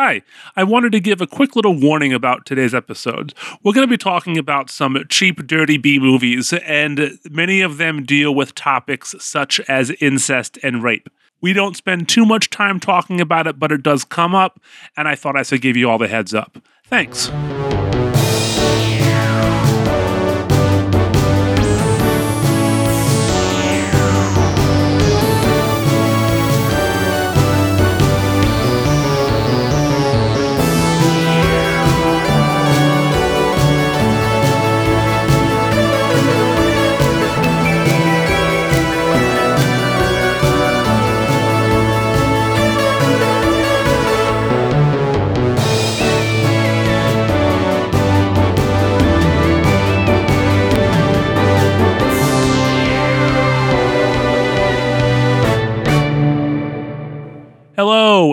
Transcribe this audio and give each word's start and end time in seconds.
Hi, 0.00 0.22
I 0.54 0.62
wanted 0.62 0.92
to 0.92 1.00
give 1.00 1.20
a 1.20 1.26
quick 1.26 1.56
little 1.56 1.74
warning 1.74 2.12
about 2.12 2.46
today's 2.46 2.72
episode. 2.72 3.34
We're 3.64 3.72
going 3.72 3.84
to 3.84 3.90
be 3.90 3.98
talking 3.98 4.38
about 4.38 4.70
some 4.70 4.96
cheap, 5.08 5.44
dirty 5.44 5.76
B 5.76 5.98
movies, 5.98 6.52
and 6.52 7.18
many 7.28 7.62
of 7.62 7.78
them 7.78 8.04
deal 8.04 8.32
with 8.32 8.54
topics 8.54 9.16
such 9.18 9.58
as 9.68 9.90
incest 10.00 10.56
and 10.62 10.84
rape. 10.84 11.08
We 11.40 11.52
don't 11.52 11.76
spend 11.76 12.08
too 12.08 12.24
much 12.24 12.48
time 12.48 12.78
talking 12.78 13.20
about 13.20 13.48
it, 13.48 13.58
but 13.58 13.72
it 13.72 13.82
does 13.82 14.04
come 14.04 14.36
up, 14.36 14.60
and 14.96 15.08
I 15.08 15.16
thought 15.16 15.36
I 15.36 15.42
should 15.42 15.62
give 15.62 15.76
you 15.76 15.90
all 15.90 15.98
the 15.98 16.06
heads 16.06 16.32
up. 16.32 16.58
Thanks. 16.84 17.32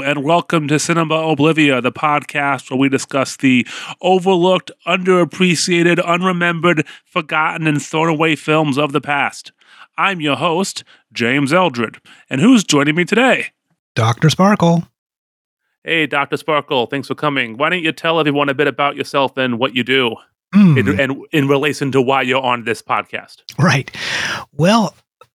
And 0.05 0.23
welcome 0.23 0.68
to 0.68 0.77
Cinema 0.77 1.16
Oblivia, 1.16 1.82
the 1.82 1.91
podcast 1.91 2.70
where 2.70 2.77
we 2.77 2.90
discuss 2.90 3.38
the 3.38 3.66
overlooked, 4.02 4.70
underappreciated, 4.86 5.98
unremembered, 5.98 6.85
forgotten, 7.05 7.66
and 7.66 7.82
thrown 7.82 8.07
away 8.10 8.35
films 8.35 8.77
of 8.77 8.91
the 8.91 9.02
past. 9.02 9.52
I'm 9.98 10.21
your 10.21 10.35
host, 10.35 10.84
James 11.12 11.52
Eldred, 11.52 11.99
and 12.29 12.40
who's 12.40 12.63
joining 12.63 12.94
me 12.96 13.05
today? 13.05 13.48
Dr. 13.96 14.29
Sparkle. 14.29 14.88
Hey, 15.84 16.05
Dr. 16.05 16.38
Sparkle, 16.38 16.85
thanks 16.85 17.07
for 17.07 17.16
coming. 17.16 17.57
Why 17.57 17.70
don't 17.70 17.82
you 17.84 17.91
tell 17.91 18.20
everyone 18.20 18.49
a 18.49 18.54
bit 18.54 18.68
about 18.68 18.96
yourself 18.96 19.35
and 19.38 19.57
what 19.60 19.76
you 19.76 19.84
do, 19.84 20.16
Mm, 20.54 20.77
in, 20.77 20.99
and 20.99 21.18
in 21.32 21.48
relation 21.48 21.91
to 21.91 22.01
why 22.01 22.22
you're 22.22 22.41
on 22.44 22.63
this 22.63 22.82
podcast? 22.82 23.38
right. 23.57 23.90
Well, 24.54 24.96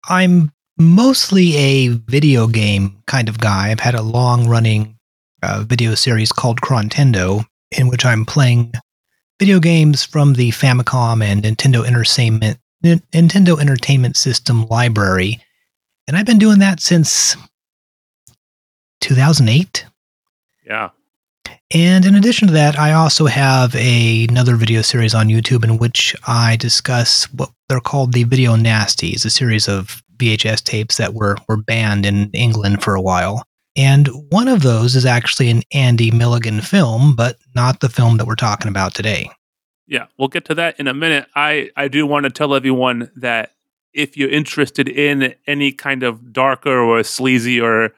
I'm 0.09 0.51
mostly 0.79 1.57
a 1.57 1.89
video 1.89 2.47
game 2.47 3.03
kind 3.07 3.29
of 3.29 3.39
guy. 3.39 3.71
I've 3.71 3.81
had 3.81 3.95
a 3.95 4.03
long 4.03 4.49
running 4.49 4.99
uh, 5.43 5.65
video 5.67 5.95
series 5.95 6.33
called 6.33 6.61
Crontendo, 6.61 7.45
in 7.71 7.89
which 7.89 8.05
I'm 8.05 8.25
playing 8.25 8.73
video 9.39 9.61
games 9.61 10.05
from 10.05 10.35
the 10.35 10.51
Famicom 10.51 11.23
and 11.23 11.43
Nintendo 11.43 11.87
Entertainment 11.87 12.59
N- 12.85 13.03
Nintendo 13.13 13.61
Entertainment 13.61 14.17
System 14.17 14.67
library. 14.69 15.41
And 16.07 16.17
I've 16.17 16.27
been 16.27 16.39
doing 16.39 16.61
that 16.61 16.81
since 16.81 17.37
2008. 19.01 19.87
Yeah. 20.67 20.91
And 21.75 22.05
in 22.05 22.15
addition 22.15 22.47
to 22.49 22.55
that, 22.55 22.79
I 22.79 22.93
also 22.93 23.27
have 23.27 23.75
a, 23.75 24.27
another 24.29 24.55
video 24.55 24.83
series 24.83 25.15
on 25.15 25.29
YouTube 25.29 25.65
in 25.65 25.79
which 25.79 26.15
I 26.27 26.57
discuss 26.57 27.25
what 27.33 27.51
they're 27.69 27.81
called 27.81 28.13
the 28.13 28.25
Video 28.25 28.55
Nasties, 28.55 29.25
a 29.25 29.31
series 29.31 29.69
of 29.69 30.03
VHS 30.19 30.63
tapes 30.63 30.97
that 30.97 31.15
were, 31.15 31.37
were 31.49 31.57
banned 31.57 32.07
in 32.07 32.31
England 32.33 32.83
for 32.83 32.95
a 32.95 33.01
while. 33.01 33.43
And 33.77 34.09
one 34.31 34.49
of 34.49 34.63
those 34.63 34.97
is 34.97 35.05
actually 35.05 35.51
an 35.51 35.63
Andy 35.73 36.11
Milligan 36.11 36.61
film, 36.61 37.15
but 37.15 37.37
not 37.55 37.81
the 37.81 37.89
film 37.89 38.17
that 38.17 38.27
we're 38.27 38.35
talking 38.35 38.69
about 38.69 38.95
today. 38.95 39.31
Yeah, 39.87 40.07
we'll 40.19 40.29
get 40.29 40.47
to 40.47 40.55
that 40.55 40.81
in 40.81 40.89
a 40.89 40.95
minute. 40.95 41.27
I, 41.35 41.71
I 41.77 41.89
do 41.89 42.07
want 42.07 42.25
to 42.25 42.31
tell 42.31 42.55
everyone 42.55 43.11
that 43.17 43.53
if 43.93 44.17
you're 44.17 44.31
interested 44.31 44.89
in 44.89 45.35
any 45.47 45.73
kind 45.73 46.03
of 46.03 46.33
darker 46.33 46.79
or 46.79 47.03
sleazy 47.03 47.61
or 47.61 47.93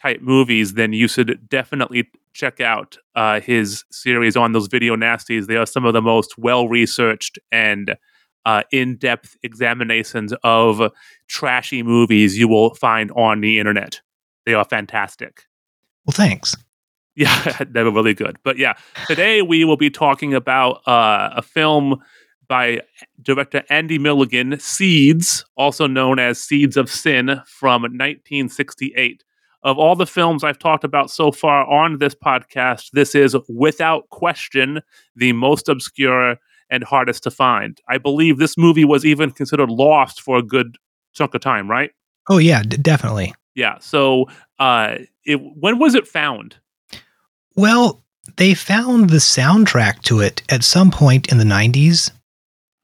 type 0.00 0.20
movies, 0.22 0.74
then 0.74 0.92
you 0.92 1.06
should 1.06 1.48
definitely 1.48 2.08
check 2.32 2.60
out 2.60 2.96
uh, 3.14 3.40
his 3.40 3.84
series 3.90 4.36
on 4.36 4.52
those 4.52 4.66
video 4.66 4.96
nasties. 4.96 5.46
They 5.46 5.56
are 5.56 5.66
some 5.66 5.84
of 5.84 5.92
the 5.92 6.02
most 6.02 6.38
well 6.38 6.68
researched 6.68 7.38
and 7.52 7.96
uh, 8.46 8.62
in 8.72 8.96
depth 8.96 9.36
examinations 9.42 10.32
of 10.42 10.92
trashy 11.28 11.82
movies 11.82 12.38
you 12.38 12.48
will 12.48 12.74
find 12.74 13.10
on 13.12 13.40
the 13.40 13.58
internet. 13.58 14.00
They 14.46 14.54
are 14.54 14.64
fantastic. 14.64 15.44
Well, 16.06 16.12
thanks. 16.12 16.56
Yeah, 17.16 17.58
they 17.70 17.82
were 17.82 17.92
really 17.92 18.14
good. 18.14 18.38
But 18.42 18.58
yeah, 18.58 18.74
today 19.06 19.42
we 19.42 19.64
will 19.64 19.76
be 19.76 19.90
talking 19.90 20.34
about 20.34 20.86
uh, 20.86 21.30
a 21.36 21.42
film 21.42 22.00
by 22.48 22.80
director 23.22 23.62
Andy 23.70 23.98
Milligan, 23.98 24.58
Seeds, 24.58 25.44
also 25.56 25.86
known 25.86 26.18
as 26.18 26.40
Seeds 26.40 26.76
of 26.76 26.90
Sin, 26.90 27.40
from 27.46 27.82
1968. 27.82 29.22
Of 29.62 29.78
all 29.78 29.94
the 29.94 30.06
films 30.06 30.42
I've 30.42 30.58
talked 30.58 30.82
about 30.82 31.10
so 31.10 31.30
far 31.30 31.64
on 31.66 31.98
this 31.98 32.14
podcast, 32.14 32.90
this 32.92 33.14
is 33.14 33.36
without 33.48 34.08
question 34.08 34.80
the 35.14 35.32
most 35.32 35.68
obscure 35.68 36.38
and 36.70 36.84
hardest 36.84 37.22
to 37.24 37.30
find. 37.30 37.80
I 37.88 37.98
believe 37.98 38.38
this 38.38 38.56
movie 38.56 38.84
was 38.84 39.04
even 39.04 39.30
considered 39.30 39.70
lost 39.70 40.20
for 40.20 40.38
a 40.38 40.42
good 40.42 40.76
chunk 41.12 41.34
of 41.34 41.40
time, 41.40 41.68
right? 41.70 41.90
Oh, 42.28 42.38
yeah, 42.38 42.62
d- 42.62 42.76
definitely. 42.76 43.34
Yeah. 43.54 43.78
So, 43.80 44.28
uh, 44.58 44.98
it, 45.24 45.36
when 45.36 45.78
was 45.78 45.94
it 45.94 46.06
found? 46.06 46.56
Well, 47.56 48.02
they 48.36 48.54
found 48.54 49.10
the 49.10 49.16
soundtrack 49.16 50.02
to 50.02 50.20
it 50.20 50.42
at 50.48 50.64
some 50.64 50.90
point 50.90 51.30
in 51.32 51.38
the 51.38 51.44
90s. 51.44 52.10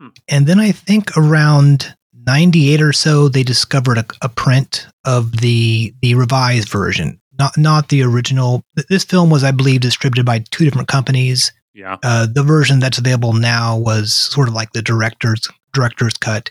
Hmm. 0.00 0.08
And 0.28 0.47
then 0.47 0.58
I 0.58 0.72
think 0.72 1.16
around 1.16 1.94
98 2.26 2.82
or 2.82 2.92
so, 2.92 3.28
they 3.28 3.42
discovered 3.42 3.98
a, 3.98 4.04
a 4.22 4.28
print 4.28 4.86
of 5.04 5.38
the 5.38 5.94
the 6.03 6.14
revised 6.14 6.68
version, 6.68 7.20
not 7.38 7.56
not 7.56 7.88
the 7.88 8.03
original. 8.03 8.62
This 8.88 9.04
film 9.04 9.30
was, 9.30 9.44
I 9.44 9.53
believe, 9.53 9.80
distributed 9.80 10.26
by 10.26 10.41
two 10.50 10.64
different 10.64 10.88
companies. 10.88 11.53
Yeah. 11.76 11.98
Uh, 12.03 12.26
the 12.26 12.42
version 12.42 12.81
that's 12.81 12.97
available 12.97 13.34
now 13.34 13.76
was 13.76 14.14
sort 14.14 14.48
of 14.48 14.54
like 14.54 14.72
the 14.72 14.81
director's 14.81 15.47
director's 15.75 16.14
cut. 16.14 16.50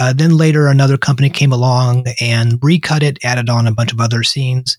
Uh, 0.00 0.14
then 0.14 0.38
later, 0.38 0.68
another 0.68 0.96
company 0.96 1.28
came 1.28 1.52
along 1.52 2.06
and 2.18 2.58
recut 2.62 3.02
it, 3.02 3.18
added 3.22 3.50
on 3.50 3.66
a 3.66 3.74
bunch 3.74 3.92
of 3.92 4.00
other 4.00 4.22
scenes, 4.22 4.78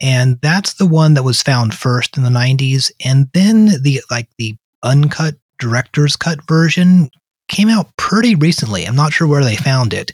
and 0.00 0.40
that's 0.40 0.74
the 0.74 0.86
one 0.86 1.12
that 1.12 1.24
was 1.24 1.42
found 1.42 1.74
first 1.74 2.16
in 2.16 2.22
the 2.22 2.30
'90s. 2.30 2.90
And 3.04 3.28
then 3.34 3.82
the 3.82 4.00
like 4.10 4.28
the 4.38 4.56
uncut 4.82 5.34
director's 5.58 6.16
cut 6.16 6.38
version 6.48 7.10
came 7.48 7.68
out 7.68 7.94
pretty 7.98 8.34
recently. 8.34 8.86
I'm 8.86 8.96
not 8.96 9.12
sure 9.12 9.28
where 9.28 9.44
they 9.44 9.56
found 9.56 9.92
it, 9.92 10.10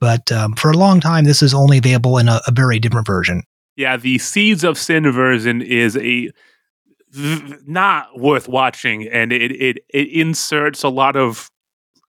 but 0.00 0.32
um, 0.32 0.54
for 0.54 0.72
a 0.72 0.76
long 0.76 0.98
time, 0.98 1.24
this 1.24 1.40
is 1.40 1.54
only 1.54 1.78
available 1.78 2.18
in 2.18 2.28
a, 2.28 2.40
a 2.48 2.52
very 2.52 2.80
different 2.80 3.06
version. 3.06 3.44
Yeah, 3.76 3.96
the 3.96 4.18
Seeds 4.18 4.64
of 4.64 4.76
Sin 4.76 5.08
version 5.12 5.62
is 5.62 5.96
a 5.96 6.30
not 7.66 8.18
worth 8.18 8.48
watching, 8.48 9.06
and 9.08 9.32
it 9.32 9.52
it 9.52 9.78
it 9.92 10.08
inserts 10.08 10.82
a 10.82 10.88
lot 10.88 11.16
of, 11.16 11.50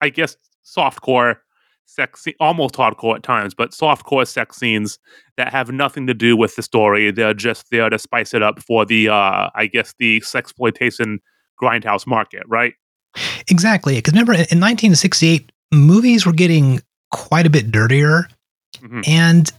I 0.02 0.10
guess, 0.10 0.36
softcore 0.66 1.38
sex, 1.86 2.26
almost 2.40 2.76
hardcore 2.76 3.16
at 3.16 3.24
times, 3.24 3.54
but 3.54 3.72
softcore 3.72 4.28
sex 4.28 4.58
scenes 4.58 4.98
that 5.38 5.52
have 5.52 5.72
nothing 5.72 6.08
to 6.08 6.14
do 6.14 6.36
with 6.36 6.56
the 6.56 6.64
story. 6.64 7.12
They're 7.12 7.34
just 7.34 7.70
there 7.72 7.90
to 7.90 8.00
spice 8.00 8.34
it 8.34 8.42
up 8.42 8.60
for 8.60 8.86
the, 8.86 9.10
uh, 9.10 9.50
I 9.54 9.68
guess, 9.72 9.94
the 10.00 10.20
sexploitation 10.22 11.20
grindhouse 11.62 12.08
market, 12.08 12.44
right? 12.48 12.74
Exactly, 13.48 13.96
because 13.96 14.14
remember 14.14 14.34
in 14.34 14.60
1968, 14.60 15.52
movies 15.72 16.26
were 16.26 16.34
getting 16.34 16.82
quite 17.12 17.46
a 17.46 17.50
bit 17.50 17.72
dirtier, 17.72 18.28
Mhm. 18.82 19.08
and 19.08 19.52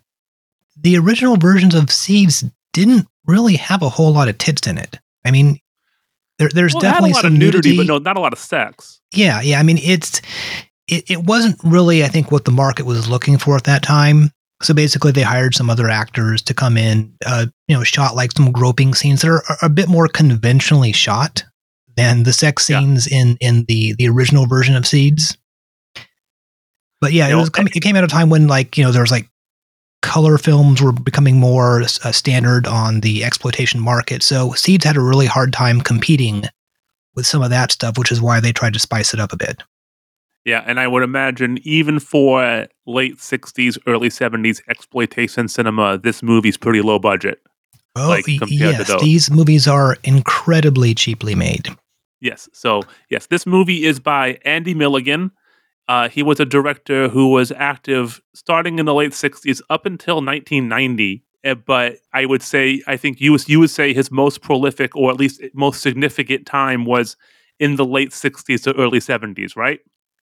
the 0.77 0.99
original 0.99 1.37
versions 1.37 1.75
of 1.75 1.91
Seeds 1.91 2.45
didn't 2.73 3.07
really 3.25 3.57
have 3.57 3.83
a 3.83 3.89
whole 3.89 4.13
lot 4.13 4.29
of 4.29 4.37
tits 4.37 4.67
in 4.67 4.77
it. 4.79 4.99
I 5.27 5.31
mean, 5.31 5.59
there, 6.39 6.49
there's 6.53 6.75
Well, 6.75 6.83
it 6.83 6.87
had 6.87 6.91
a 6.91 6.95
definitely 6.95 7.13
lot 7.15 7.23
some 7.23 7.33
of 7.35 7.39
nudity, 7.39 7.71
nudity, 7.71 7.77
but 7.77 7.87
no, 7.87 7.99
not 7.99 8.17
a 8.17 8.21
lot 8.21 8.33
of 8.33 8.39
sex. 8.39 9.01
Yeah, 9.15 9.41
yeah. 9.41 9.59
I 9.59 9.63
mean, 9.63 9.79
it's 9.83 10.21
it, 10.89 11.11
it 11.11 11.25
wasn't 11.25 11.57
really, 11.65 12.05
I 12.05 12.09
think, 12.09 12.31
what 12.31 12.45
the 12.45 12.51
market 12.53 12.87
was 12.87 13.09
looking 13.09 13.39
for 13.39 13.57
at 13.57 13.65
that 13.65 13.83
time. 13.83 14.31
So 14.63 14.73
basically, 14.73 15.13
they 15.13 15.23
hired 15.23 15.55
some 15.55 15.69
other 15.69 15.89
actors 15.89 16.41
to 16.43 16.55
come 16.55 16.79
in, 16.79 17.13
uh, 17.27 17.47
you 17.69 17.77
know, 17.77 17.85
shot 17.85 18.15
like 18.17 18.33
some 18.33 18.53
groping 18.53 18.95
scenes 18.95 19.21
that 19.23 19.29
are, 19.29 19.43
are 19.51 19.59
a 19.63 19.69
bit 19.69 19.89
more 19.89 20.09
conventionally 20.09 20.93
shot 20.93 21.45
than 21.97 22.23
the 22.23 22.33
sex 22.33 22.69
Yeah. 22.69 22.81
scenes 22.81 23.07
in 23.07 23.37
in 23.41 23.65
the 23.69 23.95
the 23.99 24.09
original 24.09 24.47
version 24.47 24.75
of 24.77 24.87
Seeds. 24.87 25.37
But 27.01 27.13
yeah, 27.13 27.29
it 27.29 27.35
was 27.35 27.51
coming, 27.51 27.73
it 27.75 27.81
came 27.83 27.97
at 27.97 28.05
a 28.05 28.09
time 28.09 28.31
when 28.31 28.47
like 28.47 28.79
you 28.79 28.85
know 28.85 28.93
there 28.93 29.03
was 29.03 29.11
like 29.11 29.29
color 30.07 30.39
films 30.39 30.81
were 30.81 30.93
becoming 30.93 31.39
more 31.39 31.83
uh, 31.83 32.13
standard 32.13 32.67
on 32.67 33.01
the 33.01 33.25
exploitation 33.25 33.81
market. 33.81 34.23
So 34.23 34.53
Seeds 34.53 34.85
had 34.85 34.97
a 34.97 35.01
really 35.01 35.27
hard 35.27 35.53
time 35.53 35.81
competing 35.81 36.45
with 37.17 37.27
some 37.27 37.43
of 37.43 37.51
that 37.51 37.73
stuff, 37.73 37.99
which 37.99 38.13
is 38.13 38.23
why 38.23 38.39
they 38.39 38.53
tried 38.53 38.75
to 38.75 38.79
spice 38.79 39.13
it 39.13 39.19
up 39.19 39.33
a 39.33 39.37
bit. 39.37 39.65
Yeah, 40.45 40.63
and 40.65 40.79
I 40.79 40.87
would 40.87 41.03
imagine 41.03 41.59
even 41.65 41.99
for 41.99 42.69
late 42.87 43.17
'60s, 43.17 43.79
early 43.89 44.09
'70s 44.09 44.61
exploitation 44.69 45.49
cinema, 45.49 45.99
this 45.99 46.23
movie's 46.23 46.57
pretty 46.57 46.83
low 46.83 47.01
budget. 47.01 47.41
Oh, 47.97 48.09
like, 48.09 48.27
yes, 48.29 48.93
these 49.01 49.29
movies 49.29 49.67
are 49.67 49.97
incredibly 50.05 50.95
cheaply 50.95 51.35
made. 51.35 51.69
Yes. 52.21 52.49
So, 52.53 52.83
yes, 53.11 53.27
this 53.27 53.45
movie 53.45 53.85
is 53.85 53.99
by 53.99 54.39
Andy 54.45 54.73
Milligan. 54.73 55.33
Uh, 55.89 56.09
he 56.09 56.23
was 56.23 56.41
a 56.41 56.45
director 56.45 57.09
who 57.09 57.31
was 57.31 57.53
active 57.53 58.21
starting 58.35 58.79
in 58.79 58.87
the 58.87 58.95
late 58.95 59.13
60s 59.13 59.61
up 59.71 59.87
until 59.87 60.17
1990. 60.17 61.23
Uh, 61.45 61.55
But 61.55 61.99
I 62.13 62.27
would 62.27 62.43
say, 62.43 62.83
I 62.87 62.97
think 62.97 63.21
you, 63.21 63.39
you 63.47 63.61
would 63.61 63.71
say 63.71 63.95
his 63.95 64.11
most 64.11 64.43
prolific 64.43 64.97
or 64.97 65.11
at 65.11 65.17
least 65.17 65.41
most 65.55 65.83
significant 65.83 66.47
time 66.47 66.85
was 66.85 67.17
in 67.59 67.77
the 67.77 67.85
late 67.85 68.11
60s 68.11 68.63
to 68.65 68.77
early 68.77 68.99
70s, 68.99 69.57
right? 69.57 69.81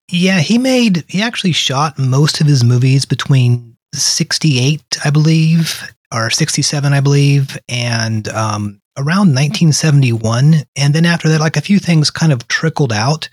Yeah, 0.10 0.40
he 0.40 0.58
made 0.58 1.04
he 1.08 1.22
actually 1.22 1.52
shot 1.52 2.00
most 2.00 2.40
of 2.40 2.48
his 2.48 2.64
movies 2.64 3.04
between 3.06 3.76
68, 3.94 4.82
I 5.04 5.10
believe, 5.10 5.84
or 6.14 6.30
67, 6.30 6.94
I 6.94 7.02
believe, 7.02 7.58
and 7.68 8.28
um, 8.30 8.82
around 8.98 9.36
1971. 9.36 10.64
And 10.78 10.94
then 10.94 11.06
after 11.06 11.28
that, 11.28 11.42
like 11.42 11.58
a 11.58 11.62
few 11.62 11.80
things 11.80 12.10
kind 12.10 12.32
of 12.32 12.48
trickled 12.48 12.94
out, 12.94 13.28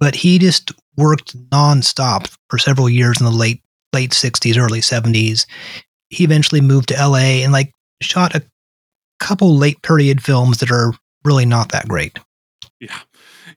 but 0.00 0.16
he 0.16 0.38
just 0.38 0.72
worked 1.00 1.36
nonstop 1.50 2.34
for 2.48 2.58
several 2.58 2.88
years 2.88 3.20
in 3.20 3.24
the 3.24 3.32
late 3.32 3.62
late 3.92 4.10
60s, 4.10 4.56
early 4.56 4.80
70s. 4.80 5.46
He 6.10 6.24
eventually 6.24 6.60
moved 6.60 6.88
to 6.88 6.94
LA 6.94 7.42
and 7.42 7.52
like 7.52 7.72
shot 8.00 8.34
a 8.34 8.42
couple 9.18 9.56
late 9.56 9.82
period 9.82 10.22
films 10.22 10.58
that 10.58 10.70
are 10.70 10.92
really 11.24 11.46
not 11.46 11.72
that 11.72 11.88
great. 11.88 12.18
Yeah, 12.80 12.98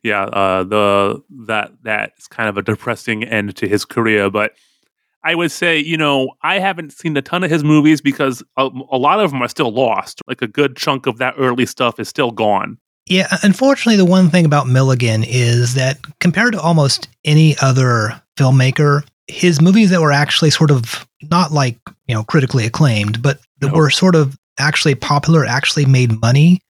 yeah. 0.04 0.24
Uh, 0.24 0.63
the 0.63 1.24
that 1.45 1.72
that's 1.84 2.28
kind 2.28 2.50
of 2.50 2.57
a 2.57 2.62
depressing 2.62 3.24
end 3.24 3.56
to 3.57 3.68
his 3.68 3.86
career, 3.86 4.30
but 4.30 4.54
I 5.24 5.36
would 5.36 5.51
say, 5.51 5.80
you 5.80 5.96
know, 5.96 6.31
I 6.42 6.60
haven't 6.60 6.92
seen 6.92 7.16
a 7.16 7.22
ton 7.22 7.44
of 7.44 7.50
his 7.50 7.63
movies 7.63 8.01
because 8.01 8.44
a, 8.57 8.69
a 8.92 8.98
lot 8.98 9.22
of 9.22 9.31
them 9.31 9.42
are 9.42 9.48
still 9.48 9.72
lost. 9.72 10.22
Like 10.28 10.42
a 10.42 10.48
good 10.48 10.75
chunk 10.75 11.06
of 11.06 11.18
that 11.19 11.36
early 11.38 11.66
stuff 11.66 12.00
is 12.00 12.10
still 12.10 12.31
gone. 12.31 12.78
Yeah, 13.08 13.28
unfortunately, 13.44 13.98
the 13.98 14.06
one 14.10 14.30
thing 14.30 14.46
about 14.46 14.68
Milligan 14.68 15.24
is 15.24 15.74
that 15.74 16.00
compared 16.20 16.54
to 16.54 16.62
almost 16.62 17.10
any 17.26 17.56
other 17.62 18.22
filmmaker, 18.38 19.04
his 19.28 19.62
movies 19.62 19.90
that 19.90 20.02
were 20.02 20.12
actually 20.12 20.50
sort 20.52 20.72
of 20.72 21.06
not 21.30 21.52
like, 21.52 21.78
you 22.08 22.16
know, 22.16 22.24
critically 22.24 22.66
acclaimed, 22.66 23.22
but 23.22 23.40
that 23.60 23.68
No. 23.72 23.74
were 23.78 23.90
sort 23.90 24.16
of 24.16 24.38
actually 24.58 24.96
popular, 24.96 25.46
actually 25.46 25.86
made 25.86 26.20
money. 26.22 26.62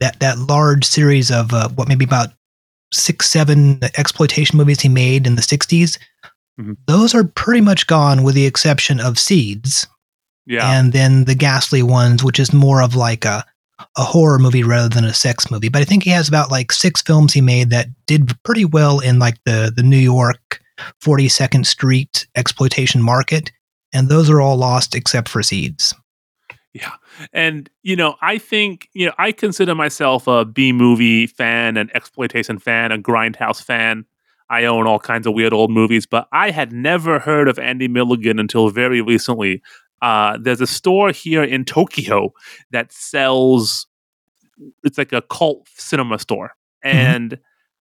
That 0.00 0.20
that 0.20 0.38
large 0.38 0.84
series 0.84 1.30
of 1.30 1.54
uh, 1.54 1.68
what 1.70 1.88
maybe 1.88 2.04
about 2.04 2.28
six, 2.92 3.28
seven 3.30 3.78
exploitation 3.96 4.56
movies 4.58 4.80
he 4.80 4.88
made 4.90 5.26
in 5.26 5.36
the 5.36 5.42
60s, 5.42 5.98
Mhm. 6.60 6.76
those 6.86 7.14
are 7.14 7.24
pretty 7.24 7.60
much 7.62 7.86
gone 7.86 8.22
with 8.22 8.34
the 8.34 8.44
exception 8.46 9.00
of 9.00 9.18
Seeds 9.18 9.86
Yeah, 10.46 10.70
and 10.70 10.92
then 10.92 11.24
the 11.24 11.34
ghastly 11.34 11.82
ones 11.82 12.22
which 12.24 12.38
is 12.40 12.52
more 12.52 12.80
of 12.82 12.94
like 12.94 13.24
a 13.24 13.44
a 13.96 14.02
horror 14.02 14.38
movie 14.38 14.62
rather 14.62 14.88
than 14.88 15.04
a 15.04 15.14
sex 15.14 15.50
movie 15.50 15.68
but 15.68 15.82
i 15.82 15.84
think 15.84 16.02
he 16.02 16.10
has 16.10 16.28
about 16.28 16.50
like 16.50 16.72
six 16.72 17.02
films 17.02 17.32
he 17.32 17.40
made 17.40 17.70
that 17.70 17.88
did 18.06 18.32
pretty 18.42 18.64
well 18.64 19.00
in 19.00 19.18
like 19.18 19.36
the 19.44 19.72
the 19.74 19.82
new 19.82 19.96
york 19.96 20.60
42nd 21.02 21.64
street 21.66 22.26
exploitation 22.36 23.02
market 23.02 23.52
and 23.92 24.08
those 24.08 24.28
are 24.30 24.40
all 24.40 24.56
lost 24.56 24.94
except 24.94 25.28
for 25.28 25.42
seeds 25.42 25.94
yeah. 26.76 26.92
And 27.32 27.70
you 27.82 27.96
know, 27.96 28.16
I 28.20 28.36
think 28.36 28.90
you 28.92 29.06
know, 29.06 29.14
I 29.16 29.32
consider 29.32 29.74
myself 29.74 30.26
a 30.26 30.44
B 30.44 30.72
movie 30.72 31.26
fan, 31.26 31.78
an 31.78 31.88
exploitation 31.94 32.58
fan, 32.58 32.92
a 32.92 32.98
grindhouse 32.98 33.62
fan. 33.62 34.04
I 34.50 34.66
own 34.66 34.86
all 34.86 34.98
kinds 34.98 35.26
of 35.26 35.32
weird 35.32 35.54
old 35.54 35.70
movies, 35.70 36.04
but 36.04 36.28
I 36.32 36.50
had 36.50 36.72
never 36.72 37.18
heard 37.18 37.48
of 37.48 37.58
Andy 37.58 37.88
Milligan 37.88 38.38
until 38.38 38.68
very 38.68 39.00
recently. 39.00 39.62
Uh, 40.02 40.38
there's 40.40 40.60
a 40.60 40.66
store 40.66 41.10
here 41.10 41.42
in 41.42 41.64
Tokyo 41.64 42.32
that 42.70 42.92
sells. 42.92 43.86
It's 44.84 44.96
like 44.96 45.12
a 45.12 45.22
cult 45.22 45.68
cinema 45.76 46.18
store, 46.18 46.52
and 46.82 47.38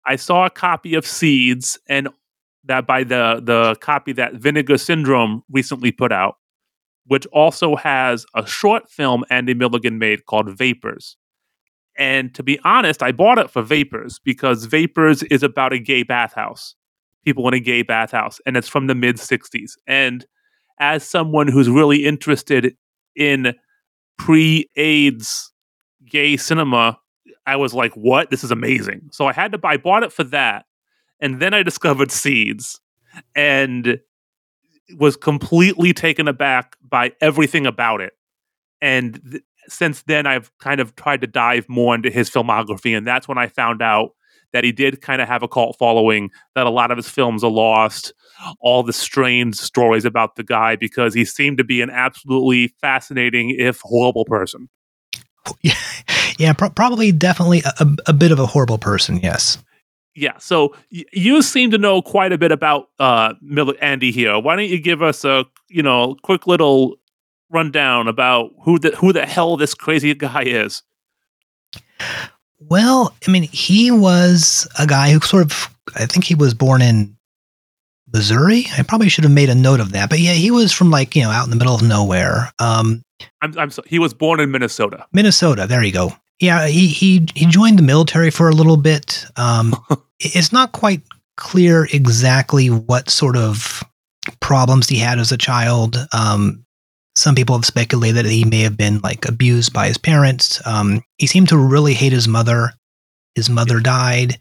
I 0.06 0.16
saw 0.16 0.46
a 0.46 0.50
copy 0.50 0.94
of 0.94 1.06
Seeds, 1.06 1.78
and 1.88 2.08
that 2.64 2.86
by 2.86 3.04
the 3.04 3.40
the 3.42 3.76
copy 3.80 4.12
that 4.12 4.34
Vinegar 4.34 4.78
Syndrome 4.78 5.42
recently 5.50 5.92
put 5.92 6.12
out, 6.12 6.36
which 7.06 7.26
also 7.26 7.76
has 7.76 8.26
a 8.34 8.46
short 8.46 8.88
film 8.88 9.24
Andy 9.30 9.54
Milligan 9.54 9.98
made 9.98 10.26
called 10.26 10.56
Vapors. 10.56 11.16
And 11.98 12.34
to 12.34 12.42
be 12.42 12.58
honest, 12.64 13.02
I 13.02 13.12
bought 13.12 13.38
it 13.38 13.50
for 13.50 13.62
Vapors 13.62 14.20
because 14.24 14.64
Vapors 14.64 15.22
is 15.24 15.42
about 15.42 15.72
a 15.72 15.78
gay 15.78 16.02
bathhouse, 16.02 16.74
people 17.24 17.46
in 17.48 17.54
a 17.54 17.60
gay 17.60 17.82
bathhouse, 17.82 18.40
and 18.46 18.56
it's 18.56 18.68
from 18.68 18.86
the 18.86 18.94
mid 18.94 19.16
60s. 19.16 19.72
And 19.86 20.24
as 20.80 21.06
someone 21.06 21.46
who's 21.46 21.68
really 21.68 22.06
interested 22.06 22.74
in 23.14 23.54
pre 24.18 24.68
AIDS 24.76 25.52
gay 26.08 26.36
cinema, 26.36 26.98
I 27.46 27.56
was 27.56 27.74
like, 27.74 27.92
what? 27.94 28.30
This 28.30 28.42
is 28.42 28.50
amazing. 28.50 29.10
So 29.12 29.26
I 29.26 29.32
had 29.32 29.52
to 29.52 29.58
buy, 29.58 29.74
I 29.74 29.76
bought 29.76 30.02
it 30.02 30.12
for 30.12 30.24
that. 30.24 30.64
And 31.20 31.38
then 31.38 31.54
I 31.54 31.62
discovered 31.62 32.10
Seeds 32.10 32.80
and 33.36 34.00
was 34.98 35.16
completely 35.16 35.92
taken 35.92 36.26
aback 36.26 36.76
by 36.82 37.12
everything 37.20 37.66
about 37.66 38.00
it. 38.00 38.14
And 38.80 39.20
th- 39.30 39.42
since 39.68 40.02
then, 40.02 40.26
I've 40.26 40.50
kind 40.58 40.80
of 40.80 40.96
tried 40.96 41.20
to 41.20 41.26
dive 41.26 41.68
more 41.68 41.94
into 41.94 42.10
his 42.10 42.30
filmography. 42.30 42.96
And 42.96 43.06
that's 43.06 43.28
when 43.28 43.38
I 43.38 43.46
found 43.46 43.82
out 43.82 44.14
that 44.52 44.64
he 44.64 44.72
did 44.72 45.00
kind 45.00 45.22
of 45.22 45.28
have 45.28 45.42
a 45.42 45.48
cult 45.48 45.76
following, 45.78 46.30
that 46.56 46.66
a 46.66 46.70
lot 46.70 46.90
of 46.90 46.96
his 46.96 47.08
films 47.08 47.44
are 47.44 47.50
lost, 47.50 48.12
all 48.60 48.82
the 48.82 48.92
strange 48.92 49.56
stories 49.56 50.04
about 50.04 50.36
the 50.36 50.42
guy 50.42 50.76
because 50.76 51.14
he 51.14 51.24
seemed 51.24 51.58
to 51.58 51.64
be 51.64 51.82
an 51.82 51.90
absolutely 51.90 52.68
fascinating, 52.80 53.50
if 53.58 53.80
horrible 53.82 54.24
person. 54.24 54.68
yeah 55.62 55.74
yeah 56.38 56.52
pro- 56.52 56.70
probably 56.70 57.12
definitely 57.12 57.62
a, 57.78 57.86
a, 58.06 58.12
bit 58.12 58.30
of 58.32 58.38
a 58.38 58.46
horrible 58.46 58.78
person 58.78 59.18
yes 59.22 59.58
Yeah, 60.14 60.36
so 60.38 60.74
y- 60.92 61.04
you 61.12 61.40
seem 61.42 61.70
to 61.70 61.78
know 61.78 62.02
quite 62.02 62.32
a 62.32 62.38
bit 62.38 62.52
about 62.52 62.88
uh, 62.98 63.34
Andy 63.80 64.10
here. 64.12 64.38
Why 64.38 64.56
don't 64.56 64.68
you 64.68 64.80
give 64.80 65.02
us 65.02 65.24
a 65.24 65.44
you 65.68 65.82
know 65.82 66.16
quick 66.22 66.46
little 66.46 66.96
rundown 67.50 68.08
about 68.08 68.50
who 68.64 68.78
the 68.78 68.90
who 68.96 69.12
the 69.12 69.26
hell 69.26 69.56
this 69.56 69.74
crazy 69.74 70.14
guy 70.14 70.42
is? 70.42 70.82
Well, 72.58 73.14
I 73.26 73.30
mean, 73.30 73.44
he 73.44 73.90
was 73.90 74.68
a 74.78 74.86
guy 74.86 75.10
who 75.12 75.20
sort 75.20 75.44
of, 75.44 75.68
I 75.96 76.06
think 76.06 76.24
he 76.24 76.34
was 76.34 76.52
born 76.54 76.82
in 76.82 77.16
Missouri. 78.12 78.66
I 78.76 78.82
probably 78.82 79.08
should 79.08 79.24
have 79.24 79.32
made 79.32 79.48
a 79.48 79.54
note 79.54 79.80
of 79.80 79.92
that. 79.92 80.10
But 80.10 80.20
yeah, 80.20 80.32
he 80.32 80.50
was 80.50 80.72
from 80.72 80.90
like, 80.90 81.14
you 81.14 81.22
know, 81.22 81.30
out 81.30 81.44
in 81.44 81.50
the 81.50 81.56
middle 81.56 81.74
of 81.74 81.82
nowhere. 81.82 82.52
Um, 82.58 83.02
I'm, 83.42 83.56
I'm 83.58 83.70
so, 83.70 83.82
he 83.86 83.98
was 83.98 84.14
born 84.14 84.40
in 84.40 84.50
Minnesota. 84.50 85.06
Minnesota. 85.12 85.66
There 85.66 85.82
you 85.82 85.92
go. 85.92 86.12
Yeah, 86.40 86.66
he, 86.66 86.88
he, 86.88 87.28
he 87.34 87.46
joined 87.46 87.78
the 87.78 87.82
military 87.82 88.30
for 88.30 88.48
a 88.48 88.54
little 88.54 88.76
bit. 88.76 89.24
Um, 89.36 89.74
it's 90.20 90.52
not 90.52 90.72
quite 90.72 91.02
clear 91.36 91.88
exactly 91.92 92.68
what 92.68 93.10
sort 93.10 93.36
of 93.36 93.82
problems 94.40 94.88
he 94.88 94.98
had 94.98 95.18
as 95.18 95.32
a 95.32 95.38
child. 95.38 95.96
Um, 96.12 96.64
some 97.16 97.34
people 97.34 97.56
have 97.56 97.66
speculated 97.66 98.24
that 98.24 98.30
he 98.30 98.44
may 98.44 98.60
have 98.60 98.76
been 98.76 99.00
like 99.00 99.26
abused 99.28 99.72
by 99.72 99.88
his 99.88 99.98
parents. 99.98 100.64
Um, 100.66 101.02
he 101.18 101.26
seemed 101.26 101.48
to 101.48 101.58
really 101.58 101.94
hate 101.94 102.12
his 102.12 102.28
mother. 102.28 102.70
His 103.34 103.50
mother 103.50 103.80
died. 103.80 104.38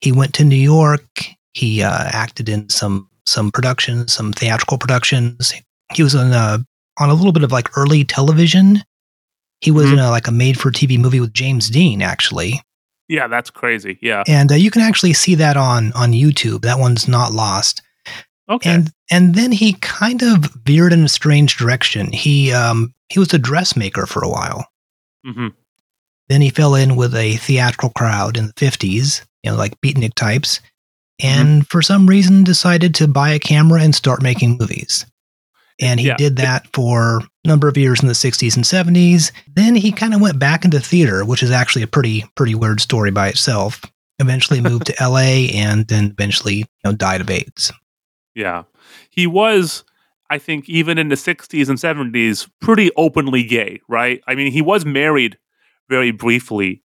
He 0.00 0.12
went 0.12 0.34
to 0.34 0.44
New 0.44 0.56
York. 0.56 1.06
He 1.56 1.82
uh, 1.82 2.08
acted 2.12 2.48
in 2.48 2.68
some 2.68 3.08
some 3.24 3.50
productions, 3.50 4.12
some 4.12 4.32
theatrical 4.32 4.76
productions. 4.78 5.52
He 5.94 6.02
was 6.02 6.14
on 6.14 6.32
a 6.32 6.64
on 6.98 7.08
a 7.10 7.14
little 7.14 7.32
bit 7.32 7.42
of 7.44 7.50
like 7.52 7.76
early 7.78 8.04
television. 8.04 8.82
He 9.62 9.70
was 9.70 9.86
Mhm. 9.86 9.92
in 9.94 9.98
a, 10.00 10.10
like 10.10 10.28
a 10.28 10.32
made 10.32 10.58
for 10.60 10.70
TV 10.70 10.98
movie 10.98 11.18
with 11.20 11.32
James 11.32 11.70
Dean, 11.70 12.02
actually, 12.02 12.60
Yeah, 13.08 13.26
that's 13.26 13.48
crazy. 13.50 13.98
Yeah. 14.02 14.22
and 14.26 14.52
uh, 14.52 14.54
you 14.54 14.70
can 14.70 14.82
actually 14.82 15.14
see 15.14 15.34
that 15.36 15.56
on 15.56 15.92
on 15.94 16.12
YouTube. 16.12 16.60
That 16.62 16.78
one's 16.78 17.08
not 17.08 17.32
lost. 17.32 17.80
Okay. 18.50 18.70
And 18.70 18.92
and 19.10 19.34
then 19.34 19.50
he 19.52 19.72
kind 19.80 20.22
of 20.22 20.50
veered 20.66 20.92
in 20.92 21.04
a 21.04 21.08
strange 21.08 21.56
direction. 21.56 22.12
He 22.12 22.52
um 22.52 22.92
he 23.08 23.18
was 23.18 23.32
a 23.32 23.38
dressmaker 23.38 24.04
for 24.06 24.22
a 24.22 24.28
while. 24.28 24.66
hmm 25.24 25.48
Then 26.28 26.42
he 26.42 26.50
fell 26.50 26.74
in 26.74 26.96
with 26.96 27.14
a 27.14 27.36
theatrical 27.36 27.90
crowd 27.90 28.36
in 28.36 28.48
the 28.48 28.52
fifties, 28.58 29.22
you 29.42 29.50
know, 29.50 29.56
like 29.56 29.80
beatnik 29.80 30.14
types, 30.14 30.60
and 31.22 31.66
for 31.68 31.82
some 31.82 32.06
reason 32.06 32.44
decided 32.44 32.94
to 32.96 33.08
buy 33.08 33.30
a 33.30 33.38
camera 33.38 33.80
and 33.82 33.94
start 33.94 34.22
making 34.22 34.56
movies. 34.58 35.06
And 35.80 36.00
he 36.00 36.06
Yeah. 36.06 36.16
did 36.16 36.36
that 36.36 36.66
for 36.72 37.18
a 37.44 37.48
number 37.48 37.68
of 37.68 37.76
years 37.76 38.00
in 38.00 38.08
the 38.08 38.14
60s 38.14 38.56
and 38.56 38.64
70s. 38.64 39.30
Then 39.54 39.74
he 39.74 39.92
kind 39.92 40.14
of 40.14 40.20
went 40.22 40.38
back 40.38 40.64
into 40.64 40.80
theater, 40.80 41.24
which 41.24 41.42
is 41.42 41.50
actually 41.50 41.82
a 41.82 41.86
pretty 41.86 42.24
pretty 42.34 42.54
weird 42.54 42.80
story 42.80 43.10
by 43.10 43.28
itself. 43.28 43.82
Eventually 44.18 44.60
moved 44.62 44.86
to 44.86 44.94
LA 45.00 45.48
and 45.54 45.86
then 45.88 46.06
eventually, 46.18 46.56
you 46.56 46.64
know, 46.84 46.92
died 46.92 47.20
of 47.20 47.28
AIDS. 47.30 47.72
Yeah. 48.34 48.62
He 49.10 49.26
was, 49.26 49.84
I 50.30 50.38
think, 50.38 50.68
even 50.68 50.96
in 50.98 51.08
the 51.08 51.14
60s 51.16 51.68
and 51.68 51.78
70s, 51.78 52.48
pretty 52.60 52.90
openly 52.96 53.42
gay, 53.44 53.80
right? 53.88 54.22
I 54.26 54.34
mean, 54.34 54.52
he 54.52 54.62
was 54.62 54.84
married 54.86 55.36
very 55.90 56.10
briefly. 56.10 56.82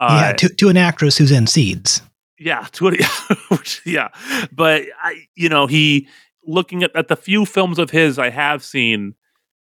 yeah, 0.00 0.06
Uh, 0.08 0.32
to, 0.34 0.48
to 0.48 0.68
an 0.68 0.76
actress 0.76 1.16
who's 1.18 1.30
in 1.30 1.46
Seeds. 1.46 2.02
Yeah, 2.44 2.66
to 2.72 2.88
it, 2.88 3.04
which, 3.48 3.82
yeah. 3.84 4.08
But, 4.52 4.84
I, 5.02 5.26
you 5.34 5.48
know, 5.48 5.66
he, 5.66 6.08
looking 6.46 6.82
at, 6.82 6.94
at 6.96 7.08
the 7.08 7.16
few 7.16 7.44
films 7.44 7.78
of 7.78 7.90
his 7.90 8.18
I 8.18 8.30
have 8.30 8.62
seen, 8.64 9.14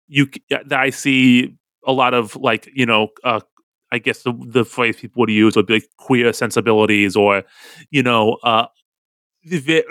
you 0.07 0.29
that 0.49 0.71
I 0.71 0.89
see 0.89 1.57
a 1.85 1.91
lot 1.91 2.13
of 2.13 2.35
like 2.35 2.69
you 2.73 2.85
know 2.85 3.09
uh, 3.23 3.41
I 3.91 3.99
guess 3.99 4.23
the 4.23 4.33
the 4.45 4.63
phrase 4.63 4.97
people 4.97 5.21
would 5.21 5.29
use 5.29 5.55
would 5.55 5.67
be 5.67 5.75
like 5.75 5.89
queer 5.97 6.31
sensibilities 6.33 7.15
or 7.15 7.43
you 7.91 8.03
know 8.03 8.37
uh, 8.43 8.67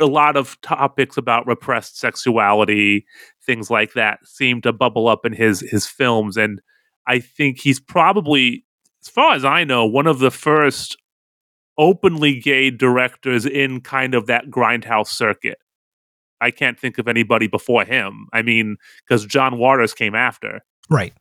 a 0.00 0.06
lot 0.06 0.36
of 0.36 0.60
topics 0.60 1.16
about 1.16 1.46
repressed 1.46 1.98
sexuality, 1.98 3.06
things 3.44 3.70
like 3.70 3.94
that, 3.94 4.26
seem 4.26 4.60
to 4.62 4.72
bubble 4.72 5.08
up 5.08 5.24
in 5.24 5.32
his 5.32 5.60
his 5.60 5.86
films, 5.86 6.36
and 6.36 6.60
I 7.06 7.20
think 7.20 7.60
he's 7.60 7.80
probably, 7.80 8.64
as 9.02 9.08
far 9.08 9.34
as 9.34 9.44
I 9.44 9.64
know, 9.64 9.86
one 9.86 10.06
of 10.06 10.18
the 10.18 10.30
first 10.30 10.96
openly 11.78 12.40
gay 12.40 12.70
directors 12.70 13.46
in 13.46 13.80
kind 13.80 14.14
of 14.14 14.26
that 14.26 14.46
grindhouse 14.46 15.08
circuit. 15.08 15.58
I 16.40 16.50
can't 16.50 16.78
think 16.78 16.98
of 16.98 17.08
anybody 17.08 17.46
before 17.46 17.84
him. 17.84 18.28
I 18.32 18.42
mean, 18.42 18.76
because 19.06 19.24
John 19.24 19.58
Waters 19.58 19.94
came 19.94 20.14
after. 20.14 20.60
Right. 20.90 21.14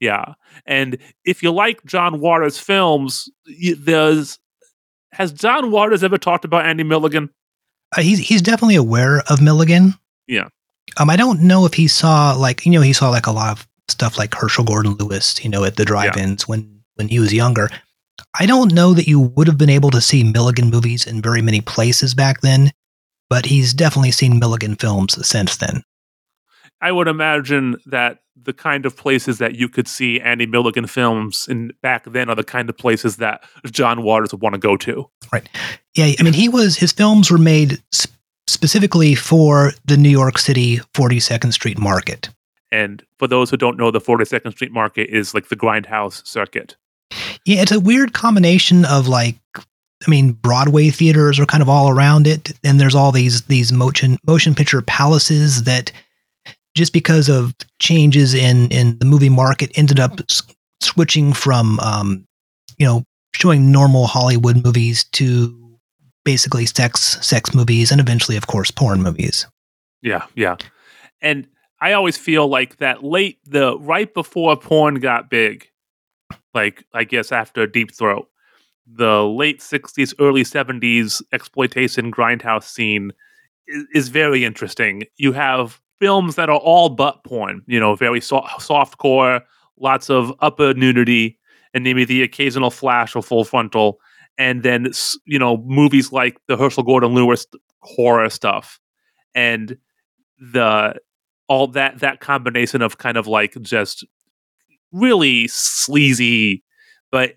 Yeah. 0.00 0.34
And 0.66 0.98
if 1.24 1.42
you 1.42 1.52
like 1.52 1.84
John 1.84 2.20
Waters 2.20 2.58
films, 2.58 3.30
there's 3.78 4.38
has 5.12 5.32
John 5.32 5.70
Waters 5.70 6.02
ever 6.02 6.18
talked 6.18 6.44
about 6.44 6.66
Andy 6.66 6.82
Milligan? 6.82 7.30
Uh, 7.96 8.02
he's 8.02 8.18
he's 8.18 8.42
definitely 8.42 8.74
aware 8.74 9.22
of 9.30 9.40
Milligan. 9.40 9.94
Yeah. 10.26 10.48
Um, 10.98 11.08
I 11.08 11.16
don't 11.16 11.40
know 11.40 11.64
if 11.64 11.74
he 11.74 11.88
saw 11.88 12.34
like 12.34 12.66
you 12.66 12.72
know 12.72 12.80
he 12.80 12.92
saw 12.92 13.10
like 13.10 13.26
a 13.26 13.32
lot 13.32 13.58
of 13.58 13.68
stuff 13.88 14.18
like 14.18 14.34
Herschell 14.34 14.64
Gordon 14.64 14.94
Lewis, 14.94 15.42
you 15.44 15.50
know, 15.50 15.64
at 15.64 15.76
the 15.76 15.84
drive-ins 15.84 16.42
yeah. 16.42 16.46
when 16.46 16.80
when 16.96 17.08
he 17.08 17.18
was 17.18 17.32
younger. 17.32 17.70
I 18.38 18.46
don't 18.46 18.72
know 18.72 18.94
that 18.94 19.06
you 19.06 19.20
would 19.20 19.46
have 19.46 19.58
been 19.58 19.70
able 19.70 19.90
to 19.90 20.00
see 20.00 20.24
Milligan 20.24 20.70
movies 20.70 21.06
in 21.06 21.22
very 21.22 21.40
many 21.40 21.60
places 21.60 22.14
back 22.14 22.40
then, 22.40 22.72
but 23.30 23.46
he's 23.46 23.72
definitely 23.72 24.10
seen 24.10 24.38
Milligan 24.38 24.74
films 24.74 25.26
since 25.26 25.56
then. 25.56 25.82
I 26.80 26.92
would 26.92 27.08
imagine 27.08 27.76
that 27.86 28.18
the 28.36 28.52
kind 28.52 28.84
of 28.84 28.96
places 28.96 29.38
that 29.38 29.54
you 29.54 29.68
could 29.68 29.86
see 29.86 30.20
Andy 30.20 30.46
Milligan 30.46 30.86
films 30.86 31.46
in 31.48 31.72
back 31.82 32.04
then 32.04 32.28
are 32.28 32.34
the 32.34 32.44
kind 32.44 32.68
of 32.68 32.76
places 32.76 33.16
that 33.18 33.44
John 33.70 34.02
Waters 34.02 34.32
would 34.32 34.42
want 34.42 34.54
to 34.54 34.58
go 34.58 34.76
to. 34.78 35.08
Right. 35.32 35.48
Yeah. 35.94 36.12
I 36.18 36.22
mean, 36.22 36.32
he 36.32 36.48
was 36.48 36.76
his 36.76 36.92
films 36.92 37.30
were 37.30 37.38
made 37.38 37.82
sp- 37.94 38.12
specifically 38.48 39.14
for 39.14 39.72
the 39.84 39.96
New 39.96 40.10
York 40.10 40.38
City 40.38 40.78
42nd 40.94 41.52
Street 41.52 41.78
market. 41.78 42.28
And 42.72 43.04
for 43.18 43.28
those 43.28 43.50
who 43.50 43.56
don't 43.56 43.78
know, 43.78 43.90
the 43.90 44.00
42nd 44.00 44.52
Street 44.52 44.72
market 44.72 45.08
is 45.08 45.32
like 45.32 45.48
the 45.48 45.56
grindhouse 45.56 46.26
circuit. 46.26 46.76
Yeah, 47.44 47.60
it's 47.62 47.72
a 47.72 47.80
weird 47.80 48.12
combination 48.12 48.84
of 48.84 49.08
like 49.08 49.36
I 50.06 50.10
mean, 50.10 50.32
Broadway 50.32 50.90
theaters 50.90 51.38
are 51.38 51.46
kind 51.46 51.62
of 51.62 51.68
all 51.68 51.88
around 51.88 52.26
it, 52.26 52.52
and 52.62 52.80
there's 52.80 52.94
all 52.94 53.12
these 53.12 53.42
these 53.42 53.72
motion 53.72 54.18
motion 54.26 54.54
picture 54.54 54.82
palaces 54.82 55.64
that 55.64 55.92
just 56.74 56.92
because 56.92 57.28
of 57.28 57.54
changes 57.80 58.34
in 58.34 58.68
in 58.70 58.98
the 58.98 59.06
movie 59.06 59.28
market 59.28 59.70
ended 59.76 60.00
up 60.00 60.20
s- 60.28 60.42
switching 60.82 61.32
from 61.32 61.80
um, 61.80 62.26
you 62.78 62.86
know 62.86 63.04
showing 63.34 63.70
normal 63.70 64.06
Hollywood 64.06 64.62
movies 64.64 65.04
to 65.12 65.60
basically 66.24 66.66
sex 66.66 67.18
sex 67.26 67.54
movies 67.54 67.90
and 67.90 68.00
eventually 68.00 68.36
of 68.36 68.46
course 68.46 68.70
porn 68.70 69.02
movies. 69.02 69.46
Yeah, 70.02 70.26
yeah. 70.34 70.56
And 71.22 71.46
I 71.80 71.92
always 71.92 72.16
feel 72.16 72.46
like 72.46 72.76
that 72.78 73.02
late 73.02 73.38
the 73.46 73.78
right 73.78 74.12
before 74.12 74.56
porn 74.56 74.96
got 74.96 75.30
big, 75.30 75.68
like 76.54 76.84
I 76.92 77.04
guess 77.04 77.32
after 77.32 77.66
Deep 77.66 77.94
Throat, 77.94 78.28
the 78.86 79.24
late 79.24 79.60
60s 79.60 80.14
early 80.20 80.44
70s 80.44 81.22
exploitation 81.32 82.12
grindhouse 82.12 82.64
scene 82.64 83.12
is, 83.66 83.84
is 83.94 84.08
very 84.08 84.44
interesting. 84.44 85.04
You 85.16 85.32
have 85.32 85.80
films 86.00 86.36
that 86.36 86.50
are 86.50 86.58
all 86.58 86.90
butt 86.90 87.24
porn, 87.24 87.62
you 87.66 87.80
know, 87.80 87.94
very 87.94 88.20
so- 88.20 88.46
soft 88.58 88.98
core, 88.98 89.40
lots 89.78 90.10
of 90.10 90.32
upper 90.40 90.74
nudity, 90.74 91.38
and 91.72 91.84
maybe 91.84 92.04
the 92.04 92.22
occasional 92.22 92.70
flash 92.70 93.16
of 93.16 93.24
full 93.24 93.44
frontal. 93.44 93.98
And 94.36 94.62
then, 94.62 94.90
you 95.26 95.38
know, 95.38 95.58
movies 95.58 96.12
like 96.12 96.38
the 96.48 96.56
Herschell 96.56 96.84
Gordon 96.84 97.14
Lewis 97.14 97.46
horror 97.80 98.28
stuff. 98.28 98.80
And 99.34 99.76
the 100.38 100.96
all 101.48 101.68
that 101.68 102.00
that 102.00 102.20
combination 102.20 102.82
of 102.82 102.98
kind 102.98 103.16
of 103.16 103.26
like 103.26 103.54
just 103.62 104.04
really 104.94 105.48
sleazy 105.48 106.62
but 107.10 107.36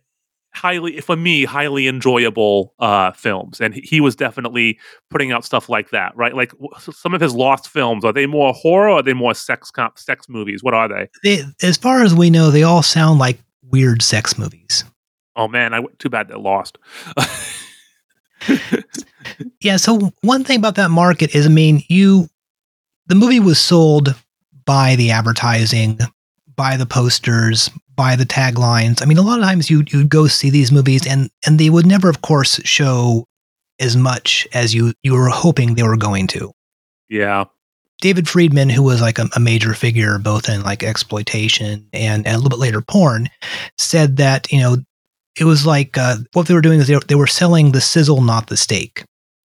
highly 0.53 0.99
for 1.01 1.15
me 1.15 1.43
highly 1.45 1.87
enjoyable 1.87 2.73
uh 2.79 3.11
films. 3.11 3.61
And 3.61 3.75
he 3.75 4.01
was 4.01 4.15
definitely 4.15 4.79
putting 5.09 5.31
out 5.31 5.45
stuff 5.45 5.69
like 5.69 5.91
that 5.91 6.15
right? 6.15 6.33
Like 6.33 6.51
some 6.79 7.13
of 7.13 7.21
his 7.21 7.35
lost 7.35 7.69
films 7.69 8.03
are 8.03 8.13
they 8.13 8.25
more 8.25 8.53
horror 8.53 8.89
or 8.89 8.99
are 8.99 9.03
they 9.03 9.13
more 9.13 9.33
sex 9.33 9.69
comp 9.69 9.99
sex 9.99 10.27
movies? 10.27 10.63
What 10.63 10.73
are 10.73 10.87
they? 10.87 11.09
they 11.23 11.43
as 11.61 11.77
far 11.77 12.01
as 12.01 12.15
we 12.15 12.29
know 12.29 12.49
they 12.49 12.63
all 12.63 12.81
sound 12.81 13.19
like 13.19 13.39
weird 13.63 14.01
sex 14.01 14.37
movies. 14.37 14.83
Oh 15.35 15.47
man 15.47 15.73
i 15.73 15.83
too 15.99 16.09
bad 16.09 16.27
they're 16.27 16.37
lost. 16.37 16.77
Yeah 19.59 19.77
so 19.77 20.11
one 20.21 20.43
thing 20.43 20.59
about 20.59 20.75
that 20.75 20.89
market 20.89 21.35
is 21.35 21.45
i 21.45 21.49
mean 21.49 21.83
you 21.89 22.29
the 23.07 23.15
movie 23.15 23.39
was 23.39 23.59
sold 23.59 24.15
by 24.65 24.95
the 24.95 25.11
advertising 25.11 25.99
by 26.57 26.75
the 26.75 26.85
posters 26.85 27.69
by 27.95 28.15
the 28.15 28.25
taglines. 28.25 29.01
I 29.01 29.05
mean, 29.05 29.17
a 29.17 29.21
lot 29.21 29.39
of 29.39 29.45
times 29.45 29.69
you 29.69 29.83
you'd 29.87 30.09
go 30.09 30.27
see 30.27 30.49
these 30.49 30.71
movies 30.71 31.05
and 31.05 31.29
and 31.45 31.59
they 31.59 31.69
would 31.69 31.85
never, 31.85 32.09
of 32.09 32.21
course, 32.21 32.61
show 32.63 33.25
as 33.79 33.95
much 33.95 34.47
as 34.53 34.73
you 34.73 34.93
you 35.03 35.13
were 35.13 35.29
hoping 35.29 35.75
they 35.75 35.83
were 35.83 35.97
going 35.97 36.27
to. 36.27 36.51
Yeah. 37.09 37.45
David 37.99 38.29
Friedman, 38.29 38.69
who 38.69 38.83
was 38.83 39.01
like 39.01 39.17
a, 39.17 39.27
a 39.35 39.39
major 39.39 39.73
figure 39.73 40.19
both 40.19 40.47
in 40.47 40.61
like 40.61 40.83
exploitation 40.83 41.87
and, 41.93 42.27
and 42.27 42.35
a 42.35 42.37
little 42.37 42.49
bit 42.49 42.59
later 42.59 42.81
porn, 42.81 43.27
said 43.77 44.17
that 44.17 44.51
you 44.51 44.59
know 44.59 44.77
it 45.39 45.45
was 45.45 45.65
like 45.65 45.97
uh, 45.97 46.17
what 46.33 46.47
they 46.47 46.53
were 46.53 46.61
doing 46.61 46.79
is 46.79 46.87
they 46.87 46.95
were, 46.95 47.01
they 47.07 47.15
were 47.15 47.27
selling 47.27 47.71
the 47.71 47.81
sizzle, 47.81 48.21
not 48.21 48.47
the 48.47 48.57
steak, 48.57 49.03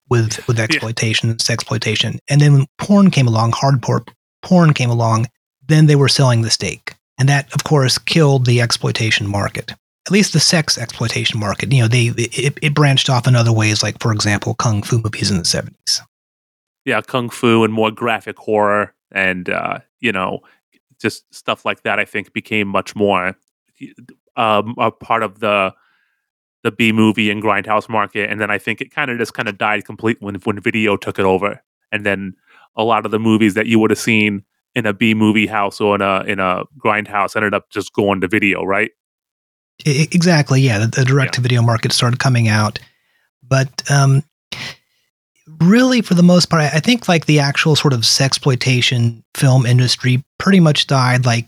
with 0.09 0.47
with 0.49 0.59
exploitation, 0.59 1.31
yeah. 1.31 1.35
sexploitation, 1.37 2.19
and 2.29 2.41
then 2.41 2.55
when 2.55 2.67
porn 2.79 3.11
came 3.11 3.29
along, 3.29 3.53
hardcore 3.53 4.09
porn 4.43 4.73
came 4.73 4.91
along, 4.91 5.27
then 5.67 5.87
they 5.87 5.97
were 5.97 6.09
selling 6.09 6.41
the 6.41 6.51
steak. 6.51 6.95
And 7.19 7.29
that, 7.29 7.53
of 7.53 7.65
course, 7.65 7.99
killed 7.99 8.47
the 8.47 8.61
exploitation 8.61 9.27
market. 9.27 9.73
At 10.07 10.13
least 10.13 10.33
the 10.33 10.41
sex 10.41 10.79
exploitation 10.79 11.39
market. 11.39 11.73
You 11.73 11.83
know, 11.83 11.89
they 11.89 12.07
it, 12.17 12.59
it 12.63 12.75
branched 12.75 13.11
off 13.11 13.27
in 13.27 13.37
other 13.37 13.53
ways, 13.53 13.83
like 13.83 14.01
for 14.01 14.13
example, 14.13 14.55
kung 14.55 14.83
fu 14.83 14.99
movies 14.99 15.31
in 15.31 15.39
the 15.39 15.45
seventies. 15.45 16.01
Yeah, 16.85 17.03
kung 17.03 17.29
fu 17.29 17.65
and 17.65 17.75
more 17.75 17.91
graphic 17.91 18.39
horror, 18.39 18.95
and 19.13 19.51
uh, 19.51 19.81
you 20.01 20.13
know, 20.13 20.41
just 20.99 21.33
stuff 21.35 21.65
like 21.67 21.83
that. 21.83 21.99
I 21.99 22.07
think 22.07 22.33
became 22.33 22.69
much 22.69 22.97
more 22.97 23.37
um, 24.37 24.75
a 24.79 24.91
part 24.91 25.23
of 25.23 25.41
the 25.41 25.75
the 26.65 26.71
B 26.73 26.91
movie 26.93 27.31
and 27.31 27.43
grindhouse 27.43 27.89
market, 27.89 28.31
and 28.31 28.41
then 28.41 28.51
I 28.51 28.59
think 28.59 28.81
it 28.81 28.91
kind 28.91 29.11
of 29.11 29.19
just 29.19 29.35
kind 29.35 29.49
of 29.49 29.59
died 29.59 29.85
complete 29.85 30.17
when 30.21 30.37
when 30.37 30.61
video 30.61 30.97
took 30.97 31.19
it 31.19 31.25
over, 31.25 31.63
and 31.93 32.07
then 32.07 32.35
a 32.77 32.85
lot 32.85 33.05
of 33.05 33.11
the 33.11 33.19
movies 33.19 33.55
that 33.55 33.67
you 33.67 33.79
would 33.79 33.91
have 33.91 33.99
seen 33.99 34.45
in 34.79 34.87
a 34.87 34.93
B 34.93 35.13
movie 35.13 35.47
house 35.47 35.81
or 35.81 35.97
in 35.97 36.01
a 36.01 36.23
in 36.23 36.39
a 36.39 36.65
grind 36.79 37.09
house 37.09 37.35
ended 37.35 37.53
up 37.53 37.69
just 37.71 37.93
going 37.93 38.21
to 38.21 38.29
video, 38.29 38.63
right? 38.63 38.93
Exactly. 39.85 40.61
Yeah, 40.61 40.79
the, 40.79 40.87
the 40.87 41.05
direct 41.05 41.35
to 41.35 41.41
video 41.41 41.63
market 41.63 41.93
started 41.93 42.19
coming 42.19 42.49
out, 42.49 42.79
but 43.43 43.69
um, 43.91 44.23
really, 45.61 46.01
for 46.01 46.15
the 46.15 46.23
most 46.23 46.47
part, 46.47 46.63
I 46.63 46.81
think 46.81 47.09
like 47.09 47.27
the 47.27 47.41
actual 47.41 47.77
sort 47.77 47.93
of 47.93 48.01
sexploitation 48.01 49.23
film 49.37 49.67
industry 49.67 50.25
pretty 50.39 50.61
much 50.61 50.87
died. 50.87 51.27
Like, 51.27 51.47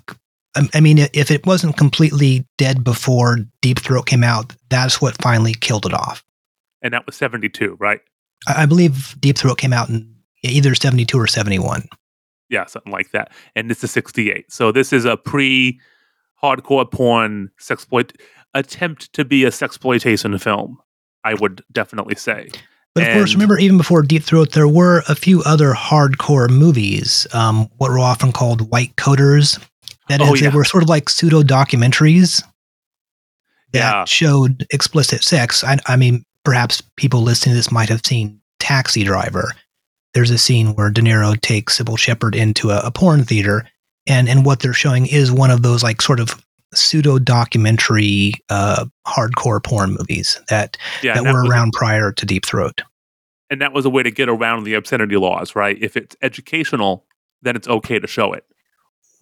I 0.75 0.81
mean, 0.81 0.99
if 0.99 1.31
it 1.31 1.47
wasn't 1.47 1.77
completely 1.77 2.47
dead 2.59 2.83
before 2.85 3.39
Deep 3.63 3.79
Throat 3.81 4.07
came 4.07 4.25
out, 4.25 4.53
that's 4.69 5.01
what 5.01 5.21
finally 5.23 5.55
killed 5.55 5.87
it 5.87 5.95
off. 5.95 6.25
And 6.83 6.93
that 6.95 7.07
was 7.07 7.17
seventy 7.17 7.49
two, 7.49 7.77
right? 7.79 8.01
I, 8.49 8.63
I 8.63 8.67
believe 8.67 9.17
Deep 9.21 9.39
Throat 9.39 9.59
came 9.59 9.73
out 9.73 9.89
in 9.89 10.15
either 10.43 10.75
seventy 10.75 11.05
two 11.05 11.19
or 11.19 11.27
seventy 11.27 11.59
one 11.59 11.89
yeah, 12.51 12.67
something 12.67 12.93
like 12.93 13.13
that. 13.13 13.33
And 13.55 13.71
this 13.71 13.83
is 13.83 13.91
68. 13.93 14.53
So 14.53 14.73
this 14.73 14.93
is 14.93 15.05
a 15.05 15.17
pre 15.17 15.81
hardcore 16.43 16.91
porn 16.91 17.51
sexploit 17.61 18.15
attempt 18.55 19.13
to 19.13 19.25
be 19.25 19.45
a 19.45 19.51
sexploitation 19.51 20.41
film, 20.41 20.79
I 21.25 21.35
would 21.35 21.63
definitely 21.73 22.17
say. 22.17 22.49
But 22.95 23.05
of 23.05 23.09
and, 23.09 23.19
course, 23.21 23.35
remember, 23.35 23.59
even 23.59 23.77
before 23.77 24.03
Deep 24.03 24.25
Throat, 24.25 24.53
there 24.53 24.67
were 24.67 25.05
a 25.09 25.15
few 25.15 25.43
other 25.43 25.73
hardcore 25.73 26.51
movies, 26.51 27.27
um, 27.33 27.71
what 27.79 27.91
were 27.91 28.01
often 28.01 28.33
called 28.33 28.71
white 28.71 28.97
coaters. 28.97 29.59
That 30.09 30.21
oh, 30.21 30.35
is, 30.35 30.41
yeah. 30.41 30.51
they 30.51 30.57
were 30.57 30.65
sort 30.65 30.83
of 30.83 30.89
like 30.89 31.09
pseudo 31.09 31.43
documentaries 31.43 32.43
that 33.73 33.79
yeah. 33.79 34.05
showed 34.07 34.67
explicit 34.73 35.23
sex. 35.23 35.63
I, 35.63 35.79
I 35.87 35.97
mean, 35.97 36.25
perhaps 36.45 36.83
people 36.97 37.21
listening 37.21 37.53
to 37.53 37.57
this 37.57 37.71
might 37.71 37.89
have 37.89 38.05
seen 38.05 38.41
Taxi 38.59 39.05
Driver, 39.05 39.53
there's 40.15 40.31
a 40.31 40.39
scene 40.39 40.75
where 40.75 40.91
De 40.91 41.01
Niro 41.01 41.41
takes 41.41 41.79
Cybill 41.79 41.99
Shepherd 41.99 42.35
into 42.35 42.71
a, 42.71 42.81
a 42.81 42.91
porn 42.91 43.25
theater, 43.25 43.69
and 44.07 44.29
and 44.29 44.45
what 44.45 44.61
they're 44.61 44.73
showing 44.73 45.07
is 45.07 45.31
one 45.31 45.51
of 45.51 45.63
those 45.63 45.83
like 45.83 46.03
sort 46.03 46.21
of 46.21 46.45
pseudo 46.75 47.19
documentary 47.19 48.33
uh, 48.49 48.87
hardcore 49.07 49.63
porn 49.63 49.91
movies 49.91 50.41
that 50.49 50.77
yeah, 51.03 51.15
that, 51.15 51.25
that 51.25 51.33
were 51.33 51.45
around 51.45 51.73
a, 51.75 51.79
prior 51.79 52.13
to 52.13 52.27
Deep 52.27 52.47
Throat. 52.47 52.83
And 53.51 53.61
that 53.61 53.73
was 53.73 53.85
a 53.85 53.91
way 53.91 54.03
to 54.03 54.11
get 54.11 54.29
around 54.29 54.65
the 54.65 54.75
obscenity 54.75 55.17
laws, 55.17 55.57
right? 55.57 55.77
If 55.81 55.97
it's 55.97 56.17
educational, 56.23 57.05
then 57.43 57.57
it's 57.57 57.67
okay 57.67 57.99
to 57.99 58.07
show 58.07 58.33
it. 58.33 58.45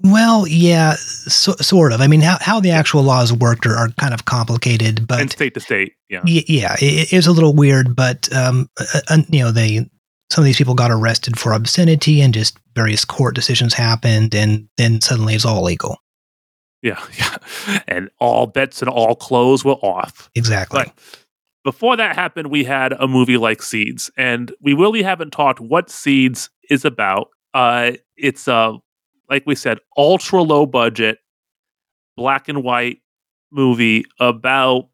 Well, 0.01 0.47
yeah, 0.47 0.95
so, 0.95 1.53
sort 1.55 1.93
of. 1.93 2.01
I 2.01 2.07
mean, 2.07 2.21
how, 2.21 2.37
how 2.41 2.61
the 2.61 2.71
actual 2.71 3.03
laws 3.03 3.33
worked 3.33 3.67
are, 3.67 3.75
are 3.75 3.89
kind 3.99 4.15
of 4.15 4.27
complicated, 4.27 5.09
but 5.09 5.21
and 5.21 5.31
state 5.31 5.55
to 5.55 5.61
state. 5.61 5.95
Yeah. 6.09 6.21
y- 6.25 6.45
yeah, 6.47 6.77
it, 6.81 7.13
it 7.13 7.17
was 7.17 7.27
a 7.27 7.33
little 7.33 7.53
weird. 7.53 7.97
But 7.97 8.33
um, 8.33 8.71
uh, 8.79 9.01
uh, 9.09 9.19
you 9.29 9.41
know, 9.41 9.51
they 9.51 9.91
some 10.31 10.43
of 10.43 10.47
these 10.47 10.59
people 10.59 10.75
got 10.75 10.91
arrested 10.91 11.39
for 11.39 11.53
obscenity, 11.53 12.21
and 12.21 12.35
just 12.35 12.59
various 12.75 13.05
court 13.05 13.35
decisions 13.35 13.75
happened, 13.75 14.35
and 14.35 14.69
then 14.77 15.01
suddenly 15.01 15.35
it's 15.35 15.45
all 15.45 15.63
legal. 15.63 15.99
Yeah. 16.83 17.03
Yeah. 17.19 17.37
And 17.89 18.11
all 18.21 18.47
bets 18.47 18.83
and 18.83 18.89
all 18.89 19.15
clothes 19.17 19.65
were 19.65 19.73
off. 19.73 20.31
Exactly. 20.35 20.85
But 20.85 20.95
before 21.65 21.97
that 21.97 22.15
happened, 22.15 22.51
we 22.51 22.65
had 22.65 22.93
a 22.93 23.09
movie 23.09 23.37
like 23.37 23.63
Seeds, 23.63 24.11
and 24.17 24.53
we 24.61 24.75
really 24.75 25.03
haven't 25.03 25.33
talked 25.33 25.61
what 25.61 25.91
Seeds 25.91 26.51
is 26.71 26.85
about. 26.85 27.29
Uh, 27.53 27.93
it's 28.17 28.47
a, 28.47 28.79
like 29.29 29.43
we 29.47 29.55
said, 29.55 29.79
ultra 29.97 30.43
low 30.43 30.67
budget, 30.67 31.19
black 32.17 32.49
and 32.49 32.63
white 32.63 32.99
movie 33.51 34.05
about, 34.21 34.89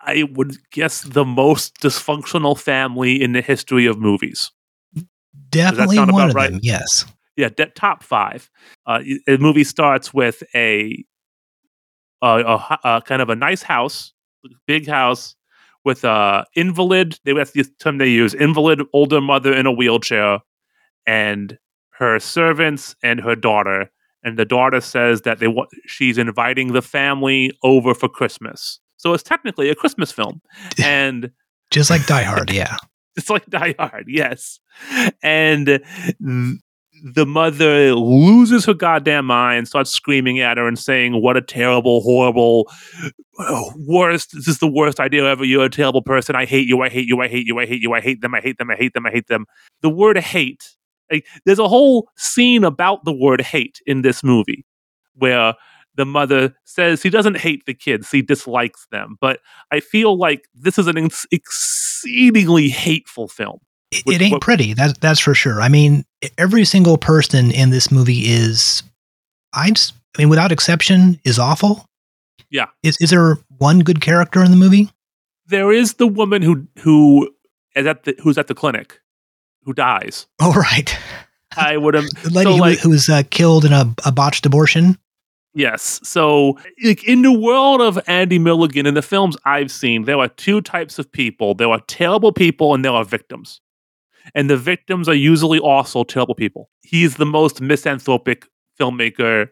I 0.00 0.24
would 0.32 0.56
guess, 0.70 1.02
the 1.02 1.24
most 1.24 1.80
dysfunctional 1.80 2.58
family 2.58 3.22
in 3.22 3.32
the 3.32 3.42
history 3.42 3.86
of 3.86 3.98
movies. 3.98 4.50
Definitely 5.50 5.98
one 5.98 6.10
about 6.10 6.30
of 6.30 6.34
right? 6.34 6.50
them. 6.50 6.60
Yes. 6.62 7.04
Yeah, 7.36 7.50
de- 7.50 7.66
top 7.66 8.02
five. 8.02 8.50
Uh, 8.86 9.00
the 9.26 9.38
movie 9.38 9.64
starts 9.64 10.12
with 10.12 10.42
a, 10.54 11.04
a, 12.20 12.26
a, 12.26 12.78
a 12.84 13.02
kind 13.02 13.22
of 13.22 13.30
a 13.30 13.36
nice 13.36 13.62
house, 13.62 14.12
big 14.66 14.86
house 14.88 15.36
with 15.84 16.04
a 16.04 16.44
invalid. 16.54 17.18
They 17.24 17.32
that's 17.32 17.52
the 17.52 17.64
term 17.78 17.98
they 17.98 18.08
use: 18.08 18.34
invalid 18.34 18.82
older 18.92 19.20
mother 19.20 19.52
in 19.52 19.66
a 19.66 19.72
wheelchair, 19.72 20.40
and 21.06 21.58
her 21.92 22.18
servants 22.18 22.96
and 23.02 23.20
her 23.20 23.36
daughter. 23.36 23.90
And 24.24 24.36
the 24.36 24.44
daughter 24.44 24.80
says 24.80 25.22
that 25.22 25.38
they 25.38 25.46
want 25.46 25.70
she's 25.86 26.18
inviting 26.18 26.72
the 26.72 26.82
family 26.82 27.52
over 27.62 27.94
for 27.94 28.08
Christmas. 28.08 28.80
So 28.96 29.14
it's 29.14 29.22
technically 29.22 29.70
a 29.70 29.76
Christmas 29.76 30.10
film, 30.10 30.42
and 30.82 31.30
Just 31.70 31.88
like 31.88 32.04
Die 32.06 32.22
Hard. 32.22 32.52
Yeah. 32.52 32.76
it's 33.22 33.30
like 33.30 33.46
Die 33.46 33.74
Hard, 33.78 34.06
yes. 34.08 34.60
And 35.22 35.66
th- 35.66 35.82
the 37.04 37.26
mother 37.26 37.94
loses 37.94 38.64
her 38.64 38.74
goddamn 38.74 39.26
mind, 39.26 39.68
starts 39.68 39.90
screaming 39.90 40.40
at 40.40 40.56
her 40.56 40.66
and 40.66 40.78
saying, 40.78 41.20
What 41.20 41.36
a 41.36 41.42
terrible, 41.42 42.00
horrible, 42.00 42.70
oh, 43.40 43.72
worst. 43.76 44.30
This 44.32 44.48
is 44.48 44.58
the 44.58 44.70
worst 44.70 45.00
idea 45.00 45.24
ever. 45.24 45.44
You're 45.44 45.64
a 45.64 45.70
terrible 45.70 46.02
person. 46.02 46.36
I 46.36 46.44
hate 46.44 46.66
you. 46.66 46.80
I 46.82 46.88
hate 46.88 47.06
you. 47.08 47.20
I 47.20 47.28
hate 47.28 47.46
you. 47.46 47.58
I 47.58 47.66
hate 47.66 47.82
you. 47.82 47.92
I 47.92 48.00
hate 48.00 48.20
them. 48.20 48.34
I 48.34 48.40
hate 48.40 48.58
them. 48.58 48.70
I 48.70 48.76
hate 48.76 48.94
them. 48.94 49.06
I 49.06 49.10
hate 49.10 49.26
them. 49.26 49.46
The 49.82 49.90
word 49.90 50.18
hate, 50.18 50.76
like, 51.10 51.26
there's 51.44 51.58
a 51.58 51.68
whole 51.68 52.10
scene 52.16 52.64
about 52.64 53.04
the 53.04 53.12
word 53.12 53.40
hate 53.40 53.80
in 53.86 54.02
this 54.02 54.22
movie 54.22 54.64
where 55.14 55.54
the 55.98 56.06
mother 56.06 56.54
says 56.64 57.02
he 57.02 57.10
doesn't 57.10 57.36
hate 57.36 57.66
the 57.66 57.74
kids, 57.74 58.10
he 58.10 58.22
dislikes 58.22 58.86
them. 58.90 59.18
But 59.20 59.40
I 59.70 59.80
feel 59.80 60.16
like 60.16 60.48
this 60.54 60.78
is 60.78 60.86
an 60.86 60.96
ex- 60.96 61.26
exceedingly 61.30 62.68
hateful 62.70 63.28
film. 63.28 63.58
It, 63.90 64.02
it 64.06 64.22
ain't 64.22 64.32
what- 64.32 64.40
pretty. 64.42 64.72
That's 64.74 64.96
that's 64.98 65.20
for 65.20 65.34
sure. 65.34 65.60
I 65.60 65.68
mean, 65.68 66.04
every 66.38 66.64
single 66.64 66.96
person 66.98 67.50
in 67.50 67.70
this 67.70 67.90
movie 67.90 68.20
is, 68.26 68.82
I 69.54 69.70
just, 69.70 69.94
I 70.16 70.22
mean, 70.22 70.28
without 70.28 70.52
exception, 70.52 71.20
is 71.24 71.38
awful. 71.38 71.86
Yeah. 72.50 72.66
Is 72.82 72.96
is 73.00 73.10
there 73.10 73.36
one 73.58 73.80
good 73.80 74.00
character 74.00 74.42
in 74.42 74.50
the 74.50 74.56
movie? 74.56 74.90
There 75.46 75.72
is 75.72 75.94
the 75.94 76.06
woman 76.06 76.42
who 76.42 76.66
who 76.78 77.30
is 77.74 77.86
at 77.86 78.04
the 78.04 78.14
who's 78.22 78.38
at 78.38 78.46
the 78.46 78.54
clinic 78.54 79.00
who 79.64 79.72
dies. 79.72 80.26
Oh, 80.40 80.52
right. 80.56 80.96
I 81.56 81.76
would 81.78 81.94
have 81.94 82.04
The 82.22 82.30
lady 82.30 82.50
So, 82.50 82.54
who, 82.56 82.60
like- 82.60 82.78
who 82.80 82.90
was 82.90 83.08
uh, 83.08 83.22
killed 83.30 83.64
in 83.64 83.72
a, 83.72 83.92
a 84.04 84.12
botched 84.12 84.44
abortion. 84.46 84.98
Yes. 85.58 85.98
So, 86.04 86.56
like 86.84 87.02
in 87.02 87.22
the 87.22 87.32
world 87.32 87.80
of 87.80 87.98
Andy 88.06 88.38
Milligan, 88.38 88.86
in 88.86 88.94
the 88.94 89.02
films 89.02 89.36
I've 89.44 89.72
seen, 89.72 90.04
there 90.04 90.18
are 90.18 90.28
two 90.28 90.60
types 90.60 91.00
of 91.00 91.10
people. 91.10 91.52
There 91.52 91.68
are 91.68 91.80
terrible 91.88 92.30
people 92.30 92.74
and 92.74 92.84
there 92.84 92.92
are 92.92 93.04
victims. 93.04 93.60
And 94.36 94.48
the 94.48 94.56
victims 94.56 95.08
are 95.08 95.14
usually 95.14 95.58
also 95.58 96.04
terrible 96.04 96.36
people. 96.36 96.70
He's 96.82 97.16
the 97.16 97.26
most 97.26 97.60
misanthropic 97.60 98.46
filmmaker, 98.78 99.48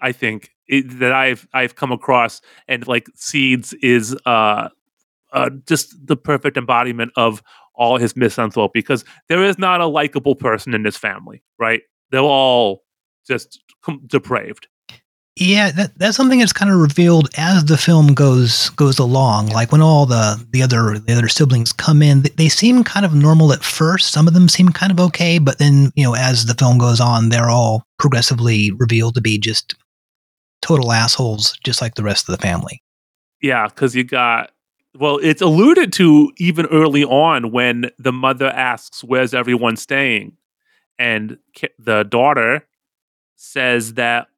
I 0.00 0.12
think, 0.12 0.52
it, 0.68 0.98
that 1.00 1.12
I've 1.12 1.46
I've 1.52 1.76
come 1.76 1.92
across. 1.92 2.40
And 2.66 2.88
like 2.88 3.08
Seeds 3.14 3.74
is 3.82 4.16
uh, 4.24 4.70
uh 5.34 5.50
just 5.68 5.94
the 6.06 6.16
perfect 6.16 6.56
embodiment 6.56 7.12
of 7.16 7.42
all 7.74 7.98
his 7.98 8.16
misanthropy 8.16 8.78
because 8.78 9.04
there 9.28 9.44
is 9.44 9.58
not 9.58 9.82
a 9.82 9.86
likable 9.86 10.34
person 10.34 10.72
in 10.72 10.82
this 10.82 10.96
family, 10.96 11.42
right? 11.58 11.82
They're 12.10 12.20
all 12.20 12.84
just 13.26 13.60
depraved. 14.06 14.68
Yeah, 15.36 15.70
that, 15.72 15.98
that's 15.98 16.16
something 16.16 16.40
that's 16.40 16.52
kind 16.52 16.70
of 16.70 16.78
revealed 16.78 17.30
as 17.38 17.64
the 17.64 17.78
film 17.78 18.12
goes 18.12 18.68
goes 18.70 18.98
along. 18.98 19.48
Like 19.48 19.72
when 19.72 19.80
all 19.80 20.04
the 20.04 20.44
the 20.50 20.62
other 20.62 20.98
the 20.98 21.14
other 21.14 21.28
siblings 21.28 21.72
come 21.72 22.02
in, 22.02 22.22
they, 22.22 22.28
they 22.30 22.48
seem 22.50 22.84
kind 22.84 23.06
of 23.06 23.14
normal 23.14 23.52
at 23.52 23.64
first. 23.64 24.12
Some 24.12 24.28
of 24.28 24.34
them 24.34 24.48
seem 24.48 24.68
kind 24.68 24.92
of 24.92 25.00
okay, 25.00 25.38
but 25.38 25.58
then 25.58 25.90
you 25.94 26.04
know 26.04 26.14
as 26.14 26.44
the 26.44 26.54
film 26.54 26.76
goes 26.76 27.00
on, 27.00 27.30
they're 27.30 27.48
all 27.48 27.86
progressively 27.98 28.72
revealed 28.72 29.14
to 29.14 29.22
be 29.22 29.38
just 29.38 29.74
total 30.60 30.92
assholes, 30.92 31.58
just 31.64 31.80
like 31.80 31.94
the 31.94 32.04
rest 32.04 32.28
of 32.28 32.36
the 32.36 32.42
family. 32.42 32.82
Yeah, 33.40 33.68
because 33.68 33.96
you 33.96 34.04
got 34.04 34.52
well, 34.98 35.18
it's 35.22 35.40
alluded 35.40 35.94
to 35.94 36.30
even 36.36 36.66
early 36.66 37.04
on 37.04 37.52
when 37.52 37.90
the 37.98 38.12
mother 38.12 38.48
asks, 38.48 39.02
"Where's 39.02 39.32
everyone 39.32 39.76
staying?" 39.76 40.36
and 40.98 41.38
the 41.78 42.04
daughter 42.04 42.66
says 43.36 43.94
that 43.94 44.28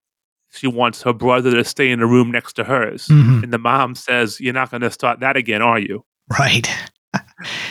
she 0.57 0.67
wants 0.67 1.03
her 1.03 1.12
brother 1.12 1.51
to 1.53 1.64
stay 1.64 1.90
in 1.90 1.99
the 2.01 2.07
room 2.07 2.31
next 2.31 2.55
to 2.55 2.64
hers, 2.64 3.09
Mhm. 3.09 3.43
and 3.45 3.53
the 3.53 3.59
mom 3.59 3.95
says, 3.95 4.40
"You're 4.40 4.55
not 4.55 4.71
going 4.71 4.81
to 4.83 4.90
start 4.90 5.21
that 5.21 5.37
again, 5.37 5.62
are 5.62 5.79
you?" 5.79 6.05
Right. 6.38 6.69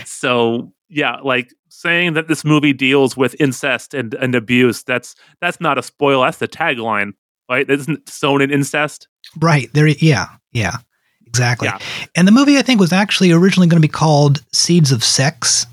So 0.05 0.71
yeah, 0.89 1.17
like 1.23 1.53
saying 1.69 2.13
that 2.13 2.27
this 2.27 2.45
movie 2.45 2.73
deals 2.73 3.17
with 3.17 3.35
incest 3.39 3.93
and, 3.93 4.13
and 4.15 4.35
abuse, 4.35 4.83
that's 4.83 5.15
that's 5.41 5.59
not 5.59 5.77
a 5.77 5.83
spoil. 5.83 6.21
That's 6.21 6.37
the 6.37 6.47
tagline, 6.47 7.13
right? 7.49 7.69
Isn't 7.69 8.07
sown 8.07 8.41
in 8.41 8.51
incest. 8.51 9.07
Right. 9.39 9.69
There 9.73 9.87
yeah. 9.87 10.27
Yeah. 10.51 10.77
Exactly. 11.25 11.67
Yeah. 11.67 11.79
And 12.15 12.27
the 12.27 12.31
movie 12.31 12.57
I 12.57 12.61
think 12.61 12.79
was 12.79 12.93
actually 12.93 13.31
originally 13.31 13.67
going 13.67 13.81
to 13.81 13.85
be 13.87 13.91
called 13.91 14.43
Seeds 14.53 14.91
of 14.91 15.03
Sex. 15.03 15.65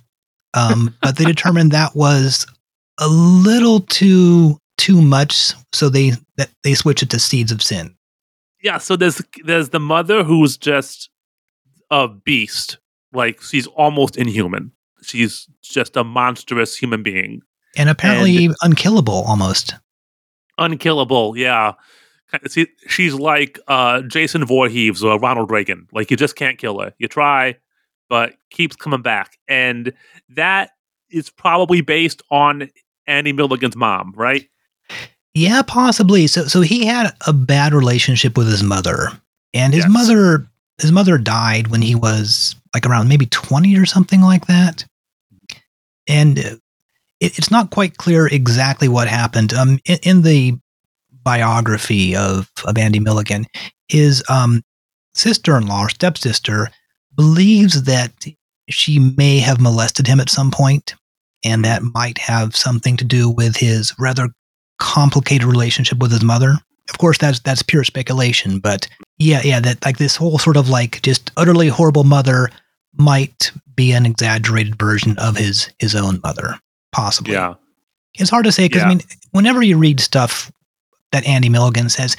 Um, 0.54 0.96
but 1.02 1.16
they 1.16 1.24
determined 1.24 1.70
that 1.72 1.94
was 1.94 2.46
a 2.98 3.06
little 3.08 3.80
too 3.80 4.58
too 4.80 5.02
much, 5.02 5.52
so 5.72 5.88
they 5.88 6.12
that 6.36 6.50
they 6.64 6.74
switch 6.74 7.02
it 7.02 7.10
to 7.10 7.18
Seeds 7.18 7.52
of 7.52 7.62
Sin. 7.62 7.94
Yeah, 8.62 8.78
so 8.78 8.96
there's 8.96 9.20
there's 9.44 9.68
the 9.68 9.80
mother 9.80 10.24
who's 10.24 10.56
just 10.56 11.10
a 11.90 12.08
beast. 12.08 12.78
Like 13.12 13.42
she's 13.42 13.66
almost 13.68 14.16
inhuman. 14.16 14.72
She's 15.02 15.46
just 15.62 15.96
a 15.96 16.04
monstrous 16.04 16.76
human 16.76 17.02
being. 17.02 17.42
And 17.76 17.88
apparently 17.88 18.50
unkillable 18.62 19.24
almost. 19.26 19.74
Unkillable, 20.58 21.36
yeah. 21.36 21.72
See, 22.46 22.68
she's 22.86 23.14
like 23.14 23.58
uh, 23.66 24.02
Jason 24.02 24.44
Voorhees 24.44 25.02
or 25.02 25.18
Ronald 25.18 25.50
Reagan. 25.50 25.86
Like 25.92 26.10
you 26.10 26.16
just 26.16 26.36
can't 26.36 26.58
kill 26.58 26.80
her. 26.80 26.94
You 26.98 27.08
try, 27.08 27.56
but 28.08 28.34
keeps 28.50 28.76
coming 28.76 29.02
back. 29.02 29.38
And 29.48 29.92
that 30.30 30.70
is 31.10 31.30
probably 31.30 31.80
based 31.80 32.22
on 32.30 32.70
Andy 33.06 33.32
Milligan's 33.32 33.76
mom, 33.76 34.12
right? 34.16 34.48
Yeah, 35.34 35.62
possibly. 35.62 36.26
So 36.26 36.46
so 36.46 36.60
he 36.60 36.86
had 36.86 37.12
a 37.26 37.32
bad 37.32 37.72
relationship 37.72 38.36
with 38.36 38.48
his 38.48 38.62
mother. 38.62 39.08
And 39.54 39.72
his 39.74 39.84
Yes. 39.84 39.92
mother 39.92 40.46
his 40.80 40.92
mother 40.92 41.18
died 41.18 41.68
when 41.68 41.82
he 41.82 41.94
was 41.94 42.56
like 42.74 42.86
around 42.86 43.08
maybe 43.08 43.26
20 43.26 43.76
or 43.76 43.84
something 43.86 44.22
like 44.22 44.46
that. 44.46 44.84
And 46.08 46.38
uh, 46.38 46.56
it, 47.20 47.36
it's 47.38 47.50
not 47.50 47.70
quite 47.70 47.98
clear 47.98 48.26
exactly 48.26 48.88
what 48.88 49.06
happened. 49.08 49.52
Um, 49.52 49.78
in, 49.84 49.98
in 50.02 50.22
the 50.22 50.54
biography 51.22 52.16
of, 52.16 52.50
of 52.64 52.78
Andy 52.78 52.98
Milligan, 52.98 53.44
his 53.88 54.24
um, 54.30 54.62
sister-in-law 55.14 55.82
or 55.82 55.88
stepsister 55.90 56.70
believes 57.14 57.82
that 57.82 58.12
she 58.70 58.98
may 59.16 59.38
have 59.38 59.60
molested 59.60 60.06
him 60.06 60.18
at 60.20 60.30
some 60.30 60.50
point, 60.50 60.94
and 61.44 61.64
that 61.64 61.82
might 61.82 62.16
have 62.18 62.56
something 62.56 62.96
to 62.96 63.04
do 63.04 63.28
with 63.28 63.56
his 63.56 63.92
rather 63.98 64.28
complicated 64.80 65.46
relationship 65.46 65.98
with 65.98 66.10
his 66.10 66.24
mother. 66.24 66.54
Of 66.88 66.98
course, 66.98 67.18
that's 67.18 67.38
that's 67.40 67.62
pure 67.62 67.84
speculation, 67.84 68.58
but 68.58 68.88
yeah, 69.18 69.42
yeah, 69.44 69.60
that 69.60 69.84
like 69.84 69.98
this 69.98 70.16
whole 70.16 70.38
sort 70.38 70.56
of 70.56 70.68
like 70.68 71.00
just 71.02 71.30
utterly 71.36 71.68
horrible 71.68 72.02
mother 72.02 72.50
might 72.96 73.52
be 73.76 73.92
an 73.92 74.06
exaggerated 74.06 74.76
version 74.76 75.16
of 75.18 75.36
his 75.36 75.70
his 75.78 75.94
own 75.94 76.20
mother, 76.24 76.58
possibly. 76.90 77.34
Yeah. 77.34 77.54
It's 78.14 78.30
hard 78.30 78.44
to 78.46 78.52
say 78.52 78.64
because 78.64 78.82
Yeah. 78.82 78.86
I 78.86 78.88
mean, 78.88 79.02
whenever 79.30 79.62
you 79.62 79.78
read 79.78 80.00
stuff 80.00 80.50
that 81.12 81.24
Andy 81.26 81.48
Milligan 81.48 81.88
says, 81.88 82.16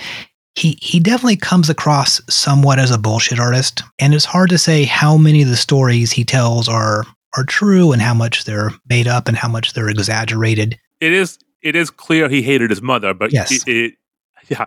he 0.56 0.78
he 0.82 1.02
definitely 1.02 1.36
comes 1.36 1.70
across 1.70 2.22
somewhat 2.30 2.80
as 2.80 2.92
a 2.92 2.98
bullshit 2.98 3.40
artist, 3.40 3.84
and 4.00 4.14
it's 4.14 4.26
hard 4.26 4.50
to 4.52 4.58
say 4.58 4.86
how 4.86 5.18
many 5.18 5.42
of 5.42 5.50
the 5.50 5.58
stories 5.58 6.14
he 6.14 6.24
tells 6.24 6.70
are 6.70 7.06
are 7.36 7.44
true 7.44 7.92
and 7.92 8.02
how 8.02 8.14
much 8.14 8.46
they're 8.46 8.72
made 8.90 9.08
up 9.08 9.28
and 9.28 9.38
how 9.38 9.50
much 9.50 9.74
they're 9.74 9.90
exaggerated. 9.90 10.80
It 11.02 11.12
is 11.12 11.38
it 11.62 11.76
is 11.76 11.90
clear 11.90 12.30
he 12.30 12.42
hated 12.42 12.70
his 12.70 12.82
mother, 12.82 13.14
but 13.14 13.32
Yes. 13.32 13.52
it, 13.52 13.68
it 13.68 13.94
yeah 14.50 14.66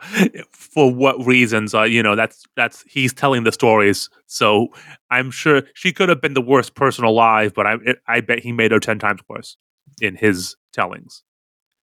for 0.53 0.93
what 0.93 1.25
reasons 1.27 1.75
uh, 1.75 1.83
you 1.83 2.01
know 2.03 2.15
that's 2.15 2.45
that's 2.57 2.85
he's 2.89 3.13
telling 3.13 3.43
the 3.43 3.51
stories. 3.51 4.09
So 4.27 4.69
i'm 5.11 5.31
sure 5.33 5.63
she 5.75 5.93
could 5.93 6.09
have 6.09 6.21
been 6.21 6.35
the 6.35 6.41
worst 6.41 6.77
person 6.77 7.05
alive 7.05 7.53
but 7.55 7.67
i 7.67 7.77
i 8.07 8.21
bet 8.21 8.39
he 8.39 8.53
made 8.53 8.71
her 8.71 8.79
10 8.79 8.99
times 9.01 9.21
worse 9.29 9.57
in 10.01 10.15
his 10.15 10.57
tellings. 10.73 11.23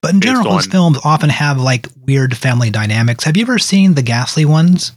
But 0.02 0.13
in 0.13 0.21
general 0.21 0.56
his 0.56 0.67
films 0.67 1.00
often 1.04 1.30
have 1.30 1.60
like 1.60 1.88
weird 2.02 2.36
family 2.36 2.69
dynamics. 2.69 3.24
Have 3.26 3.36
you 3.38 3.43
ever 3.43 3.60
seen 3.60 3.93
the 3.93 4.02
ghastly 4.02 4.45
ones? 4.45 4.93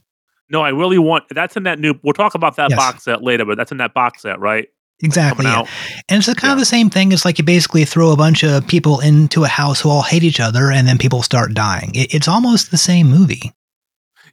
No 0.48 0.62
i 0.62 0.68
really 0.68 0.98
want 0.98 1.24
that's 1.30 1.56
in 1.56 1.64
that 1.64 1.80
new 1.80 1.98
we'll 2.04 2.14
talk 2.14 2.36
about 2.36 2.56
that 2.56 2.70
yes. 2.70 2.78
box 2.78 3.04
set 3.04 3.24
later 3.24 3.44
but 3.44 3.56
that's 3.56 3.72
in 3.72 3.78
that 3.78 3.92
box 3.92 4.22
set 4.22 4.38
right 4.38 4.68
Exactly. 5.02 5.44
Yeah. 5.44 5.64
And 6.08 6.18
it's 6.18 6.26
kind 6.26 6.42
yeah. 6.42 6.52
of 6.52 6.58
the 6.58 6.64
same 6.64 6.88
thing. 6.88 7.12
It's 7.12 7.24
like 7.24 7.38
you 7.38 7.44
basically 7.44 7.84
throw 7.84 8.12
a 8.12 8.16
bunch 8.16 8.42
of 8.44 8.66
people 8.66 9.00
into 9.00 9.44
a 9.44 9.48
house 9.48 9.80
who 9.80 9.90
all 9.90 10.02
hate 10.02 10.22
each 10.22 10.40
other 10.40 10.70
and 10.70 10.86
then 10.86 10.98
people 10.98 11.22
start 11.22 11.52
dying. 11.52 11.90
It, 11.94 12.14
it's 12.14 12.28
almost 12.28 12.70
the 12.70 12.76
same 12.76 13.08
movie. 13.08 13.52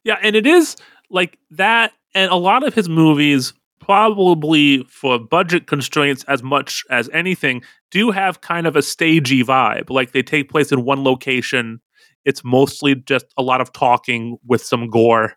Yeah. 0.04 0.18
And 0.22 0.36
it 0.36 0.46
is 0.46 0.76
like 1.10 1.38
that. 1.52 1.94
And 2.14 2.32
a 2.32 2.36
lot 2.36 2.66
of 2.66 2.74
his 2.74 2.88
movies, 2.88 3.54
probably 3.80 4.84
for 4.84 5.18
budget 5.18 5.66
constraints 5.66 6.24
as 6.26 6.44
much 6.44 6.84
as 6.90 7.10
anything, 7.12 7.64
do 7.90 8.12
have 8.12 8.42
kind 8.42 8.68
of 8.68 8.76
a 8.76 8.82
stagey 8.82 9.44
vibe. 9.44 9.90
Like 9.90 10.12
they 10.12 10.22
take 10.22 10.50
place 10.50 10.72
in 10.72 10.86
one 10.86 11.04
location. 11.04 11.82
It's 12.24 12.44
mostly 12.44 12.96
just 12.96 13.26
a 13.38 13.42
lot 13.42 13.62
of 13.62 13.74
talking 13.74 14.38
with 14.46 14.64
some 14.64 14.90
gore 14.90 15.34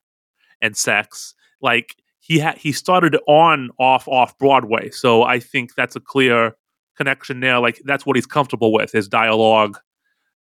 and 0.61 0.77
sex. 0.77 1.35
Like 1.61 1.97
he 2.25 2.39
had 2.39 2.57
he 2.57 2.73
started 2.73 3.19
on 3.27 3.69
off 3.79 4.09
off 4.09 4.37
Broadway, 4.39 4.91
so 4.91 5.25
I 5.25 5.39
think 5.39 5.75
that's 5.75 5.95
a 5.95 6.01
clear 6.01 6.57
connection 6.97 7.41
there. 7.41 7.59
Like 7.59 7.83
that's 7.85 8.07
what 8.07 8.17
he's 8.17 8.25
comfortable 8.25 8.73
with 8.73 8.91
his 8.93 9.09
dialogue 9.09 9.79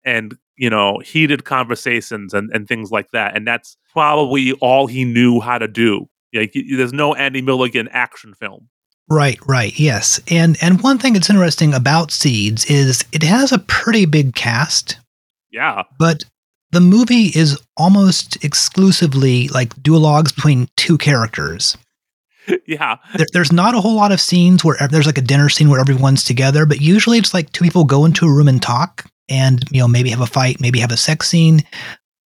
and 0.05 0.37
you 0.55 0.69
know 0.69 0.99
heated 0.99 1.43
conversations 1.43 2.33
and, 2.33 2.49
and 2.53 2.69
things 2.69 2.89
like 2.89 3.11
that. 3.11 3.35
And 3.35 3.45
that's 3.45 3.75
probably 3.91 4.53
all 4.53 4.87
he 4.87 5.03
knew 5.03 5.41
how 5.41 5.57
to 5.57 5.67
do. 5.67 6.07
Like 6.33 6.53
there's 6.53 6.93
no 6.93 7.15
andy 7.15 7.41
milligan 7.41 7.89
action 7.89 8.33
film. 8.33 8.69
Right 9.09 9.37
right 9.45 9.77
yes. 9.77 10.21
And 10.29 10.57
and 10.61 10.81
one 10.81 10.99
thing 10.99 11.13
that's 11.13 11.29
interesting 11.29 11.73
about 11.73 12.11
seeds 12.11 12.63
is 12.65 13.03
it 13.11 13.23
has 13.23 13.51
a 13.51 13.59
pretty 13.59 14.05
big 14.05 14.35
cast. 14.35 14.99
Yeah. 15.51 15.83
But 15.99 16.23
the 16.73 16.81
movie 16.81 17.31
is 17.35 17.59
almost 17.77 18.43
exclusively 18.43 19.47
like 19.49 19.75
duologues 19.75 20.35
between 20.35 20.67
two 20.75 20.97
characters. 20.97 21.77
yeah. 22.65 22.97
There, 23.15 23.27
there's 23.31 23.51
not 23.51 23.75
a 23.75 23.81
whole 23.81 23.95
lot 23.95 24.11
of 24.11 24.19
scenes 24.19 24.63
where 24.63 24.77
there's 24.89 25.05
like 25.05 25.19
a 25.19 25.21
dinner 25.21 25.49
scene 25.49 25.69
where 25.69 25.79
everyone's 25.79 26.23
together, 26.23 26.65
but 26.65 26.81
usually 26.81 27.19
it's 27.19 27.33
like 27.33 27.51
two 27.51 27.63
people 27.63 27.85
go 27.85 28.05
into 28.05 28.25
a 28.25 28.33
room 28.33 28.47
and 28.47 28.61
talk 28.61 29.05
and, 29.29 29.63
you 29.71 29.79
know, 29.79 29.87
maybe 29.87 30.09
have 30.09 30.21
a 30.21 30.25
fight, 30.25 30.59
maybe 30.59 30.79
have 30.79 30.91
a 30.91 30.97
sex 30.97 31.29
scene. 31.29 31.61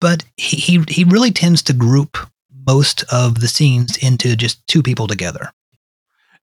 But 0.00 0.24
he, 0.36 0.58
he, 0.58 0.84
he 0.88 1.04
really 1.04 1.30
tends 1.30 1.62
to 1.62 1.72
group 1.72 2.18
most 2.66 3.04
of 3.10 3.40
the 3.40 3.48
scenes 3.48 3.96
into 3.96 4.36
just 4.36 4.64
two 4.66 4.82
people 4.82 5.06
together. 5.06 5.52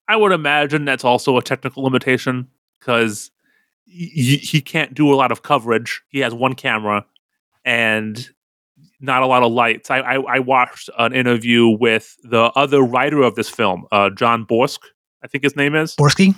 I 0.08 0.16
would 0.16 0.32
imagine 0.32 0.86
that's 0.86 1.06
also 1.06 1.38
a 1.38 1.44
technical 1.44 1.84
limitation 1.84 2.48
because 2.80 3.30
he, 3.86 4.38
he 4.38 4.60
can't 4.60 4.94
do 4.94 5.14
a 5.14 5.16
lot 5.16 5.32
of 5.32 5.44
coverage. 5.44 6.02
He 6.10 6.20
has 6.20 6.34
one 6.34 6.56
camera 6.56 7.06
and 7.66 8.30
not 9.00 9.24
a 9.24 9.28
lot 9.28 9.44
of 9.44 9.52
lights. 9.52 9.90
I, 9.90 10.00
I, 10.00 10.16
I 10.36 10.40
watched 10.40 10.90
an 10.98 11.14
interview 11.14 11.68
with 11.68 12.16
the 12.24 12.52
other 12.56 12.82
writer 12.82 13.22
of 13.22 13.36
this 13.36 13.50
film, 13.50 13.86
uh, 13.92 14.10
John 14.12 14.46
Borsk, 14.46 14.80
I 15.24 15.28
think 15.28 15.44
his 15.44 15.56
name 15.56 15.76
is 15.76 15.96
Borsky. 15.96 16.36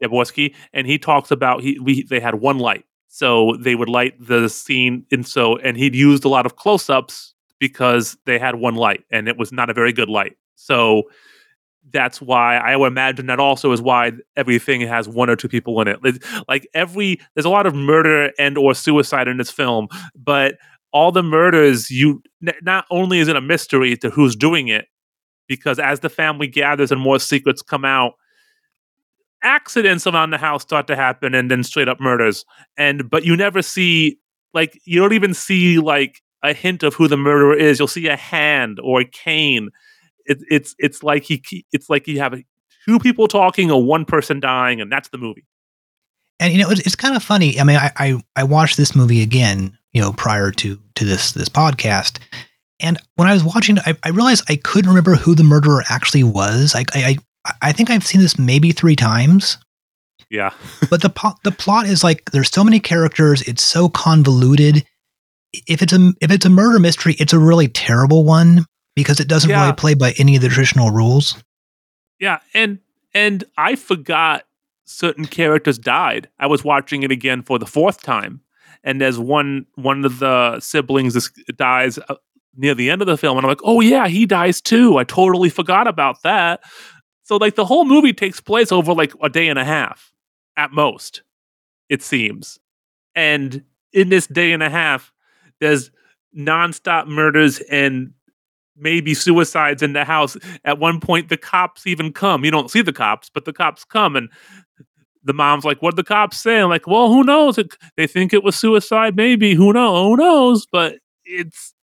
Yeah, 0.00 0.08
Borsky, 0.08 0.54
and 0.72 0.86
he 0.86 0.98
talks 0.98 1.30
about 1.30 1.62
he 1.62 1.78
we 1.78 2.04
they 2.04 2.20
had 2.20 2.36
one 2.36 2.58
light, 2.58 2.84
so 3.08 3.56
they 3.58 3.74
would 3.74 3.88
light 3.88 4.14
the 4.18 4.48
scene, 4.48 5.04
and 5.10 5.26
so 5.26 5.56
and 5.58 5.76
he'd 5.76 5.94
used 5.94 6.24
a 6.24 6.28
lot 6.28 6.46
of 6.46 6.56
close 6.56 6.88
ups 6.88 7.34
because 7.58 8.16
they 8.24 8.38
had 8.38 8.56
one 8.56 8.76
light, 8.76 9.04
and 9.10 9.28
it 9.28 9.36
was 9.36 9.52
not 9.52 9.68
a 9.68 9.74
very 9.74 9.92
good 9.92 10.08
light. 10.08 10.36
So 10.54 11.04
that's 11.92 12.20
why 12.20 12.56
I 12.56 12.76
would 12.76 12.86
imagine 12.86 13.26
that 13.26 13.40
also 13.40 13.72
is 13.72 13.82
why 13.82 14.12
everything 14.36 14.80
has 14.82 15.08
one 15.08 15.30
or 15.30 15.36
two 15.36 15.48
people 15.48 15.80
in 15.80 15.88
it. 15.88 16.00
Like 16.48 16.68
every 16.74 17.20
there's 17.34 17.44
a 17.44 17.50
lot 17.50 17.66
of 17.66 17.74
murder 17.74 18.32
and 18.38 18.56
or 18.58 18.74
suicide 18.74 19.28
in 19.28 19.36
this 19.36 19.50
film, 19.50 19.88
but 20.14 20.56
all 20.92 21.12
the 21.12 21.22
murders 21.22 21.90
you 21.90 22.22
not 22.62 22.84
only 22.90 23.20
is 23.20 23.28
it 23.28 23.36
a 23.36 23.40
mystery 23.40 23.96
to 23.96 24.10
who's 24.10 24.34
doing 24.34 24.68
it 24.68 24.86
because 25.48 25.78
as 25.78 26.00
the 26.00 26.08
family 26.08 26.46
gathers 26.46 26.90
and 26.90 27.00
more 27.00 27.18
secrets 27.18 27.62
come 27.62 27.84
out 27.84 28.14
accidents 29.42 30.06
around 30.06 30.30
the 30.30 30.38
house 30.38 30.62
start 30.62 30.86
to 30.86 30.96
happen 30.96 31.34
and 31.34 31.50
then 31.50 31.62
straight 31.62 31.88
up 31.88 32.00
murders 32.00 32.44
and 32.76 33.08
but 33.08 33.24
you 33.24 33.36
never 33.36 33.62
see 33.62 34.18
like 34.52 34.78
you 34.84 35.00
don't 35.00 35.12
even 35.12 35.32
see 35.32 35.78
like 35.78 36.20
a 36.42 36.52
hint 36.52 36.82
of 36.82 36.94
who 36.94 37.06
the 37.06 37.16
murderer 37.16 37.54
is 37.54 37.78
you'll 37.78 37.88
see 37.88 38.08
a 38.08 38.16
hand 38.16 38.78
or 38.82 39.00
a 39.00 39.04
cane 39.04 39.70
it, 40.30 40.38
it's 40.50 40.74
it's 40.78 41.02
like 41.02 41.24
he 41.24 41.42
it's 41.72 41.90
like 41.90 42.06
you 42.06 42.18
have 42.20 42.34
two 42.86 42.98
people 42.98 43.28
talking 43.28 43.70
or 43.70 43.82
one 43.82 44.04
person 44.04 44.40
dying 44.40 44.80
and 44.80 44.90
that's 44.90 45.08
the 45.10 45.18
movie 45.18 45.46
and 46.38 46.52
you 46.52 46.62
know 46.62 46.70
it's, 46.70 46.80
it's 46.80 46.96
kind 46.96 47.14
of 47.14 47.22
funny 47.22 47.60
i 47.60 47.64
mean 47.64 47.76
I, 47.76 47.90
I 47.96 48.22
i 48.36 48.44
watched 48.44 48.76
this 48.76 48.94
movie 48.94 49.22
again 49.22 49.76
you 49.92 50.00
know, 50.00 50.12
prior 50.12 50.50
to 50.52 50.78
to 50.94 51.04
this 51.04 51.32
this 51.32 51.48
podcast. 51.48 52.18
And 52.78 52.98
when 53.16 53.28
I 53.28 53.34
was 53.34 53.44
watching 53.44 53.78
I, 53.80 53.96
I 54.02 54.10
realized 54.10 54.44
I 54.48 54.56
couldn't 54.56 54.88
remember 54.88 55.14
who 55.14 55.34
the 55.34 55.44
murderer 55.44 55.82
actually 55.88 56.24
was. 56.24 56.74
I 56.74 56.84
I 56.94 57.16
I 57.62 57.72
think 57.72 57.90
I've 57.90 58.06
seen 58.06 58.20
this 58.20 58.38
maybe 58.38 58.72
three 58.72 58.96
times. 58.96 59.58
Yeah. 60.30 60.52
but 60.90 61.02
the 61.02 61.10
po- 61.10 61.36
the 61.44 61.52
plot 61.52 61.86
is 61.86 62.04
like 62.04 62.30
there's 62.30 62.50
so 62.50 62.64
many 62.64 62.80
characters. 62.80 63.42
It's 63.42 63.62
so 63.62 63.88
convoluted. 63.88 64.84
If 65.66 65.82
it's 65.82 65.92
a 65.92 66.12
if 66.20 66.30
it's 66.30 66.46
a 66.46 66.50
murder 66.50 66.78
mystery, 66.78 67.16
it's 67.18 67.32
a 67.32 67.38
really 67.38 67.68
terrible 67.68 68.24
one 68.24 68.66
because 69.00 69.20
it 69.20 69.28
doesn't 69.28 69.50
yeah. 69.50 69.62
really 69.62 69.74
play 69.74 69.94
by 69.94 70.12
any 70.18 70.36
of 70.36 70.42
the 70.42 70.48
traditional 70.48 70.90
rules. 70.90 71.42
Yeah, 72.18 72.38
and 72.54 72.78
and 73.14 73.44
I 73.56 73.76
forgot 73.76 74.44
certain 74.84 75.24
characters 75.24 75.78
died. 75.78 76.28
I 76.38 76.46
was 76.46 76.64
watching 76.64 77.02
it 77.02 77.10
again 77.10 77.42
for 77.42 77.58
the 77.58 77.66
fourth 77.66 78.02
time, 78.02 78.40
and 78.84 79.00
there's 79.00 79.18
one 79.18 79.66
one 79.74 80.04
of 80.04 80.18
the 80.18 80.60
siblings 80.60 81.30
dies 81.56 81.98
uh, 81.98 82.16
near 82.56 82.74
the 82.74 82.90
end 82.90 83.00
of 83.00 83.06
the 83.06 83.16
film 83.16 83.38
and 83.38 83.44
i'm 83.44 83.48
like 83.48 83.60
oh 83.62 83.80
yeah 83.80 84.08
he 84.08 84.26
dies 84.26 84.60
too 84.60 84.98
i 84.98 85.04
totally 85.04 85.48
forgot 85.48 85.86
about 85.86 86.22
that 86.22 86.60
so 87.22 87.36
like 87.36 87.54
the 87.54 87.64
whole 87.64 87.84
movie 87.84 88.12
takes 88.12 88.40
place 88.40 88.72
over 88.72 88.92
like 88.92 89.12
a 89.22 89.28
day 89.28 89.48
and 89.48 89.58
a 89.58 89.64
half 89.64 90.12
at 90.56 90.72
most 90.72 91.22
it 91.88 92.02
seems 92.02 92.58
and 93.14 93.62
in 93.92 94.08
this 94.08 94.26
day 94.26 94.52
and 94.52 94.62
a 94.62 94.70
half 94.70 95.12
there's 95.60 95.90
nonstop 96.36 97.06
murders 97.06 97.60
and 97.70 98.12
maybe 98.76 99.14
suicides 99.14 99.82
in 99.82 99.92
the 99.92 100.04
house. 100.04 100.36
At 100.64 100.78
one 100.78 101.00
point, 101.00 101.28
the 101.28 101.36
cops 101.36 101.86
even 101.86 102.12
come. 102.12 102.44
You 102.44 102.50
don't 102.50 102.70
see 102.70 102.82
the 102.82 102.92
cops, 102.92 103.30
but 103.32 103.44
the 103.44 103.52
cops 103.52 103.84
come 103.84 104.16
and 104.16 104.28
the 105.22 105.32
mom's 105.32 105.64
like, 105.64 105.82
"What 105.82 105.96
the 105.96 106.04
cops 106.04 106.38
say?" 106.38 106.60
I'm 106.60 106.68
like, 106.68 106.86
"Well, 106.86 107.08
who 107.08 107.24
knows? 107.24 107.58
It, 107.58 107.76
they 107.96 108.06
think 108.06 108.32
it 108.32 108.42
was 108.42 108.56
suicide, 108.56 109.16
maybe. 109.16 109.54
Who 109.54 109.72
knows? 109.72 110.04
Who 110.04 110.16
knows?" 110.16 110.66
But 110.70 110.96
it's, 111.24 111.74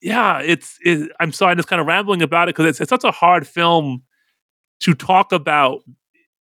yeah, 0.00 0.40
it's. 0.40 0.76
It, 0.84 1.10
I'm 1.20 1.32
sorry, 1.32 1.52
I'm 1.52 1.58
just 1.58 1.68
kind 1.68 1.80
of 1.80 1.86
rambling 1.86 2.22
about 2.22 2.48
it 2.48 2.54
because 2.56 2.66
it's, 2.66 2.80
it's 2.80 2.90
such 2.90 3.04
a 3.04 3.10
hard 3.12 3.46
film 3.46 4.02
to 4.80 4.94
talk 4.94 5.32
about 5.32 5.82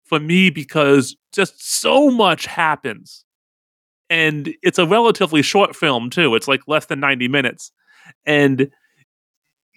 for 0.05 0.19
me 0.19 0.49
because 0.49 1.15
just 1.33 1.81
so 1.81 2.09
much 2.09 2.45
happens, 2.45 3.25
and 4.09 4.53
it's 4.63 4.79
a 4.79 4.87
relatively 4.87 5.41
short 5.41 5.75
film 5.75 6.09
too. 6.09 6.35
It's 6.35 6.47
like 6.47 6.61
less 6.67 6.85
than 6.85 7.01
90 7.01 7.27
minutes, 7.27 7.71
and 8.25 8.69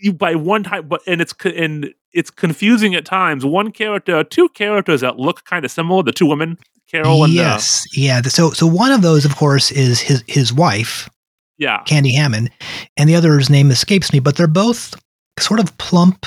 you 0.02 0.12
by 0.12 0.34
one 0.34 0.64
time, 0.64 0.88
but 0.88 1.00
and 1.06 1.20
it's 1.20 1.34
and 1.44 1.94
it's 2.12 2.30
confusing 2.30 2.94
at 2.94 3.04
times. 3.04 3.44
One 3.44 3.70
character, 3.70 4.22
two 4.24 4.48
characters 4.50 5.00
that 5.00 5.18
look 5.18 5.44
kind 5.44 5.64
of 5.64 5.70
similar. 5.70 6.02
The 6.02 6.12
two 6.12 6.26
women, 6.26 6.58
Carol 6.90 7.24
and 7.24 7.32
uh, 7.32 7.42
yes, 7.42 7.84
yeah. 7.94 8.20
So 8.22 8.50
so 8.50 8.66
one 8.66 8.92
of 8.92 9.02
those, 9.02 9.24
of 9.24 9.36
course, 9.36 9.70
is 9.70 10.00
his 10.00 10.24
his 10.26 10.52
wife, 10.52 11.08
yeah, 11.56 11.82
Candy 11.84 12.14
Hammond, 12.14 12.50
and 12.96 13.08
the 13.08 13.14
other's 13.14 13.48
name 13.48 13.70
escapes 13.70 14.12
me. 14.12 14.18
But 14.18 14.36
they're 14.36 14.46
both 14.46 14.94
sort 15.38 15.60
of 15.60 15.78
plump 15.78 16.26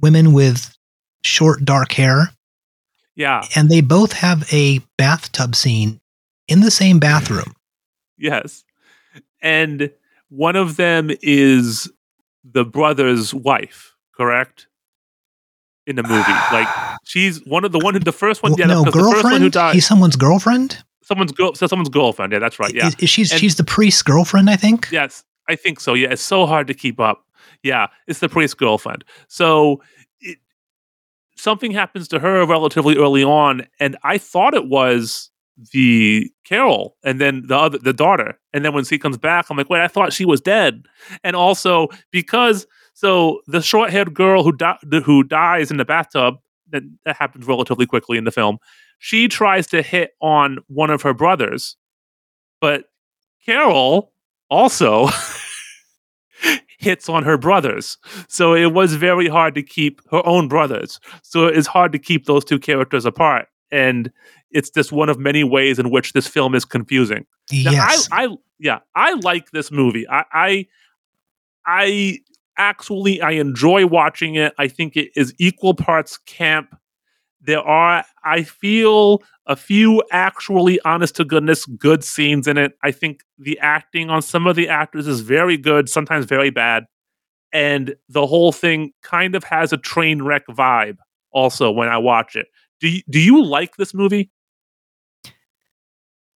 women 0.00 0.32
with 0.32 0.76
short 1.24 1.64
dark 1.64 1.92
hair. 1.92 2.30
Yeah, 3.16 3.44
and 3.56 3.70
they 3.70 3.80
both 3.80 4.12
have 4.12 4.46
a 4.52 4.80
bathtub 4.98 5.56
scene 5.56 6.00
in 6.46 6.60
the 6.60 6.70
same 6.70 6.98
bathroom. 6.98 7.54
yes, 8.18 8.64
and 9.40 9.90
one 10.28 10.56
of 10.56 10.76
them 10.76 11.10
is 11.22 11.90
the 12.44 12.64
brother's 12.64 13.32
wife, 13.34 13.94
correct? 14.16 14.68
In 15.86 15.96
the 15.96 16.02
movie, 16.02 16.32
like 16.52 16.68
she's 17.04 17.44
one 17.44 17.64
of 17.64 17.72
the 17.72 17.78
one 17.78 17.94
who 17.94 18.00
the 18.00 18.12
first 18.12 18.42
one. 18.42 18.52
Well, 18.52 18.60
yeah, 18.60 18.66
no, 18.66 18.84
girlfriend. 18.84 19.42
who 19.42 19.50
died. 19.50 19.74
He's 19.74 19.86
someone's 19.86 20.16
girlfriend. 20.16 20.82
Someone's 21.02 21.32
girl. 21.32 21.54
So 21.54 21.66
someone's 21.66 21.88
girlfriend. 21.88 22.32
Yeah, 22.32 22.38
that's 22.38 22.60
right. 22.60 22.72
Yeah, 22.72 22.86
is, 22.86 22.94
is 23.00 23.10
she's 23.10 23.32
and, 23.32 23.40
she's 23.40 23.56
the 23.56 23.64
priest's 23.64 24.02
girlfriend. 24.02 24.48
I 24.48 24.56
think. 24.56 24.88
Yes, 24.92 25.24
I 25.48 25.56
think 25.56 25.80
so. 25.80 25.94
Yeah, 25.94 26.12
it's 26.12 26.22
so 26.22 26.46
hard 26.46 26.68
to 26.68 26.74
keep 26.74 27.00
up. 27.00 27.24
Yeah, 27.64 27.88
it's 28.06 28.20
the 28.20 28.28
priest's 28.28 28.54
girlfriend. 28.54 29.04
So 29.26 29.82
it, 30.20 30.38
something 31.36 31.72
happens 31.72 32.06
to 32.08 32.20
her 32.20 32.46
relatively 32.46 32.96
early 32.96 33.24
on, 33.24 33.66
and 33.80 33.96
I 34.04 34.18
thought 34.18 34.54
it 34.54 34.68
was 34.68 35.31
the 35.72 36.30
Carol 36.44 36.96
and 37.04 37.20
then 37.20 37.42
the 37.46 37.56
other 37.56 37.78
the 37.78 37.92
daughter. 37.92 38.38
And 38.52 38.64
then 38.64 38.72
when 38.72 38.84
she 38.84 38.98
comes 38.98 39.18
back, 39.18 39.46
I'm 39.50 39.56
like, 39.56 39.70
wait, 39.70 39.82
I 39.82 39.88
thought 39.88 40.12
she 40.12 40.24
was 40.24 40.40
dead. 40.40 40.84
And 41.22 41.36
also 41.36 41.88
because 42.10 42.66
so 42.94 43.40
the 43.46 43.62
short 43.62 43.90
haired 43.90 44.14
girl 44.14 44.42
who 44.42 44.52
di- 44.52 44.78
who 45.04 45.24
dies 45.24 45.70
in 45.70 45.76
the 45.76 45.84
bathtub 45.84 46.36
that, 46.70 46.82
that 47.04 47.16
happens 47.16 47.46
relatively 47.46 47.86
quickly 47.86 48.18
in 48.18 48.24
the 48.24 48.30
film. 48.30 48.58
She 48.98 49.28
tries 49.28 49.66
to 49.68 49.82
hit 49.82 50.12
on 50.20 50.58
one 50.68 50.90
of 50.90 51.02
her 51.02 51.14
brothers, 51.14 51.76
but 52.60 52.84
Carol 53.44 54.12
also 54.48 55.08
hits 56.78 57.08
on 57.08 57.22
her 57.24 57.38
brothers. 57.38 57.96
So 58.28 58.54
it 58.54 58.72
was 58.72 58.94
very 58.94 59.28
hard 59.28 59.54
to 59.54 59.62
keep 59.62 60.00
her 60.10 60.24
own 60.26 60.48
brothers. 60.48 61.00
So 61.22 61.46
it's 61.46 61.66
hard 61.66 61.92
to 61.92 61.98
keep 61.98 62.26
those 62.26 62.44
two 62.44 62.58
characters 62.58 63.04
apart. 63.04 63.46
And 63.70 64.12
it's 64.52 64.70
just 64.70 64.92
one 64.92 65.08
of 65.08 65.18
many 65.18 65.44
ways 65.44 65.78
in 65.78 65.90
which 65.90 66.12
this 66.12 66.26
film 66.26 66.54
is 66.54 66.64
confusing. 66.64 67.26
Yes. 67.50 68.08
Now, 68.10 68.16
I, 68.16 68.24
I 68.24 68.36
yeah, 68.58 68.78
I 68.94 69.14
like 69.14 69.50
this 69.50 69.70
movie. 69.70 70.06
I, 70.08 70.24
I 70.32 70.66
I 71.66 72.18
actually 72.56 73.20
I 73.20 73.32
enjoy 73.32 73.86
watching 73.86 74.34
it. 74.36 74.52
I 74.58 74.68
think 74.68 74.96
it 74.96 75.10
is 75.16 75.34
equal 75.38 75.74
parts 75.74 76.18
camp. 76.18 76.76
There 77.40 77.60
are 77.60 78.04
I 78.24 78.42
feel 78.44 79.22
a 79.46 79.56
few 79.56 80.02
actually 80.12 80.80
honest 80.82 81.16
to 81.16 81.24
goodness 81.24 81.66
good 81.66 82.04
scenes 82.04 82.46
in 82.46 82.56
it. 82.56 82.72
I 82.82 82.92
think 82.92 83.22
the 83.38 83.58
acting 83.58 84.10
on 84.10 84.22
some 84.22 84.46
of 84.46 84.54
the 84.54 84.68
actors 84.68 85.08
is 85.08 85.20
very 85.20 85.56
good, 85.56 85.88
sometimes 85.88 86.26
very 86.26 86.50
bad. 86.50 86.84
And 87.52 87.96
the 88.08 88.26
whole 88.26 88.52
thing 88.52 88.92
kind 89.02 89.34
of 89.34 89.44
has 89.44 89.72
a 89.72 89.76
train 89.76 90.22
wreck 90.22 90.46
vibe 90.46 90.98
also 91.32 91.70
when 91.70 91.88
I 91.88 91.98
watch 91.98 92.36
it. 92.36 92.46
Do 92.80 92.88
you, 92.88 93.02
do 93.10 93.20
you 93.20 93.44
like 93.44 93.76
this 93.76 93.92
movie? 93.92 94.30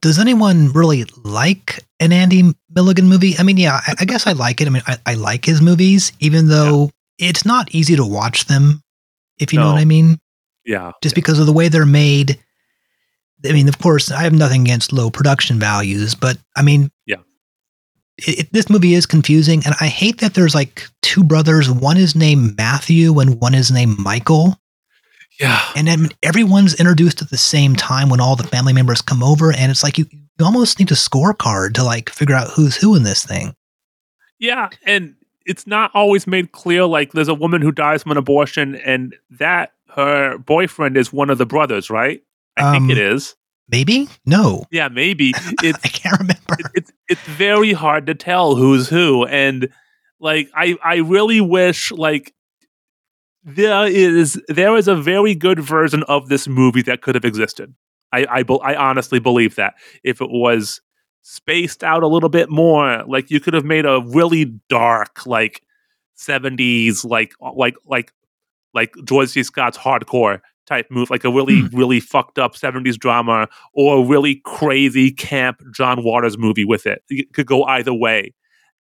Does 0.03 0.19
anyone 0.19 0.69
really 0.73 1.05
like 1.23 1.79
an 2.01 2.11
Andy 2.11 2.53
Milligan 2.69 3.07
movie? 3.07 3.35
I 3.39 3.43
mean, 3.43 3.55
yeah, 3.55 3.79
I, 3.87 3.93
I 4.01 4.05
guess 4.05 4.27
I 4.27 4.33
like 4.33 4.59
it. 4.59 4.67
I 4.67 4.69
mean, 4.69 4.83
I, 4.85 4.97
I 5.05 5.13
like 5.13 5.45
his 5.45 5.61
movies, 5.61 6.11
even 6.19 6.49
though 6.49 6.91
yeah. 7.17 7.29
it's 7.29 7.45
not 7.45 7.73
easy 7.73 7.95
to 7.95 8.05
watch 8.05 8.47
them, 8.47 8.83
if 9.39 9.53
you 9.53 9.59
no. 9.59 9.65
know 9.65 9.71
what 9.71 9.79
I 9.79 9.85
mean. 9.85 10.19
Yeah. 10.65 10.91
Just 11.01 11.15
yeah. 11.15 11.21
because 11.21 11.39
of 11.39 11.45
the 11.45 11.53
way 11.53 11.69
they're 11.69 11.85
made. 11.85 12.37
I 13.45 13.53
mean, 13.53 13.69
of 13.69 13.79
course, 13.79 14.11
I 14.11 14.23
have 14.23 14.33
nothing 14.33 14.63
against 14.63 14.91
low 14.91 15.09
production 15.09 15.57
values, 15.57 16.15
but 16.15 16.37
I 16.57 16.63
mean, 16.63 16.91
yeah, 17.05 17.21
it, 18.17 18.39
it, 18.39 18.53
this 18.53 18.69
movie 18.69 18.95
is 18.95 19.05
confusing, 19.05 19.61
and 19.65 19.73
I 19.79 19.87
hate 19.87 20.19
that 20.19 20.33
there's 20.33 20.53
like 20.53 20.85
two 21.01 21.23
brothers. 21.23 21.69
One 21.69 21.95
is 21.95 22.13
named 22.13 22.57
Matthew, 22.57 23.17
and 23.19 23.39
one 23.39 23.55
is 23.55 23.71
named 23.71 23.99
Michael. 23.99 24.57
Yeah. 25.39 25.59
And 25.75 25.87
then 25.87 26.09
everyone's 26.21 26.79
introduced 26.79 27.21
at 27.21 27.29
the 27.29 27.37
same 27.37 27.75
time 27.75 28.09
when 28.09 28.21
all 28.21 28.35
the 28.35 28.43
family 28.43 28.73
members 28.73 29.01
come 29.01 29.23
over. 29.23 29.51
And 29.51 29.71
it's 29.71 29.83
like 29.83 29.97
you, 29.97 30.05
you 30.11 30.45
almost 30.45 30.79
need 30.79 30.91
a 30.91 30.95
scorecard 30.95 31.73
to 31.73 31.83
like 31.83 32.09
figure 32.09 32.35
out 32.35 32.49
who's 32.49 32.75
who 32.75 32.95
in 32.95 33.03
this 33.03 33.25
thing. 33.25 33.55
Yeah. 34.39 34.69
And 34.85 35.15
it's 35.45 35.67
not 35.67 35.91
always 35.93 36.27
made 36.27 36.51
clear. 36.51 36.85
Like 36.85 37.11
there's 37.13 37.27
a 37.27 37.33
woman 37.33 37.61
who 37.61 37.71
dies 37.71 38.03
from 38.03 38.11
an 38.11 38.17
abortion, 38.17 38.75
and 38.75 39.15
that 39.31 39.73
her 39.95 40.37
boyfriend 40.37 40.97
is 40.97 41.11
one 41.11 41.29
of 41.29 41.37
the 41.37 41.45
brothers, 41.45 41.89
right? 41.89 42.23
I 42.57 42.63
um, 42.63 42.87
think 42.87 42.91
it 42.91 42.97
is. 42.97 43.35
Maybe? 43.69 44.09
No. 44.25 44.65
Yeah, 44.71 44.89
maybe. 44.89 45.33
It's, 45.63 45.79
I 45.83 45.87
can't 45.87 46.19
remember. 46.19 46.55
It, 46.59 46.65
it's 46.75 46.91
it's 47.07 47.21
very 47.21 47.73
hard 47.73 48.07
to 48.07 48.15
tell 48.15 48.55
who's 48.55 48.89
who. 48.89 49.25
And 49.25 49.69
like 50.19 50.49
I 50.55 50.77
I 50.83 50.97
really 50.97 51.41
wish 51.41 51.91
like 51.91 52.33
there 53.43 53.87
is 53.87 54.41
there 54.47 54.75
is 54.77 54.87
a 54.87 54.95
very 54.95 55.35
good 55.35 55.59
version 55.59 56.03
of 56.03 56.29
this 56.29 56.47
movie 56.47 56.81
that 56.83 57.01
could 57.01 57.15
have 57.15 57.25
existed. 57.25 57.73
I 58.11 58.25
I, 58.25 58.53
I 58.63 58.75
honestly 58.75 59.19
believe 59.19 59.55
that 59.55 59.75
if 60.03 60.21
it 60.21 60.29
was 60.29 60.81
spaced 61.21 61.83
out 61.83 62.03
a 62.03 62.07
little 62.07 62.29
bit 62.29 62.49
more, 62.49 63.03
like 63.07 63.31
you 63.31 63.39
could 63.39 63.53
have 63.53 63.65
made 63.65 63.85
a 63.85 64.01
really 64.13 64.45
dark 64.69 65.25
like 65.25 65.61
seventies 66.15 67.03
like 67.03 67.33
like 67.55 67.75
like 67.85 68.11
like 68.73 68.93
George 69.03 69.29
C. 69.29 69.43
Scott's 69.43 69.77
hardcore 69.77 70.41
type 70.65 70.87
move, 70.89 71.09
like 71.09 71.23
a 71.23 71.31
really, 71.31 71.61
hmm. 71.61 71.77
really 71.77 71.99
fucked 71.99 72.39
up 72.39 72.55
70s 72.55 72.97
drama 72.97 73.47
or 73.73 73.97
a 73.97 74.07
really 74.07 74.41
crazy 74.45 75.11
camp 75.11 75.61
John 75.73 76.03
Waters 76.03 76.37
movie 76.37 76.65
with 76.65 76.85
it. 76.85 77.03
It 77.09 77.33
could 77.33 77.45
go 77.45 77.63
either 77.63 77.93
way. 77.93 78.33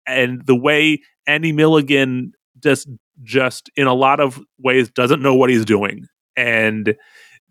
And 0.05 0.45
the 0.45 0.55
way 0.55 0.99
Andy 1.27 1.51
Milligan 1.51 2.33
just 2.61 2.87
just 3.21 3.69
in 3.75 3.87
a 3.87 3.93
lot 3.93 4.19
of 4.19 4.39
ways 4.59 4.89
doesn't 4.89 5.21
know 5.21 5.35
what 5.35 5.49
he's 5.49 5.65
doing. 5.65 6.07
And 6.35 6.95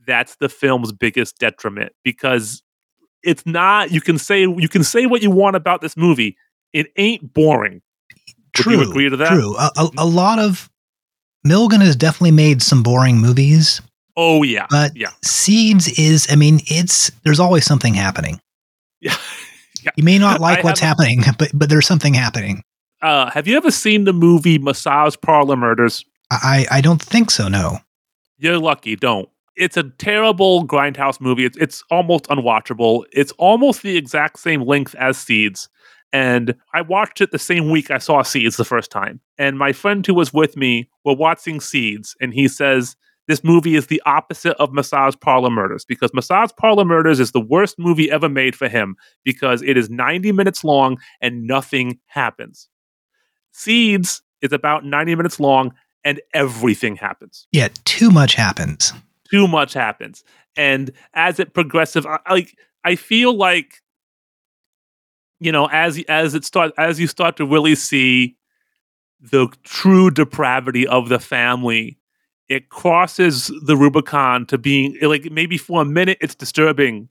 that's 0.07 0.37
the 0.37 0.49
film's 0.49 0.93
biggest 0.93 1.39
detriment 1.39 1.93
because 2.03 2.63
it's 3.23 3.47
not 3.47 3.91
you 3.91 4.01
can 4.01 4.19
say 4.19 4.41
you 4.41 4.69
can 4.69 4.83
say 4.83 5.07
what 5.07 5.23
you 5.23 5.31
want 5.31 5.57
about 5.57 5.81
this 5.81 5.97
movie. 5.97 6.37
It 6.73 6.89
ain't 6.97 7.33
boring. 7.33 7.83
True. 8.55 8.83
Agree 8.83 9.09
to 9.09 9.17
that? 9.17 9.29
True. 9.29 9.57
A, 9.57 9.71
a, 9.77 9.85
mm-hmm. 9.85 9.99
a 9.99 10.05
lot 10.05 10.39
of 10.39 10.69
Milligan 11.45 11.81
has 11.81 11.97
definitely 11.97 12.33
made 12.33 12.63
some 12.63 12.83
boring 12.83 13.19
movies. 13.19 13.81
Oh 14.17 14.43
yeah. 14.43 14.67
But 14.71 14.97
yeah. 14.97 15.11
Seeds 15.23 15.99
is 15.99 16.27
I 16.31 16.37
mean, 16.37 16.61
it's 16.67 17.11
there's 17.25 17.41
always 17.41 17.65
something 17.65 17.95
happening. 17.95 18.41
Yeah. 19.01 19.17
yeah. 19.83 19.91
You 19.97 20.05
may 20.05 20.19
not 20.19 20.41
like 20.41 20.59
I 20.59 20.63
what's 20.63 20.81
happening, 20.81 21.23
but 21.39 21.51
but 21.55 21.69
there's 21.69 21.87
something 21.87 22.15
happening. 22.15 22.63
Uh, 23.03 23.31
have 23.31 23.49
you 23.49 23.57
ever 23.57 23.71
seen 23.71 24.05
the 24.05 24.13
movie 24.13 24.59
Massage 24.59 25.17
Parlor 25.21 25.57
Murders? 25.57 26.05
I, 26.31 26.67
I 26.71 26.81
don't 26.81 27.03
think 27.03 27.31
so, 27.31 27.49
no. 27.49 27.79
You're 28.39 28.59
lucky, 28.59 28.97
don't. 28.97 29.29
It's 29.57 29.77
a 29.77 29.83
terrible 29.83 30.67
grindhouse 30.67 31.21
movie. 31.21 31.45
It's, 31.45 31.59
it's 31.59 31.83
almost 31.91 32.25
unwatchable. 32.27 33.05
It's 33.13 33.33
almost 33.33 33.83
the 33.83 33.97
exact 33.97 34.39
same 34.39 34.63
length 34.63 34.95
as 34.95 35.19
Seeds. 35.19 35.69
And 36.13 36.55
I 36.75 36.83
watched 36.83 37.21
it 37.21 37.33
the 37.33 37.39
same 37.39 37.71
week 37.71 37.91
I 37.91 37.99
saw 37.99 38.23
Seeds 38.23 38.57
the 38.57 38.65
first 38.65 38.91
time. 38.91 39.21
And 39.37 39.59
my 39.59 39.73
friend 39.73 40.07
who 40.07 40.15
was 40.15 40.33
with 40.33 40.57
me 40.57 40.89
were 41.05 41.15
watching 41.15 41.61
Seeds, 41.61 42.15
and 42.21 42.33
he 42.33 42.49
says, 42.49 42.97
this 43.29 43.45
movie 43.45 43.77
is 43.77 43.87
the 43.87 44.03
opposite 44.05 44.57
of 44.57 44.73
Massage 44.73 45.15
Parlor 45.21 45.51
Murders 45.51 45.85
because 45.85 46.13
Massage 46.13 46.51
Parlor 46.57 46.85
Murders 46.85 47.21
is 47.21 47.33
the 47.33 47.41
worst 47.41 47.79
movie 47.79 48.11
ever 48.11 48.29
made 48.29 48.57
for 48.57 48.69
him 48.69 48.97
because 49.25 49.63
it 49.63 49.77
is 49.77 49.89
90 49.89 50.33
minutes 50.33 50.65
long 50.65 50.99
and 51.21 51.47
nothing 51.47 52.01
happens. 52.07 52.69
Seeds 53.53 54.23
is 54.41 54.53
about 54.53 54.85
90 54.85 55.15
minutes 55.15 55.39
long 55.39 55.75
and 56.05 56.21
everything 56.35 56.97
happens. 56.97 57.47
Yeah, 57.53 57.69
too 57.85 58.11
much 58.11 58.35
happens. 58.35 58.93
Too 59.31 59.47
much 59.47 59.73
happens. 59.73 60.25
And 60.57 60.91
as 61.15 61.39
it 61.39 61.55
progresses, 61.55 62.05
like 62.29 62.57
I 62.85 62.97
feel 62.97 63.35
like 63.35 63.83
you 65.43 65.51
know, 65.51 65.67
as 65.73 66.03
as 66.09 66.35
it 66.35 66.45
start 66.45 66.73
as 66.79 67.01
you 67.01 67.09
start 67.09 67.37
to 67.37 67.45
really 67.45 67.75
see 67.75 68.37
the 69.21 69.49
true 69.65 70.11
depravity 70.11 70.87
of 70.87 71.09
the 71.09 71.19
family, 71.19 71.99
it 72.49 72.69
crosses 72.69 73.51
the 73.65 73.77
Rubicon 73.77 74.47
to 74.47 74.59
being 74.59 74.97
like 75.03 75.31
maybe 75.33 75.59
for 75.59 75.83
a 75.83 75.85
minute 75.85 76.19
it's 76.21 76.37
disturbing, 76.37 77.09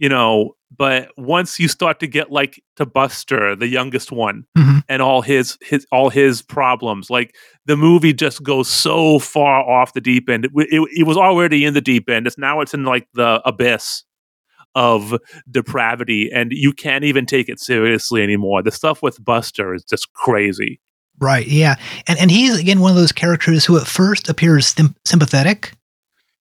you 0.00 0.08
know, 0.08 0.56
but 0.76 1.10
once 1.18 1.60
you 1.60 1.68
start 1.68 2.00
to 2.00 2.06
get 2.06 2.32
like 2.32 2.60
to 2.76 2.86
Buster, 2.86 3.54
the 3.54 3.68
youngest 3.68 4.10
one, 4.10 4.44
mm-hmm. 4.56 4.78
and 4.88 5.02
all 5.02 5.20
his 5.20 5.58
his 5.60 5.86
all 5.92 6.08
his 6.08 6.40
problems, 6.40 7.10
like 7.10 7.34
the 7.66 7.76
movie 7.76 8.14
just 8.14 8.42
goes 8.42 8.66
so 8.66 9.18
far 9.18 9.60
off 9.60 9.92
the 9.92 10.00
deep 10.00 10.28
end. 10.30 10.46
It, 10.46 10.52
it, 10.54 10.88
it 11.00 11.06
was 11.06 11.18
already 11.18 11.66
in 11.66 11.74
the 11.74 11.82
deep 11.82 12.08
end. 12.08 12.26
It's 12.26 12.38
now 12.38 12.62
it's 12.62 12.72
in 12.72 12.84
like 12.84 13.08
the 13.12 13.42
abyss 13.44 14.04
of 14.74 15.18
depravity, 15.50 16.30
and 16.32 16.50
you 16.50 16.72
can't 16.72 17.04
even 17.04 17.26
take 17.26 17.50
it 17.50 17.60
seriously 17.60 18.22
anymore. 18.22 18.62
The 18.62 18.72
stuff 18.72 19.02
with 19.02 19.22
Buster 19.22 19.74
is 19.74 19.84
just 19.84 20.10
crazy. 20.14 20.80
Right. 21.18 21.46
Yeah. 21.46 21.74
And 22.06 22.18
and 22.18 22.30
he's 22.30 22.58
again 22.58 22.80
one 22.80 22.90
of 22.92 22.96
those 22.96 23.12
characters 23.12 23.66
who 23.66 23.76
at 23.76 23.86
first 23.86 24.30
appears 24.30 24.68
sim- 24.68 24.96
sympathetic 25.04 25.74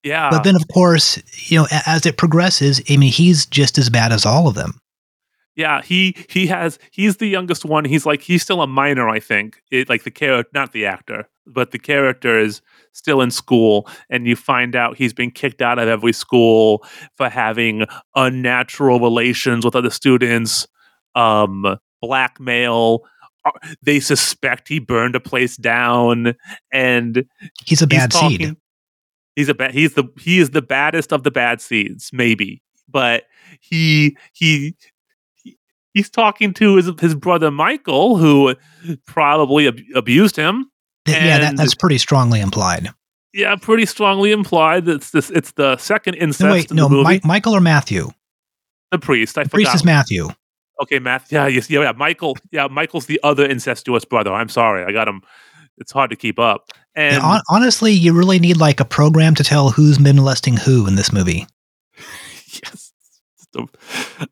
yeah. 0.03 0.29
But 0.29 0.43
then, 0.43 0.55
of 0.55 0.67
course, 0.67 1.21
you 1.49 1.59
know, 1.59 1.67
as 1.85 2.05
it 2.05 2.17
progresses, 2.17 2.81
I 2.89 2.97
mean, 2.97 3.11
he's 3.11 3.45
just 3.45 3.77
as 3.77 3.89
bad 3.89 4.11
as 4.11 4.25
all 4.25 4.47
of 4.47 4.55
them. 4.55 4.79
Yeah, 5.55 5.81
he 5.81 6.15
he 6.29 6.47
has 6.47 6.79
he's 6.91 7.17
the 7.17 7.27
youngest 7.27 7.65
one. 7.65 7.83
He's 7.83 8.05
like 8.05 8.21
he's 8.21 8.41
still 8.41 8.61
a 8.61 8.67
minor, 8.67 9.09
I 9.09 9.19
think. 9.19 9.61
It 9.71 9.89
like 9.89 10.03
the 10.03 10.11
character, 10.11 10.49
not 10.53 10.71
the 10.71 10.85
actor, 10.85 11.27
but 11.45 11.71
the 11.71 11.79
character 11.79 12.39
is 12.39 12.61
still 12.93 13.19
in 13.19 13.29
school, 13.29 13.85
and 14.09 14.25
you 14.25 14.37
find 14.37 14.73
out 14.73 14.97
he's 14.97 15.13
been 15.13 15.31
kicked 15.31 15.61
out 15.61 15.77
of 15.77 15.89
every 15.89 16.13
school 16.13 16.85
for 17.17 17.27
having 17.27 17.85
unnatural 18.15 19.01
relations 19.01 19.65
with 19.65 19.75
other 19.75 19.89
students, 19.89 20.65
um, 21.15 21.77
blackmail. 22.01 23.01
Uh, 23.43 23.51
they 23.81 23.99
suspect 23.99 24.69
he 24.69 24.79
burned 24.79 25.15
a 25.15 25.19
place 25.19 25.57
down, 25.57 26.35
and 26.71 27.25
he's 27.65 27.81
a 27.81 27.87
bad 27.87 28.13
he's 28.13 28.21
talking, 28.21 28.37
seed 28.37 28.57
He's 29.39 29.47
a 29.47 29.53
bad. 29.53 29.71
He's 29.71 29.93
the 29.93 30.03
he 30.19 30.39
is 30.39 30.49
the 30.49 30.61
baddest 30.61 31.13
of 31.13 31.23
the 31.23 31.31
bad 31.31 31.61
seeds, 31.61 32.09
maybe. 32.11 32.61
But 32.89 33.23
he 33.61 34.17
he, 34.33 34.75
he 35.35 35.57
he's 35.93 36.09
talking 36.09 36.53
to 36.55 36.75
his 36.75 36.91
his 36.99 37.15
brother 37.15 37.49
Michael, 37.49 38.17
who 38.17 38.53
probably 39.07 39.69
ab- 39.69 39.79
abused 39.95 40.35
him. 40.35 40.69
yeah, 41.07 41.39
that, 41.39 41.55
that's 41.55 41.73
pretty 41.73 41.97
strongly 41.97 42.41
implied. 42.41 42.89
Yeah, 43.33 43.55
pretty 43.55 43.85
strongly 43.85 44.33
implied. 44.33 44.89
It's 44.89 45.11
this. 45.11 45.29
It's 45.29 45.53
the 45.53 45.77
second 45.77 46.15
incest. 46.15 46.41
No, 46.43 46.51
wait, 46.51 46.73
no, 46.73 46.89
Mi- 46.89 47.21
Michael 47.23 47.55
or 47.55 47.61
Matthew? 47.61 48.09
The 48.91 48.99
priest. 48.99 49.37
I 49.37 49.43
the 49.43 49.51
priest 49.51 49.73
is 49.73 49.85
Matthew. 49.85 50.27
Okay, 50.81 50.99
Matthew. 50.99 51.37
Yeah, 51.37 51.47
yes, 51.47 51.69
yeah, 51.69 51.79
yeah. 51.79 51.93
Michael. 51.93 52.35
Yeah, 52.51 52.67
Michael's 52.67 53.05
the 53.05 53.21
other 53.23 53.45
incestuous 53.45 54.03
brother. 54.03 54.33
I'm 54.33 54.49
sorry, 54.49 54.83
I 54.83 54.91
got 54.91 55.07
him. 55.07 55.21
It's 55.77 55.93
hard 55.93 56.09
to 56.09 56.17
keep 56.17 56.39
up. 56.39 56.71
And 56.95 57.15
Yeah, 57.15 57.21
hon- 57.21 57.41
honestly, 57.49 57.91
you 57.93 58.13
really 58.13 58.39
need 58.39 58.57
like 58.57 58.79
a 58.79 58.85
program 58.85 59.35
to 59.35 59.43
tell 59.43 59.69
who's 59.69 59.97
been 59.97 60.15
molesting 60.17 60.57
who 60.57 60.87
in 60.87 60.95
this 60.95 61.13
movie. 61.13 61.45
yes, 62.63 62.91
a, 63.55 63.67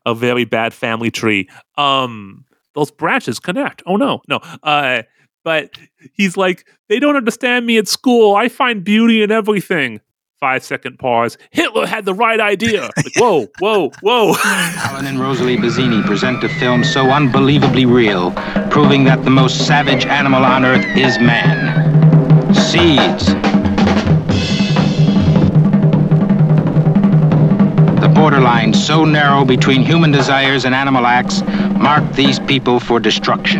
a 0.06 0.14
very 0.14 0.44
bad 0.44 0.72
family 0.74 1.10
tree. 1.10 1.48
Um, 1.76 2.44
those 2.74 2.90
branches 2.90 3.38
connect. 3.40 3.82
Oh 3.86 3.96
no, 3.96 4.20
no. 4.28 4.40
Uh, 4.62 5.02
but 5.44 5.70
he's 6.14 6.36
like, 6.36 6.66
they 6.88 6.98
don't 6.98 7.16
understand 7.16 7.64
me 7.66 7.78
at 7.78 7.88
school. 7.88 8.34
I 8.36 8.48
find 8.48 8.84
beauty 8.84 9.22
in 9.22 9.30
everything. 9.30 10.00
Five 10.40 10.62
second 10.62 11.00
pause. 11.00 11.36
Hitler 11.50 11.84
had 11.86 12.04
the 12.04 12.14
right 12.14 12.38
idea. 12.38 12.90
Like, 12.96 13.16
whoa, 13.16 13.46
whoa, 13.58 13.90
whoa. 14.02 14.34
Alan 14.44 15.06
and 15.06 15.18
Rosalie 15.18 15.56
Bazzini 15.56 16.04
present 16.06 16.44
a 16.44 16.48
film 16.48 16.84
so 16.84 17.10
unbelievably 17.10 17.86
real, 17.86 18.30
proving 18.70 19.02
that 19.04 19.24
the 19.24 19.30
most 19.30 19.66
savage 19.66 20.06
animal 20.06 20.44
on 20.44 20.64
earth 20.64 20.84
is 20.96 21.18
man. 21.18 21.87
Seeds. 22.78 23.26
The 28.00 28.12
borderline 28.14 28.72
so 28.72 29.04
narrow 29.04 29.44
between 29.44 29.82
human 29.82 30.12
desires 30.12 30.64
and 30.64 30.72
animal 30.76 31.04
acts 31.04 31.42
marked 31.76 32.14
these 32.14 32.38
people 32.38 32.78
for 32.78 33.00
destruction. 33.00 33.58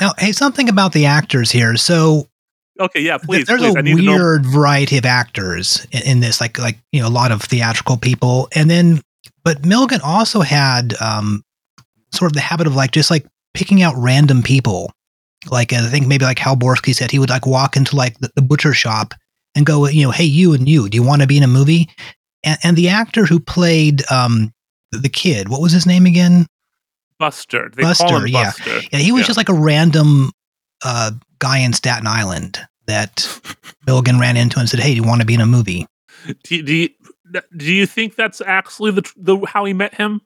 Now, 0.00 0.12
hey, 0.18 0.30
something 0.30 0.68
about 0.68 0.92
the 0.92 1.06
actors 1.06 1.50
here. 1.50 1.76
So 1.76 2.28
okay, 2.78 3.00
yeah, 3.00 3.18
please, 3.18 3.48
there's 3.48 3.62
please. 3.62 3.74
I 3.74 3.80
a 3.80 3.82
need 3.82 3.96
to 3.96 4.02
know. 4.02 4.12
weird 4.12 4.46
variety 4.46 4.96
of 4.96 5.04
actors 5.04 5.88
in, 5.90 6.02
in 6.02 6.20
this, 6.20 6.40
like 6.40 6.56
like 6.60 6.78
you 6.92 7.00
know 7.00 7.08
a 7.08 7.10
lot 7.10 7.32
of 7.32 7.42
theatrical 7.42 7.96
people, 7.96 8.48
and 8.54 8.70
then 8.70 9.02
but 9.44 9.64
Milligan 9.64 10.00
also 10.02 10.40
had 10.40 10.94
um, 11.00 11.42
sort 12.12 12.30
of 12.30 12.34
the 12.34 12.40
habit 12.40 12.66
of 12.66 12.74
like 12.74 12.90
just 12.92 13.10
like 13.10 13.26
picking 13.54 13.82
out 13.82 13.94
random 13.96 14.42
people. 14.42 14.90
Like 15.50 15.72
I 15.72 15.86
think 15.88 16.06
maybe 16.06 16.24
like 16.24 16.38
Hal 16.38 16.56
Borske 16.56 16.94
said, 16.94 17.10
he 17.10 17.18
would 17.18 17.30
like 17.30 17.46
walk 17.46 17.76
into 17.76 17.96
like 17.96 18.18
the, 18.18 18.30
the 18.34 18.42
butcher 18.42 18.72
shop 18.72 19.12
and 19.54 19.66
go, 19.66 19.86
you 19.86 20.02
know, 20.04 20.10
hey, 20.10 20.24
you 20.24 20.54
and 20.54 20.68
you, 20.68 20.88
do 20.88 20.96
you 20.96 21.02
want 21.02 21.20
to 21.20 21.28
be 21.28 21.36
in 21.36 21.42
a 21.42 21.46
movie? 21.48 21.88
And, 22.42 22.58
and 22.64 22.76
the 22.76 22.88
actor 22.88 23.26
who 23.26 23.38
played 23.40 24.02
um, 24.10 24.52
the- 24.90 25.08
kid, 25.08 25.48
what 25.48 25.60
was 25.60 25.72
his 25.72 25.86
name 25.86 26.06
again? 26.06 26.46
Buster. 27.18 27.70
They 27.74 27.82
Buster, 27.82 28.20
him 28.20 28.26
yeah. 28.28 28.44
Buster. 28.44 28.80
Yeah, 28.92 28.98
he 28.98 29.12
was 29.12 29.20
Yeah. 29.20 29.26
just 29.26 29.36
like 29.36 29.48
a 29.48 29.54
random 29.54 30.30
uh, 30.84 31.12
guy 31.38 31.58
in 31.58 31.72
Staten 31.72 32.06
Island 32.06 32.58
that 32.86 33.40
Milligan 33.86 34.18
ran 34.18 34.36
into 34.36 34.58
and 34.58 34.68
said, 34.68 34.80
"Hey, 34.80 34.90
do 34.90 34.96
you 34.96 35.04
want 35.04 35.20
to 35.20 35.26
be 35.26 35.34
in 35.34 35.40
a 35.40 35.46
movie?" 35.46 35.86
Do, 36.44 36.62
do 36.62 36.74
you 36.74 36.88
do 37.56 37.72
you 37.72 37.86
think 37.86 38.16
that's 38.16 38.40
actually 38.40 38.92
the, 38.92 39.12
the 39.16 39.38
how 39.46 39.64
he 39.64 39.72
met 39.72 39.94
him, 39.94 40.20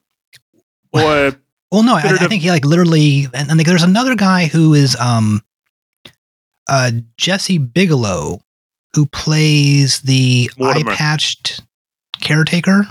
or 0.93 1.33
Well, 1.71 1.83
no, 1.83 1.95
I, 1.95 2.01
I 2.19 2.27
think 2.27 2.41
he 2.41 2.49
like 2.49 2.65
literally, 2.65 3.25
and, 3.33 3.49
and 3.49 3.57
like, 3.57 3.67
there's 3.67 3.83
another 3.83 4.15
guy 4.15 4.47
who 4.47 4.73
is 4.73 4.95
um, 4.95 5.41
uh, 6.67 6.91
Jesse 7.15 7.59
Bigelow, 7.59 8.41
who 8.95 9.05
plays 9.05 10.01
the 10.01 10.49
eye-patched 10.59 11.61
caretaker. 12.21 12.87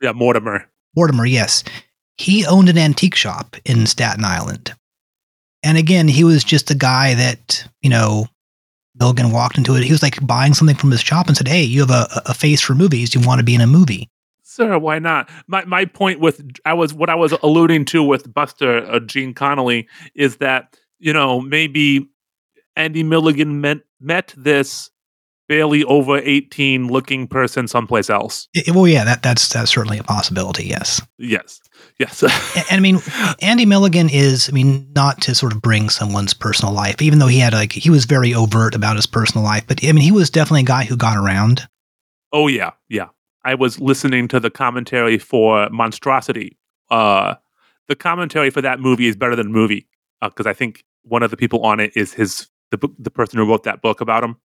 yeah, 0.00 0.12
Mortimer? 0.12 0.68
Mortimer, 0.94 1.26
yes. 1.26 1.64
He 2.16 2.46
owned 2.46 2.68
an 2.68 2.78
antique 2.78 3.16
shop 3.16 3.56
in 3.64 3.86
Staten 3.86 4.24
Island. 4.24 4.72
And 5.64 5.76
again, 5.76 6.06
he 6.06 6.22
was 6.22 6.44
just 6.44 6.70
a 6.70 6.76
guy 6.76 7.14
that, 7.14 7.66
you 7.80 7.90
know, 7.90 8.26
Milligan 9.02 9.32
walked 9.32 9.58
into 9.58 9.74
it. 9.74 9.82
He 9.82 9.90
was 9.90 10.02
like 10.02 10.24
buying 10.24 10.54
something 10.54 10.76
from 10.76 10.92
his 10.92 11.00
shop 11.00 11.26
and 11.26 11.36
said, 11.36 11.48
Hey, 11.48 11.62
you 11.62 11.80
have 11.80 11.90
a, 11.90 12.06
a 12.26 12.34
face 12.34 12.60
for 12.60 12.74
movies. 12.74 13.10
Do 13.10 13.18
you 13.20 13.26
want 13.26 13.40
to 13.40 13.44
be 13.44 13.54
in 13.54 13.60
a 13.60 13.66
movie? 13.66 14.08
Sir, 14.44 14.78
why 14.78 14.98
not? 14.98 15.28
My 15.46 15.64
my 15.64 15.86
point 15.86 16.20
with 16.20 16.44
I 16.64 16.74
was 16.74 16.94
what 16.94 17.10
I 17.10 17.14
was 17.14 17.32
alluding 17.42 17.86
to 17.86 18.02
with 18.02 18.32
Buster 18.32 18.84
uh, 18.84 19.00
Gene 19.00 19.34
Connolly 19.34 19.88
is 20.14 20.36
that 20.36 20.76
you 20.98 21.12
know 21.12 21.40
maybe 21.40 22.06
Andy 22.76 23.02
Milligan 23.02 23.60
met 23.60 23.78
met 23.98 24.34
this 24.36 24.90
barely 25.48 25.84
over 25.84 26.18
eighteen 26.18 26.88
looking 26.88 27.26
person 27.26 27.66
someplace 27.66 28.10
else. 28.10 28.46
I- 28.54 28.70
well, 28.72 28.86
yeah, 28.86 29.04
that, 29.04 29.22
that's, 29.22 29.48
that's 29.48 29.70
certainly 29.70 29.98
a 29.98 30.04
possibility. 30.04 30.64
Yes. 30.66 31.00
Yes, 31.18 31.60
yes. 32.02 32.22
And, 32.56 32.66
and 32.70 32.78
I 32.78 32.80
mean, 32.80 32.98
Andy 33.40 33.66
Milligan 33.66 34.08
is, 34.10 34.48
I 34.48 34.52
mean, 34.52 34.90
not 34.94 35.20
to 35.22 35.34
sort 35.34 35.52
of 35.52 35.62
bring 35.62 35.88
someone's 35.88 36.34
personal 36.34 36.74
life, 36.74 37.00
even 37.00 37.18
though 37.18 37.26
he 37.26 37.38
had 37.38 37.52
like, 37.52 37.72
he 37.72 37.90
was 37.90 38.04
very 38.04 38.34
overt 38.34 38.74
about 38.74 38.96
his 38.96 39.06
personal 39.06 39.44
life, 39.44 39.64
but 39.66 39.84
I 39.84 39.92
mean, 39.92 40.04
he 40.04 40.12
was 40.12 40.30
definitely 40.30 40.62
a 40.62 40.64
guy 40.64 40.84
who 40.84 40.96
got 40.96 41.16
around. 41.16 41.68
Oh 42.32 42.48
yeah, 42.48 42.72
yeah. 42.88 43.08
I 43.44 43.54
was 43.54 43.80
listening 43.80 44.28
to 44.28 44.40
the 44.40 44.50
commentary 44.50 45.18
for 45.18 45.68
Monstrosity. 45.70 46.56
Uh, 46.90 47.34
the 47.88 47.96
commentary 47.96 48.50
for 48.50 48.62
that 48.62 48.80
movie 48.80 49.06
is 49.06 49.16
better 49.16 49.36
than 49.36 49.46
the 49.48 49.52
movie 49.52 49.88
because 50.22 50.46
I 50.46 50.52
think 50.52 50.84
one 51.02 51.22
of 51.22 51.30
the 51.30 51.36
people 51.36 51.64
on 51.64 51.80
it 51.80 51.92
is 51.96 52.12
his 52.12 52.48
the 52.70 52.88
the 52.98 53.10
person 53.10 53.38
who 53.38 53.44
wrote 53.44 53.64
that 53.64 53.82
book 53.82 54.00
about 54.00 54.22
him. 54.22 54.36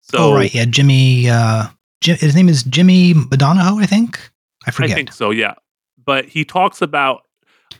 So 0.00 0.18
oh, 0.18 0.34
right. 0.34 0.52
Yeah. 0.54 0.64
Jimmy, 0.64 1.28
uh, 1.28 1.66
Jim, 2.00 2.16
his 2.16 2.34
name 2.34 2.48
is 2.48 2.62
Jimmy 2.62 3.12
McDonough, 3.14 3.82
I 3.82 3.86
think. 3.86 4.18
I 4.66 4.70
forget. 4.70 4.92
I 4.92 4.94
think 4.94 5.12
so, 5.12 5.30
yeah. 5.30 5.54
But 6.04 6.26
he 6.26 6.44
talks 6.44 6.80
about 6.82 7.22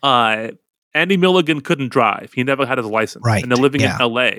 uh, 0.02 0.48
Andy 0.94 1.16
Milligan 1.16 1.60
couldn't 1.60 1.88
drive. 1.88 2.32
He 2.34 2.44
never 2.44 2.66
had 2.66 2.78
his 2.78 2.86
license. 2.86 3.24
Right, 3.24 3.42
And 3.42 3.50
they're 3.50 3.60
living 3.62 3.80
yeah. 3.80 3.96
in 4.00 4.12
LA. 4.12 4.30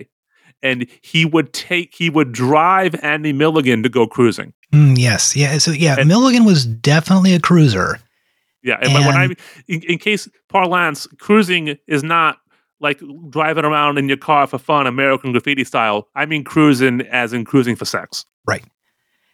And 0.64 0.86
he 1.02 1.26
would 1.26 1.54
take 1.54 1.96
he 1.96 2.10
would 2.10 2.32
drive 2.32 2.94
Andy 3.04 3.34
Milligan 3.34 3.82
to 3.84 3.90
go 3.90 4.06
cruising. 4.06 4.54
Mm, 4.72 4.98
yes. 4.98 5.36
Yeah. 5.36 5.58
So, 5.58 5.72
yeah, 5.72 5.96
And- 5.98 6.08
Milligan 6.08 6.46
was 6.46 6.66
definitely 6.66 7.34
a 7.34 7.40
cruiser. 7.40 8.00
Yeah. 8.64 8.78
And, 8.82 8.94
when- 8.94 9.06
when 9.06 9.16
I 9.16 9.24
in, 9.68 9.82
in 9.84 9.98
case 9.98 10.30
parlance, 10.50 11.08
cruising 11.20 11.78
is 11.88 12.04
not 12.04 12.38
like 12.80 13.02
driving 13.30 13.66
around 13.66 13.98
in 13.98 14.08
your 14.08 14.18
car 14.18 14.46
for 14.48 14.58
fun, 14.60 14.86
American 14.88 15.32
graffiti 15.32 15.64
style. 15.64 16.08
I 16.16 16.26
mean 16.28 16.44
cruising 16.44 17.02
as 17.02 17.34
in 17.34 17.44
cruising 17.44 17.76
for 17.76 17.86
sex. 17.86 18.24
Right. 18.46 18.64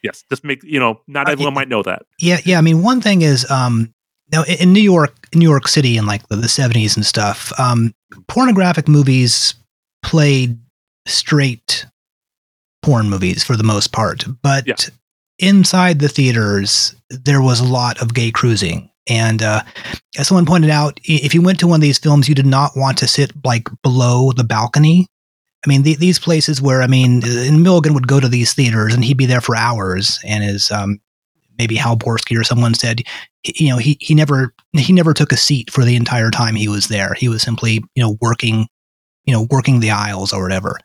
Yes. 0.03 0.23
Just 0.29 0.45
make 0.45 0.63
you 0.63 0.79
know, 0.79 1.01
not 1.07 1.27
Uh, 1.27 1.31
everyone 1.33 1.53
it- 1.53 1.55
might 1.55 1.67
know 1.69 1.83
that. 1.83 2.03
Yeah. 2.19 2.39
Yeah. 2.45 2.57
I 2.57 2.61
mean, 2.61 2.83
one 2.83 3.01
thing 3.01 3.21
is, 3.21 3.49
um, 3.51 3.93
now 4.31 4.43
in 4.43 4.73
New 4.73 4.81
York, 4.81 5.13
New 5.33 5.47
York 5.47 5.67
City 5.67 5.97
in 5.97 6.05
like 6.05 6.27
the, 6.27 6.35
70s 6.37 6.95
and 6.95 7.05
stuff, 7.05 7.57
um, 7.59 7.93
pornographic 8.27 8.87
movies 8.87 9.53
played 10.03 10.57
straight 11.05 11.85
porn 12.81 13.09
movies 13.09 13.43
for 13.43 13.55
the 13.55 13.63
most 13.63 13.91
part. 13.91 14.25
But 14.41 14.67
Yeah. 14.67 14.75
inside 15.39 15.99
the 15.99 16.09
theaters, 16.09 16.95
there 17.09 17.41
was 17.41 17.59
a 17.59 17.65
lot 17.65 18.01
of 18.01 18.13
gay 18.13 18.31
cruising. 18.31 18.89
And 19.09 19.41
uh, 19.41 19.63
as 20.17 20.27
someone 20.27 20.45
pointed 20.45 20.69
out, 20.69 20.99
if 21.05 21.33
you 21.33 21.41
went 21.41 21.59
to 21.59 21.67
one 21.67 21.77
of 21.77 21.81
these 21.81 21.97
films, 21.97 22.27
you 22.27 22.35
did 22.35 22.45
not 22.45 22.71
want 22.75 22.97
to 22.99 23.07
sit 23.07 23.31
like 23.45 23.69
below 23.81 24.33
the 24.33 24.43
balcony. 24.43 25.07
I 25.65 25.69
mean, 25.69 25.83
the, 25.83 25.95
these 25.95 26.19
places 26.19 26.61
where, 26.61 26.81
I 26.81 26.87
mean, 26.87 27.21
and 27.25 27.63
Milligan 27.63 27.93
would 27.93 28.07
go 28.07 28.19
to 28.19 28.27
these 28.27 28.53
theaters 28.53 28.93
and 28.93 29.03
he'd 29.03 29.17
be 29.17 29.25
there 29.25 29.41
for 29.41 29.55
hours. 29.55 30.19
And 30.25 30.43
his, 30.43 30.69
um, 30.71 30.99
maybe 31.57 31.75
Hal 31.75 31.97
Borske 31.97 32.39
or 32.39 32.43
someone 32.43 32.73
said, 32.73 33.01
you 33.43 33.69
know, 33.69 33.77
he, 33.77 33.97
he 33.99 34.13
never, 34.15 34.53
he 34.73 34.93
never 34.93 35.13
took 35.13 35.31
a 35.31 35.37
seat 35.37 35.71
for 35.71 35.83
the 35.83 35.95
entire 35.95 36.31
time 36.31 36.55
he 36.55 36.67
was 36.67 36.87
there. 36.87 37.13
He 37.13 37.29
was 37.29 37.41
simply, 37.41 37.83
you 37.95 38.03
know, 38.03 38.17
working, 38.21 38.67
you 39.25 39.33
know, 39.33 39.47
working 39.49 39.79
the 39.79 39.91
aisles 39.91 40.33
or 40.33 40.41
whatever. 40.43 40.77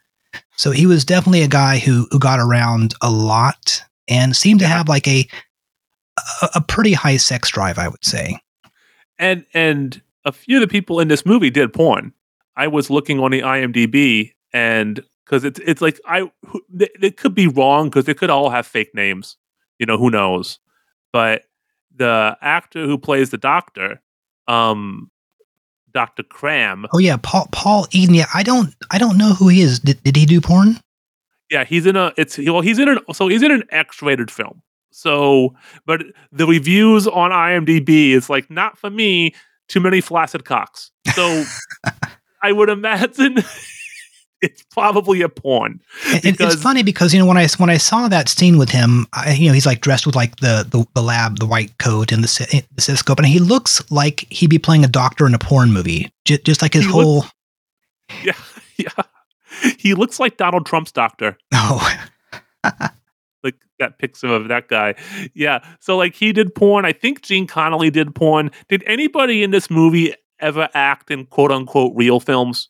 So 0.57 0.71
he 0.71 0.87
was 0.87 1.05
definitely 1.05 1.43
a 1.43 1.49
guy 1.49 1.79
who, 1.79 2.07
who 2.11 2.19
got 2.19 2.39
around 2.41 2.95
a 3.03 3.11
lot 3.11 3.83
and 4.09 4.37
seemed 4.37 4.61
to 4.61 4.67
have 4.67 4.89
like 4.89 5.07
a, 5.09 5.27
a, 6.43 6.49
a 6.57 6.61
pretty 6.61 6.93
high 6.93 7.17
sex 7.17 7.51
drive, 7.51 7.79
I 7.79 7.89
would 7.89 8.05
say. 8.05 8.39
and 9.19 9.45
and 9.55 10.03
a 10.25 10.33
few 10.33 10.57
of 10.57 10.61
the 10.61 10.69
people 10.69 11.01
in 11.01 11.09
this 11.09 11.25
movie 11.27 11.51
did 11.51 11.73
porn. 11.73 12.13
I 12.57 12.67
was 12.69 12.91
looking 12.91 13.19
on 13.21 13.31
the 13.31 13.41
IMDb, 13.41 14.33
and 14.53 15.03
because 15.25 15.45
it's 15.45 15.61
it's 15.61 15.81
like 15.81 16.01
I 16.07 16.31
they 16.69 17.11
could 17.11 17.35
be 17.35 17.47
wrong 17.47 17.89
because 17.89 18.05
they 18.05 18.15
could 18.15 18.31
all 18.31 18.51
have 18.51 18.67
fake 18.67 18.95
names. 18.95 19.37
You 19.79 19.87
know 19.87 19.97
who 19.97 20.11
knows? 20.11 20.59
But 21.13 21.43
the 21.95 22.37
actor 22.41 22.87
who 22.87 22.99
plays 22.99 23.31
the 23.31 23.39
doctor, 23.39 24.01
um, 24.49 25.11
Doctor 25.93 26.23
Cram, 26.23 26.87
Oh 26.93 26.99
yeah, 26.99 27.17
Paul 27.23 27.49
Paul 27.53 27.87
Eden. 27.91 28.15
Yeah, 28.15 28.27
I 28.35 28.43
don't 28.43 28.75
I 28.91 28.99
don't 28.99 29.19
know 29.19 29.35
who 29.35 29.49
he 29.49 29.61
is. 29.61 29.79
Did, 29.79 30.03
did 30.03 30.17
he 30.17 30.25
do 30.27 30.41
porn? 30.41 30.79
yeah, 31.51 31.65
he's 31.65 31.85
in 31.85 31.97
a 31.97 32.13
it's 32.17 32.39
well 32.39 32.63
he's 32.63 32.79
in 32.79 32.89
an 32.89 32.99
so 33.13 33.29
he's 33.29 33.43
in 33.43 33.53
an 33.53 33.65
X-rated 33.71 34.31
film. 34.31 34.63
So, 34.91 35.55
but 35.87 36.03
the 36.33 36.47
reviews 36.47 37.07
on 37.07 37.31
IMDb 37.31 38.11
is 38.11 38.29
like 38.31 38.51
not 38.51 38.79
for 38.79 38.91
me. 38.91 39.35
Too 39.69 39.81
many 39.81 40.01
flaccid 40.03 40.45
cocks. 40.45 40.91
So, 41.15 41.45
I 42.43 42.53
would 42.53 42.69
imagine 42.69 43.37
it's 44.43 44.63
probably 44.71 45.23
a 45.23 45.29
porn. 45.29 45.81
And- 46.07 46.15
and 46.27 46.37
Because- 46.37 46.55
it's 46.55 46.63
funny 46.63 46.83
because 46.83 47.15
you 47.15 47.21
know 47.21 47.27
when 47.27 47.37
I 47.39 47.47
when 47.59 47.71
I 47.71 47.77
saw 47.79 48.09
that 48.09 48.29
scene 48.29 48.59
with 48.59 48.71
him, 48.71 49.07
I, 49.13 49.33
you 49.33 49.47
know 49.49 49.55
he's 49.55 49.67
like 49.67 49.81
dressed 49.81 50.05
with 50.07 50.15
like 50.17 50.37
the 50.37 50.67
the, 50.69 50.85
the 50.95 51.03
lab, 51.03 51.39
the 51.39 51.47
white 51.47 51.79
coat, 51.79 52.13
and 52.13 52.23
the, 52.25 52.29
cy- 52.29 52.47
eh, 52.53 52.61
the 52.75 52.83
stethoscope, 52.83 53.19
and 53.19 53.27
he 53.27 53.39
looks 53.39 53.83
like 53.91 54.27
he'd 54.31 54.51
be 54.51 54.59
playing 54.59 54.85
a 54.85 54.89
doctor 54.89 55.27
in 55.27 55.35
a 55.35 55.39
porn 55.39 55.73
movie, 55.73 56.13
just, 56.25 56.45
just 56.45 56.61
like 56.63 56.75
his 56.75 56.85
He 56.85 56.91
whole. 56.91 57.25
Yeah, 58.25 58.33
yeah. 58.77 59.05
he 59.79 59.95
looks 59.95 60.21
like 60.21 60.37
Donald 60.37 60.67
Trump's 60.67 60.93
doctor. 60.93 61.39
Oh, 61.55 61.81
like 63.43 63.55
that 63.79 63.99
picture 63.99 64.27
of 64.29 64.49
that 64.49 64.69
guy. 64.69 64.95
Yeah. 65.35 65.65
So 65.81 65.97
like 65.97 66.15
he 66.15 66.33
did 66.33 66.55
porn. 66.55 66.85
I 66.85 66.93
think 66.93 67.23
Gene 67.23 67.47
Connolly 67.47 67.91
did 67.91 68.15
porn. 68.15 68.51
Did 68.69 68.83
anybody 68.87 69.43
in 69.43 69.51
this 69.51 69.71
movie 69.71 70.15
ever 70.41 70.69
act 70.75 71.11
in 71.11 71.25
quote 71.27 71.51
unquote 71.53 71.93
real 71.97 72.21
films? 72.21 72.69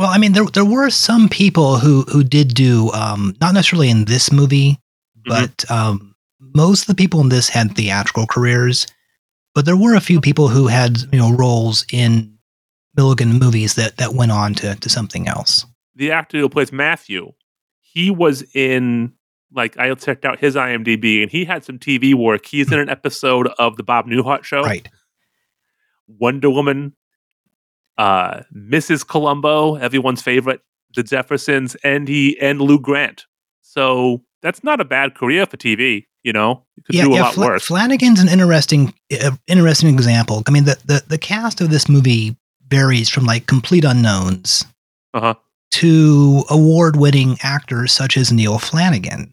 Well, 0.00 0.08
I 0.08 0.16
mean, 0.16 0.32
there 0.32 0.46
there 0.46 0.64
were 0.64 0.88
some 0.88 1.28
people 1.28 1.76
who 1.76 2.04
who 2.04 2.24
did 2.24 2.54
do 2.54 2.90
um, 2.92 3.36
not 3.38 3.52
necessarily 3.52 3.90
in 3.90 4.06
this 4.06 4.32
movie, 4.32 4.78
but 5.26 5.70
um, 5.70 6.14
most 6.40 6.82
of 6.82 6.86
the 6.86 6.94
people 6.94 7.20
in 7.20 7.28
this 7.28 7.50
had 7.50 7.76
theatrical 7.76 8.26
careers. 8.26 8.86
But 9.54 9.66
there 9.66 9.76
were 9.76 9.94
a 9.94 10.00
few 10.00 10.18
people 10.18 10.48
who 10.48 10.68
had 10.68 11.02
you 11.12 11.18
know 11.18 11.32
roles 11.34 11.84
in 11.92 12.38
Milligan 12.96 13.38
movies 13.38 13.74
that 13.74 13.98
that 13.98 14.14
went 14.14 14.32
on 14.32 14.54
to 14.54 14.74
to 14.74 14.88
something 14.88 15.28
else. 15.28 15.66
The 15.94 16.12
actor 16.12 16.38
who 16.38 16.48
plays 16.48 16.72
Matthew, 16.72 17.32
he 17.80 18.10
was 18.10 18.42
in 18.54 19.12
like 19.52 19.76
I 19.76 19.92
checked 19.96 20.24
out 20.24 20.38
his 20.38 20.56
IMDb 20.56 21.20
and 21.20 21.30
he 21.30 21.44
had 21.44 21.62
some 21.62 21.78
TV 21.78 22.14
work. 22.14 22.46
He's 22.46 22.72
in 22.72 22.78
an 22.78 22.88
episode 22.88 23.48
of 23.58 23.76
the 23.76 23.82
Bob 23.82 24.06
Newhart 24.06 24.44
show. 24.44 24.62
Right. 24.62 24.88
Wonder 26.08 26.48
Woman, 26.48 26.94
uh, 28.00 28.42
Mrs. 28.56 29.06
Columbo, 29.06 29.74
everyone's 29.76 30.22
favorite, 30.22 30.60
The 30.94 31.02
Jeffersons, 31.02 31.74
and 31.84 32.08
he 32.08 32.38
and 32.40 32.60
Lou 32.60 32.78
Grant. 32.80 33.26
So 33.62 34.22
that's 34.42 34.64
not 34.64 34.80
a 34.80 34.84
bad 34.84 35.14
career 35.14 35.44
for 35.46 35.56
TV. 35.56 36.06
You 36.22 36.32
know, 36.32 36.64
you 36.76 36.82
could 36.82 36.92
do 36.96 37.14
a 37.14 37.20
lot 37.22 37.34
Fla- 37.34 37.46
worse. 37.46 37.64
Flanagan's 37.66 38.20
an 38.20 38.28
interesting, 38.28 38.92
uh, 39.22 39.30
interesting 39.46 39.94
example. 39.94 40.42
I 40.46 40.50
mean, 40.50 40.64
the, 40.64 40.76
the 40.84 41.02
the 41.08 41.18
cast 41.18 41.60
of 41.60 41.70
this 41.70 41.88
movie 41.88 42.36
varies 42.68 43.08
from 43.08 43.24
like 43.24 43.46
complete 43.46 43.84
unknowns 43.84 44.64
Uh-huh. 45.14 45.34
to 45.72 46.44
award-winning 46.50 47.36
actors 47.42 47.92
such 47.92 48.16
as 48.16 48.32
Neil 48.32 48.58
Flanagan, 48.58 49.32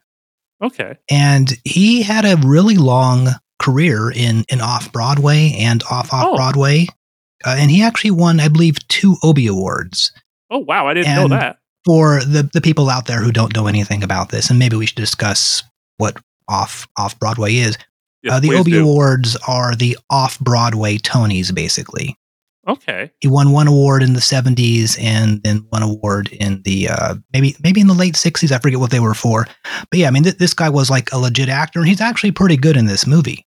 Okay. 0.63 0.95
and 1.09 1.53
he 1.65 2.03
had 2.03 2.25
a 2.25 2.37
really 2.45 2.77
long 2.77 3.29
career 3.59 4.09
in 4.11 4.45
in 4.49 4.61
off 4.61 4.91
Broadway 4.93 5.53
and 5.59 5.83
off 5.91 6.13
off 6.13 6.27
Oh. 6.29 6.37
Uh, 7.47 7.55
and 7.57 7.71
he 7.71 7.81
actually 7.81 8.11
won, 8.11 8.39
I 8.39 8.49
believe, 8.49 8.85
two 8.89 9.15
Obie 9.23 9.47
Awards. 9.47 10.11
Oh 10.51 10.59
wow, 10.59 10.87
I 10.87 10.93
didn't 10.93 11.07
And- 11.09 11.29
know 11.29 11.37
that. 11.37 11.57
For 11.85 12.19
the 12.19 12.49
the 12.53 12.59
people 12.59 12.89
out 12.89 13.05
there 13.05 13.21
who 13.21 13.31
don't 13.31 13.55
know 13.55 13.67
anything 13.67 14.03
about 14.03 14.27
this, 14.29 14.49
and 14.49 14.59
maybe 14.59 14.75
we 14.75 14.85
should 14.85 14.97
discuss 14.97 15.63
what 15.97 16.17
off 16.49 16.85
off 16.97 17.17
Broadway 17.17 17.55
is. 17.55 17.77
Yes, 18.23 18.33
uh, 18.33 18.39
the 18.41 18.55
Obie 18.55 18.71
do. 18.71 18.83
Awards 18.83 19.37
are 19.47 19.73
the 19.73 19.97
off 20.09 20.37
Broadway 20.39 20.97
Tonys, 20.97 21.55
basically. 21.55 22.17
Okay. 22.67 23.09
He 23.21 23.29
won 23.29 23.53
one 23.53 23.67
award 23.69 24.03
in 24.03 24.11
the 24.11 24.19
70s 24.19 25.01
and 25.01 25.41
then 25.43 25.65
one 25.69 25.83
award 25.83 26.27
in 26.33 26.61
the 26.63 26.89
uh, 26.89 27.15
maybe 27.31 27.55
maybe 27.63 27.79
in 27.79 27.87
the 27.87 27.93
late 27.93 28.15
60s. 28.15 28.51
I 28.51 28.59
forget 28.59 28.81
what 28.81 28.91
they 28.91 28.99
were 28.99 29.13
for. 29.13 29.47
But 29.89 29.99
yeah, 29.99 30.07
I 30.07 30.11
mean, 30.11 30.23
th- 30.23 30.37
this 30.39 30.53
guy 30.53 30.67
was 30.67 30.89
like 30.89 31.09
a 31.13 31.17
legit 31.17 31.47
actor, 31.47 31.79
and 31.79 31.87
he's 31.87 32.01
actually 32.01 32.31
pretty 32.31 32.57
good 32.57 32.75
in 32.75 32.85
this 32.87 33.07
movie. 33.07 33.46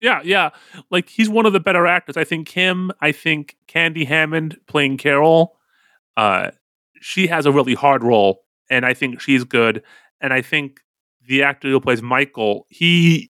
Yeah, 0.00 0.20
yeah. 0.24 0.50
Like 0.90 1.08
he's 1.08 1.28
one 1.28 1.46
of 1.46 1.52
the 1.52 1.60
better 1.60 1.86
actors. 1.86 2.16
I 2.16 2.24
think 2.24 2.48
him, 2.48 2.92
I 3.00 3.12
think 3.12 3.56
Candy 3.66 4.04
Hammond 4.04 4.58
playing 4.66 4.98
Carol, 4.98 5.56
uh, 6.16 6.50
she 7.00 7.26
has 7.26 7.46
a 7.46 7.52
really 7.52 7.74
hard 7.74 8.02
role, 8.02 8.42
and 8.70 8.84
I 8.84 8.94
think 8.94 9.20
she's 9.20 9.44
good. 9.44 9.82
And 10.20 10.32
I 10.32 10.42
think 10.42 10.80
the 11.26 11.42
actor 11.42 11.68
who 11.68 11.80
plays 11.80 12.02
Michael, 12.02 12.66
he 12.68 13.30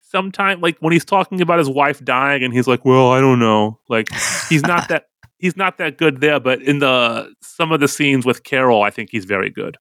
sometimes 0.00 0.62
like 0.62 0.78
when 0.78 0.92
he's 0.92 1.04
talking 1.04 1.40
about 1.40 1.58
his 1.58 1.68
wife 1.68 2.04
dying 2.04 2.42
and 2.42 2.52
he's 2.54 2.66
like, 2.66 2.84
Well, 2.84 3.10
I 3.10 3.20
don't 3.20 3.38
know. 3.38 3.80
Like 3.88 4.06
he's 4.48 4.62
not 4.62 4.88
that 4.88 5.06
he's 5.38 5.56
not 5.56 5.78
that 5.78 5.98
good 5.98 6.20
there, 6.20 6.40
but 6.40 6.62
in 6.62 6.78
the 6.78 7.32
some 7.42 7.72
of 7.72 7.80
the 7.80 7.88
scenes 7.88 8.24
with 8.24 8.44
Carol, 8.44 8.82
I 8.82 8.90
think 8.90 9.10
he's 9.10 9.24
very 9.24 9.50
good. 9.50 9.76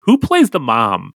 Who 0.00 0.18
plays 0.18 0.50
the 0.50 0.60
mom? 0.60 1.12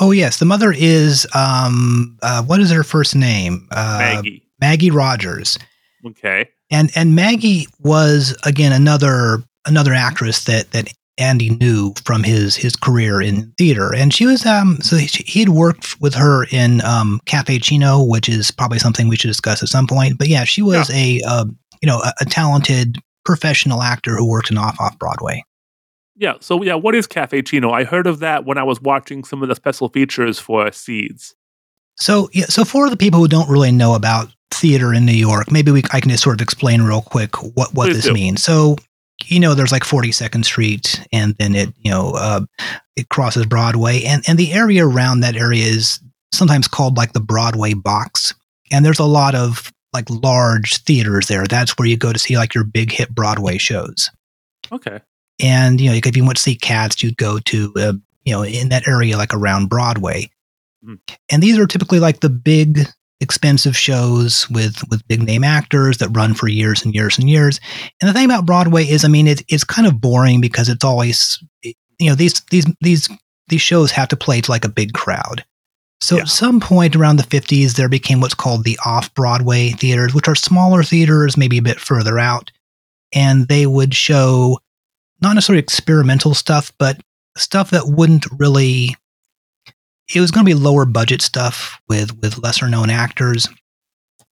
Oh, 0.00 0.10
yes. 0.10 0.38
The 0.38 0.44
mother 0.44 0.72
is, 0.76 1.26
um, 1.34 2.18
uh, 2.22 2.42
what 2.42 2.60
is 2.60 2.70
her 2.70 2.84
first 2.84 3.14
name? 3.16 3.66
Uh, 3.70 3.98
Maggie. 3.98 4.42
Maggie 4.60 4.90
Rogers. 4.90 5.58
Okay. 6.06 6.48
and 6.70 6.90
and 6.94 7.14
Maggie 7.14 7.66
was 7.80 8.36
again 8.44 8.72
another 8.72 9.42
another 9.66 9.92
actress 9.92 10.44
that 10.44 10.70
that 10.70 10.88
Andy 11.18 11.50
knew 11.50 11.94
from 12.04 12.22
his 12.22 12.54
his 12.56 12.76
career 12.76 13.20
in 13.20 13.52
theater, 13.58 13.92
and 13.94 14.14
she 14.14 14.24
was 14.26 14.46
um 14.46 14.78
so 14.80 14.96
he 14.96 15.06
he 15.06 15.40
had 15.40 15.48
worked 15.48 16.00
with 16.00 16.14
her 16.14 16.44
in 16.52 16.80
um 16.84 17.20
Cafe 17.26 17.58
Cino, 17.60 18.02
which 18.02 18.28
is 18.28 18.50
probably 18.50 18.78
something 18.78 19.08
we 19.08 19.16
should 19.16 19.28
discuss 19.28 19.62
at 19.62 19.68
some 19.68 19.86
point. 19.86 20.18
But 20.18 20.28
yeah, 20.28 20.44
she 20.44 20.62
was 20.62 20.90
a 20.90 21.20
uh, 21.26 21.46
you 21.82 21.86
know 21.86 21.98
a, 21.98 22.12
a 22.20 22.24
talented 22.24 22.98
professional 23.24 23.82
actor 23.82 24.16
who 24.16 24.28
worked 24.28 24.50
in 24.50 24.58
off 24.58 24.76
off 24.80 24.98
Broadway. 24.98 25.42
Yeah. 26.16 26.34
So 26.40 26.62
yeah, 26.62 26.74
what 26.74 26.94
is 26.94 27.06
Cafe 27.06 27.42
Cino? 27.42 27.70
I 27.70 27.84
heard 27.84 28.06
of 28.06 28.20
that 28.20 28.44
when 28.44 28.58
I 28.58 28.62
was 28.62 28.80
watching 28.80 29.24
some 29.24 29.42
of 29.42 29.48
the 29.48 29.54
special 29.54 29.88
features 29.88 30.38
for 30.38 30.70
Seeds. 30.72 31.34
So 31.96 32.28
yeah, 32.32 32.46
so 32.46 32.64
for 32.64 32.90
the 32.90 32.96
people 32.96 33.20
who 33.20 33.28
don't 33.28 33.48
really 33.48 33.72
know 33.72 33.94
about 33.94 34.28
theater 34.50 34.92
in 34.94 35.04
New 35.04 35.12
York, 35.12 35.50
maybe 35.50 35.70
we 35.70 35.82
I 35.92 36.00
can 36.00 36.10
just 36.10 36.22
sort 36.22 36.40
of 36.40 36.42
explain 36.42 36.82
real 36.82 37.02
quick 37.02 37.36
what 37.42 37.74
what 37.74 37.86
Please 37.86 37.96
this 37.96 38.04
do. 38.06 38.12
means. 38.12 38.42
So 38.42 38.76
you 39.24 39.40
know, 39.40 39.54
there's 39.54 39.72
like 39.72 39.82
42nd 39.82 40.44
Street, 40.44 41.00
and 41.12 41.34
then 41.36 41.54
it 41.54 41.72
you 41.78 41.90
know 41.90 42.12
uh, 42.16 42.40
it 42.96 43.08
crosses 43.08 43.46
Broadway, 43.46 44.02
and 44.04 44.22
and 44.26 44.38
the 44.38 44.52
area 44.52 44.86
around 44.86 45.20
that 45.20 45.36
area 45.36 45.64
is 45.64 46.00
sometimes 46.32 46.68
called 46.68 46.96
like 46.96 47.12
the 47.12 47.20
Broadway 47.20 47.74
box, 47.74 48.34
and 48.70 48.84
there's 48.84 48.98
a 48.98 49.04
lot 49.04 49.34
of 49.34 49.72
like 49.92 50.08
large 50.10 50.82
theaters 50.82 51.28
there. 51.28 51.46
That's 51.46 51.78
where 51.78 51.88
you 51.88 51.96
go 51.96 52.12
to 52.12 52.18
see 52.18 52.36
like 52.36 52.54
your 52.54 52.64
big 52.64 52.92
hit 52.92 53.14
Broadway 53.14 53.56
shows. 53.56 54.10
Okay. 54.70 55.00
And 55.40 55.80
you 55.80 55.90
know, 55.90 55.96
if 55.96 56.16
you 56.16 56.24
went 56.24 56.36
to 56.36 56.42
see 56.42 56.54
Cats, 56.54 57.02
you'd 57.02 57.16
go 57.16 57.38
to 57.40 57.72
uh, 57.76 57.92
you 58.24 58.32
know 58.32 58.42
in 58.42 58.68
that 58.70 58.88
area 58.88 59.16
like 59.16 59.34
around 59.34 59.68
Broadway. 59.68 60.30
Mhm. 60.84 60.98
And 61.30 61.42
these 61.42 61.58
are 61.58 61.66
typically 61.66 62.00
like 62.00 62.20
the 62.20 62.30
big 62.30 62.86
expensive 63.20 63.76
shows 63.76 64.48
with 64.50 64.82
with 64.90 65.06
big 65.08 65.22
name 65.22 65.44
actors 65.44 65.98
that 65.98 66.08
run 66.10 66.34
for 66.34 66.48
years 66.48 66.84
and 66.84 66.94
years 66.94 67.18
and 67.18 67.28
years. 67.30 67.60
And 68.00 68.08
the 68.08 68.12
thing 68.12 68.26
about 68.26 68.46
Broadway 68.46 68.84
is, 68.84 69.04
I 69.04 69.08
mean, 69.08 69.26
it, 69.26 69.42
it's 69.48 69.64
kind 69.64 69.86
of 69.86 70.00
boring 70.00 70.40
because 70.40 70.68
it's 70.68 70.84
always 70.84 71.42
you 71.62 71.74
know 72.10 72.14
these 72.14 72.40
these 72.50 72.66
these 72.80 73.08
these 73.48 73.60
shows 73.62 73.90
have 73.92 74.08
to 74.08 74.16
play 74.16 74.40
to 74.40 74.50
like 74.50 74.64
a 74.64 74.68
big 74.70 74.92
crowd. 74.92 75.44
So 76.02 76.16
Yeah. 76.16 76.22
at 76.22 76.28
some 76.28 76.60
point 76.60 76.94
around 76.94 77.16
the 77.16 77.22
50s, 77.22 77.72
there 77.74 77.88
became 77.88 78.20
what's 78.20 78.34
called 78.34 78.64
the 78.64 78.78
off 78.84 79.14
Broadway 79.14 79.70
theaters, 79.70 80.12
which 80.12 80.28
are 80.28 80.34
smaller 80.34 80.82
theaters, 80.82 81.36
maybe 81.38 81.56
a 81.56 81.62
bit 81.62 81.80
further 81.80 82.18
out. 82.18 82.50
And 83.14 83.48
they 83.48 83.66
would 83.66 83.94
show 83.94 84.58
not 85.20 85.34
necessarily 85.34 85.60
experimental 85.62 86.34
stuff, 86.34 86.72
but 86.78 87.00
stuff 87.36 87.70
that 87.70 87.86
wouldn't 87.86 88.26
really. 88.38 88.96
It 90.14 90.20
was 90.20 90.30
going 90.30 90.46
to 90.46 90.48
be 90.48 90.54
lower 90.54 90.84
budget 90.84 91.20
stuff 91.20 91.80
with 91.88 92.16
with 92.20 92.38
lesser 92.38 92.68
known 92.68 92.90
actors, 92.90 93.48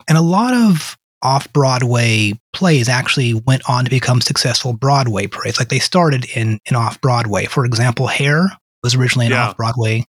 and 0.09 0.17
a 0.17 0.23
lot 0.23 0.55
of 0.55 0.97
off 1.21 1.53
Broadway 1.53 2.33
plays 2.53 2.89
actually 2.89 3.35
went 3.35 3.63
on 3.69 3.85
to 3.85 3.91
become 3.91 4.21
successful 4.21 4.73
Broadway 4.73 5.27
plays. 5.27 5.59
Like 5.59 5.69
they 5.69 5.81
started 5.81 6.25
in 6.35 6.59
in 6.67 6.77
off 6.77 7.01
Broadway. 7.01 7.45
For 7.47 7.65
example, 7.65 8.07
Hair 8.07 8.49
was 8.83 8.95
originally 8.95 9.27
an 9.27 9.33
Yeah. 9.33 9.49
off 9.49 9.57
Broadway. 9.57 10.05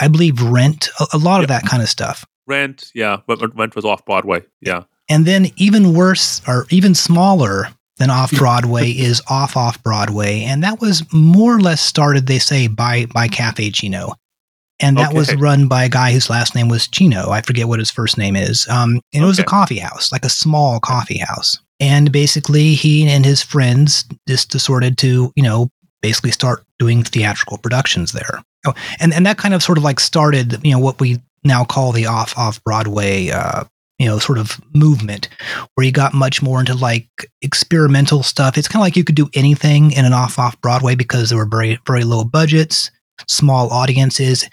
I 0.00 0.06
believe 0.08 0.40
Rent, 0.40 0.88
a, 1.00 1.06
a 1.14 1.18
lot 1.18 1.42
of 1.42 1.48
that 1.48 1.64
kind 1.66 1.82
of 1.82 1.88
stuff. 1.88 2.24
Rent. 2.46 2.92
Yeah. 2.94 3.18
Rent, 3.28 3.42
Rent 3.56 3.74
was 3.76 3.84
off 3.84 4.04
Broadway. 4.06 4.42
Yeah. 4.60 4.84
And 5.10 5.26
then 5.26 5.48
even 5.56 5.92
worse 5.92 6.40
or 6.46 6.66
even 6.70 6.94
smaller 6.94 7.68
than 7.98 8.10
off 8.10 8.30
Broadway 8.32 8.90
is 8.96 9.22
off 9.28 9.56
off 9.56 9.82
Broadway, 9.82 10.42
and 10.42 10.62
that 10.62 10.80
was 10.80 11.04
more 11.12 11.56
or 11.56 11.60
less 11.60 11.80
started, 11.80 12.26
they 12.26 12.38
say, 12.38 12.66
by 12.66 13.06
by 13.06 13.28
Cafe 13.28 13.70
Cino, 13.72 14.14
and 14.80 14.96
that 14.96 15.12
was 15.12 15.34
run 15.36 15.68
by 15.68 15.84
a 15.84 15.88
guy 15.88 16.12
whose 16.12 16.30
last 16.30 16.54
name 16.54 16.68
was 16.68 16.88
Cino. 16.92 17.30
I 17.30 17.42
forget 17.42 17.68
what 17.68 17.80
his 17.80 17.90
first 17.90 18.16
name 18.16 18.36
is. 18.36 18.66
Um, 18.68 19.00
and 19.12 19.24
it 19.24 19.26
was 19.26 19.38
a 19.38 19.44
coffee 19.44 19.78
house, 19.78 20.12
like 20.12 20.24
a 20.24 20.30
small 20.30 20.80
coffee 20.80 21.18
house, 21.18 21.58
and 21.80 22.12
basically 22.12 22.74
he 22.74 23.08
and 23.08 23.24
his 23.24 23.42
friends 23.42 24.04
just 24.28 24.50
decided 24.50 24.98
to, 24.98 25.32
you 25.34 25.42
know, 25.42 25.68
basically 26.00 26.30
start 26.30 26.64
doing 26.78 27.02
theatrical 27.02 27.58
productions 27.58 28.12
there. 28.12 28.40
Oh, 28.66 28.74
and 29.00 29.12
and 29.12 29.26
that 29.26 29.38
kind 29.38 29.54
of 29.54 29.62
sort 29.62 29.78
of 29.78 29.84
like 29.84 30.00
started, 30.00 30.64
you 30.64 30.72
know, 30.72 30.78
what 30.78 31.00
we 31.00 31.18
now 31.44 31.64
call 31.64 31.92
the 31.92 32.06
off 32.06 32.36
off 32.36 32.62
Broadway, 32.64 33.30
uh, 33.30 33.64
you 33.98 34.06
know, 34.06 34.18
sort 34.18 34.38
of 34.38 34.60
movement, 34.74 35.28
where 35.74 35.84
you 35.84 35.92
got 35.92 36.14
much 36.14 36.40
more 36.42 36.60
into 36.60 36.74
like 36.74 37.08
experimental 37.42 38.22
stuff. 38.22 38.56
It's 38.56 38.68
kind 38.68 38.80
of 38.80 38.84
like 38.86 38.96
you 38.96 39.04
could 39.04 39.14
do 39.16 39.28
anything 39.34 39.90
in 39.92 40.04
an 40.04 40.12
off 40.12 40.38
off 40.38 40.60
Broadway 40.60 40.94
because 40.94 41.30
there 41.30 41.38
were 41.38 41.46
very 41.48 41.78
very 41.86 42.04
low 42.04 42.24
budgets, 42.24 42.90
small 43.26 43.70
audiences, 43.70 44.48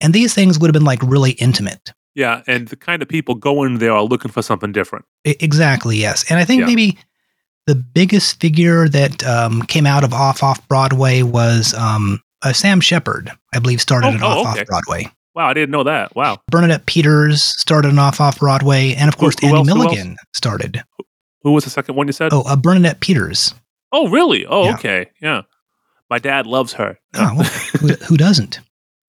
and 0.00 0.12
these 0.12 0.34
things 0.34 0.58
would 0.58 0.68
have 0.68 0.74
been 0.74 0.84
like 0.84 1.02
really 1.02 1.32
intimate. 1.32 1.92
Yeah. 2.14 2.42
And 2.46 2.68
the 2.68 2.76
kind 2.76 3.00
of 3.00 3.08
people 3.08 3.34
going 3.34 3.78
there 3.78 3.92
are 3.92 4.02
looking 4.02 4.30
for 4.30 4.42
something 4.42 4.70
different. 4.72 5.06
I- 5.26 5.36
exactly, 5.40 5.96
yes. 5.96 6.30
And 6.30 6.38
I 6.38 6.44
think 6.44 6.60
Yeah. 6.60 6.66
maybe 6.66 6.98
the 7.66 7.74
biggest 7.74 8.38
figure 8.38 8.86
that 8.88 9.24
um, 9.24 9.62
came 9.62 9.86
out 9.86 10.04
of 10.04 10.12
off 10.12 10.42
off 10.42 10.66
Broadway 10.68 11.22
was 11.22 11.72
um, 11.72 12.20
uh, 12.42 12.52
Sam 12.52 12.80
Shepard. 12.82 13.30
I 13.54 13.60
believe 13.60 13.80
started 13.80 14.08
Oh, 14.08 14.10
an 14.16 14.22
oh, 14.22 14.26
off 14.26 14.52
okay. 14.52 14.60
off 14.60 14.66
Broadway. 14.66 15.10
Wow. 15.34 15.48
I 15.48 15.54
didn't 15.54 15.70
know 15.70 15.84
that. 15.84 16.14
Wow. 16.14 16.38
Bernadette 16.50 16.86
Peters 16.86 17.42
started 17.60 17.90
an 17.92 17.98
off 17.98 18.20
off 18.20 18.38
Broadway, 18.38 18.94
and 18.94 19.08
of 19.08 19.16
course 19.16 19.34
who 19.40 19.46
Andy 19.48 19.58
else- 19.58 19.68
else? 19.68 19.78
Milligan 19.78 20.16
started. 20.34 20.82
Who 21.42 21.52
was 21.52 21.64
the 21.64 21.70
second 21.70 21.96
one 21.96 22.06
you 22.06 22.12
said? 22.12 22.32
Oh, 22.32 22.42
uh, 22.46 22.54
Bernadette 22.56 23.00
Peters. 23.00 23.54
Oh, 23.92 24.08
really? 24.08 24.46
Oh, 24.46 24.64
Yeah. 24.64 24.74
okay. 24.74 25.06
Yeah. 25.20 25.42
My 26.08 26.18
dad 26.18 26.46
loves 26.46 26.74
her. 26.74 26.98
Oh, 27.14 27.34
well, 27.36 27.44
who, 27.80 27.88
who 28.06 28.16
doesn't? 28.16 28.60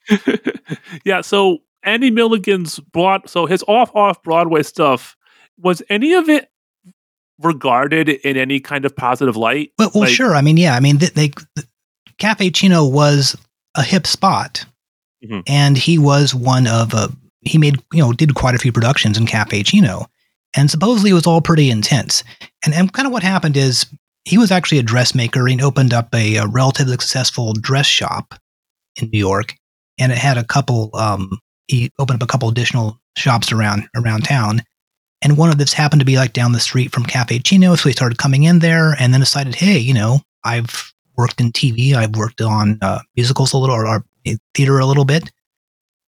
yeah, 1.06 1.22
so 1.22 1.60
Andy 1.84 2.12
Milligan's 2.12 2.80
broad 2.80 3.30
so 3.30 3.46
his 3.46 3.64
off 3.68 3.94
off 3.96 4.22
Broadway 4.24 4.64
stuff, 4.64 5.16
was 5.58 5.82
any 5.90 6.14
of 6.14 6.28
it 6.30 6.50
regarded 7.40 8.10
in 8.10 8.38
any 8.38 8.60
kind 8.60 8.86
of 8.86 8.96
positive 8.96 9.36
light? 9.36 9.72
Well, 9.78 9.92
well 9.94 10.04
Like- 10.04 10.14
sure. 10.14 10.36
I 10.36 10.42
mean, 10.42 10.58
yeah. 10.58 10.76
I 10.76 10.80
mean, 10.80 10.98
they, 10.98 11.10
they 11.10 11.32
Cafe 12.18 12.52
Cino 12.52 12.86
was 12.88 13.36
a 13.76 13.84
hip 13.84 14.06
spot, 14.08 14.66
Mhm. 15.24 15.44
and 15.48 15.78
he 15.78 15.98
was 15.98 16.34
one 16.36 16.68
of 16.68 16.94
a. 16.94 17.10
He 17.42 17.58
made 17.58 17.82
you 17.92 18.00
know 18.02 18.14
did 18.14 18.36
quite 18.36 18.56
a 18.56 18.60
few 18.60 18.72
productions 18.72 19.18
in 19.18 19.26
Cafe 19.26 19.64
Cino, 19.64 20.08
and 20.56 20.70
supposedly 20.72 21.12
it 21.12 21.14
was 21.16 21.28
all 21.28 21.42
pretty 21.42 21.70
intense. 21.70 22.24
And 22.66 22.74
and 22.74 22.92
kind 22.94 23.06
of 23.06 23.12
what 23.12 23.24
happened 23.24 23.58
is 23.58 23.86
he 24.26 24.38
was 24.38 24.52
actually 24.52 24.80
a 24.80 24.84
dressmaker 24.84 25.48
and 25.48 25.62
opened 25.62 25.94
up 25.94 26.14
a, 26.16 26.38
a 26.38 26.48
relatively 26.48 26.94
successful 26.94 27.54
dress 27.54 27.86
shop 27.86 28.36
in 29.02 29.10
New 29.12 29.20
York, 29.20 29.56
and 30.00 30.12
it 30.12 30.18
had 30.18 30.38
a 30.38 30.44
couple. 30.44 30.90
Um, 30.96 31.40
he 31.68 31.90
opened 32.00 32.22
up 32.22 32.28
a 32.28 32.32
couple 32.32 32.50
additional 32.50 33.00
shops 33.18 33.52
around 33.52 33.88
around 33.96 34.24
town. 34.26 34.62
And 35.22 35.38
one 35.38 35.50
of 35.50 35.58
this 35.58 35.72
happened 35.72 36.02
to 36.02 36.06
be 36.06 36.18
like 36.18 36.34
down 36.34 36.52
the 36.52 36.60
street 36.60 36.92
from 36.92 37.06
Cafe 37.06 37.40
Cino. 37.46 37.76
So 37.76 37.88
he 37.88 37.94
started 37.94 38.18
coming 38.18 38.44
in 38.44 38.60
there 38.60 38.94
and 39.00 39.14
then 39.14 39.22
decided, 39.22 39.56
hey, 39.56 39.78
you 39.78 39.94
know, 39.94 40.20
I've 40.44 40.92
worked 41.18 41.40
in 41.40 41.54
TV, 41.54 41.94
I've 41.94 42.18
worked 42.18 42.42
on 42.42 42.78
uh, 42.82 43.00
musicals 43.16 43.54
a 43.54 43.58
little 43.58 43.74
or, 43.74 43.88
or 43.88 44.04
theater 44.54 44.80
a 44.80 44.86
little 44.86 45.06
bit. 45.06 45.32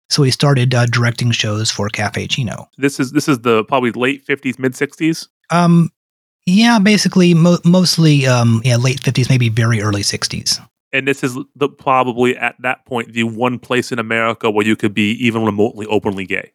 So 0.09 0.23
he 0.23 0.31
started 0.31 0.75
uh, 0.75 0.85
directing 0.85 1.31
shows 1.31 1.71
for 1.71 1.89
Cafe 1.89 2.27
Cino. 2.27 2.69
This 2.77 2.99
is 2.99 3.11
this 3.11 3.27
is 3.27 3.39
the 3.39 3.63
probably 3.63 3.91
late 3.91 4.23
fifties, 4.23 4.59
mid 4.59 4.75
sixties. 4.75 5.29
Um, 5.49 5.89
yeah, 6.45 6.77
basically, 6.79 7.33
mo- 7.33 7.57
mostly, 7.65 8.27
um, 8.27 8.61
yeah, 8.63 8.75
late 8.75 9.01
50s, 9.01 9.29
maybe 9.29 9.49
very 9.49 9.81
early 9.81 10.01
60s. 10.01 10.59
And 10.93 11.07
this 11.07 11.23
is 11.23 11.37
the 11.55 11.67
probably 11.67 12.37
at 12.37 12.55
that 12.61 12.85
point 12.85 13.13
the 13.13 13.23
one 13.23 13.59
place 13.59 13.91
in 13.91 13.99
America 13.99 14.49
where 14.49 14.65
you 14.65 14.75
could 14.75 14.93
be 14.93 15.11
even 15.25 15.43
remotely 15.43 15.85
openly 15.87 16.25
gay. 16.25 16.53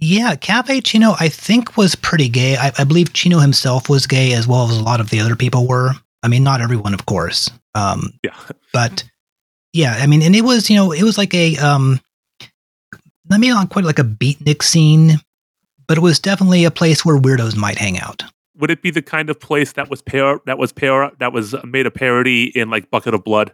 Yeah, 0.00 0.36
Cafe 0.36 0.80
Cino, 0.80 1.14
I 1.20 1.28
think, 1.28 1.76
was 1.76 1.94
pretty 1.94 2.28
gay. 2.30 2.56
I, 2.56 2.72
I 2.78 2.84
believe 2.84 3.08
Cino 3.14 3.40
himself 3.40 3.90
was 3.90 4.06
gay 4.06 4.32
as 4.32 4.48
well 4.48 4.70
as 4.70 4.78
a 4.78 4.82
lot 4.82 5.00
of 5.00 5.10
the 5.10 5.20
other 5.20 5.36
people 5.36 5.66
were. 5.66 5.92
I 6.22 6.28
mean, 6.28 6.44
not 6.44 6.62
everyone, 6.62 6.94
of 6.94 7.04
course. 7.06 7.50
Um, 7.74 8.14
Yeah. 8.24 8.36
but 8.72 9.04
yeah, 9.72 9.96
I 9.98 10.06
mean, 10.06 10.22
and 10.22 10.34
it 10.34 10.42
was, 10.42 10.68
you 10.70 10.76
know, 10.76 10.92
it 10.92 11.02
was 11.02 11.16
like 11.18 11.34
a, 11.34 11.56
um, 11.58 12.00
I 13.30 13.38
mean, 13.38 13.50
not 13.50 13.70
quite 13.70 13.84
like 13.84 13.98
a 13.98 14.04
beatnik 14.04 14.62
scene, 14.62 15.20
but 15.86 15.96
it 15.98 16.00
was 16.00 16.18
definitely 16.18 16.64
a 16.64 16.70
place 16.70 17.04
where 17.04 17.16
weirdos 17.18 17.56
might 17.56 17.78
hang 17.78 17.98
out. 17.98 18.22
Would 18.58 18.70
it 18.70 18.82
be 18.82 18.90
the 18.90 19.02
kind 19.02 19.30
of 19.30 19.38
place 19.40 19.72
that 19.72 19.88
was 19.88 20.02
par- 20.02 20.42
that 20.46 20.58
was 20.58 20.72
par- 20.72 21.12
that 21.18 21.32
was 21.32 21.54
made 21.64 21.86
a 21.86 21.90
parody 21.90 22.46
in 22.58 22.68
like 22.70 22.90
Bucket 22.90 23.14
of 23.14 23.24
Blood? 23.24 23.52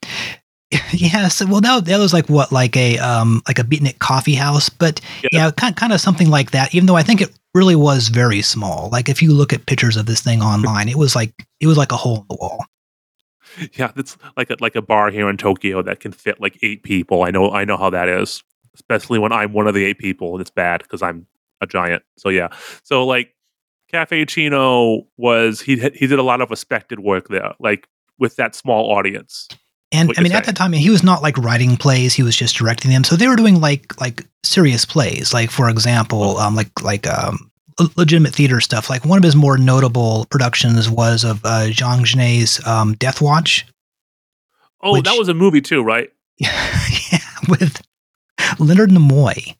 yeah, 0.92 1.28
so 1.28 1.46
well, 1.46 1.60
that, 1.60 1.84
that 1.84 1.98
was 1.98 2.12
like 2.14 2.28
what, 2.28 2.50
like 2.50 2.76
a, 2.76 2.98
um, 2.98 3.42
like 3.46 3.58
a 3.58 3.64
beatnik 3.64 3.98
coffee 3.98 4.34
house, 4.34 4.68
but 4.70 5.00
Yeah. 5.22 5.28
yeah, 5.32 5.50
kind, 5.50 5.76
kind 5.76 5.92
of 5.92 6.00
something 6.00 6.30
like 6.30 6.52
that. 6.52 6.74
Even 6.74 6.86
though 6.86 6.96
I 6.96 7.02
think 7.02 7.20
it 7.20 7.30
really 7.54 7.76
was 7.76 8.08
very 8.08 8.40
small. 8.40 8.88
Like 8.90 9.08
if 9.10 9.20
you 9.20 9.32
look 9.32 9.52
at 9.52 9.66
pictures 9.66 9.96
of 9.98 10.06
this 10.06 10.20
thing 10.22 10.40
online, 10.40 10.88
it 10.88 10.96
was 10.96 11.14
like 11.14 11.34
it 11.60 11.66
was 11.66 11.76
like 11.76 11.92
a 11.92 11.96
hole 11.96 12.18
in 12.20 12.24
the 12.30 12.36
wall. 12.36 12.64
Yeah, 13.74 13.92
it's 13.96 14.16
like 14.36 14.50
a 14.50 14.56
like 14.60 14.76
a 14.76 14.82
bar 14.82 15.10
here 15.10 15.28
in 15.28 15.36
Tokyo 15.36 15.82
that 15.82 16.00
can 16.00 16.12
fit 16.12 16.40
like 16.40 16.58
eight 16.62 16.82
people. 16.82 17.22
I 17.22 17.30
know 17.30 17.50
I 17.50 17.64
know 17.64 17.76
how 17.76 17.90
that 17.90 18.08
is, 18.08 18.42
especially 18.74 19.18
when 19.18 19.32
I'm 19.32 19.52
one 19.52 19.66
of 19.66 19.74
the 19.74 19.84
eight 19.84 19.98
people. 19.98 20.32
and 20.32 20.40
It's 20.40 20.50
bad 20.50 20.82
because 20.82 21.02
I'm 21.02 21.26
a 21.60 21.66
giant. 21.66 22.02
So 22.16 22.28
yeah, 22.28 22.48
so 22.82 23.06
like 23.06 23.34
Cafe 23.90 24.26
Cino 24.26 25.02
was 25.16 25.60
he 25.60 25.76
he 25.94 26.06
did 26.06 26.18
a 26.18 26.22
lot 26.22 26.40
of 26.40 26.50
respected 26.50 27.00
work 27.00 27.28
there, 27.28 27.54
like 27.60 27.88
with 28.18 28.36
that 28.36 28.54
small 28.54 28.90
audience. 28.90 29.48
And 29.92 30.10
I 30.16 30.22
mean, 30.22 30.32
at 30.32 30.46
that 30.46 30.56
time, 30.56 30.72
he 30.72 30.88
was 30.88 31.02
not 31.02 31.22
like 31.22 31.36
writing 31.36 31.76
plays; 31.76 32.14
he 32.14 32.22
was 32.22 32.34
just 32.34 32.56
directing 32.56 32.90
them. 32.90 33.04
So 33.04 33.14
they 33.14 33.28
were 33.28 33.36
doing 33.36 33.60
like 33.60 34.00
like 34.00 34.26
serious 34.42 34.86
plays, 34.86 35.34
like 35.34 35.50
for 35.50 35.68
example, 35.68 36.38
um, 36.38 36.56
like 36.56 36.82
like 36.82 37.06
um, 37.06 37.51
legitimate 37.96 38.34
theater 38.34 38.60
stuff. 38.60 38.90
Like 38.90 39.04
one 39.04 39.18
of 39.18 39.24
his 39.24 39.36
more 39.36 39.58
notable 39.58 40.26
productions 40.30 40.88
was 40.88 41.24
of 41.24 41.40
uh, 41.44 41.68
Jean 41.70 42.04
Genet's 42.04 42.64
um, 42.66 42.94
Death 42.94 43.20
Watch. 43.20 43.66
Oh, 44.82 44.94
Which- 44.94 45.04
that 45.04 45.18
was 45.18 45.28
a 45.28 45.34
movie 45.34 45.60
too, 45.60 45.82
right? 45.82 46.10
yeah, 46.38 47.20
with 47.48 47.80
Leonard 48.58 48.90
Nimoy. 48.90 49.56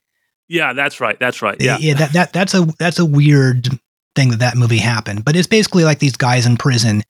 Yeah, 0.49 0.73
that's 0.73 1.01
right. 1.01 1.19
That's 1.19 1.41
right. 1.41 1.57
Yeah, 1.61 1.79
yeah. 1.79 1.95
That 1.95 2.13
that 2.13 2.33
that's 2.33 2.55
a 2.55 2.67
that's 2.79 2.99
a 2.99 3.05
weird 3.07 3.69
thing 4.15 4.31
that 4.31 4.41
that 4.41 4.57
movie 4.57 4.79
happened. 4.79 5.25
But 5.25 5.37
it's 5.37 5.47
basically 5.47 5.85
like 5.85 5.99
these 5.99 6.17
guys 6.17 6.45
in 6.45 6.57
prison, 6.57 7.03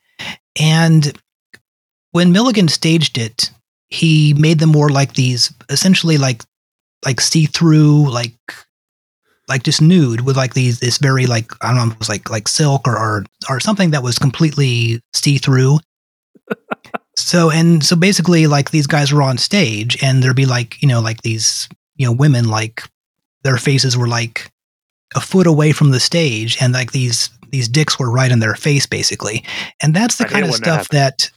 and 0.60 1.18
when 2.12 2.32
Milligan 2.32 2.68
staged 2.68 3.18
it, 3.18 3.50
he 3.88 4.34
made 4.34 4.58
them 4.58 4.70
more 4.70 4.90
like 4.90 5.14
these, 5.14 5.52
essentially 5.68 6.18
like 6.18 6.42
like 7.04 7.20
see 7.20 7.46
through, 7.46 8.10
like 8.10 8.34
like 9.48 9.62
just 9.62 9.82
nude 9.82 10.22
with 10.22 10.36
like 10.36 10.54
these 10.54 10.80
this 10.80 10.98
very 10.98 11.26
like 11.26 11.52
I 11.62 11.68
don't 11.68 11.88
know, 11.88 11.92
it 11.92 11.98
was 11.98 12.08
like 12.08 12.30
like 12.30 12.48
silk 12.48 12.86
or 12.86 12.96
or, 12.96 13.24
or 13.48 13.60
something 13.60 13.90
that 13.90 14.02
was 14.02 14.18
completely 14.18 15.00
see 15.12 15.38
through. 15.38 15.78
so 17.16 17.50
and 17.50 17.84
so 17.84 17.96
basically 17.96 18.46
like 18.46 18.70
these 18.70 18.86
guys 18.86 19.12
were 19.12 19.22
on 19.22 19.38
stage 19.38 20.02
and 20.02 20.22
there'd 20.22 20.36
be 20.36 20.46
like 20.46 20.80
you 20.80 20.88
know 20.88 21.00
like 21.00 21.22
these 21.22 21.68
you 21.96 22.06
know 22.06 22.12
women 22.12 22.48
like 22.48 22.84
their 23.42 23.56
faces 23.56 23.96
were 23.96 24.08
like 24.08 24.50
a 25.14 25.20
foot 25.20 25.46
away 25.46 25.72
from 25.72 25.90
the 25.90 26.00
stage 26.00 26.56
and 26.60 26.72
like 26.72 26.92
these 26.92 27.30
these 27.50 27.68
dicks 27.68 27.98
were 27.98 28.10
right 28.10 28.32
in 28.32 28.40
their 28.40 28.54
face 28.54 28.86
basically. 28.86 29.44
And 29.80 29.94
that's 29.94 30.16
the 30.16 30.26
I 30.26 30.28
kind 30.28 30.44
of 30.44 30.50
when 30.50 30.60
that 30.62 30.84
stuff 30.84 30.88
that 30.88 31.30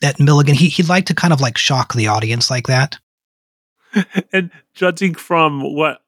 that 0.00 0.20
milligan 0.20 0.54
he, 0.54 0.68
he'd 0.68 0.88
like 0.88 1.06
to 1.06 1.14
kind 1.14 1.32
of 1.32 1.40
like 1.40 1.58
shock 1.58 1.94
the 1.94 2.08
audience 2.08 2.50
like 2.50 2.66
that. 2.66 2.98
And 4.32 4.50
judging 4.74 5.14
from 5.14 5.60
what 5.72 6.02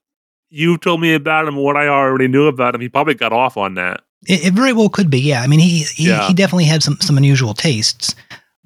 you 0.51 0.79
told 0.79 1.01
me 1.01 1.15
about 1.15 1.47
him, 1.49 1.57
what 1.57 1.77
I 1.77 1.89
already 1.89 2.29
knew 2.29 2.47
about 2.47 2.75
him, 2.75 2.81
he 2.81 2.89
probably 2.89 3.15
got 3.15 3.33
off 3.33 3.57
on 3.57 3.75
that. 3.75 4.03
it, 4.27 4.47
it 4.47 4.53
very 4.55 4.73
well 4.73 4.89
could 4.89 5.11
be 5.11 5.21
yeah 5.21 5.43
i 5.43 5.47
mean 5.47 5.61
he 5.61 5.85
he, 5.95 6.09
Yeah. 6.09 6.27
he 6.27 6.35
definitely 6.35 6.65
had 6.65 6.83
some 6.83 6.97
some 7.01 7.17
unusual 7.19 7.53
tastes 7.55 8.15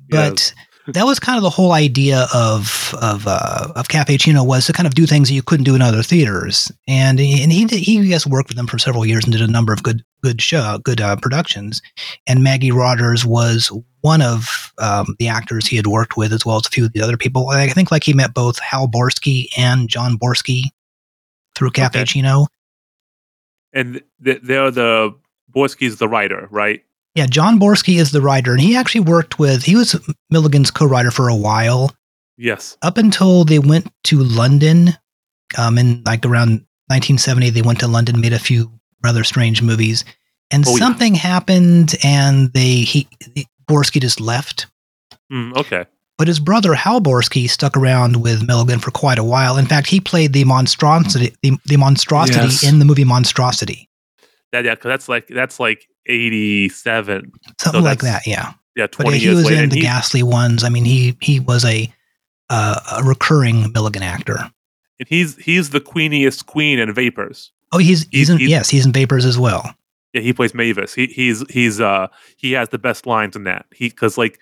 but 0.08 0.54
that 0.86 1.04
was 1.04 1.20
kind 1.20 1.36
of 1.36 1.42
the 1.42 1.50
whole 1.50 1.72
idea 1.72 2.26
of 2.34 2.94
of 3.00 3.24
uh, 3.26 3.68
of 3.76 3.88
Cafe 3.88 4.16
Cino 4.18 4.42
was 4.42 4.66
to 4.66 4.72
kind 4.72 4.86
of 4.88 4.94
do 4.94 5.06
things 5.06 5.28
that 5.28 5.34
you 5.34 5.42
couldn't 5.42 5.64
do 5.64 5.76
in 5.76 5.82
other 5.82 6.02
theaters, 6.02 6.72
and 6.88 7.20
and 7.20 7.52
he 7.52 7.64
did, 7.64 7.78
he 7.78 8.10
has 8.10 8.26
worked 8.26 8.48
with 8.48 8.56
them 8.56 8.66
for 8.66 8.78
several 8.78 9.06
years 9.06 9.22
and 9.24 9.32
did 9.32 9.42
a 9.42 9.46
number 9.46 9.72
of 9.72 9.82
good 9.84 10.02
good 10.22 10.40
show 10.42 10.78
good 10.82 11.00
uh, 11.00 11.14
productions, 11.16 11.80
and 12.26 12.42
Maggie 12.42 12.72
Rogers 12.72 13.24
was 13.24 13.70
one 14.00 14.20
of 14.22 14.72
um, 14.78 15.14
the 15.20 15.28
actors 15.28 15.66
he 15.68 15.76
had 15.76 15.86
worked 15.86 16.16
with 16.16 16.32
as 16.32 16.44
well 16.44 16.56
as 16.56 16.66
a 16.66 16.70
few 16.70 16.86
of 16.86 16.92
the 16.92 17.02
other 17.02 17.16
people. 17.16 17.50
I 17.50 17.68
think 17.68 17.92
like 17.92 18.02
he 18.02 18.12
met 18.14 18.34
both 18.34 18.58
Hal 18.58 18.88
Borske 18.88 19.46
and 19.56 19.88
John 19.88 20.18
Borske 20.18 20.62
through 21.60 21.70
Cafe 21.72 22.00
Okay. 22.00 22.06
Cino. 22.06 22.46
and 23.74 24.00
th- 24.24 24.40
they're 24.42 24.70
the 24.70 25.14
Borske's 25.54 25.98
the 25.98 26.08
writer, 26.08 26.48
right? 26.50 26.82
Yeah, 27.14 27.26
John 27.26 27.58
Borske 27.60 27.98
is 27.98 28.12
the 28.12 28.22
writer, 28.22 28.52
and 28.52 28.60
he 28.62 28.76
actually 28.76 29.02
worked 29.02 29.38
with 29.38 29.64
he 29.64 29.76
was 29.76 29.94
Milligan's 30.30 30.70
co-writer 30.70 31.10
for 31.10 31.28
a 31.28 31.36
while. 31.36 31.94
Yes. 32.38 32.78
up 32.80 32.96
until 32.96 33.44
they 33.44 33.58
went 33.58 33.92
to 34.04 34.20
London, 34.22 34.90
um, 35.58 35.76
in 35.76 36.02
like 36.06 36.24
around 36.24 36.64
1970, 36.88 37.50
they 37.50 37.60
went 37.60 37.80
to 37.80 37.86
London, 37.88 38.18
made 38.20 38.32
a 38.32 38.38
few 38.38 38.72
rather 39.04 39.24
strange 39.24 39.60
movies, 39.60 40.04
and 40.50 40.64
Oh, 40.66 40.70
yeah. 40.70 40.78
something 40.78 41.14
happened, 41.14 41.94
and 42.02 42.50
they 42.54 42.76
he, 42.76 43.06
he 43.34 43.46
Borske 43.68 44.00
just 44.00 44.20
left. 44.22 44.66
Mm, 45.30 45.54
okay. 45.56 45.84
But 46.20 46.28
his 46.28 46.38
brother 46.38 46.74
Hal 46.74 47.00
Borske 47.00 47.48
stuck 47.48 47.78
around 47.78 48.16
with 48.20 48.46
Milligan 48.46 48.78
for 48.78 48.90
quite 48.90 49.18
a 49.18 49.24
while. 49.24 49.56
In 49.56 49.64
fact, 49.64 49.86
he 49.86 50.00
played 50.00 50.34
the 50.34 50.44
monstrosity, 50.44 51.34
the, 51.42 51.52
the 51.64 51.78
monstrosity 51.78 52.38
Yes. 52.40 52.62
in 52.62 52.78
the 52.78 52.84
movie 52.84 53.04
Monstrosity, 53.04 53.88
That 54.52 54.66
yeah, 54.66 54.74
'cause 54.74 54.90
that's 54.90 55.08
like 55.08 55.28
that's 55.28 55.58
like 55.58 55.88
eighty 56.06 56.68
seven. 56.68 57.32
something 57.58 57.82
like 57.82 58.00
that. 58.02 58.26
Yeah, 58.26 58.52
Yeah, 58.76 58.88
but 58.98 59.06
yeah, 59.06 59.12
he 59.14 59.24
years 59.24 59.36
was 59.36 59.44
later. 59.46 59.62
in 59.62 59.70
the 59.70 59.76
he- 59.76 59.80
Ghastly 59.80 60.22
ones. 60.22 60.62
I 60.62 60.68
mean, 60.68 60.84
he 60.84 61.16
he 61.22 61.40
was 61.40 61.64
a 61.64 61.90
uh, 62.50 62.80
a 62.98 63.02
recurring 63.02 63.72
Milligan 63.72 64.02
actor. 64.02 64.50
and 64.98 65.08
he's 65.08 65.38
he's 65.38 65.70
the 65.70 65.80
queeniest 65.80 66.44
queen 66.44 66.78
in 66.78 66.92
Vapors. 66.92 67.50
Oh, 67.72 67.78
he's 67.78 68.02
he's, 68.10 68.10
He's- 68.10 68.28
in 68.28 68.36
he's- 68.36 68.50
yes, 68.50 68.68
he's 68.68 68.84
in 68.84 68.92
Vapors 68.92 69.24
as 69.24 69.38
well. 69.38 69.74
Yeah, 70.12 70.20
he 70.20 70.34
plays 70.34 70.52
Mavis. 70.52 70.92
He 70.92 71.06
he's 71.06 71.42
he's 71.48 71.80
uh 71.80 72.08
he 72.36 72.52
has 72.52 72.68
the 72.68 72.78
best 72.78 73.06
lines 73.06 73.36
in 73.36 73.44
that. 73.44 73.64
He 73.74 73.88
because 73.88 74.18
like 74.18 74.38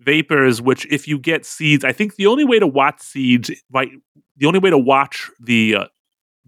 Vapors, 0.00 0.60
which 0.60 0.86
if 0.92 1.08
you 1.08 1.18
get 1.18 1.44
Seeds, 1.46 1.84
I 1.84 1.92
think 1.92 2.16
the 2.16 2.26
only 2.26 2.44
way 2.44 2.58
to 2.58 2.66
watch 2.66 3.00
Seeds 3.00 3.50
right, 3.72 3.90
the 4.36 4.46
only 4.46 4.58
way 4.58 4.70
to 4.70 4.78
watch 4.78 5.30
the 5.40 5.74
uh, 5.76 5.84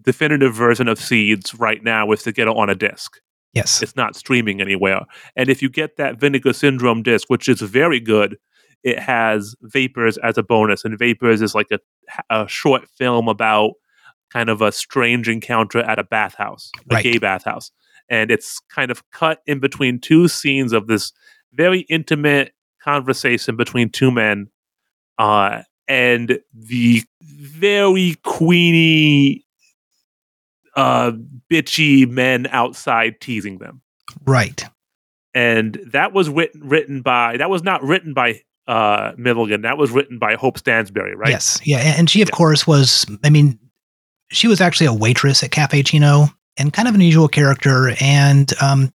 definitive 0.03 0.55
version 0.55 0.89
of 0.89 0.99
Seeds 1.01 1.55
right 1.55 1.83
now 1.83 2.11
is 2.13 2.23
to 2.25 2.33
get 2.33 2.49
it 2.49 2.57
on 2.57 2.69
a 2.71 2.75
disc. 2.75 3.19
Yes. 3.55 3.83
It's 3.83 3.97
not 3.97 4.15
streaming 4.15 4.61
anywhere. 4.61 5.01
And 5.35 5.49
if 5.49 5.63
you 5.63 5.71
get 5.71 5.97
that 5.97 6.21
Vinegar 6.21 6.53
Syndrome 6.53 7.03
disc, 7.03 7.29
which 7.31 7.49
is 7.49 7.61
very 7.63 7.99
good, 7.99 8.37
it 8.85 8.99
has 8.99 9.57
Vapors 9.63 10.19
as 10.19 10.37
a 10.39 10.43
bonus. 10.43 10.85
And 10.85 10.99
Vapors 10.99 11.41
is 11.43 11.55
like 11.55 11.69
a, 11.73 11.81
a 12.31 12.47
short 12.47 12.87
film 12.97 13.27
about 13.27 13.73
kind 14.31 14.51
of 14.51 14.61
a 14.61 14.71
strange 14.71 15.29
encounter 15.29 15.79
at 15.81 15.99
a 15.99 16.05
bathhouse, 16.05 16.71
a 16.91 16.95
Right. 16.97 17.03
gay 17.03 17.19
bathhouse. 17.19 17.71
And 18.11 18.31
it's 18.31 18.61
kind 18.73 18.91
of 18.91 19.03
cut 19.11 19.41
in 19.47 19.59
between 19.59 19.99
two 19.99 20.29
scenes 20.29 20.73
of 20.75 20.87
this 20.87 21.13
very 21.55 21.81
intimate 21.89 22.53
conversation 22.83 23.57
between 23.57 23.91
two 23.91 24.11
men, 24.11 24.49
uh, 25.19 25.63
and 25.87 26.39
the 26.53 27.03
very 27.21 28.17
queenie, 28.23 29.45
uh, 30.77 31.13
bitchy 31.51 32.09
men 32.09 32.47
outside 32.51 33.21
teasing 33.21 33.59
them. 33.59 33.81
Right. 34.25 34.65
And 35.35 35.79
that 35.93 36.13
was 36.13 36.29
written 36.29 36.63
written 36.69 37.03
by 37.03 37.37
that 37.37 37.51
was 37.51 37.63
not 37.63 37.83
written 37.83 38.15
by 38.15 38.41
uh, 38.67 39.13
Milligan. 39.17 39.63
That 39.63 39.79
was 39.79 39.91
written 39.91 40.19
by 40.19 40.35
Hope 40.35 40.59
Stansbury, 40.59 41.15
right? 41.15 41.31
Yes. 41.31 41.59
Yeah. 41.65 41.79
And 41.79 42.09
she, 42.11 42.21
of 42.23 42.29
Yeah. 42.29 42.37
course, 42.37 42.67
was, 42.67 43.07
I 43.25 43.31
mean, 43.31 43.59
she 44.31 44.47
was 44.47 44.61
actually 44.61 44.87
a 44.89 44.93
waitress 44.93 45.43
at 45.43 45.51
Cafe 45.51 45.83
Cino 45.85 46.27
and 46.59 46.73
kind 46.73 46.87
of 46.87 46.95
an 46.95 47.01
unusual 47.01 47.29
character. 47.29 47.95
And 48.01 48.53
um, 48.61 48.93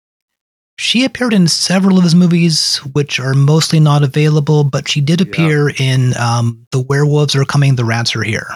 she 0.81 1.05
appeared 1.05 1.35
in 1.35 1.47
several 1.47 1.99
of 1.99 2.05
his 2.05 2.15
movies, 2.15 2.79
which 2.95 3.21
are 3.21 3.35
mostly 3.35 3.79
not 3.79 4.03
available, 4.03 4.65
but 4.65 4.89
she 4.89 5.01
did 5.03 5.21
Yeah. 5.21 5.27
appear 5.27 5.69
in 5.79 6.17
um, 6.17 6.67
The 6.73 6.81
Werewolves 6.81 7.37
Are 7.37 7.45
Coming, 7.45 7.77
The 7.77 7.85
Rats 7.85 8.17
Are 8.17 8.23
Here. 8.23 8.49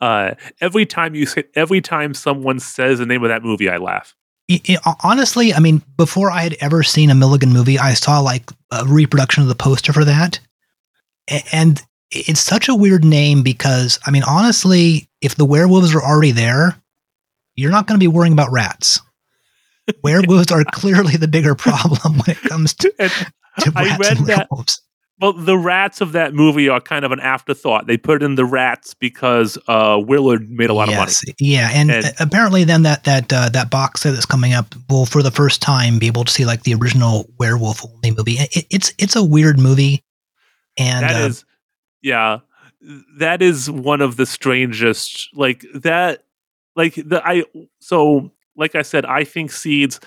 Uh, 0.00 0.30
every 0.60 0.86
time 0.86 1.16
you 1.16 1.26
say, 1.26 1.42
every 1.56 1.80
time 1.80 2.14
someone 2.14 2.60
says 2.60 3.00
the 3.00 3.06
name 3.06 3.24
of 3.24 3.28
that 3.30 3.42
movie, 3.42 3.68
I 3.68 3.78
laugh. 3.78 4.14
I- 4.48 4.60
I- 4.86 4.94
honestly, 5.02 5.52
I 5.52 5.58
mean, 5.58 5.82
before 5.96 6.30
I 6.30 6.42
had 6.42 6.56
ever 6.60 6.84
seen 6.84 7.10
a 7.10 7.14
Milligan 7.16 7.52
movie, 7.52 7.80
I 7.80 7.94
saw 7.94 8.20
like 8.20 8.48
a 8.70 8.84
reproduction 8.84 9.42
of 9.42 9.48
the 9.48 9.56
poster 9.56 9.92
for 9.92 10.04
that. 10.04 10.38
And 11.52 11.82
it's 12.12 12.40
such 12.40 12.68
a 12.68 12.74
weird 12.76 13.04
name 13.04 13.42
because, 13.42 13.98
I 14.06 14.12
mean, 14.12 14.22
honestly, 14.22 15.08
if 15.20 15.34
the 15.34 15.44
werewolves 15.44 15.94
are 15.94 16.02
already 16.02 16.30
there, 16.30 16.76
you're 17.56 17.72
not 17.72 17.88
going 17.88 17.98
to 17.98 18.04
be 18.04 18.08
worrying 18.08 18.34
about 18.34 18.52
rats. 18.52 19.00
Werewolves 20.02 20.50
are 20.50 20.64
clearly 20.64 21.16
the 21.16 21.28
bigger 21.28 21.54
problem 21.54 22.14
when 22.18 22.36
it 22.36 22.40
comes 22.42 22.74
to, 22.74 22.90
to 22.98 23.72
I 23.74 23.96
read 23.96 24.18
and 24.18 24.26
that- 24.26 24.48
well, 25.20 25.32
the 25.32 25.56
rats 25.56 26.00
of 26.00 26.12
that 26.12 26.34
movie 26.34 26.68
are 26.68 26.80
kind 26.80 27.04
of 27.04 27.12
an 27.12 27.20
afterthought. 27.20 27.86
They 27.86 27.96
put 27.96 28.20
in 28.20 28.34
the 28.34 28.44
rats 28.44 28.94
because 28.94 29.56
uh, 29.68 30.02
Willard 30.04 30.50
made 30.50 30.70
a 30.70 30.74
lot 30.74 30.88
of 30.88 30.96
money. 30.96 31.12
Yeah, 31.38 31.70
and, 31.72 31.90
And- 31.90 32.04
uh, 32.04 32.10
apparently, 32.18 32.64
then 32.64 32.82
that 32.82 33.04
that 33.04 33.32
uh, 33.32 33.48
that 33.50 33.70
box 33.70 34.00
set 34.00 34.12
that's 34.12 34.26
coming 34.26 34.54
up 34.54 34.74
will, 34.90 35.06
for 35.06 35.22
the 35.22 35.30
first 35.30 35.62
time, 35.62 36.00
be 36.00 36.08
able 36.08 36.24
to 36.24 36.32
see 36.32 36.44
like 36.44 36.64
the 36.64 36.74
original 36.74 37.30
werewolf 37.38 37.84
only 37.84 38.10
movie. 38.10 38.32
It, 38.32 38.66
it's 38.70 38.92
it's 38.98 39.14
a 39.14 39.22
weird 39.24 39.58
movie, 39.58 40.02
and 40.76 41.04
That 41.04 41.22
uh, 41.22 41.26
is, 41.26 41.44
yeah, 42.02 42.38
that 43.18 43.40
is 43.40 43.70
one 43.70 44.00
of 44.00 44.16
the 44.16 44.26
strangest. 44.26 45.28
Like 45.32 45.64
that, 45.74 46.24
like 46.74 46.96
the 46.96 47.22
I. 47.24 47.44
So, 47.78 48.32
like 48.56 48.74
I 48.74 48.82
said, 48.82 49.04
I 49.04 49.24
think 49.24 49.52
Seeds. 49.52 50.00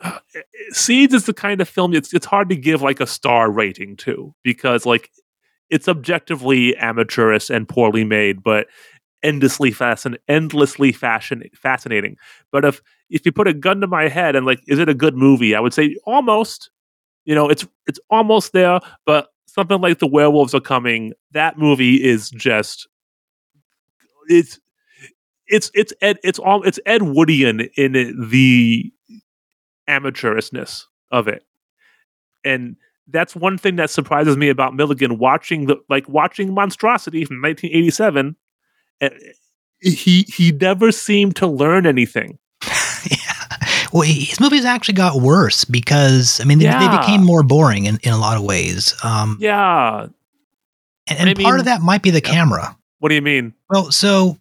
Uh, 0.00 0.18
eh, 0.34 0.40
Seeds 0.70 1.12
is 1.12 1.26
the 1.26 1.34
kind 1.34 1.60
of 1.60 1.68
film 1.68 1.92
it's 1.92 2.14
it's 2.14 2.26
hard 2.26 2.48
to 2.48 2.56
give 2.56 2.82
like 2.82 3.00
a 3.00 3.06
star 3.06 3.50
rating 3.50 3.96
to 3.96 4.32
because 4.44 4.86
like 4.86 5.10
it's 5.70 5.88
objectively 5.88 6.76
amateurish 6.76 7.50
and 7.50 7.68
poorly 7.68 8.04
made, 8.04 8.42
but 8.42 8.68
endlessly 9.22 9.72
fascin 9.72 10.16
endlessly 10.28 10.92
fashion 10.92 11.42
fascinating. 11.54 12.16
But 12.52 12.64
if 12.64 12.80
if 13.10 13.26
you 13.26 13.32
put 13.32 13.48
a 13.48 13.54
gun 13.54 13.80
to 13.80 13.86
my 13.86 14.08
head 14.08 14.36
and 14.36 14.46
like, 14.46 14.60
is 14.68 14.78
it 14.78 14.88
a 14.88 14.94
good 14.94 15.16
movie? 15.16 15.54
I 15.54 15.60
would 15.60 15.74
say 15.74 15.96
almost. 16.04 16.70
You 17.24 17.34
know, 17.34 17.50
it's 17.50 17.66
it's 17.86 18.00
almost 18.08 18.54
there, 18.54 18.80
but 19.04 19.28
something 19.46 19.82
like 19.82 19.98
the 19.98 20.06
werewolves 20.06 20.54
are 20.54 20.60
coming. 20.60 21.12
That 21.32 21.58
movie 21.58 22.02
is 22.02 22.30
just 22.30 22.88
it's 24.28 24.58
it's 25.48 25.70
it's 25.74 25.92
Ed 26.00 26.18
it's 26.22 26.38
all 26.38 26.62
it's 26.62 26.78
Ed 26.86 27.00
Woodian 27.02 27.68
in 27.76 27.96
it, 27.96 28.14
the 28.30 28.92
amateurishness 29.88 30.84
of 31.10 31.28
it, 31.28 31.44
and 32.44 32.76
that's 33.08 33.34
one 33.34 33.56
thing 33.58 33.76
that 33.76 33.90
surprises 33.90 34.36
me 34.36 34.48
about 34.48 34.74
Milligan 34.74 35.18
watching 35.18 35.66
the 35.66 35.76
like 35.88 36.08
watching 36.08 36.52
Monstrosity 36.54 37.24
from 37.24 37.40
1987. 37.40 38.36
eh, 39.00 39.08
He 39.80 40.22
he 40.28 40.52
never 40.52 40.92
seemed 40.92 41.36
to 41.36 41.46
learn 41.46 41.86
anything. 41.86 42.38
yeah. 43.10 43.56
Well, 43.92 44.02
his 44.02 44.38
movies 44.40 44.64
actually 44.66 44.94
got 44.94 45.20
worse 45.22 45.64
because 45.64 46.40
I 46.40 46.44
mean 46.44 46.58
they, 46.58 46.66
they 46.66 46.96
became 46.98 47.24
more 47.24 47.42
boring 47.42 47.86
in, 47.86 47.98
in 48.02 48.12
a 48.12 48.18
lot 48.18 48.36
of 48.36 48.42
ways. 48.44 48.94
Um, 49.02 49.38
Yeah. 49.40 50.08
and, 51.08 51.18
and 51.28 51.38
part 51.38 51.52
mean- 51.54 51.60
of 51.60 51.64
that 51.64 51.80
might 51.80 52.02
be 52.02 52.10
the 52.10 52.20
Yeah. 52.22 52.30
camera. 52.32 52.76
What 52.98 53.08
do 53.10 53.14
you 53.14 53.22
mean? 53.22 53.54
Well, 53.70 53.90
so 53.92 54.36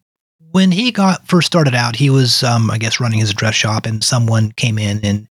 when 0.57 0.71
he 0.71 0.91
got 0.91 1.27
first 1.27 1.45
started 1.45 1.75
out, 1.75 1.95
he 1.95 2.09
was, 2.09 2.41
um, 2.41 2.71
I 2.71 2.79
guess, 2.79 2.99
running 2.99 3.19
his 3.19 3.31
dress 3.31 3.53
shop, 3.53 3.85
and 3.85 4.03
someone 4.03 4.53
came 4.53 4.79
in 4.79 4.99
and 5.05 5.27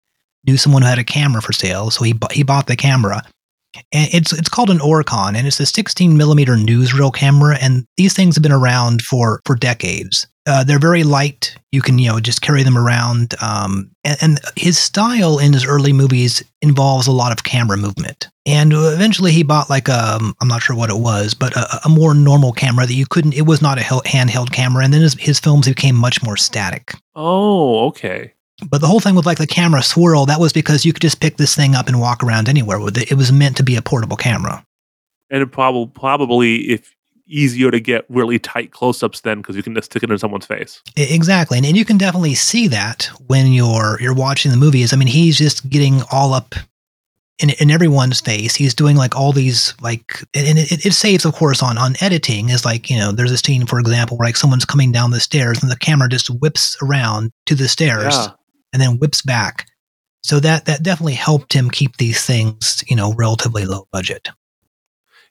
knew 0.46 0.58
someone 0.58 0.82
who 0.82 0.88
had 0.88 0.98
a 0.98 1.04
camera 1.04 1.40
for 1.40 1.54
sale, 1.54 1.90
so 1.90 2.04
he 2.04 2.12
bu- 2.12 2.26
he 2.30 2.42
bought 2.42 2.66
the 2.66 2.76
camera. 2.76 3.22
And 3.90 4.10
it's 4.12 4.34
it's 4.34 4.50
called 4.50 4.68
an 4.68 4.80
Auricon, 4.80 5.34
and 5.34 5.46
it's 5.46 5.58
a 5.60 5.64
16 5.64 6.18
millimeter 6.18 6.56
newsreel 6.56 7.10
camera, 7.10 7.56
and 7.58 7.86
these 7.96 8.12
things 8.12 8.36
have 8.36 8.42
been 8.42 8.52
around 8.52 9.00
for 9.00 9.40
for 9.46 9.54
decades. 9.54 10.26
Uh, 10.46 10.62
they're 10.62 10.78
very 10.78 11.04
light; 11.04 11.56
you 11.72 11.80
can 11.80 11.98
you 11.98 12.10
know 12.10 12.20
just 12.20 12.42
carry 12.42 12.62
them 12.62 12.76
around. 12.76 13.34
Um, 13.42 13.90
and, 14.04 14.18
and 14.20 14.40
his 14.56 14.76
style 14.78 15.38
in 15.38 15.52
his 15.52 15.64
early 15.64 15.92
movies 15.92 16.42
involves 16.60 17.06
a 17.06 17.12
lot 17.12 17.32
of 17.32 17.44
camera 17.44 17.76
movement. 17.76 18.28
And 18.46 18.72
eventually, 18.74 19.32
he 19.32 19.42
bought 19.42 19.70
like 19.70 19.88
a 19.88 20.18
I'm 20.40 20.48
not 20.48 20.60
sure 20.62 20.76
what 20.76 20.90
it 20.90 20.98
was, 20.98 21.32
but 21.34 21.56
a, 21.56 21.80
a 21.86 21.88
more 21.88 22.14
normal 22.14 22.52
camera 22.52 22.86
that 22.86 22.94
you 22.94 23.06
couldn't. 23.06 23.32
It 23.34 23.46
was 23.46 23.62
not 23.62 23.78
a 23.78 23.82
handheld 23.82 24.52
camera, 24.52 24.84
and 24.84 24.92
then 24.92 25.00
his, 25.00 25.14
his 25.14 25.40
films 25.40 25.66
became 25.66 25.96
much 25.96 26.22
more 26.22 26.36
static. 26.36 26.92
Oh, 27.14 27.86
okay. 27.86 28.32
But 28.70 28.80
the 28.82 28.86
whole 28.86 29.00
thing 29.00 29.14
with 29.14 29.26
like 29.26 29.38
the 29.38 29.46
camera 29.46 29.82
swirl, 29.82 30.26
that 30.26 30.38
was 30.40 30.52
because 30.52 30.84
you 30.84 30.92
could 30.92 31.02
just 31.02 31.20
pick 31.20 31.38
this 31.38 31.56
thing 31.56 31.74
up 31.74 31.88
and 31.88 32.00
walk 32.00 32.22
around 32.22 32.48
anywhere 32.48 32.78
with 32.78 32.96
it. 32.98 33.10
It 33.10 33.16
was 33.16 33.32
meant 33.32 33.56
to 33.56 33.62
be 33.64 33.76
a 33.76 33.82
portable 33.82 34.16
camera. 34.16 34.64
and 35.30 35.42
it 35.42 35.50
probably 35.50 35.90
probably 35.94 36.70
if 36.70 36.93
easier 37.26 37.70
to 37.70 37.80
get 37.80 38.04
really 38.08 38.38
tight 38.38 38.70
close-ups 38.70 39.20
then 39.22 39.38
because 39.38 39.56
you 39.56 39.62
can 39.62 39.74
just 39.74 39.90
stick 39.90 40.02
it 40.02 40.10
in 40.10 40.18
someone's 40.18 40.46
face. 40.46 40.82
Exactly, 40.96 41.58
and, 41.58 41.66
and 41.66 41.76
you 41.76 41.84
can 41.84 41.98
definitely 41.98 42.34
see 42.34 42.68
that 42.68 43.08
when 43.26 43.52
you're 43.52 43.98
you're 44.00 44.14
watching 44.14 44.50
the 44.50 44.56
movies. 44.56 44.92
I 44.92 44.96
mean, 44.96 45.08
he's 45.08 45.38
just 45.38 45.68
getting 45.70 46.02
all 46.12 46.34
up 46.34 46.54
in, 47.40 47.50
in 47.60 47.70
everyone's 47.70 48.20
face. 48.20 48.54
He's 48.54 48.74
doing 48.74 48.96
like 48.96 49.16
all 49.16 49.32
these 49.32 49.74
like, 49.80 50.20
and 50.34 50.58
it, 50.58 50.86
it 50.86 50.92
saves, 50.92 51.24
of 51.24 51.34
course, 51.34 51.62
on 51.62 51.78
on 51.78 51.94
editing. 52.00 52.50
Is 52.50 52.64
like 52.64 52.90
you 52.90 52.98
know, 52.98 53.10
there's 53.12 53.32
a 53.32 53.38
scene, 53.38 53.66
for 53.66 53.80
example, 53.80 54.16
where 54.16 54.28
like 54.28 54.36
someone's 54.36 54.64
coming 54.64 54.92
down 54.92 55.10
the 55.10 55.20
stairs 55.20 55.62
and 55.62 55.70
the 55.70 55.76
camera 55.76 56.08
just 56.08 56.28
whips 56.40 56.76
around 56.82 57.30
to 57.46 57.54
the 57.54 57.68
stairs 57.68 58.14
Yeah. 58.14 58.28
and 58.72 58.80
then 58.82 58.98
whips 58.98 59.22
back. 59.22 59.66
So 60.22 60.40
that 60.40 60.64
that 60.66 60.82
definitely 60.82 61.14
helped 61.14 61.52
him 61.52 61.70
keep 61.70 61.96
these 61.96 62.24
things, 62.24 62.82
you 62.86 62.96
know, 62.96 63.12
relatively 63.14 63.64
low 63.66 63.86
budget. 63.92 64.28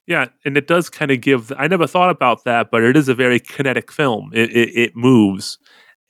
Yeah, 0.06 0.26
and 0.44 0.56
it 0.56 0.66
does 0.66 0.90
kind 0.90 1.10
of 1.10 1.20
give. 1.20 1.52
I 1.56 1.66
never 1.66 1.86
thought 1.86 2.10
about 2.10 2.44
that, 2.44 2.70
but 2.70 2.82
it 2.82 2.96
is 2.96 3.08
a 3.08 3.14
very 3.14 3.40
kinetic 3.40 3.90
film. 3.90 4.30
It 4.34 4.50
it, 4.50 4.76
it 4.76 4.96
moves, 4.96 5.58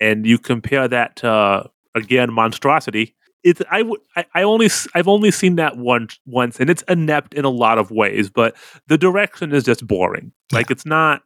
and 0.00 0.26
you 0.26 0.38
compare 0.38 0.88
that 0.88 1.16
to 1.16 1.30
uh, 1.30 1.66
again 1.94 2.32
monstrosity. 2.32 3.14
It's 3.44 3.62
I 3.70 3.82
would 3.82 4.00
I, 4.16 4.24
I 4.34 4.42
only 4.42 4.68
I've 4.94 5.06
only 5.08 5.30
seen 5.30 5.56
that 5.56 5.76
once 5.76 6.18
once, 6.26 6.58
and 6.58 6.70
it's 6.70 6.82
inept 6.88 7.34
in 7.34 7.44
a 7.44 7.50
lot 7.50 7.78
of 7.78 7.90
ways. 7.90 8.30
But 8.30 8.56
the 8.88 8.98
direction 8.98 9.52
is 9.52 9.64
just 9.64 9.86
boring. 9.86 10.32
Like 10.52 10.70
it's 10.70 10.86
not 10.86 11.22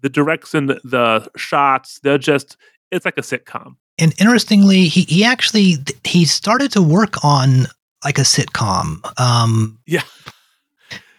the 0.00 0.08
direction, 0.08 0.66
the 0.66 1.30
shots. 1.36 2.00
They're 2.02 2.18
just 2.18 2.56
it's 2.90 3.04
like 3.04 3.18
a 3.18 3.22
sitcom. 3.22 3.76
And 3.98 4.14
interestingly, 4.18 4.84
he 4.88 5.02
he 5.02 5.24
actually 5.24 5.76
he 6.04 6.24
started 6.24 6.72
to 6.72 6.82
work 6.82 7.24
on 7.24 7.66
like 8.04 8.18
a 8.18 8.22
sitcom. 8.22 8.98
Um, 9.20 9.78
Yeah. 9.86 10.02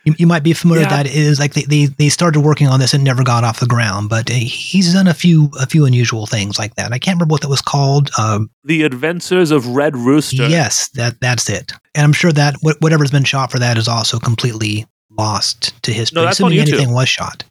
You, 0.05 0.13
you 0.17 0.27
might 0.27 0.43
be 0.43 0.51
familiar 0.53 0.81
Yeah. 0.83 0.87
with 0.87 0.97
that. 0.97 1.05
It 1.05 1.15
is 1.15 1.39
like 1.39 1.53
they, 1.53 1.61
they 1.63 1.85
they 1.85 2.09
started 2.09 2.41
working 2.41 2.67
on 2.67 2.79
this 2.79 2.93
and 2.93 3.03
never 3.03 3.23
got 3.23 3.43
off 3.43 3.59
the 3.61 3.65
ground. 3.65 4.09
But 4.09 4.29
uh, 4.29 4.33
he's 4.33 4.93
done 4.93 5.07
a 5.07 5.13
few 5.13 5.49
a 5.59 5.65
few 5.65 5.85
unusual 5.85 6.25
things 6.25 6.59
like 6.59 6.75
that. 6.75 6.91
I 6.91 6.99
can't 6.99 7.15
remember 7.17 7.31
what 7.31 7.41
that 7.41 7.49
was 7.49 7.61
called. 7.61 8.09
Um, 8.19 8.49
The 8.65 8.83
Adventures 8.83 9.51
of 9.51 9.67
Red 9.67 9.95
Rooster. 9.95 10.47
yes, 10.49 10.89
that 10.95 11.19
that's 11.21 11.49
it. 11.49 11.71
And 11.95 12.03
I'm 12.03 12.13
sure 12.13 12.31
that 12.33 12.55
wh- 12.63 12.81
whatever's 12.81 13.11
been 13.11 13.23
shot 13.23 13.51
for 13.51 13.59
that 13.59 13.77
is 13.77 13.87
also 13.87 14.19
completely 14.19 14.85
lost 15.09 15.81
to 15.83 15.93
history. 15.93 16.15
No, 16.15 16.25
that's 16.25 16.41
on 16.41 16.51
assuming 16.51 16.65
YouTube. 16.67 16.73
anything 16.79 16.93
was 16.93 17.07
shot. 17.07 17.43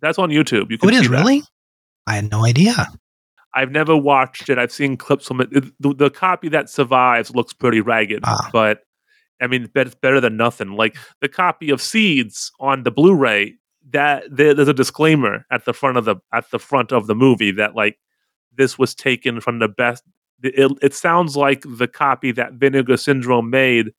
that's 0.00 0.18
on 0.18 0.30
YouTube. 0.30 0.70
You 0.70 0.78
Oh, 0.82 0.86
can 0.86 0.90
it 0.90 0.94
is 0.94 1.00
see 1.02 1.08
that. 1.08 1.18
really. 1.18 1.42
I 2.06 2.14
had 2.14 2.30
no 2.30 2.44
idea. 2.44 2.86
I've 3.54 3.70
never 3.70 3.96
watched 3.96 4.48
it. 4.48 4.58
I've 4.58 4.72
seen 4.72 4.96
clips 4.96 5.26
from 5.26 5.40
it. 5.40 5.48
It- 5.52 5.72
The, 5.80 5.94
the 5.94 6.10
copy 6.10 6.48
that 6.50 6.70
survives 6.70 7.34
looks 7.34 7.52
pretty 7.52 7.80
ragged, 7.80 8.20
Ah. 8.24 8.48
but 8.52 8.82
I 9.40 9.46
mean, 9.46 9.68
it's 9.74 9.94
better 9.94 10.20
than 10.20 10.36
nothing. 10.36 10.72
Like 10.72 10.96
the 11.20 11.28
copy 11.28 11.70
of 11.70 11.80
Seeds 11.80 12.50
on 12.60 12.82
the 12.82 12.90
Blu-ray, 12.90 13.54
that 13.90 14.24
there, 14.30 14.54
there's 14.54 14.68
a 14.68 14.74
disclaimer 14.74 15.46
at 15.50 15.64
the 15.64 15.72
front 15.72 15.96
of 15.96 16.04
the 16.04 16.16
at 16.32 16.50
the 16.50 16.58
front 16.58 16.92
of 16.92 17.06
the 17.06 17.14
movie 17.14 17.52
that 17.52 17.74
like 17.74 17.98
this 18.56 18.78
was 18.78 18.94
taken 18.94 19.40
from 19.40 19.58
the 19.58 19.68
best. 19.68 20.02
It, 20.42 20.70
it 20.82 20.94
sounds 20.94 21.36
like 21.36 21.62
the 21.66 21.88
copy 21.88 22.32
that 22.32 22.54
Vinegar 22.54 22.96
Syndrome 22.96 23.50
made 23.50 23.92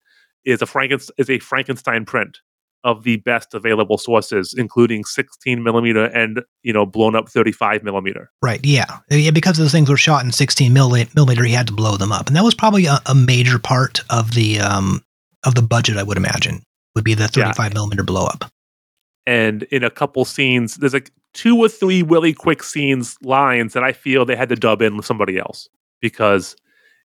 is 0.45 0.61
a 0.61 0.65
Frankenstein 0.65 1.15
is 1.17 1.29
a 1.29 1.39
Frankenstein 1.39 2.05
print 2.05 2.39
of 2.85 3.03
the 3.03 3.17
best 3.17 3.53
available 3.53 3.97
sources, 3.97 4.55
including 4.57 5.03
16 5.03 5.61
millimeter 5.61 6.05
and 6.05 6.41
you 6.63 6.71
know 6.71 6.85
blown 6.85 7.15
up 7.15 7.29
35 7.29 7.83
millimeter. 7.83 8.31
Right. 8.41 8.59
Yeah. 8.63 8.99
Yeah. 9.09 9.31
Because 9.31 9.57
those 9.57 9.71
things 9.71 9.89
were 9.89 9.97
shot 9.97 10.23
in 10.23 10.31
16 10.31 10.71
millimeter, 10.71 11.43
he 11.43 11.53
had 11.53 11.67
to 11.67 11.73
blow 11.73 11.97
them 11.97 12.11
up, 12.11 12.27
and 12.27 12.35
that 12.35 12.43
was 12.43 12.55
probably 12.55 12.85
a, 12.85 12.99
a 13.05 13.15
major 13.15 13.59
part 13.59 14.01
of 14.09 14.33
the 14.33 14.59
um 14.59 15.01
of 15.45 15.55
the 15.55 15.61
budget. 15.61 15.97
I 15.97 16.03
would 16.03 16.17
imagine 16.17 16.63
would 16.95 17.03
be 17.03 17.13
the 17.13 17.27
35 17.27 17.73
millimeter 17.73 18.03
blow 18.03 18.25
up. 18.25 18.51
And 19.25 19.63
in 19.63 19.83
a 19.83 19.91
couple 19.91 20.25
scenes, 20.25 20.75
there's 20.75 20.93
like 20.93 21.11
two 21.33 21.57
or 21.57 21.69
three 21.69 22.01
really 22.01 22.33
quick 22.33 22.63
scenes 22.63 23.15
lines 23.21 23.73
that 23.73 23.83
I 23.83 23.91
feel 23.93 24.25
they 24.25 24.35
had 24.35 24.49
to 24.49 24.55
dub 24.55 24.81
in 24.81 24.97
with 24.97 25.05
somebody 25.05 25.37
else 25.37 25.69
because 26.01 26.55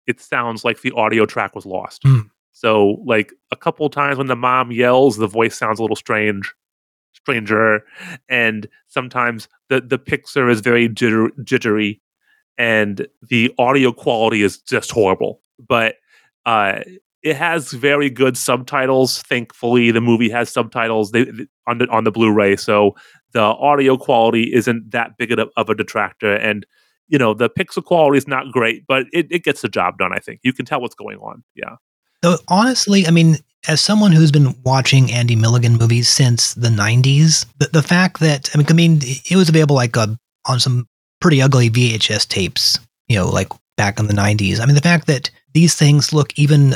it 0.05 0.21
sounds 0.21 0.63
like 0.63 0.81
the 0.81 0.91
audio 0.91 1.25
track 1.25 1.55
was 1.55 1.65
lost. 1.65 2.03
Mm. 2.03 2.29
So 2.51 3.01
like 3.05 3.33
a 3.51 3.55
couple 3.55 3.89
times 3.89 4.17
when 4.17 4.27
the 4.27 4.35
mom 4.35 4.71
yells, 4.71 5.17
the 5.17 5.27
voice 5.27 5.57
sounds 5.57 5.79
a 5.79 5.81
little 5.81 5.95
strange, 5.95 6.53
stranger, 7.13 7.83
and 8.29 8.67
sometimes 8.87 9.47
the 9.69 9.81
the 9.81 9.97
picture 9.97 10.49
is 10.49 10.61
very 10.61 10.87
jitter, 10.87 11.29
jittery, 11.43 11.99
and 12.57 13.07
the 13.27 13.53
audio 13.57 13.91
quality 13.91 14.43
is 14.43 14.59
just 14.59 14.91
horrible. 14.91 15.41
But 15.67 15.95
uh, 16.45 16.81
it 17.23 17.37
has 17.37 17.71
very 17.71 18.09
good 18.09 18.37
subtitles. 18.37 19.21
Thankfully, 19.23 19.91
the 19.91 20.01
movie 20.01 20.29
has 20.29 20.49
subtitles 20.49 21.11
they, 21.11 21.25
on 21.65 21.77
the 21.77 21.87
on 21.89 22.03
the 22.03 22.11
Blu-ray, 22.11 22.57
so 22.57 22.95
the 23.31 23.41
audio 23.41 23.97
quality 23.97 24.53
isn't 24.53 24.91
that 24.91 25.17
big 25.17 25.31
of 25.31 25.39
a, 25.39 25.61
a 25.61 25.75
detractor. 25.75 26.35
And 26.35 26.65
you 27.07 27.17
know 27.17 27.33
the 27.33 27.49
pixel 27.49 27.83
quality 27.83 28.17
is 28.17 28.27
not 28.27 28.51
great, 28.51 28.85
but 28.87 29.05
it, 29.13 29.27
it 29.31 29.43
gets 29.43 29.61
the 29.61 29.69
job 29.69 29.97
done. 29.97 30.13
I 30.13 30.19
think 30.19 30.41
you 30.43 30.53
can 30.53 30.65
tell 30.65 30.81
what's 30.81 30.95
going 30.95 31.17
on. 31.17 31.43
Yeah. 31.55 31.77
Though 32.21 32.37
honestly, 32.49 33.07
I 33.07 33.11
mean, 33.11 33.37
as 33.67 33.79
someone 33.79 34.11
who's 34.11 34.31
been 34.31 34.55
watching 34.63 35.11
Andy 35.11 35.35
Milligan 35.35 35.77
movies 35.77 36.09
since 36.09 36.53
the 36.55 36.69
'90s, 36.69 37.45
the, 37.57 37.69
the 37.71 37.83
fact 37.83 38.19
that 38.19 38.49
I 38.53 38.57
mean, 38.57 38.67
I 38.69 38.73
mean, 38.73 38.99
it 39.01 39.35
was 39.35 39.49
available 39.49 39.75
like 39.75 39.95
uh, 39.95 40.07
on 40.45 40.59
some 40.59 40.87
pretty 41.21 41.41
ugly 41.41 41.69
VHS 41.69 42.27
tapes, 42.27 42.79
you 43.07 43.15
know, 43.15 43.29
like 43.29 43.47
back 43.77 43.97
in 43.97 44.07
the 44.07 44.13
'90s. 44.13 44.59
I 44.59 44.65
mean, 44.65 44.75
the 44.75 44.81
fact 44.81 45.07
that 45.07 45.31
these 45.53 45.75
things 45.75 46.11
look 46.11 46.37
even 46.37 46.73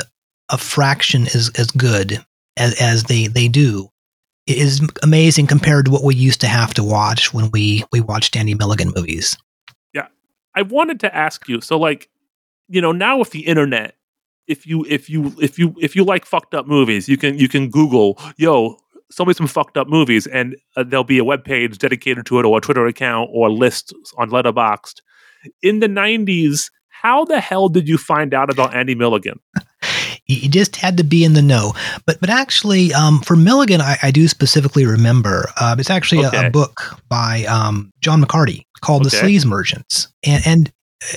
a 0.50 0.58
fraction 0.58 1.22
as 1.34 1.50
as 1.56 1.70
good 1.70 2.24
as, 2.56 2.80
as 2.80 3.04
they 3.04 3.26
they 3.26 3.48
do 3.48 3.88
is 4.46 4.80
amazing 5.02 5.46
compared 5.46 5.84
to 5.84 5.90
what 5.90 6.02
we 6.02 6.14
used 6.14 6.40
to 6.40 6.46
have 6.46 6.72
to 6.74 6.82
watch 6.82 7.34
when 7.34 7.50
we 7.50 7.84
we 7.92 8.00
watched 8.00 8.36
Andy 8.36 8.54
Milligan 8.54 8.92
movies. 8.94 9.36
Yeah, 9.92 10.08
I 10.54 10.62
wanted 10.62 11.00
to 11.00 11.14
ask 11.14 11.48
you. 11.48 11.60
So, 11.60 11.78
like, 11.78 12.08
you 12.68 12.80
know, 12.80 12.92
now 12.92 13.18
with 13.18 13.30
the 13.30 13.46
internet, 13.46 13.94
if 14.46 14.66
you 14.66 14.84
if 14.88 15.10
you 15.10 15.34
if 15.40 15.58
you 15.58 15.74
if 15.78 15.94
you 15.94 16.04
like 16.04 16.24
fucked 16.24 16.54
up 16.54 16.66
movies, 16.66 17.08
you 17.08 17.16
can 17.16 17.38
you 17.38 17.48
can 17.48 17.68
Google, 17.68 18.18
yo, 18.36 18.78
show 19.12 19.26
me 19.26 19.34
some 19.34 19.46
fucked 19.46 19.76
up 19.76 19.88
movies, 19.88 20.26
and 20.26 20.56
uh, 20.76 20.82
there'll 20.82 21.04
be 21.04 21.18
a 21.18 21.24
web 21.24 21.44
page 21.44 21.78
dedicated 21.78 22.24
to 22.26 22.38
it, 22.38 22.46
or 22.46 22.56
a 22.56 22.60
Twitter 22.60 22.86
account, 22.86 23.30
or 23.32 23.48
a 23.48 23.52
list 23.52 23.92
on 24.16 24.30
Letterboxd. 24.30 25.02
In 25.62 25.80
the 25.80 25.88
'90s, 25.88 26.70
how 26.88 27.26
the 27.26 27.40
hell 27.40 27.68
did 27.68 27.86
you 27.86 27.98
find 27.98 28.32
out 28.32 28.50
about 28.50 28.74
Andy 28.74 28.94
Milligan? 28.94 29.38
You 30.28 30.48
just 30.48 30.76
had 30.76 30.98
to 30.98 31.04
be 31.04 31.24
in 31.24 31.32
the 31.32 31.42
know. 31.42 31.72
But 32.06 32.20
but 32.20 32.30
actually, 32.30 32.92
um, 32.92 33.20
for 33.20 33.34
Milligan, 33.34 33.80
I, 33.80 33.96
I, 34.02 34.10
do 34.10 34.28
specifically 34.28 34.84
remember. 34.84 35.50
Uh, 35.58 35.74
it's 35.78 35.90
actually 35.90 36.24
okay. 36.26 36.44
a, 36.44 36.46
a, 36.48 36.50
book 36.50 37.00
by 37.08 37.44
um, 37.44 37.90
John 38.00 38.22
McCarty 38.22 38.64
called 38.80 39.06
okay. 39.06 39.20
"The 39.20 39.26
Sleaze 39.26 39.46
Merchants," 39.46 40.08
and 40.24 40.46
and 40.46 40.72
uh, 41.02 41.16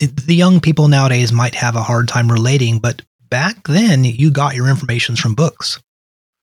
the 0.00 0.34
young 0.34 0.60
people 0.60 0.88
nowadays 0.88 1.32
might 1.32 1.54
have 1.54 1.76
a 1.76 1.82
hard 1.82 2.08
time 2.08 2.30
relating, 2.30 2.78
but 2.78 3.02
back 3.28 3.68
then 3.68 4.04
you 4.04 4.30
got 4.30 4.54
your 4.54 4.68
information 4.68 5.16
from 5.16 5.34
books. 5.34 5.80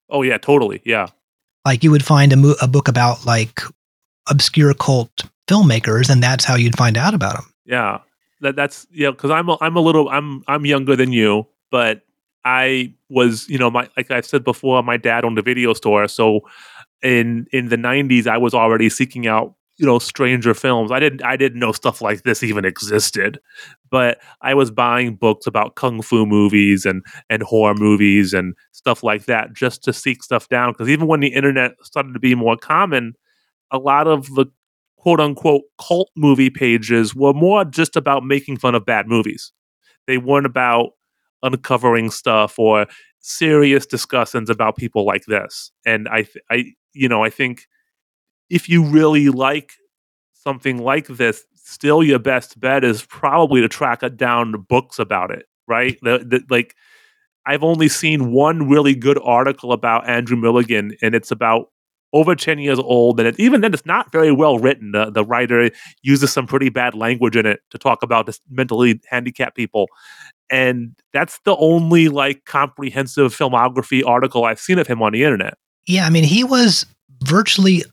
Oh 0.09 0.21
yeah, 0.21 0.37
totally. 0.37 0.81
Yeah. 0.85 1.07
Like 1.65 1.83
you 1.83 1.91
would 1.91 2.05
find 2.05 2.31
a, 2.31 2.37
mo- 2.37 2.55
a 2.61 2.67
book 2.67 2.87
about 2.87 3.25
like 3.25 3.59
obscure 4.29 4.73
cult 4.73 5.11
filmmakers, 5.47 6.09
and 6.09 6.23
that's 6.23 6.45
how 6.45 6.55
you'd 6.55 6.77
find 6.77 6.97
out 6.97 7.13
about 7.13 7.35
them. 7.35 7.53
Yeah, 7.65 7.99
that 8.41 8.55
that's 8.55 8.87
yeah. 8.91 9.11
Because 9.11 9.31
I'm 9.31 9.49
a, 9.49 9.57
I'm 9.59 9.75
a 9.75 9.81
little 9.81 10.07
I'm 10.09 10.43
I'm 10.47 10.65
younger 10.65 10.95
than 10.95 11.11
you, 11.11 11.47
but 11.71 12.01
I 12.45 12.93
was 13.09 13.47
you 13.49 13.57
know 13.57 13.69
my 13.69 13.89
like 13.97 14.11
I 14.11 14.21
said 14.21 14.43
before, 14.43 14.81
my 14.83 14.97
dad 14.97 15.25
owned 15.25 15.39
a 15.39 15.41
video 15.41 15.73
store, 15.73 16.07
so 16.07 16.41
in 17.03 17.47
in 17.51 17.69
the 17.69 17.77
90s 17.77 18.27
I 18.27 18.37
was 18.37 18.53
already 18.53 18.89
seeking 18.89 19.27
out 19.27 19.53
you 19.77 19.85
know 19.85 19.99
stranger 19.99 20.53
films. 20.53 20.91
I 20.91 20.99
didn't 20.99 21.23
i 21.23 21.35
didn't 21.37 21.59
know 21.59 21.71
stuff 21.71 22.01
like 22.01 22.23
this 22.23 22.43
even 22.43 22.65
existed 22.65 23.39
but 23.89 24.19
i 24.41 24.53
was 24.53 24.71
buying 24.71 25.15
books 25.15 25.47
about 25.47 25.75
kung 25.75 26.01
fu 26.01 26.25
movies 26.25 26.85
and 26.85 27.05
and 27.29 27.43
horror 27.43 27.75
movies 27.75 28.33
and 28.33 28.53
stuff 28.71 29.03
like 29.03 29.25
that 29.25 29.53
just 29.53 29.83
to 29.83 29.93
seek 29.93 30.23
stuff 30.23 30.49
down 30.49 30.71
because 30.73 30.89
even 30.89 31.07
when 31.07 31.19
the 31.21 31.27
internet 31.27 31.73
started 31.83 32.13
to 32.13 32.19
be 32.19 32.35
more 32.35 32.57
common 32.57 33.13
a 33.71 33.77
lot 33.77 34.07
of 34.07 34.27
the 34.35 34.45
quote 34.97 35.19
unquote 35.19 35.63
cult 35.79 36.09
movie 36.15 36.49
pages 36.49 37.15
were 37.15 37.33
more 37.33 37.63
just 37.63 37.95
about 37.95 38.23
making 38.25 38.57
fun 38.57 38.75
of 38.75 38.85
bad 38.85 39.07
movies. 39.07 39.51
They 40.05 40.17
weren't 40.17 40.45
about 40.45 40.91
uncovering 41.43 42.09
stuff 42.09 42.57
or 42.57 42.85
serious 43.19 43.85
discussions 43.85 44.49
about 44.49 44.77
people 44.77 45.05
like 45.05 45.25
this 45.25 45.71
and 45.85 46.07
i 46.09 46.25
i 46.49 46.65
you 46.93 47.09
know 47.09 47.23
i 47.23 47.29
think 47.29 47.67
if 48.49 48.69
you 48.69 48.83
really 48.83 49.29
like 49.29 49.73
something 50.33 50.77
like 50.77 51.07
this, 51.07 51.43
still 51.55 52.01
your 52.01 52.19
best 52.19 52.59
bet 52.59 52.83
is 52.83 53.03
probably 53.05 53.61
to 53.61 53.67
track 53.67 54.01
down 54.15 54.65
books 54.69 54.99
about 54.99 55.31
it, 55.31 55.45
right? 55.67 55.97
The, 56.01 56.19
the, 56.19 56.41
like, 56.49 56.75
I've 57.45 57.63
only 57.63 57.89
seen 57.89 58.31
one 58.31 58.69
really 58.69 58.95
good 58.95 59.19
article 59.23 59.73
about 59.73 60.07
Andrew 60.07 60.37
Milligan, 60.37 60.95
and 61.01 61.15
it's 61.15 61.31
about 61.31 61.71
over 62.17 62.35
10 62.35 62.59
years 62.59 62.79
old. 62.79 63.19
And 63.19 63.27
it, 63.27 63.39
even 63.39 63.61
then, 63.61 63.73
it's 63.73 63.85
not 63.85 64.11
very 64.11 64.31
well 64.31 64.57
written. 64.57 64.91
The, 64.91 65.11
the 65.11 65.23
writer 65.23 65.69
uses 66.01 66.31
some 66.31 66.47
pretty 66.47 66.69
bad 66.69 66.95
language 66.95 67.35
in 67.35 67.45
it 67.45 67.61
to 67.69 67.77
talk 67.77 68.01
about 68.01 68.25
this 68.25 68.39
mentally 68.49 68.99
handicapped 69.09 69.55
people. 69.55 69.87
And 70.49 70.95
that's 71.13 71.39
the 71.45 71.55
only 71.57 72.09
like 72.09 72.45
comprehensive 72.45 73.35
filmography 73.35 74.05
article 74.05 74.45
I've 74.45 74.59
seen 74.59 74.79
of 74.79 74.87
him 74.87 75.01
on 75.01 75.13
the 75.13 75.23
internet. 75.23 75.57
Yeah, 75.85 76.05
I 76.05 76.09
mean, 76.09 76.23
he 76.23 76.43
was 76.43 76.85
virtually 77.23 77.83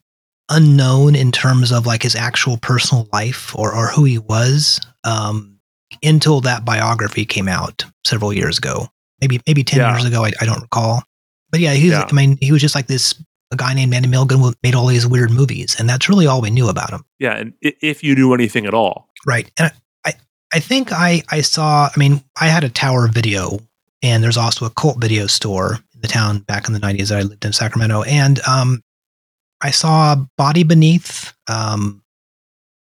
unknown 0.49 1.15
in 1.15 1.33
terms 1.33 1.71
of 1.71 1.87
like 1.87 2.03
his 2.03 2.17
actual 2.17 2.57
personal 2.57 3.09
life 3.13 3.55
or, 3.57 3.75
or 3.75 3.89
who 3.89 4.05
he 4.05 4.19
was 4.19 4.81
um, 5.05 5.59
until 6.03 6.41
that 6.43 6.65
biography 6.65 7.25
came 7.25 7.49
out 7.49 7.85
several 8.07 8.33
years 8.33 8.59
ago. 8.59 8.89
Maybe 9.21 9.41
maybe 9.47 9.63
ten 9.63 9.81
yeah. 9.81 9.93
years 9.93 10.05
ago. 10.05 10.25
I, 10.25 10.33
I 10.41 10.45
don't 10.45 10.61
recall. 10.61 11.03
But 11.51 11.61
yeah, 11.61 11.73
he 11.75 11.87
was, 11.87 11.99
yeah. 11.99 12.09
I 12.11 12.13
mean, 12.13 12.37
he 12.41 12.51
was 12.51 12.61
just 12.61 12.75
like 12.75 12.89
this 12.89 13.15
a 13.55 13.57
guy 13.57 13.73
named 13.73 13.95
Andy 13.95 14.09
Milligan 14.09 14.41
who 14.41 14.53
made 14.63 14.75
all 14.75 14.87
these 14.87 15.07
weird 15.07 15.31
movies, 15.31 15.77
and 15.79 15.89
that's 15.89 16.09
really 16.09 16.27
all 16.27 16.43
we 16.43 16.51
knew 16.51 16.69
about 16.69 16.91
him. 16.91 17.05
Yeah, 17.19 17.37
and 17.37 17.55
if 17.63 18.03
you 18.03 18.15
knew 18.15 18.35
anything 18.35 18.67
at 18.67 18.75
all, 18.75 19.09
right? 19.27 19.51
And 19.59 19.73
I, 20.05 20.13
I 20.53 20.61
think 20.61 20.93
I, 20.93 21.23
I 21.31 21.41
saw. 21.41 21.89
I 21.95 21.99
mean, 21.99 22.23
I 22.39 22.49
had 22.49 22.65
a 22.65 22.69
Tower 22.69 23.09
Video, 23.09 23.59
and 24.03 24.23
there's 24.23 24.37
also 24.37 24.67
a 24.67 24.71
cult 24.71 25.01
video 25.01 25.27
store 25.27 25.79
in 25.95 26.01
the 26.01 26.09
town 26.09 26.41
back 26.41 26.67
in 26.67 26.75
the 26.75 26.81
'90s 26.81 27.09
that 27.09 27.19
I 27.19 27.23
lived 27.23 27.45
in 27.45 27.53
Sacramento, 27.53 28.03
and 28.03 28.41
um, 28.41 28.83
I 29.63 29.71
saw 29.71 30.17
Body 30.37 30.65
Beneath, 30.65 31.33
um, 31.49 32.03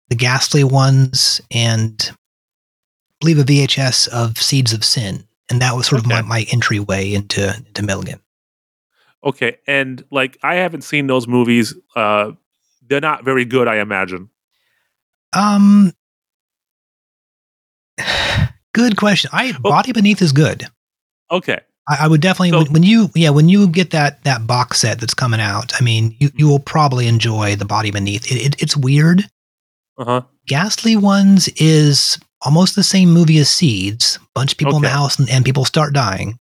the 0.08 0.16
Ghastly 0.16 0.64
Ones, 0.64 1.40
and 1.50 2.10
I 2.10 2.14
believe 3.20 3.38
a 3.38 3.44
VHS 3.44 4.08
of 4.08 4.38
Seeds 4.38 4.72
of 4.72 4.84
Sin, 4.84 5.24
and 5.50 5.60
that 5.60 5.76
was 5.76 5.86
sort 5.86 6.00
okay. 6.04 6.18
of 6.18 6.26
my, 6.26 6.40
my 6.40 6.46
entryway 6.50 7.12
into 7.12 7.54
into 7.54 7.82
Milligan. 7.82 8.21
Okay, 9.24 9.58
and 9.66 10.04
like 10.10 10.38
I 10.42 10.56
haven't 10.56 10.82
seen 10.82 11.06
those 11.06 11.26
movies. 11.28 11.74
Uh, 11.94 12.32
they're 12.88 13.00
not 13.00 13.24
very 13.24 13.44
good, 13.44 13.68
I 13.68 13.76
imagine. 13.76 14.30
Um, 15.32 15.92
good 18.74 18.96
question. 18.96 19.30
I 19.32 19.52
oh. 19.64 19.70
Body 19.70 19.92
Beneath 19.92 20.22
is 20.22 20.32
good. 20.32 20.66
Okay, 21.30 21.60
I, 21.88 21.98
I 22.00 22.08
would 22.08 22.20
definitely 22.20 22.50
so, 22.50 22.58
when, 22.58 22.72
when, 22.72 22.82
you 22.82 23.10
yeah 23.14 23.30
when 23.30 23.48
you 23.48 23.68
get 23.68 23.90
that 23.90 24.22
that 24.24 24.46
box 24.46 24.80
set 24.80 25.00
that's 25.00 25.14
coming 25.14 25.40
out. 25.40 25.72
I 25.80 25.84
mean, 25.84 26.16
you 26.18 26.30
you 26.34 26.48
will 26.48 26.58
probably 26.58 27.06
enjoy 27.06 27.56
the 27.56 27.64
body 27.64 27.90
beneath. 27.90 28.30
It, 28.30 28.46
it 28.46 28.62
it's 28.62 28.76
weird. 28.76 29.28
Uh 29.98 30.04
huh. 30.04 30.22
Ghastly 30.48 30.96
ones 30.96 31.48
is 31.56 32.18
almost 32.40 32.74
the 32.74 32.82
same 32.82 33.12
movie 33.12 33.38
as 33.38 33.48
Seeds. 33.48 34.18
Bunch 34.34 34.52
of 34.52 34.58
people 34.58 34.74
okay. 34.74 34.78
in 34.78 34.82
the 34.82 34.88
house 34.88 35.18
and, 35.18 35.30
and 35.30 35.44
people 35.44 35.64
start 35.64 35.92
dying. 35.92 36.38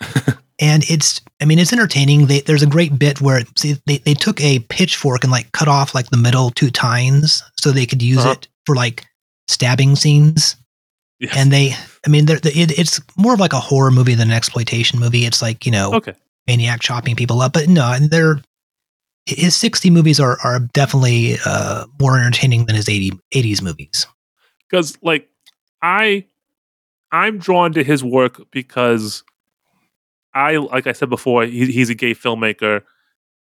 and 0.58 0.88
it's 0.90 1.20
I 1.40 1.44
mean 1.44 1.58
it's 1.58 1.72
entertaining. 1.72 2.26
They, 2.26 2.40
there's 2.40 2.62
a 2.62 2.66
great 2.66 2.98
bit 2.98 3.20
where 3.20 3.42
see 3.56 3.76
they, 3.86 3.98
they 3.98 4.14
took 4.14 4.40
a 4.40 4.60
pitchfork 4.60 5.22
and 5.22 5.30
like 5.30 5.52
cut 5.52 5.68
off 5.68 5.94
like 5.94 6.10
the 6.10 6.16
middle 6.16 6.50
two 6.50 6.70
tines 6.70 7.42
so 7.58 7.70
they 7.70 7.86
could 7.86 8.02
use 8.02 8.18
uh-huh. 8.18 8.32
it 8.32 8.48
for 8.64 8.74
like 8.74 9.04
stabbing 9.48 9.96
scenes. 9.96 10.56
Yes. 11.18 11.34
And 11.34 11.50
they, 11.50 11.74
I 12.06 12.10
mean, 12.10 12.26
they're, 12.26 12.36
it, 12.36 12.78
it's 12.78 13.00
more 13.16 13.32
of 13.32 13.40
like 13.40 13.54
a 13.54 13.60
horror 13.60 13.90
movie 13.90 14.14
than 14.14 14.28
an 14.28 14.36
exploitation 14.36 15.00
movie. 15.00 15.24
It's 15.24 15.40
like 15.40 15.64
you 15.64 15.72
know, 15.72 15.94
okay. 15.94 16.14
maniac 16.46 16.80
chopping 16.80 17.16
people 17.16 17.40
up, 17.40 17.52
but 17.52 17.68
no, 17.68 17.92
and 17.92 18.10
they're 18.10 18.40
his 19.26 19.56
60 19.56 19.90
movies 19.90 20.20
are 20.20 20.38
are 20.42 20.60
definitely 20.60 21.36
uh, 21.44 21.86
more 22.00 22.18
entertaining 22.18 22.66
than 22.66 22.76
his 22.76 22.88
80 22.88 23.10
80s 23.34 23.62
movies. 23.62 24.06
Because 24.68 24.96
like 25.02 25.28
I, 25.82 26.26
I'm 27.12 27.38
drawn 27.38 27.72
to 27.74 27.84
his 27.84 28.02
work 28.02 28.50
because 28.50 29.24
I, 30.36 30.56
like 30.58 30.86
I 30.86 30.92
said 30.92 31.08
before, 31.10 31.44
he, 31.44 31.66
he's 31.72 31.90
a 31.90 31.94
gay 31.94 32.14
filmmaker. 32.14 32.82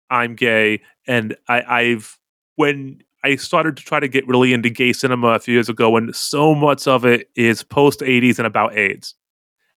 I'm 0.10 0.36
gay, 0.36 0.82
and 1.08 1.36
I, 1.50 1.62
I've 1.82 2.18
when 2.56 3.02
I 3.24 3.36
started 3.36 3.76
to 3.78 3.84
try 3.84 4.00
to 4.00 4.08
get 4.08 4.28
really 4.28 4.54
into 4.54 4.70
gay 4.70 4.94
cinema 4.94 5.30
a 5.30 5.40
few 5.40 5.54
years 5.56 5.68
ago, 5.70 5.98
and 5.98 6.16
so 6.16 6.56
much 6.56 6.88
of 6.88 7.06
it 7.06 7.30
is 7.36 7.64
post 7.64 8.00
80s 8.02 8.38
and 8.38 8.48
about 8.48 8.78
AIDS. 8.78 9.16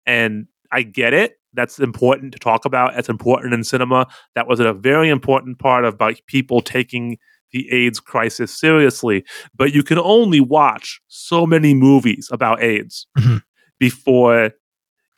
And 0.06 0.48
I 0.72 0.84
get 0.84 1.14
it. 1.14 1.34
that's 1.54 1.80
important 1.80 2.34
to 2.34 2.40
talk 2.40 2.66
about. 2.66 2.94
That's 2.94 3.10
important 3.10 3.54
in 3.54 3.64
cinema. 3.64 4.06
That 4.36 4.48
was 4.48 4.60
a 4.60 4.74
very 4.74 5.10
important 5.10 5.58
part 5.60 5.86
of 5.86 5.96
about 5.96 6.20
people 6.28 6.62
taking 6.62 7.18
the 7.52 7.68
AIDS 7.72 8.00
crisis 8.00 8.52
seriously. 8.60 9.24
But 9.56 9.74
you 9.74 9.82
can 9.82 9.98
only 9.98 10.40
watch 10.42 11.02
so 11.08 11.48
many 11.48 11.74
movies 11.74 12.28
about 12.32 12.62
AIDS 12.62 13.08
Mhm. 13.18 13.42
before 13.80 14.52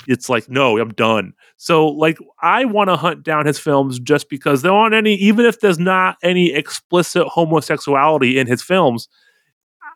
it's 0.10 0.28
like, 0.28 0.50
no, 0.50 0.80
I'm 0.80 0.90
done. 0.90 1.34
So, 1.58 1.88
like, 1.88 2.18
I 2.42 2.66
want 2.66 2.90
to 2.90 2.98
hunt 2.98 3.24
down 3.24 3.46
his 3.46 3.60
films 3.60 4.00
just 4.00 4.28
because 4.28 4.64
there 4.64 4.72
aren't 4.72 4.96
any, 4.96 5.14
even 5.16 5.46
if 5.46 5.60
there's 5.60 5.78
not 5.78 6.18
any 6.24 6.52
explicit 6.52 7.28
homosexuality 7.28 8.40
in 8.40 8.48
his 8.48 8.64
films, 8.64 9.08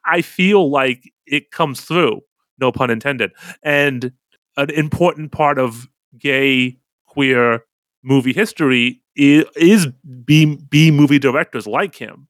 I 0.05 0.21
feel 0.21 0.69
like 0.69 1.11
it 1.25 1.49
comes 1.49 1.81
through, 1.81 2.21
no 2.59 2.71
pun 2.71 2.91
intended. 2.91 3.31
And 3.63 4.11
an 4.55 4.69
important 4.69 5.31
part 5.31 5.57
of 5.57 5.87
gay, 6.19 6.77
queer 7.07 7.63
movie 8.03 8.33
history 8.33 9.01
is, 9.15 9.87
B, 10.25 10.57
B 10.69 10.91
movie 10.91 11.19
directors 11.19 11.65
like 11.65 11.95
him. 11.95 12.27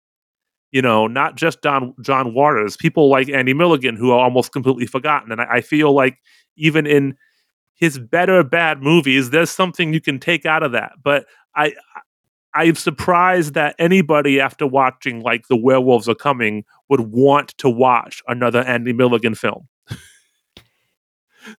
You 0.71 0.81
know, 0.81 1.05
not 1.05 1.35
just 1.35 1.61
Don, 1.61 1.93
John 2.01 2.33
Waters, 2.33 2.77
people 2.77 3.09
like 3.09 3.29
Andy 3.29 3.53
Milligan, 3.53 3.97
who 3.97 4.11
are 4.11 4.19
almost 4.19 4.53
completely 4.53 4.85
forgotten. 4.85 5.31
And 5.33 5.41
I, 5.41 5.55
I 5.55 5.61
feel 5.61 5.93
like 5.93 6.17
even 6.55 6.87
in 6.87 7.15
his 7.75 7.99
better 7.99 8.43
bad 8.43 8.81
movies, 8.81 9.29
there's 9.31 9.49
something 9.51 9.93
you 9.93 10.01
can 10.01 10.19
take 10.19 10.45
out 10.45 10.63
of 10.63 10.71
that. 10.73 10.93
But 11.03 11.25
I, 11.55 11.73
I'm 12.53 12.75
surprised 12.75 13.53
that 13.55 13.75
anybody 13.79 14.39
after 14.39 14.65
watching 14.67 15.21
like 15.21 15.47
The 15.47 15.57
Werewolves 15.57 16.07
Are 16.07 16.15
Coming 16.15 16.65
would 16.89 17.01
want 17.01 17.57
to 17.57 17.69
watch 17.69 18.21
another 18.27 18.59
Andy 18.61 18.93
Milligan 18.93 19.35
film. 19.35 19.67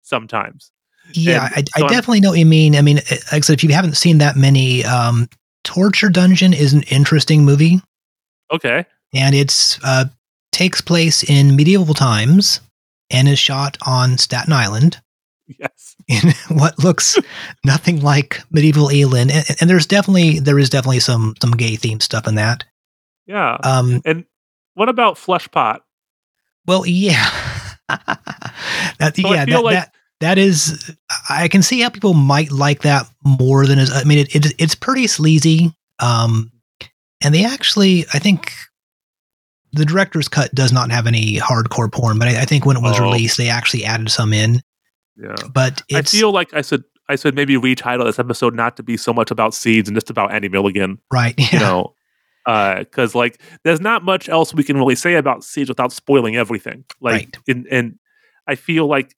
Sometimes. 0.01 0.71
Yeah, 1.13 1.45
And 1.55 1.67
I, 1.75 1.79
so 1.79 1.83
I 1.83 1.87
I'm- 1.87 1.93
definitely 1.93 2.21
know 2.21 2.31
what 2.31 2.39
you 2.39 2.45
mean. 2.45 2.75
I 2.75 2.81
mean, 2.81 2.97
eh, 2.97 3.17
like 3.31 3.33
I 3.33 3.39
said, 3.41 3.53
if 3.53 3.63
you 3.63 3.73
haven't 3.73 3.97
seen 3.97 4.17
that 4.19 4.35
many, 4.35 4.83
um, 4.85 5.29
Torture 5.63 6.09
Dungeon 6.09 6.53
is 6.53 6.73
an 6.73 6.83
interesting 6.83 7.43
movie, 7.45 7.81
Okay. 8.51 8.85
and 9.13 9.33
it's 9.35 9.79
uh, 9.83 10.05
takes 10.51 10.79
place 10.81 11.23
in 11.23 11.55
medieval 11.55 11.93
times 11.93 12.61
and 13.09 13.27
is 13.27 13.39
shot 13.39 13.77
on 13.85 14.17
Staten 14.17 14.53
Island 14.53 15.01
Yes. 15.59 15.95
in 16.07 16.33
what 16.57 16.83
looks 16.83 17.19
nothing 17.63 18.01
like 18.01 18.41
medieval 18.49 18.89
England. 18.89 19.31
And, 19.31 19.45
and 19.61 19.69
there's 19.69 19.85
definitely 19.85 20.39
there 20.39 20.57
is 20.57 20.69
definitely 20.71 20.99
some 21.01 21.35
some 21.41 21.51
gay 21.51 21.75
themed 21.77 22.01
stuff 22.01 22.27
in 22.27 22.35
that. 22.35 22.63
Yeah. 23.27 23.57
Um, 23.63 24.01
and 24.05 24.25
what 24.73 24.89
about 24.89 25.15
Fleshpot? 25.17 25.79
well, 26.67 26.83
yeah, 26.85 27.29
that, 27.89 29.13
So 29.15 29.31
yeah, 29.33 29.45
that, 29.45 29.63
like- 29.63 29.73
that 29.75 29.93
that 30.21 30.37
is. 30.37 30.95
I 31.29 31.47
can 31.47 31.61
see 31.61 31.81
how 31.81 31.89
people 31.89 32.13
might 32.13 32.51
like 32.51 32.81
that 32.81 33.05
more 33.23 33.65
than 33.67 33.77
is. 33.79 33.91
I 33.91 34.03
mean, 34.03 34.19
it, 34.19 34.35
it 34.35 34.53
it's 34.57 34.75
pretty 34.75 35.07
sleazy. 35.07 35.71
Um, 35.99 36.51
and 37.23 37.33
they 37.35 37.45
actually, 37.45 38.05
I 38.13 38.19
think. 38.19 38.51
The 39.73 39.83
director's 39.83 40.29
cut 40.29 40.55
does 40.55 40.71
not 40.71 40.89
have 40.91 41.05
any 41.05 41.35
hardcore 41.35 41.91
porn, 41.91 42.17
but 42.17 42.29
I, 42.29 42.43
I 42.43 42.45
think 42.45 42.65
when 42.65 42.77
it 42.77 42.81
was 42.81 42.97
Oh. 42.97 43.03
released, 43.03 43.35
they 43.37 43.49
actually 43.49 43.83
added 43.83 44.09
some 44.09 44.31
in. 44.31 44.61
Yeah. 45.17 45.35
But 45.53 45.81
it's 45.89 46.13
I 46.13 46.17
feel 46.17 46.31
like 46.31 46.53
I 46.53 46.61
should 46.61 46.83
I 47.07 47.15
should 47.15 47.35
maybe 47.35 47.55
retitle 47.55 48.05
this 48.05 48.19
episode 48.19 48.55
not 48.55 48.77
to 48.77 48.83
be 48.83 48.97
so 48.97 49.13
much 49.13 49.31
about 49.31 49.53
seeds 49.53 49.87
and 49.87 49.95
just 49.95 50.09
about 50.09 50.33
Andy 50.33 50.49
Milligan. 50.49 50.99
right. 51.11 51.35
You 51.53 51.59
know. 51.59 51.93
Uh, 52.45 52.79
because 52.79 53.15
like 53.15 53.41
there's 53.63 53.81
not 53.81 54.03
much 54.03 54.29
else 54.29 54.53
we 54.53 54.63
can 54.63 54.77
really 54.77 54.93
say 54.95 55.15
about 55.15 55.43
seeds 55.43 55.67
without 55.69 55.91
spoiling 55.91 56.35
everything. 56.35 56.83
Like, 57.01 57.13
Right. 57.13 57.37
in, 57.47 57.65
and 57.71 57.95
I 58.47 58.53
feel 58.53 58.85
like 58.87 59.15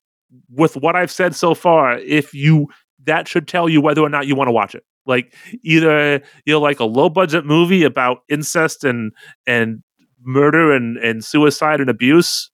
with 0.50 0.78
what 0.78 0.96
I've 0.96 1.12
said 1.12 1.36
so 1.36 1.54
far, 1.54 1.98
if 1.98 2.34
you 2.34 2.68
that 3.04 3.28
should 3.28 3.48
tell 3.48 3.68
you 3.68 3.82
whether 3.82 4.02
or 4.02 4.10
not 4.10 4.28
you 4.28 4.36
want 4.36 4.48
to 4.48 4.52
watch 4.54 4.76
it. 4.76 4.84
Like 5.06 5.34
either 5.64 6.22
you're 6.46 6.60
like 6.60 6.80
a 6.80 6.86
low 6.86 7.10
budget 7.10 7.46
movie 7.46 7.84
about 7.84 8.20
incest 8.30 8.84
and 8.84 9.12
and 9.46 9.82
murder 10.22 10.74
and 10.74 10.98
and 10.98 11.24
suicide 11.24 11.80
and 11.82 11.90
abuse. 11.90 12.50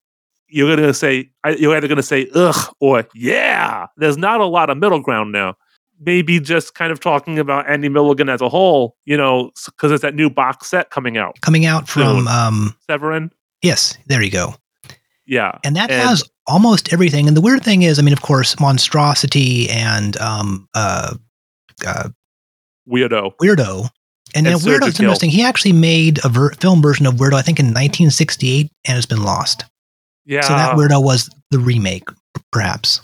You're 0.54 0.76
gonna 0.76 0.94
say 0.94 1.30
you're 1.58 1.76
either 1.76 1.88
gonna 1.88 2.04
say 2.04 2.30
ugh 2.36 2.74
or 2.80 3.06
yeah. 3.16 3.88
There's 3.98 4.18
not 4.18 4.40
a 4.42 4.46
lot 4.46 4.70
of 4.70 4.78
middle 4.78 5.00
ground 5.02 5.32
now 5.32 5.56
maybe 6.06 6.38
just 6.40 6.74
kind 6.76 6.92
of 6.92 7.00
talking 7.00 7.40
about 7.40 7.70
Andy 7.70 7.88
Milligan 7.88 8.28
as 8.28 8.42
a 8.42 8.50
whole, 8.50 8.98
you 9.06 9.16
know, 9.16 9.52
because 9.68 9.88
there's 9.90 10.02
that 10.02 10.16
new 10.16 10.30
box 10.30 10.68
set 10.68 10.90
coming 10.90 11.18
out, 11.18 11.40
Coming 11.40 11.66
out 11.66 11.88
from 11.88 12.28
um 12.28 12.76
Severin. 12.90 13.32
yes, 13.62 13.98
there 14.08 14.22
you 14.22 14.32
go. 14.32 14.54
Yeah. 15.26 15.58
and 15.64 15.78
that 15.78 15.90
And- 15.90 16.02
has 16.10 16.24
almost 16.46 16.92
everything. 16.92 17.28
And 17.30 17.38
the 17.38 17.42
weird 17.42 17.64
thing 17.64 17.84
is, 17.84 18.00
I 18.00 18.02
mean, 18.02 18.12
of 18.12 18.22
course, 18.22 18.60
monstrosity 18.60 19.70
and 19.70 20.18
um, 20.18 20.68
uh, 20.74 21.14
uh, 21.88 22.10
Weirdo. 22.90 23.32
weirdo. 23.42 23.90
And, 24.36 24.48
And 24.48 24.60
Surgikill. 24.60 24.80
Weirdo's 24.80 25.00
interesting. 25.00 25.30
He 25.30 25.44
actually 25.44 25.72
made 25.74 26.20
a 26.26 26.30
ver- 26.30 26.52
film 26.60 26.82
version 26.82 27.06
of 27.06 27.14
Weirdo, 27.16 27.34
I 27.36 27.42
think, 27.44 27.60
in 27.60 27.68
1968, 27.68 28.70
and 28.86 28.98
it's 28.98 29.06
been 29.06 29.24
lost. 29.24 29.64
Yeah. 30.26 30.42
So 30.42 30.54
that 30.56 30.76
Weirdo 30.76 31.04
was 31.04 31.30
the 31.52 31.60
remake, 31.60 32.08
perhaps. 32.52 33.02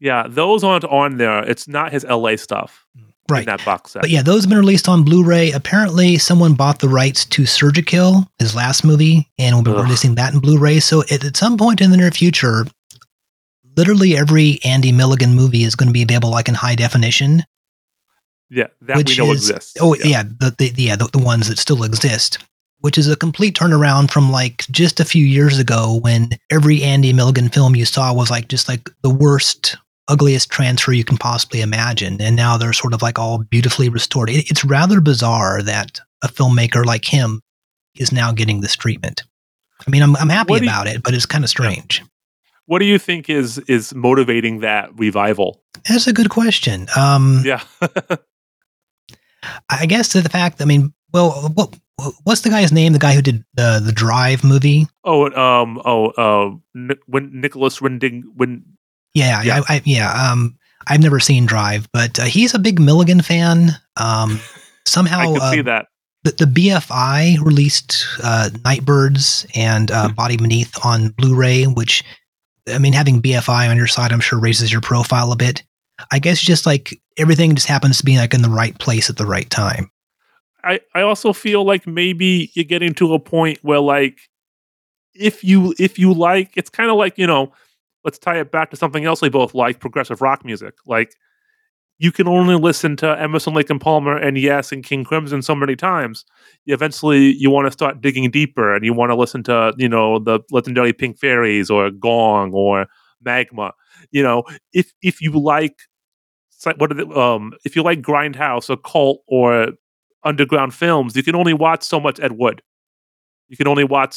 yeah. 0.00 0.26
Those 0.28 0.64
aren't 0.64 0.84
on 0.84 1.18
there. 1.18 1.42
It's 1.48 1.68
not 1.68 1.92
his 1.92 2.04
LA 2.04 2.36
stuff 2.36 2.84
in 2.96 3.04
Right. 3.28 3.46
that 3.46 3.64
box 3.64 3.90
set. 3.92 4.02
But 4.02 4.10
yeah, 4.10 4.22
those 4.22 4.42
have 4.44 4.48
been 4.50 4.58
released 4.58 4.88
on 4.88 5.02
Blu-ray. 5.04 5.50
Apparently, 5.52 6.16
someone 6.16 6.54
bought 6.54 6.78
the 6.78 6.88
rights 6.88 7.24
to 7.26 7.42
Surgikill, 7.42 8.26
his 8.38 8.54
last 8.54 8.84
movie, 8.84 9.28
and 9.38 9.54
we'll 9.56 9.64
be 9.64 9.72
Ugh. 9.72 9.82
releasing 9.84 10.14
that 10.14 10.32
in 10.32 10.38
Blu-ray. 10.40 10.78
So 10.80 11.02
at, 11.10 11.24
at 11.24 11.36
some 11.36 11.56
point 11.58 11.80
in 11.80 11.90
the 11.90 11.96
near 11.96 12.10
future, 12.12 12.66
literally 13.76 14.16
every 14.16 14.58
Andy 14.64 14.92
Milligan 14.92 15.34
movie 15.34 15.64
is 15.64 15.74
going 15.74 15.88
to 15.88 15.92
be 15.92 16.02
available 16.02 16.30
like 16.30 16.48
in 16.48 16.54
high 16.54 16.74
definition. 16.76 17.42
Yeah. 18.48 18.68
That 18.82 18.96
which 18.98 19.18
we 19.18 19.26
know 19.26 19.32
is 19.32 19.50
exists. 19.50 19.76
oh 19.80 19.94
yeah, 19.96 20.22
the, 20.22 20.54
the 20.56 20.72
yeah 20.76 20.94
the, 20.96 21.06
the 21.12 21.18
ones 21.18 21.48
that 21.48 21.58
still 21.58 21.82
exist, 21.82 22.38
which 22.86 22.96
is 22.96 23.08
a 23.08 23.16
complete 23.16 23.56
turnaround 23.56 24.12
from 24.12 24.30
like 24.30 24.64
just 24.70 25.00
a 25.00 25.04
few 25.04 25.26
years 25.26 25.58
ago 25.58 25.98
when 26.02 26.30
every 26.52 26.84
Andy 26.84 27.12
Milligan 27.12 27.48
film 27.48 27.74
you 27.74 27.84
saw 27.84 28.14
was 28.14 28.30
like 28.30 28.46
just 28.46 28.68
like 28.68 28.88
the 29.02 29.10
worst, 29.10 29.76
ugliest 30.06 30.50
transfer 30.52 30.92
you 30.92 31.02
can 31.02 31.16
possibly 31.18 31.62
imagine, 31.62 32.22
and 32.22 32.36
now 32.36 32.56
they're 32.56 32.72
sort 32.72 32.94
of 32.94 33.02
like 33.02 33.18
all 33.18 33.38
beautifully 33.38 33.88
restored. 33.88 34.30
It, 34.30 34.48
it's 34.48 34.64
rather 34.64 35.00
bizarre 35.00 35.62
that 35.62 35.98
a 36.22 36.28
filmmaker 36.28 36.84
like 36.86 37.04
him 37.04 37.40
is 37.96 38.12
now 38.12 38.30
getting 38.30 38.60
this 38.60 38.76
treatment. 38.76 39.24
I 39.84 39.90
mean, 39.90 40.04
I'm 40.04 40.14
I'm 40.14 40.28
happy 40.28 40.52
you- 40.52 40.60
about 40.60 40.86
it, 40.86 41.02
but 41.02 41.12
it's 41.12 41.26
kind 41.26 41.42
of 41.42 41.50
strange. 41.50 42.04
What 42.66 42.78
do 42.78 42.84
you 42.84 43.00
think 43.00 43.28
is 43.28 43.58
is 43.66 43.92
motivating 43.96 44.60
that 44.60 44.96
revival? 44.96 45.60
That's 45.88 46.06
a 46.06 46.12
good 46.12 46.30
question. 46.30 46.86
Um, 46.96 47.42
Yeah. 47.44 47.64
I 49.68 49.86
guess 49.86 50.10
to 50.10 50.20
the 50.20 50.28
fact, 50.28 50.62
I 50.62 50.66
mean, 50.66 50.94
well, 51.12 51.50
what 51.54 51.74
what's 52.24 52.42
the 52.42 52.50
guy's 52.50 52.72
name? 52.72 52.92
The 52.92 52.98
guy 52.98 53.14
who 53.14 53.22
did 53.22 53.44
the 53.54 53.80
the 53.84 53.92
Drive 53.92 54.44
movie? 54.44 54.86
oh, 55.04 55.30
um, 55.32 55.80
oh, 55.84 56.08
uh, 56.10 56.54
Ni- 56.74 56.96
when 57.06 57.30
Nicholas 57.40 57.80
Winding, 57.80 58.24
when 58.36 58.64
Yeah, 59.14 59.42
Yeah. 59.42 59.62
I, 59.68 59.76
I, 59.76 59.82
yeah. 59.84 60.30
Um, 60.32 60.58
I've 60.88 61.00
never 61.00 61.18
seen 61.20 61.46
Drive, 61.46 61.88
but 61.92 62.18
uh, 62.20 62.24
he's 62.24 62.54
a 62.54 62.58
big 62.58 62.78
Milligan 62.80 63.20
fan. 63.22 63.70
Um, 63.96 64.40
somehow, 64.86 65.20
I 65.20 65.24
can 65.26 65.40
uh, 65.42 65.50
see 65.50 65.62
that. 65.62 65.86
the, 66.24 66.30
the 66.32 66.44
BFI 66.44 67.40
released 67.40 68.06
uh, 68.22 68.50
Nightbirds 68.64 69.46
and 69.54 69.90
uh, 69.90 70.08
Hmm. 70.08 70.14
Body 70.14 70.36
Beneath 70.36 70.72
on 70.84 71.08
Blu-ray, 71.10 71.64
which 71.64 72.04
I 72.72 72.78
mean, 72.78 72.92
having 72.92 73.22
BFI 73.22 73.68
on 73.70 73.76
your 73.76 73.86
side, 73.86 74.12
I'm 74.12 74.20
sure 74.20 74.38
raises 74.38 74.70
your 74.70 74.80
profile 74.80 75.32
a 75.32 75.36
bit. 75.36 75.62
I 76.12 76.18
guess 76.18 76.40
just 76.40 76.66
like 76.66 77.00
everything 77.16 77.54
just 77.54 77.66
happens 77.68 77.98
to 77.98 78.04
be 78.04 78.18
like 78.18 78.34
in 78.34 78.42
the 78.42 78.50
right 78.50 78.78
place 78.78 79.08
at 79.08 79.16
the 79.16 79.24
right 79.26 79.48
time. 79.48 79.90
I, 80.66 80.80
I 80.94 81.02
also 81.02 81.32
feel 81.32 81.64
like 81.64 81.86
maybe 81.86 82.50
you're 82.54 82.64
getting 82.64 82.92
to 82.94 83.14
a 83.14 83.20
point 83.20 83.58
where 83.62 83.80
like 83.80 84.18
if 85.14 85.44
you 85.44 85.74
if 85.78 85.98
you 85.98 86.12
like 86.12 86.52
it's 86.56 86.70
kind 86.70 86.90
of 86.90 86.96
like 86.96 87.16
you 87.16 87.26
know 87.26 87.52
let's 88.04 88.18
tie 88.18 88.38
it 88.38 88.50
back 88.52 88.70
to 88.70 88.76
something 88.76 89.04
else 89.04 89.22
we 89.22 89.28
both 89.28 89.54
like 89.54 89.80
progressive 89.80 90.20
rock 90.20 90.44
music. 90.44 90.74
Like 90.86 91.14
you 91.98 92.12
can 92.12 92.28
only 92.28 92.56
listen 92.56 92.96
to 92.96 93.18
Emerson 93.20 93.54
Lake 93.54 93.70
and 93.70 93.80
Palmer 93.80 94.16
and 94.16 94.36
Yes 94.36 94.72
and 94.72 94.84
King 94.84 95.04
Crimson 95.04 95.40
so 95.40 95.54
many 95.54 95.76
times. 95.76 96.24
Eventually 96.66 97.32
you 97.34 97.50
want 97.50 97.66
to 97.66 97.72
start 97.72 98.00
digging 98.00 98.30
deeper 98.30 98.74
and 98.74 98.84
you 98.84 98.92
want 98.92 99.10
to 99.10 99.16
listen 99.16 99.42
to 99.44 99.72
you 99.78 99.88
know 99.88 100.18
the 100.18 100.40
legendary 100.50 100.92
Pink 100.92 101.18
Fairies 101.18 101.70
or 101.70 101.90
Gong 101.90 102.52
or 102.52 102.86
Magma. 103.24 103.72
You 104.10 104.24
know 104.24 104.42
if 104.72 104.92
if 105.02 105.20
you 105.20 105.32
like 105.32 105.78
what 106.78 106.90
are 106.90 106.94
the, 106.94 107.08
um 107.10 107.52
if 107.64 107.76
you 107.76 107.82
like 107.82 108.00
Grindhouse 108.02 108.68
or 108.68 108.76
Cult 108.76 109.22
or 109.28 109.68
underground 110.26 110.74
films, 110.74 111.16
you 111.16 111.22
can 111.22 111.34
only 111.34 111.54
watch 111.54 111.82
so 111.82 111.98
much 112.00 112.20
Ed 112.20 112.32
Wood. 112.32 112.62
You 113.48 113.56
can 113.56 113.68
only 113.68 113.84
watch 113.84 114.16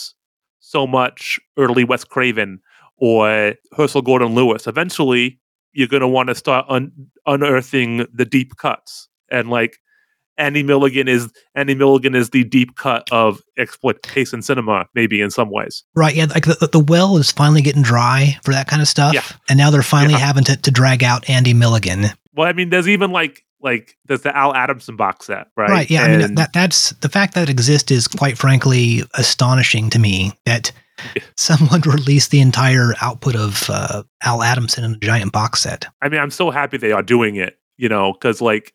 so 0.59 0.85
much 0.87 1.39
early 1.57 1.83
Wes 1.83 2.03
Craven 2.03 2.59
or 2.97 3.53
Herschell 3.77 4.01
Gordon 4.01 4.33
Lewis. 4.35 4.67
Eventually, 4.67 5.39
you're 5.71 5.87
going 5.87 6.01
to 6.01 6.07
want 6.07 6.27
to 6.29 6.35
start 6.35 6.65
un- 6.67 6.91
unearthing 7.25 8.05
the 8.13 8.25
deep 8.25 8.57
cuts. 8.57 9.07
And 9.31 9.49
like 9.49 9.77
Andy 10.37 10.63
Milligan 10.63 11.07
is 11.07 11.31
Andy 11.55 11.75
Milligan 11.75 12.15
is 12.15 12.31
the 12.31 12.43
deep 12.43 12.75
cut 12.75 13.07
of 13.11 13.39
exploitation 13.57 14.41
cinema, 14.41 14.87
maybe 14.95 15.21
in 15.21 15.29
some 15.29 15.51
ways. 15.51 15.83
Right. 15.95 16.15
Yeah. 16.15 16.25
Like 16.25 16.45
the, 16.45 16.67
the 16.71 16.79
well 16.79 17.17
is 17.17 17.31
finally 17.31 17.61
getting 17.61 17.83
dry 17.83 18.37
for 18.43 18.51
that 18.51 18.67
kind 18.67 18.81
of 18.81 18.87
stuff. 18.87 19.13
Yeah. 19.13 19.23
And 19.47 19.57
now 19.57 19.69
they're 19.69 19.83
finally 19.83 20.13
Yeah. 20.13 20.25
having 20.25 20.43
to, 20.45 20.57
to 20.57 20.71
drag 20.71 21.03
out 21.03 21.29
Andy 21.29 21.53
Milligan. 21.53 22.05
Well, 22.33 22.47
I 22.47 22.53
mean, 22.53 22.69
there's 22.69 22.87
even 22.87 23.11
like 23.11 23.43
like 23.61 23.97
there's 24.05 24.21
the 24.21 24.35
Al 24.35 24.55
Adamson 24.55 24.95
box 24.95 25.27
set, 25.27 25.47
right? 25.57 25.69
Right. 25.69 25.89
Yeah. 25.89 26.03
I 26.03 26.17
mean, 26.17 26.35
that 26.35 26.53
that's 26.53 26.91
the 26.91 27.09
fact 27.09 27.33
that 27.33 27.43
it 27.43 27.49
exists 27.49 27.91
is 27.91 28.07
quite 28.07 28.37
frankly 28.37 29.03
astonishing 29.15 29.89
to 29.91 29.99
me 29.99 30.33
that 30.45 30.71
someone 31.37 31.81
released 31.81 32.31
the 32.31 32.41
entire 32.41 32.93
output 33.01 33.35
of 33.35 33.69
uh, 33.69 34.03
Al 34.23 34.43
Adamson 34.43 34.83
in 34.83 34.93
a 34.93 34.97
giant 34.97 35.31
box 35.31 35.61
set. 35.61 35.85
I 36.01 36.09
mean, 36.09 36.19
I'm 36.19 36.31
so 36.31 36.51
happy 36.51 36.77
they 36.77 36.91
are 36.91 37.03
doing 37.03 37.35
it, 37.35 37.57
you 37.77 37.89
know, 37.89 38.13
because 38.13 38.41
like, 38.41 38.73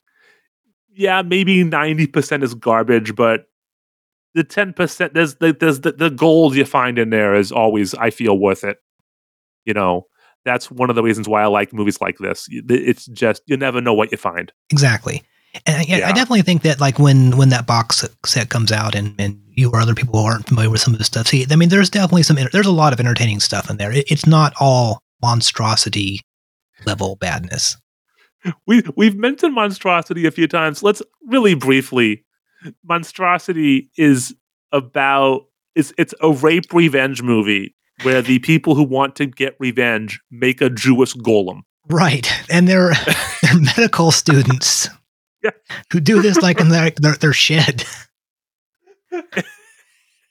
yeah, 0.92 1.22
maybe 1.22 1.64
90% 1.64 2.42
is 2.42 2.54
garbage, 2.54 3.14
but 3.14 3.46
the 4.34 4.44
10%, 4.44 5.12
there's 5.12 5.36
the, 5.36 5.56
there's 5.58 5.80
the, 5.80 5.92
the 5.92 6.10
gold 6.10 6.54
you 6.54 6.64
find 6.64 6.98
in 6.98 7.10
there 7.10 7.34
is 7.34 7.52
always, 7.52 7.94
I 7.94 8.10
feel, 8.10 8.38
worth 8.38 8.64
it. 8.64 8.78
You 9.64 9.74
know, 9.74 10.06
that's 10.44 10.70
one 10.70 10.90
of 10.90 10.96
the 10.96 11.02
reasons 11.02 11.28
why 11.28 11.42
I 11.42 11.46
like 11.46 11.72
movies 11.72 12.00
like 12.00 12.18
this. 12.18 12.46
It's 12.50 13.06
just, 13.06 13.42
you 13.46 13.56
never 13.56 13.80
know 13.80 13.94
what 13.94 14.12
you 14.12 14.18
find. 14.18 14.52
Exactly. 14.70 15.22
And 15.66 15.76
uh, 15.76 15.80
I, 15.80 15.98
yeah. 15.98 16.08
I 16.08 16.12
definitely 16.12 16.42
think 16.42 16.62
that 16.62 16.80
like 16.80 16.98
when 16.98 17.36
when 17.36 17.50
that 17.50 17.66
box 17.66 18.04
set 18.26 18.48
comes 18.48 18.72
out 18.72 18.94
and, 18.94 19.14
and 19.18 19.40
you 19.50 19.70
or 19.70 19.80
other 19.80 19.94
people 19.94 20.18
who 20.18 20.26
aren't 20.26 20.48
familiar 20.48 20.70
with 20.70 20.80
some 20.80 20.92
of 20.92 20.98
the 20.98 21.04
stuff, 21.04 21.28
see, 21.28 21.46
I 21.48 21.56
mean, 21.56 21.68
there's 21.68 21.90
definitely 21.90 22.24
some, 22.24 22.36
there's 22.52 22.66
a 22.66 22.72
lot 22.72 22.92
of 22.92 23.00
entertaining 23.00 23.40
stuff 23.40 23.70
in 23.70 23.76
there. 23.76 23.92
It, 23.92 24.10
it's 24.10 24.26
not 24.26 24.52
all 24.58 25.00
monstrosity 25.22 26.20
level 26.84 27.16
badness. 27.16 27.76
We, 28.66 28.82
we've 28.94 29.16
mentioned 29.16 29.54
Monstrosity 29.54 30.26
a 30.26 30.30
few 30.30 30.46
times. 30.46 30.82
Let's 30.82 31.00
really 31.26 31.54
briefly. 31.54 32.24
Monstrosity 32.82 33.90
is 33.96 34.34
about, 34.70 35.46
it's, 35.74 35.94
it's 35.96 36.14
a 36.20 36.30
rape 36.30 36.72
revenge 36.72 37.22
movie 37.22 37.74
where 38.02 38.22
the 38.22 38.38
people 38.40 38.74
who 38.74 38.82
want 38.82 39.16
to 39.16 39.26
get 39.26 39.56
revenge 39.58 40.20
make 40.30 40.60
a 40.60 40.68
Jewish 40.70 41.14
golem. 41.14 41.62
Right. 41.88 42.30
And 42.50 42.66
they're, 42.68 42.92
they're 43.42 43.60
medical 43.60 44.10
students 44.10 44.88
Yeah. 45.42 45.50
who 45.92 46.00
do 46.00 46.20
this 46.22 46.38
like 46.42 46.60
in 46.60 46.68
their, 46.70 46.90
their, 46.90 47.14
their 47.14 47.32
shed. 47.32 47.84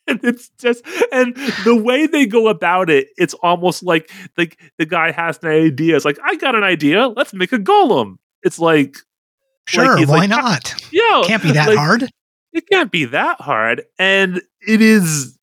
and 0.08 0.20
it's 0.24 0.50
just 0.60 0.86
and 1.14 1.36
the 1.64 1.76
way 1.76 2.06
they 2.08 2.26
go 2.26 2.50
about 2.50 2.90
it 2.90 3.08
it's 3.18 3.34
almost 3.36 3.84
like 3.84 4.12
like 4.38 4.60
the 4.78 4.86
guy 4.86 5.12
has 5.12 5.40
an 5.44 5.50
idea 5.50 5.96
it's 5.96 6.04
like 6.04 6.20
i 6.26 6.36
got 6.36 6.56
an 6.56 6.64
idea 6.64 7.08
let's 7.08 7.34
make 7.34 7.54
a 7.54 7.58
golem 7.60 8.18
it's 8.42 8.60
like 8.60 8.98
Sure. 9.66 9.96
he's 9.98 10.10
why 10.10 10.18
like, 10.26 10.30
not? 10.30 10.76
yeah 10.92 11.22
Can't 11.26 11.42
be 11.42 11.52
that 11.54 11.70
like, 11.70 11.78
hard. 11.78 12.10
it 12.52 12.68
can't 12.70 12.92
be 12.92 13.06
that 13.06 13.40
hard 13.40 13.84
and 13.98 14.42
it 14.68 14.82
is 14.82 15.38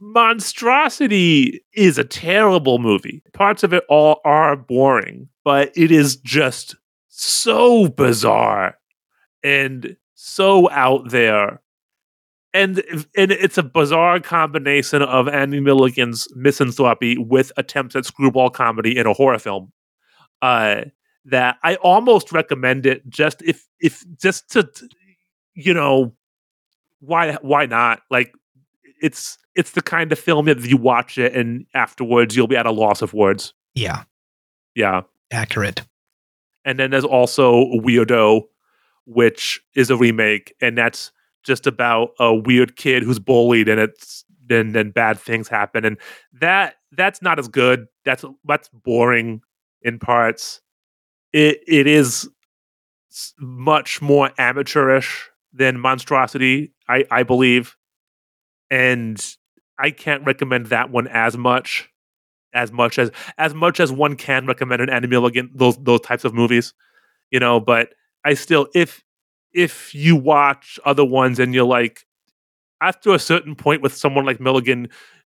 monstrosity 0.00 1.60
is 1.74 1.98
a 1.98 2.04
terrible 2.04 2.78
movie 2.78 3.22
parts 3.32 3.62
of 3.62 3.72
it 3.72 3.84
all 3.88 4.20
are 4.24 4.56
boring 4.56 5.28
but 5.44 5.72
it 5.76 5.90
is 5.90 6.16
just 6.16 6.76
so 7.08 7.88
bizarre 7.88 8.76
and 9.42 9.96
so 10.14 10.70
out 10.70 11.10
there 11.10 11.60
and 12.56 12.82
and 13.16 13.32
it's 13.32 13.58
a 13.58 13.62
bizarre 13.62 14.18
combination 14.18 15.02
of 15.02 15.28
Andy 15.28 15.60
Milligan's 15.60 16.26
misanthropy 16.34 17.18
with 17.18 17.52
attempts 17.58 17.94
at 17.94 18.06
screwball 18.06 18.48
comedy 18.48 18.96
in 18.96 19.06
a 19.06 19.12
horror 19.12 19.38
film. 19.38 19.72
Uh, 20.40 20.84
that 21.26 21.58
I 21.62 21.74
almost 21.76 22.32
recommend 22.32 22.86
it 22.86 23.06
just 23.08 23.42
if 23.42 23.66
if 23.80 24.04
just 24.18 24.50
to 24.52 24.68
you 25.54 25.74
know 25.74 26.14
why 27.00 27.34
why 27.42 27.66
not 27.66 28.00
like 28.10 28.32
it's 29.00 29.38
it's 29.54 29.72
the 29.72 29.82
kind 29.82 30.12
of 30.12 30.18
film 30.18 30.46
that 30.46 30.64
you 30.64 30.76
watch 30.76 31.18
it 31.18 31.34
and 31.34 31.66
afterwards 31.74 32.36
you'll 32.36 32.46
be 32.46 32.56
at 32.56 32.66
a 32.66 32.70
loss 32.70 33.02
of 33.02 33.14
words. 33.14 33.54
Yeah. 33.74 34.04
Yeah. 34.74 35.02
Accurate. 35.30 35.82
And 36.64 36.78
then 36.78 36.90
there's 36.90 37.04
also 37.04 37.64
Weirdo, 37.74 38.42
which 39.06 39.62
is 39.74 39.88
a 39.88 39.96
remake, 39.96 40.52
and 40.60 40.76
that's 40.76 41.12
just 41.44 41.66
about 41.66 42.10
a 42.18 42.34
weird 42.34 42.76
kid 42.76 43.04
who's 43.04 43.20
bullied, 43.20 43.68
and 43.68 43.80
it's 43.80 44.24
then 44.44 44.72
then 44.72 44.90
bad 44.90 45.18
things 45.18 45.48
happen, 45.48 45.84
and 45.84 45.96
that 46.32 46.74
that's 46.92 47.22
not 47.22 47.38
as 47.38 47.46
good. 47.46 47.86
That's 48.04 48.24
that's 48.44 48.68
boring 48.68 49.42
in 49.82 50.00
parts. 50.00 50.60
It 51.32 51.60
it 51.68 51.86
is 51.86 52.28
much 53.38 54.02
more 54.02 54.32
amateurish 54.36 55.30
than 55.52 55.78
Monstrosity, 55.78 56.72
I 56.88 57.04
I 57.12 57.22
believe, 57.22 57.76
and 58.70 59.22
I 59.78 59.90
can't 59.90 60.24
recommend 60.24 60.66
that 60.66 60.90
one 60.90 61.08
as 61.08 61.36
much 61.36 61.88
as 62.54 62.72
much 62.72 62.98
as 62.98 63.10
as 63.38 63.52
much 63.54 63.80
as 63.80 63.92
one 63.92 64.16
can 64.16 64.46
recommend 64.46 64.80
an 64.82 64.88
Andy 64.90 65.08
Milligan 65.08 65.50
those 65.54 65.76
those 65.78 66.00
types 66.00 66.24
of 66.24 66.32
movies, 66.34 66.72
you 67.30 67.38
know. 67.40 67.60
But 67.60 67.90
I 68.24 68.34
still, 68.34 68.68
if 68.74 69.02
if 69.52 69.94
you 69.94 70.16
watch 70.16 70.78
other 70.84 71.04
ones 71.04 71.38
and 71.38 71.54
you're 71.54 71.64
like, 71.64 72.06
after 72.80 73.12
a 73.14 73.18
certain 73.18 73.54
point 73.54 73.82
with 73.82 73.94
someone 73.94 74.24
like 74.24 74.40
Milligan, 74.40 74.88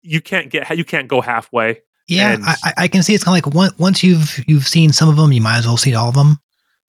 you 0.03 0.20
can't 0.20 0.51
get 0.51 0.76
you 0.76 0.85
can't 0.85 1.09
go 1.09 1.20
halfway. 1.20 1.81
Yeah, 2.09 2.33
And- 2.35 2.45
I, 2.45 2.55
I- 2.64 2.74
I 2.78 2.89
can 2.89 3.03
see 3.03 3.14
it's 3.14 3.22
kind 3.22 3.39
of 3.39 3.47
like 3.47 3.55
one, 3.55 3.70
once 3.78 4.03
you've 4.03 4.43
you've 4.49 4.66
seen 4.66 4.93
some 4.93 5.09
of 5.09 5.16
them, 5.16 5.33
you 5.33 5.41
might 5.41 5.59
as 5.59 5.66
well 5.66 5.76
see 5.76 5.95
all 5.95 6.09
of 6.09 6.14
them. 6.14 6.39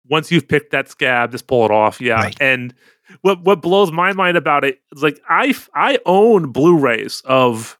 Once 0.08 0.30
you've 0.32 0.48
picked 0.48 0.72
that 0.72 0.88
scab, 0.88 1.30
just 1.32 1.46
pull 1.46 1.64
it 1.64 1.70
off. 1.70 2.00
Yeah, 2.00 2.14
Right. 2.14 2.36
and 2.40 2.74
what 3.22 3.42
what 3.42 3.62
blows 3.62 3.92
my 3.92 4.12
mind 4.12 4.36
about 4.36 4.64
it 4.64 4.80
is 4.94 5.02
like 5.02 5.20
I 5.28 5.54
I 5.74 5.98
own 6.06 6.52
Blu-rays 6.52 7.22
of 7.24 7.78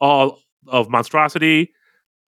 all 0.00 0.40
of 0.66 0.88
Monstrosity, 0.88 1.72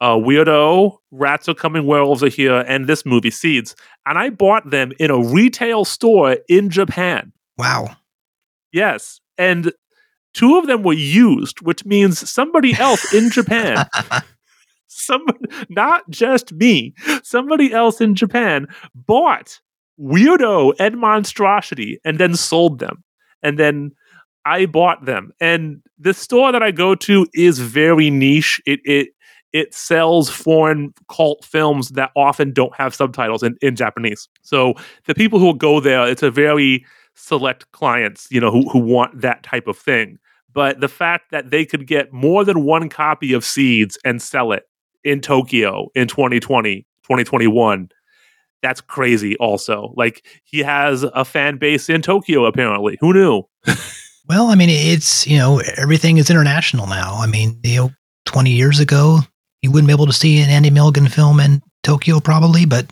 uh, 0.00 0.14
Weirdo, 0.14 0.98
Rats 1.11 1.48
Are 1.48 1.54
Coming, 1.54 1.86
Werewolves 1.86 2.22
Are 2.22 2.28
Here, 2.28 2.64
and 2.66 2.86
this 2.86 3.07
movie 3.07 3.30
Seeds, 3.30 3.74
and 4.04 4.18
I 4.18 4.30
bought 4.30 4.70
them 4.70 4.92
in 4.98 5.11
a 5.11 5.18
retail 5.18 5.84
store 5.84 6.38
in 6.48 6.70
Japan. 6.70 7.32
Wow. 7.59 7.96
Yes, 8.72 9.20
and 9.38 9.72
two 10.34 10.59
of 10.59 10.66
them 10.66 10.82
were 10.82 10.92
used, 10.92 11.62
which 11.62 11.84
means 11.86 12.30
somebody 12.30 12.74
else 12.74 13.14
in 13.14 13.30
Japan 13.30 13.86
somebody, 14.96 15.38
not 15.68 16.09
just 16.11 16.52
me, 16.52 16.94
somebody 17.22 17.72
else 17.72 18.00
in 18.00 18.14
Japan 18.14 18.66
bought 18.94 19.61
Weirdo 20.01 20.74
and 20.78 20.99
Monstrosity 20.99 21.99
and 22.05 22.18
then 22.18 22.34
sold 22.34 22.78
them. 22.78 23.03
And 23.42 23.59
then 23.59 23.92
I 24.44 24.66
bought 24.66 25.05
them. 25.05 25.32
And 25.40 25.82
the 25.99 26.14
store 26.14 26.53
that 26.53 26.62
I 26.62 26.70
go 26.70 26.94
to 26.94 27.26
is 27.34 27.59
very 27.59 28.11
niche. 28.11 28.61
It 28.66 28.80
it 28.84 29.09
it 29.53 29.74
sells 29.74 30.28
foreign 30.28 30.92
cult 31.11 31.44
films 31.44 31.90
that 31.90 32.11
often 32.14 32.53
don't 32.53 32.74
have 32.76 32.94
subtitles 32.94 33.42
in, 33.42 33.57
in 33.62 33.74
Japanese. 33.74 34.28
So 34.42 34.74
the 35.07 35.14
people 35.14 35.38
who 35.38 35.47
will 35.47 35.55
go 35.55 35.80
there, 35.80 36.07
it's 36.07 36.22
a 36.22 36.30
very 36.30 36.84
select 37.14 37.70
clients, 37.72 38.28
you 38.30 38.40
know, 38.40 38.51
who, 38.51 38.68
who 38.68 38.78
want 38.78 39.20
that 39.20 39.42
type 39.42 39.66
of 39.66 39.78
thing. 39.78 40.18
But 40.53 40.80
the 40.80 40.88
fact 40.88 41.30
that 41.30 41.51
they 41.51 41.64
could 41.64 41.86
get 41.86 42.12
more 42.12 42.44
than 42.44 42.64
one 42.64 42.88
copy 42.88 43.32
of 43.32 43.44
Seeds 43.44 43.99
and 44.05 44.20
sell 44.20 44.53
it 44.53 44.64
in 45.05 45.20
Tokyo 45.20 45.88
in 45.94 46.09
2020, 46.09 46.86
2021. 47.05 47.88
That's 48.62 48.80
crazy 48.80 49.36
also. 49.36 49.92
Like 49.96 50.24
he 50.44 50.61
has 50.61 51.02
a 51.02 51.24
fan 51.24 51.59
base 51.59 51.88
in 51.88 52.02
Tokyo 52.02 52.46
apparently. 52.46 52.98
Who 53.00 53.12
knew? 53.12 53.42
Well, 54.28 54.48
I 54.48 54.57
mean, 54.57 54.70
it's 54.70 55.24
you 55.24 55.38
know 55.38 55.62
everything 55.76 56.16
is 56.16 56.30
international 56.30 56.88
now. 56.88 57.14
I 57.20 57.28
mean, 57.28 57.61
you 57.62 57.76
know, 57.76 57.90
twenty 58.24 58.50
years 58.50 58.80
ago 58.80 59.20
you 59.62 59.70
wouldn't 59.70 59.86
be 59.86 59.92
able 59.92 60.07
to 60.07 60.12
see 60.12 60.40
an 60.40 60.50
Andy 60.50 60.70
Milligan 60.70 61.09
film 61.09 61.40
in 61.40 61.62
Tokyo 61.82 62.20
probably, 62.20 62.66
but 62.66 62.86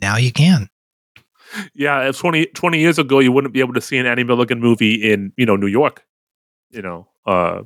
now 0.00 0.16
you 0.16 0.32
can. 0.32 0.68
Yeah, 1.74 2.08
if 2.08 2.18
20, 2.18 2.46
20 2.46 2.78
years 2.78 2.98
ago 2.98 3.20
you 3.20 3.32
wouldn't 3.32 3.54
be 3.54 3.60
able 3.60 3.74
to 3.74 3.80
see 3.80 3.96
an 3.98 4.06
andy 4.06 4.24
Milligan 4.24 4.60
movie 4.60 4.94
in, 4.94 5.32
you 5.36 5.46
know, 5.46 5.56
New 5.56 5.68
York, 5.68 6.04
you 6.70 6.82
know, 6.82 7.06
uh 7.26 7.62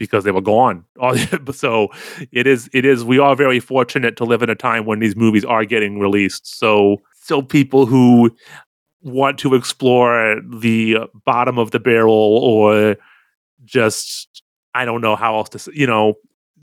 because 0.00 0.24
they 0.24 0.32
were 0.32 0.40
gone. 0.40 0.84
So 1.52 1.88
it 2.32 2.46
is 2.46 2.68
it 2.72 2.84
is 2.84 3.04
we 3.04 3.18
are 3.18 3.36
very 3.36 3.60
fortunate 3.60 4.16
to 4.16 4.24
live 4.24 4.42
in 4.42 4.50
a 4.50 4.54
time 4.54 4.86
when 4.86 4.98
these 4.98 5.14
movies 5.14 5.44
are 5.44 5.64
getting 5.64 6.00
released. 6.00 6.58
So 6.58 7.02
so 7.22 7.42
people 7.42 7.86
who 7.86 8.34
want 9.02 9.38
to 9.38 9.54
explore 9.54 10.40
the 10.48 10.98
bottom 11.24 11.58
of 11.58 11.70
the 11.70 11.78
barrel 11.78 12.38
or 12.42 12.96
just 13.64 14.42
I 14.74 14.84
don't 14.84 15.02
know 15.02 15.16
how 15.16 15.36
else 15.36 15.50
to 15.50 15.58
say, 15.58 15.72
you 15.74 15.86
know 15.86 16.14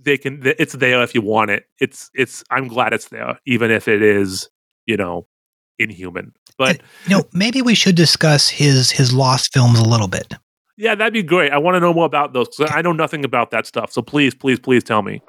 they 0.01 0.17
can 0.17 0.41
it's 0.43 0.73
there 0.73 1.03
if 1.03 1.13
you 1.13 1.21
want 1.21 1.51
it. 1.51 1.65
It's 1.79 2.09
it's 2.13 2.43
I'm 2.49 2.67
glad 2.67 2.93
it's 2.93 3.09
there 3.09 3.39
even 3.45 3.69
if 3.71 3.87
it 3.87 4.01
is, 4.01 4.49
you 4.85 4.97
know, 4.97 5.27
inhuman. 5.77 6.33
But 6.57 6.81
You 7.05 7.17
know, 7.17 7.23
maybe 7.33 7.61
we 7.61 7.75
should 7.75 7.95
discuss 7.95 8.49
his 8.49 8.89
his 8.89 9.13
lost 9.13 9.53
films 9.53 9.79
a 9.79 9.85
little 9.85 10.07
bit. 10.07 10.33
Yeah, 10.77 10.93
that'd 10.93 11.13
be 11.13 11.23
great. 11.23 11.51
I 11.51 11.57
want 11.57 11.75
to 11.75 11.79
know 11.79 11.93
more 11.93 12.05
about 12.05 12.33
those 12.33 12.55
because 12.55 12.71
I 12.73 12.81
know 12.81 12.93
nothing 12.93 13.25
about 13.25 13.49
that 13.51 13.65
stuff. 13.65 13.91
So 13.91 14.01
please, 14.03 14.35
please, 14.35 14.59
please 14.59 14.83
tell 14.83 15.01
me. 15.01 15.21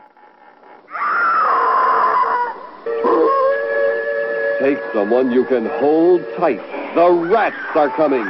Take 4.61 4.79
someone 4.93 5.33
you 5.33 5.45
can 5.47 5.67
hold 5.81 6.21
tight. 6.37 6.61
The 6.95 7.11
rats 7.11 7.57
are 7.75 7.89
coming. 7.91 8.25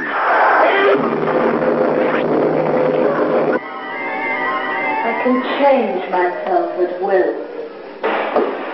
I 5.01 5.21
can 5.23 5.41
change 5.59 6.11
myself 6.11 6.71
at 6.79 7.01
will. 7.01 7.48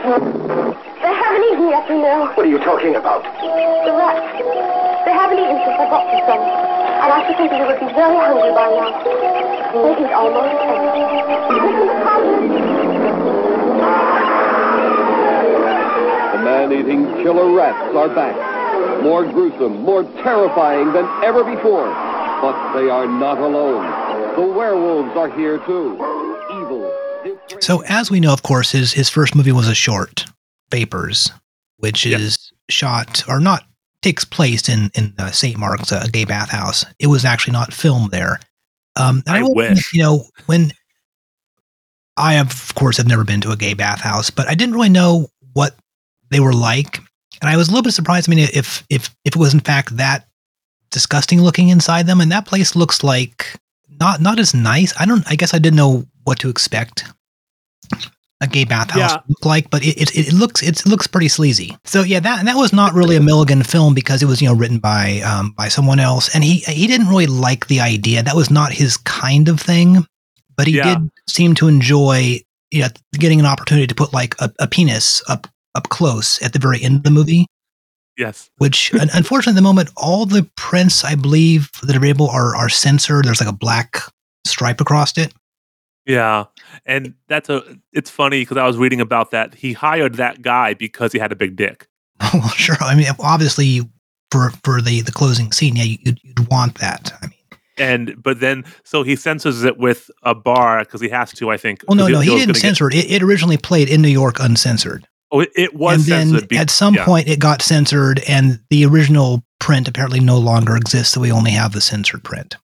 They 0.05 0.11
haven't 0.11 1.43
eaten 1.49 1.65
yet, 1.73 1.89
you 1.89 1.97
know. 1.97 2.29
What 2.37 2.45
are 2.45 2.49
you 2.49 2.59
talking 2.59 2.93
about? 2.93 3.25
The 3.25 3.89
rats. 3.89 4.21
They 5.01 5.09
haven't 5.09 5.39
eaten 5.41 5.57
since 5.65 5.81
I 5.81 5.89
brought 5.89 6.05
them 6.05 6.21
some. 6.29 6.45
And 6.45 7.09
I 7.09 7.25
should 7.25 7.37
think 7.41 7.49
that 7.49 7.57
they 7.57 7.65
would 7.65 7.81
be 7.81 7.89
very 7.89 8.13
hungry 8.13 8.53
by 8.53 8.69
now. 8.69 8.93
Maybe 9.81 10.05
almost 10.13 10.53
The 16.33 16.41
man-eating 16.45 17.23
killer 17.23 17.49
rats 17.51 17.95
are 17.97 18.09
back. 18.13 18.37
More 19.01 19.25
gruesome, 19.25 19.81
more 19.81 20.03
terrifying 20.21 20.93
than 20.93 21.09
ever 21.23 21.43
before. 21.43 21.89
But 22.45 22.77
they 22.77 22.91
are 22.91 23.07
not 23.07 23.39
alone. 23.39 23.89
The 24.35 24.45
werewolves 24.53 25.17
are 25.17 25.31
here 25.35 25.57
too. 25.65 25.97
So, 27.59 27.81
as 27.87 28.09
we 28.11 28.19
know, 28.19 28.33
of 28.33 28.43
course, 28.43 28.71
his 28.71 28.93
his 28.93 29.09
first 29.09 29.35
movie 29.35 29.51
was 29.51 29.67
a 29.67 29.75
short, 29.75 30.25
Vapors, 30.71 31.31
which 31.77 32.05
Yes. 32.05 32.21
is 32.21 32.51
shot 32.69 33.23
or 33.27 33.39
not 33.39 33.63
takes 34.01 34.25
place 34.25 34.67
in 34.69 34.91
in 34.95 35.13
uh, 35.17 35.31
St. 35.31 35.57
Mark's, 35.57 35.91
a 35.91 36.09
gay 36.09 36.25
bathhouse. 36.25 36.85
It 36.99 37.07
was 37.07 37.25
actually 37.25 37.53
not 37.53 37.73
filmed 37.73 38.11
there. 38.11 38.39
Um, 38.95 39.23
I 39.27 39.41
will 39.41 39.51
admit, 39.51 39.71
wish. 39.71 39.93
You 39.93 40.03
know, 40.03 40.25
when 40.45 40.71
I 42.17 42.33
have, 42.33 42.51
of 42.51 42.75
course, 42.75 42.97
have 42.97 43.07
never 43.07 43.23
been 43.23 43.41
to 43.41 43.51
a 43.51 43.57
gay 43.57 43.73
bathhouse, 43.73 44.29
but 44.29 44.47
I 44.47 44.55
didn't 44.55 44.75
really 44.75 44.89
know 44.89 45.27
what 45.53 45.75
they 46.31 46.39
were 46.39 46.53
like, 46.53 46.97
and 47.41 47.49
I 47.49 47.57
was 47.57 47.67
a 47.67 47.71
little 47.71 47.83
bit 47.83 47.93
surprised. 47.93 48.29
I 48.29 48.31
mean, 48.31 48.39
if 48.53 48.83
if 48.89 49.15
if 49.25 49.35
it 49.35 49.37
was 49.37 49.53
in 49.53 49.59
fact 49.59 49.97
that 49.97 50.27
disgusting 50.91 51.41
looking 51.41 51.69
inside 51.69 52.07
them, 52.07 52.21
and 52.21 52.31
that 52.31 52.45
place 52.47 52.75
looks 52.75 53.03
like 53.03 53.55
not 53.99 54.21
not 54.21 54.39
as 54.39 54.53
nice. 54.53 54.93
I 54.99 55.05
don't. 55.05 55.23
I 55.29 55.35
guess 55.35 55.53
I 55.53 55.59
didn't 55.59 55.77
know 55.77 56.05
what 56.23 56.39
to 56.39 56.49
expect. 56.49 57.05
A 58.41 58.47
gay 58.47 58.65
bathhouse 58.65 58.97
Yeah. 59.13 59.17
look 59.29 59.45
like, 59.45 59.69
but 59.69 59.81
it, 59.85 59.95
it, 59.97 60.27
it 60.27 60.33
looks 60.33 60.61
it 60.61 60.85
looks 60.85 61.07
pretty 61.07 61.29
sleazy. 61.29 61.77
So 61.85 62.01
yeah, 62.01 62.19
that 62.19 62.43
that 62.45 62.57
was 62.57 62.73
not 62.73 62.93
really 62.93 63.15
a 63.15 63.21
Milligan 63.21 63.63
film 63.63 63.93
because 63.93 64.21
it 64.21 64.25
was 64.25 64.41
you 64.41 64.49
know 64.49 64.53
written 64.55 64.77
by 64.79 65.21
um, 65.21 65.51
by 65.57 65.69
someone 65.69 65.99
else, 66.01 66.33
and 66.35 66.43
he 66.43 66.57
he 66.57 66.85
didn't 66.85 67.07
really 67.07 67.27
like 67.27 67.67
the 67.67 67.79
idea. 67.79 68.21
That 68.23 68.35
was 68.35 68.51
not 68.51 68.73
his 68.73 68.97
kind 68.97 69.47
of 69.47 69.61
thing, 69.61 70.05
but 70.57 70.67
he 70.67 70.75
Yeah. 70.77 70.95
did 70.95 71.09
seem 71.29 71.55
to 71.55 71.67
enjoy 71.69 72.41
you 72.71 72.81
know, 72.81 72.87
getting 73.13 73.39
an 73.39 73.45
opportunity 73.45 73.87
to 73.87 73.95
put 73.95 74.11
like 74.11 74.35
a, 74.41 74.51
a 74.59 74.67
penis 74.67 75.23
up 75.29 75.47
up 75.73 75.87
close 75.89 76.41
at 76.41 76.51
the 76.51 76.59
very 76.59 76.81
end 76.83 76.97
of 76.97 77.03
the 77.03 77.11
movie 77.11 77.45
Yes. 78.17 78.49
which 78.57 78.91
unfortunately 78.93 79.51
at 79.51 79.55
the 79.55 79.61
moment 79.61 79.89
all 79.97 80.25
the 80.25 80.49
prints 80.55 81.03
i 81.03 81.15
believe 81.15 81.69
that 81.83 81.93
are 81.95 81.99
available 81.99 82.29
are 82.29 82.55
are 82.55 82.69
censored 82.69 83.25
there's 83.25 83.39
like 83.41 83.49
a 83.49 83.53
black 83.55 83.97
stripe 84.47 84.79
across 84.81 85.17
it 85.17 85.33
Yeah. 86.05 86.45
And 86.85 87.15
that's 87.27 87.49
a 87.49 87.63
it's 87.91 88.09
funny 88.09 88.41
because 88.41 88.57
I 88.57 88.65
was 88.67 88.77
reading 88.77 89.01
about 89.01 89.31
that. 89.31 89.55
He 89.55 89.73
hired 89.73 90.15
that 90.15 90.41
guy 90.41 90.73
because 90.75 91.11
he 91.11 91.19
had 91.19 91.31
a 91.31 91.35
big 91.35 91.55
dick. 91.55 91.87
Oh, 92.21 92.29
well 92.35 92.47
sure 92.49 92.77
i 92.79 92.95
mean 92.95 93.07
obviously 93.19 93.81
for 94.31 94.51
for 94.63 94.79
the 94.81 95.01
the 95.01 95.11
closing 95.11 95.51
scene 95.51 95.75
yeah 95.75 95.83
you, 95.83 95.97
you'd, 96.01 96.19
you'd 96.23 96.49
want 96.49 96.75
that 96.79 97.11
i 97.21 97.27
mean 97.27 97.59
And 97.77 98.15
but 98.23 98.39
then 98.39 98.63
so 98.85 99.03
he 99.03 99.17
censors 99.17 99.65
it 99.65 99.77
with 99.77 100.09
a 100.23 100.33
bar 100.33 100.79
because 100.85 101.01
he 101.01 101.09
has 101.09 101.33
to, 101.33 101.49
I 101.51 101.57
think. 101.57 101.83
well 101.89 101.95
no 101.97 102.07
no 102.07 102.21
he 102.21 102.29
was 102.29 102.39
didn't 102.39 102.39
gonna 102.39 102.53
get- 102.53 102.61
censor 102.61 102.87
it. 102.87 102.95
it 102.95 103.11
it 103.11 103.21
originally 103.21 103.57
played 103.57 103.89
in 103.89 104.01
new 104.01 104.07
york 104.07 104.37
uncensored 104.39 105.05
oh, 105.31 105.41
it, 105.41 105.49
it 105.55 105.75
was 105.75 105.97
and 105.97 106.05
then 106.13 106.27
censored. 106.29 106.49
be- 106.49 106.57
at 106.57 106.69
some 106.69 106.93
yeah. 106.95 107.03
point 107.05 107.27
it 107.27 107.39
got 107.39 107.61
censored 107.61 108.21
and 108.29 108.61
the 108.69 108.85
original 108.85 109.43
print 109.59 109.89
apparently 109.89 110.21
no 110.21 110.37
longer 110.37 110.77
exists 110.77 111.13
so 111.13 111.19
we 111.19 111.33
only 111.33 111.51
have 111.51 111.73
the 111.73 111.81
censored 111.81 112.23
print 112.23 112.55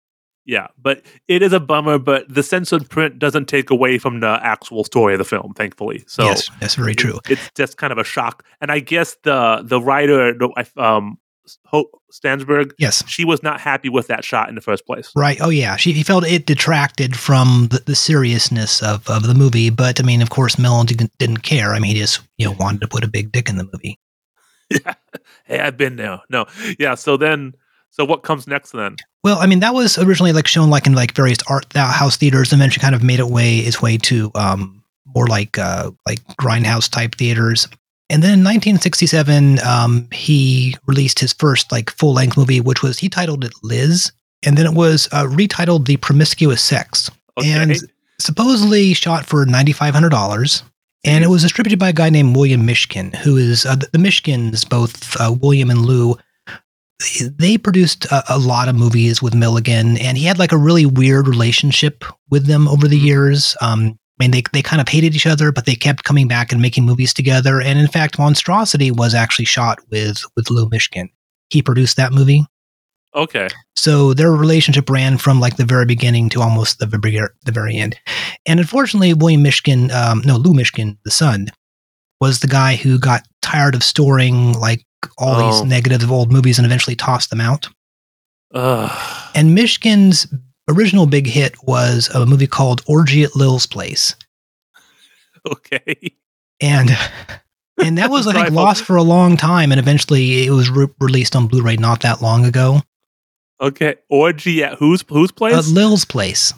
Yeah, 0.45 0.67
but 0.81 1.03
it 1.27 1.41
is 1.41 1.53
a 1.53 1.59
bummer. 1.59 1.99
But 1.99 2.33
the 2.33 2.43
censored 2.43 2.89
print 2.89 3.19
doesn't 3.19 3.45
take 3.45 3.69
away 3.69 3.97
from 3.97 4.21
the 4.21 4.39
actual 4.41 4.83
story 4.83 5.13
of 5.13 5.19
the 5.19 5.25
film, 5.25 5.53
thankfully. 5.53 6.03
So 6.07 6.23
yes 6.23 6.49
that's 6.59 6.75
very 6.75 6.95
true 6.95 7.19
It's 7.29 7.49
just 7.55 7.77
kind 7.77 7.91
of 7.93 7.99
a 7.99 8.03
shock. 8.03 8.43
And 8.59 8.71
I 8.71 8.79
guess 8.79 9.17
the 9.23 9.61
the 9.63 9.79
writer, 9.79 10.35
um, 10.77 11.17
Hope 11.65 11.91
Stansbury, 12.11 12.67
yes 12.79 13.03
she 13.07 13.23
was 13.23 13.43
not 13.43 13.61
happy 13.61 13.89
with 13.89 14.07
that 14.07 14.23
shot 14.23 14.49
in 14.49 14.55
the 14.55 14.61
first 14.61 14.85
place. 14.85 15.11
Right. 15.15 15.37
Oh, 15.41 15.49
yeah. 15.49 15.75
She 15.75 15.91
he 15.93 16.03
felt 16.03 16.25
it 16.25 16.45
detracted 16.45 17.15
from 17.15 17.67
the, 17.69 17.83
the 17.85 17.95
seriousness 17.95 18.81
of, 18.81 19.07
of 19.07 19.27
the 19.27 19.35
movie. 19.35 19.69
But 19.69 19.99
I 19.99 20.03
mean, 20.03 20.21
of 20.21 20.31
course, 20.31 20.57
Mellon 20.57 20.87
didn't, 20.87 21.11
didn't 21.19 21.43
care. 21.43 21.73
I 21.73 21.79
mean, 21.79 21.95
he 21.95 22.01
just 22.01 22.21
you 22.37 22.47
know 22.47 22.55
wanted 22.59 22.81
to 22.81 22.87
put 22.87 23.03
a 23.03 23.07
big 23.07 23.31
dick 23.31 23.47
in 23.49 23.57
the 23.57 23.69
movie. 23.71 23.99
Hey, 25.45 25.59
I've 25.59 25.75
been 25.75 25.97
there. 25.97 26.21
No, 26.29 26.45
yeah. 26.79 26.95
So 26.95 27.17
then, 27.17 27.53
so 27.89 28.05
what 28.05 28.23
comes 28.23 28.47
next 28.47 28.71
then? 28.71 28.95
Well, 29.23 29.37
I 29.39 29.45
mean, 29.45 29.59
that 29.59 29.73
was 29.73 29.97
originally 29.97 30.33
like 30.33 30.47
shown 30.47 30.69
like 30.69 30.87
in 30.87 30.93
like 30.93 31.13
various 31.13 31.37
art 31.47 31.65
house 31.75 32.17
theaters, 32.17 32.51
and 32.51 32.61
eventually 32.61 32.81
kind 32.81 32.95
of 32.95 33.03
made 33.03 33.19
it 33.19 33.27
way 33.27 33.59
its 33.59 33.81
way 33.81 33.97
to 33.99 34.31
um 34.35 34.83
more 35.15 35.27
like 35.27 35.57
uh 35.57 35.91
like 36.07 36.19
grindhouse 36.39 36.89
type 36.89 37.15
theaters. 37.15 37.67
And 38.09 38.21
then 38.21 38.39
in 38.39 38.43
1967, 38.43 39.59
um, 39.59 40.09
he 40.11 40.75
released 40.85 41.19
his 41.19 41.31
first 41.31 41.71
like 41.71 41.89
full 41.91 42.13
length 42.13 42.35
movie, 42.35 42.59
which 42.59 42.83
was 42.83 42.99
he 42.99 43.07
titled 43.07 43.45
it 43.45 43.53
Liz, 43.63 44.11
and 44.43 44.57
then 44.57 44.65
it 44.65 44.73
was 44.73 45.07
uh, 45.13 45.25
retitled 45.25 45.85
The 45.85 45.95
Promiscuous 45.97 46.61
Sex. 46.61 47.09
Okay. 47.39 47.49
And 47.49 47.77
supposedly 48.19 48.93
shot 48.93 49.25
for 49.25 49.45
ninety 49.45 49.71
five 49.71 49.93
hundred 49.93 50.09
dollars, 50.09 50.63
and 51.05 51.23
it 51.23 51.27
was 51.27 51.41
distributed 51.41 51.79
by 51.79 51.89
a 51.89 51.93
guy 51.93 52.09
named 52.09 52.35
William 52.35 52.67
Mishkin, 52.67 53.15
who 53.15 53.37
is 53.37 53.65
uh, 53.65 53.75
the, 53.75 53.87
the 53.93 53.97
Mishkins, 53.97 54.67
both 54.67 55.15
uh, 55.19 55.33
William 55.39 55.69
and 55.69 55.85
Lou. 55.85 56.17
They 57.37 57.57
produced 57.57 58.05
a, 58.05 58.35
a 58.35 58.37
lot 58.37 58.67
of 58.67 58.75
movies 58.75 59.21
with 59.21 59.35
Milligan, 59.35 59.97
and 59.97 60.17
he 60.17 60.25
had 60.25 60.39
like 60.39 60.51
a 60.51 60.57
really 60.57 60.85
weird 60.85 61.27
relationship 61.27 62.03
with 62.29 62.45
them 62.45 62.67
over 62.67 62.87
the 62.87 62.97
years. 62.97 63.55
Um, 63.61 63.97
I 64.19 64.23
mean, 64.23 64.31
they 64.31 64.43
they 64.53 64.61
kind 64.61 64.81
of 64.81 64.87
hated 64.87 65.15
each 65.15 65.25
other, 65.25 65.51
but 65.51 65.65
they 65.65 65.75
kept 65.75 66.03
coming 66.03 66.27
back 66.27 66.51
and 66.51 66.61
making 66.61 66.85
movies 66.85 67.13
together. 67.13 67.59
And 67.61 67.79
in 67.79 67.87
fact, 67.87 68.19
Monstrosity 68.19 68.91
was 68.91 69.13
actually 69.15 69.45
shot 69.45 69.79
with 69.89 70.21
with 70.35 70.49
Lou 70.51 70.69
Mishkin. 70.69 71.07
He 71.49 71.61
produced 71.61 71.97
that 71.97 72.13
movie. 72.13 72.45
okay. 73.15 73.47
So 73.75 74.13
their 74.13 74.31
relationship 74.31 74.89
ran 74.89 75.17
from 75.17 75.39
like 75.39 75.57
the 75.57 75.65
very 75.65 75.85
beginning 75.85 76.29
to 76.29 76.41
almost 76.41 76.77
the 76.79 76.85
very 76.85 77.19
the 77.45 77.51
very 77.51 77.77
end. 77.77 77.97
And 78.45 78.59
unfortunately, 78.59 79.13
William 79.13 79.43
Mishkin, 79.43 79.91
um, 79.91 80.21
no 80.23 80.37
Lou 80.37 80.53
Mishkin, 80.53 80.97
the 81.03 81.11
son, 81.11 81.47
was 82.19 82.39
the 82.39 82.47
guy 82.47 82.75
who 82.75 82.99
got 82.99 83.23
tired 83.41 83.73
of 83.73 83.83
storing 83.83 84.53
like 84.53 84.85
all 85.17 85.35
Oh. 85.35 85.51
these 85.51 85.63
negatives 85.63 86.03
of 86.03 86.11
old 86.11 86.31
movies 86.31 86.57
and 86.59 86.65
eventually 86.65 86.95
toss 86.95 87.27
them 87.27 87.41
out. 87.41 87.67
Ugh. 88.53 89.29
And 89.35 89.55
Mishkin's 89.57 90.27
original 90.69 91.05
big 91.05 91.27
hit 91.27 91.55
was 91.63 92.09
a 92.13 92.25
movie 92.25 92.47
called 92.47 92.81
Orgy 92.87 93.23
at 93.23 93.35
Lil's 93.35 93.65
Place, 93.65 94.15
okay. 95.49 96.13
and 96.59 96.89
and 97.83 97.97
that 97.97 98.09
was 98.09 98.27
I 98.27 98.33
think 98.33 98.51
lost 98.51 98.83
for 98.83 98.95
a 98.95 99.03
long 99.03 99.37
time, 99.37 99.71
and 99.71 99.79
eventually 99.79 100.45
it 100.45 100.51
was 100.51 100.69
re- 100.69 100.87
released 100.99 101.35
on 101.35 101.47
Blu-ray 101.47 101.77
not 101.77 102.01
that 102.01 102.21
long 102.21 102.45
ago. 102.45 102.81
Okay. 103.59 103.95
Orgy 104.09 104.63
at 104.63 104.75
whose 104.75 105.03
whose 105.07 105.31
place? 105.31 105.53
Uh, 105.53 105.61
Lil's 105.71 106.03
Place, 106.05 106.53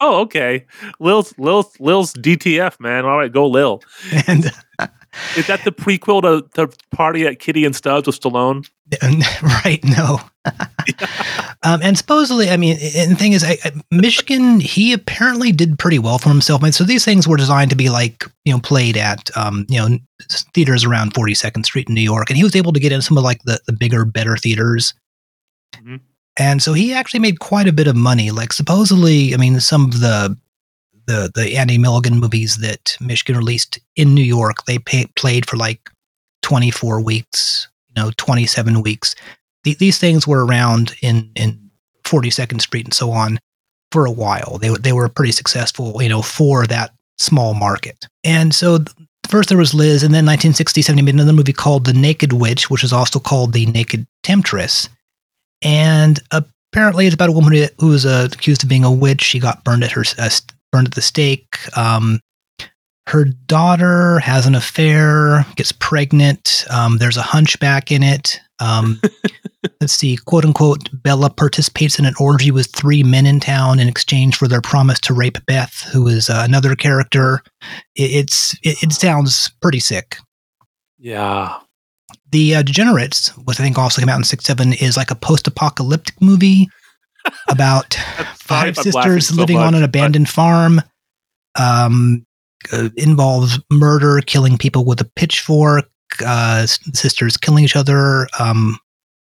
oh, 0.00 0.20
okay. 0.22 0.64
Lil's 0.98 1.34
Lil's 1.38 1.78
Lil's 1.78 2.12
DTF 2.14 2.80
man. 2.80 3.04
All 3.04 3.18
right, 3.18 3.32
go 3.32 3.46
Lil. 3.46 3.82
and 4.26 4.50
Is 5.36 5.46
that 5.46 5.64
the 5.64 5.72
prequel 5.72 6.22
to, 6.22 6.48
the 6.54 6.74
Party 6.90 7.26
at 7.26 7.38
Kitty 7.38 7.64
and 7.64 7.74
Stud's 7.74 8.06
with 8.06 8.20
Stallone? 8.20 8.68
right 9.64 9.80
no. 9.84 10.20
Um, 11.64 11.80
and 11.82 11.98
supposedly 11.98 12.50
i 12.50 12.56
mean 12.56 12.78
and 12.94 13.10
the 13.10 13.16
thing 13.16 13.32
is 13.32 13.42
I, 13.42 13.56
I, 13.64 13.72
Mishkin 13.92 14.62
he 14.62 14.92
apparently 14.92 15.50
did 15.50 15.80
pretty 15.80 15.98
well 15.98 16.18
for 16.18 16.28
himself. 16.28 16.62
Mean, 16.62 16.70
so 16.70 16.84
these 16.84 17.04
things 17.04 17.26
were 17.26 17.36
designed 17.36 17.70
to 17.70 17.76
be 17.76 17.88
like 17.88 18.24
you 18.44 18.52
know 18.52 18.60
played 18.60 18.96
at 18.96 19.36
um, 19.36 19.66
you 19.68 19.78
know 19.78 19.98
theaters 20.54 20.84
around 20.84 21.14
42nd 21.14 21.64
street 21.64 21.88
in 21.88 21.94
new 21.94 22.00
york. 22.00 22.30
And 22.30 22.36
he 22.36 22.44
was 22.44 22.54
able 22.54 22.72
to 22.72 22.78
get 22.78 22.92
in 22.92 23.02
some 23.02 23.18
of 23.18 23.24
like 23.24 23.42
the, 23.42 23.58
the 23.66 23.72
bigger 23.72 24.04
better 24.04 24.36
theaters. 24.36 24.94
Mhm. 25.74 26.00
and 26.38 26.62
so 26.62 26.72
he 26.72 26.94
actually 26.94 27.20
made 27.20 27.40
quite 27.40 27.66
a 27.66 27.72
bit 27.72 27.88
of 27.88 27.96
money. 27.96 28.30
Like 28.30 28.52
supposedly 28.52 29.34
i 29.34 29.36
mean 29.36 29.58
some 29.58 29.86
of 29.86 29.98
the 29.98 30.38
the 31.06 31.30
the 31.34 31.56
andy 31.56 31.78
milligan 31.78 32.18
movies 32.18 32.56
that 32.58 32.96
Mishkin 33.00 33.36
released 33.36 33.78
in 33.96 34.14
new 34.14 34.22
york 34.22 34.64
they 34.66 34.78
pay, 34.78 35.06
played 35.16 35.46
for 35.46 35.56
like 35.56 35.90
24 36.42 37.00
weeks 37.00 37.68
you 37.88 38.02
know 38.02 38.10
27 38.16 38.82
weeks 38.82 39.14
Th- 39.64 39.78
these 39.78 39.98
things 39.98 40.26
were 40.26 40.46
around 40.46 40.94
in 41.02 41.30
in 41.34 41.66
42nd 42.06 42.60
Street 42.60 42.86
and 42.86 42.94
so 42.94 43.10
on 43.10 43.38
for 43.90 44.06
a 44.06 44.12
while. 44.12 44.58
They 44.58 44.68
they 44.68 44.92
were 44.92 45.08
pretty 45.08 45.32
successful, 45.32 46.00
you 46.00 46.08
know, 46.08 46.22
for 46.22 46.66
that 46.66 46.92
small 47.18 47.52
market. 47.52 48.06
And 48.24 48.54
so 48.54 48.78
th- 48.78 48.90
first 49.28 49.48
there 49.48 49.58
was 49.58 49.74
Liz, 49.74 50.02
and 50.02 50.14
then 50.14 50.24
1967 50.24 50.96
he 50.96 51.02
made 51.02 51.14
another 51.14 51.32
movie 51.32 51.52
called 51.52 51.84
The 51.84 51.92
Naked 51.92 52.32
Witch, 52.32 52.70
which 52.70 52.84
is 52.84 52.92
also 52.92 53.18
called 53.18 53.52
The 53.52 53.66
Naked 53.66 54.06
Temptress. 54.22 54.88
And 55.62 56.20
apparently 56.30 57.06
it's 57.06 57.14
about 57.14 57.30
a 57.30 57.32
woman 57.32 57.52
who, 57.52 57.66
who 57.80 57.88
was 57.88 58.06
uh, 58.06 58.28
accused 58.30 58.62
of 58.62 58.68
being 58.68 58.84
a 58.84 58.92
witch. 58.92 59.22
She 59.22 59.40
got 59.40 59.64
burned 59.64 59.82
at 59.82 59.92
her 59.92 60.04
uh, 60.18 60.28
burned 60.72 60.88
at 60.88 60.94
the 60.94 61.02
stake. 61.02 61.56
Um, 61.76 62.20
her 63.08 63.24
daughter 63.24 64.18
has 64.18 64.46
an 64.46 64.54
affair, 64.54 65.46
gets 65.54 65.72
pregnant. 65.72 66.64
Um, 66.70 66.98
there's 66.98 67.16
a 67.16 67.22
hunchback 67.22 67.92
in 67.92 68.02
it. 68.02 68.40
Um, 68.58 69.00
let's 69.80 69.92
see, 69.92 70.16
quote 70.16 70.44
unquote, 70.44 70.88
Bella 70.92 71.30
participates 71.30 71.98
in 71.98 72.06
an 72.06 72.14
orgy 72.18 72.50
with 72.50 72.66
three 72.72 73.02
men 73.02 73.26
in 73.26 73.38
town 73.38 73.78
in 73.78 73.88
exchange 73.88 74.36
for 74.36 74.48
their 74.48 74.60
promise 74.60 74.98
to 75.00 75.14
rape 75.14 75.38
Beth, 75.46 75.88
who 75.92 76.08
is 76.08 76.28
uh, 76.28 76.42
another 76.44 76.74
character. 76.74 77.42
It, 77.94 78.10
it's 78.10 78.54
it, 78.62 78.82
it 78.82 78.92
sounds 78.92 79.52
pretty 79.62 79.80
sick. 79.80 80.18
Yeah. 80.98 81.58
The 82.32 82.56
uh, 82.56 82.62
Degenerates, 82.62 83.28
which 83.36 83.60
I 83.60 83.62
think 83.62 83.78
also 83.78 84.00
came 84.00 84.08
out 84.08 84.18
in 84.18 84.24
six 84.24 84.44
seven, 84.44 84.72
is 84.72 84.96
like 84.96 85.10
a 85.10 85.16
post-apocalyptic 85.16 86.20
movie 86.20 86.68
about 87.48 87.96
Five 88.46 88.76
sisters 88.76 89.28
so 89.28 89.34
living 89.34 89.56
on 89.58 89.66
much, 89.66 89.74
an 89.74 89.80
but- 89.80 89.88
abandoned 89.88 90.28
farm. 90.28 90.80
Um, 91.58 92.24
uh, 92.72 92.88
involves 92.96 93.58
murder, 93.70 94.20
killing 94.26 94.58
people 94.58 94.84
with 94.84 95.00
a 95.00 95.04
pitchfork, 95.16 95.88
uh, 96.24 96.66
sisters 96.66 97.36
killing 97.36 97.64
each 97.64 97.76
other, 97.76 98.26
um, 98.38 98.78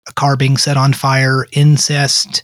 a 0.08 0.14
car 0.14 0.36
being 0.36 0.58
set 0.58 0.78
on 0.78 0.94
fire, 0.94 1.46
incest, 1.54 2.44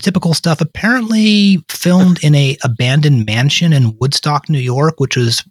typical 0.00 0.34
stuff. 0.34 0.60
Apparently 0.60 1.64
filmed 1.68 2.22
in 2.22 2.34
a 2.34 2.56
abandoned 2.64 3.24
mansion 3.26 3.72
in 3.72 3.96
Woodstock, 4.00 4.48
New 4.48 4.58
York, 4.58 4.94
which 4.98 5.16
was 5.16 5.42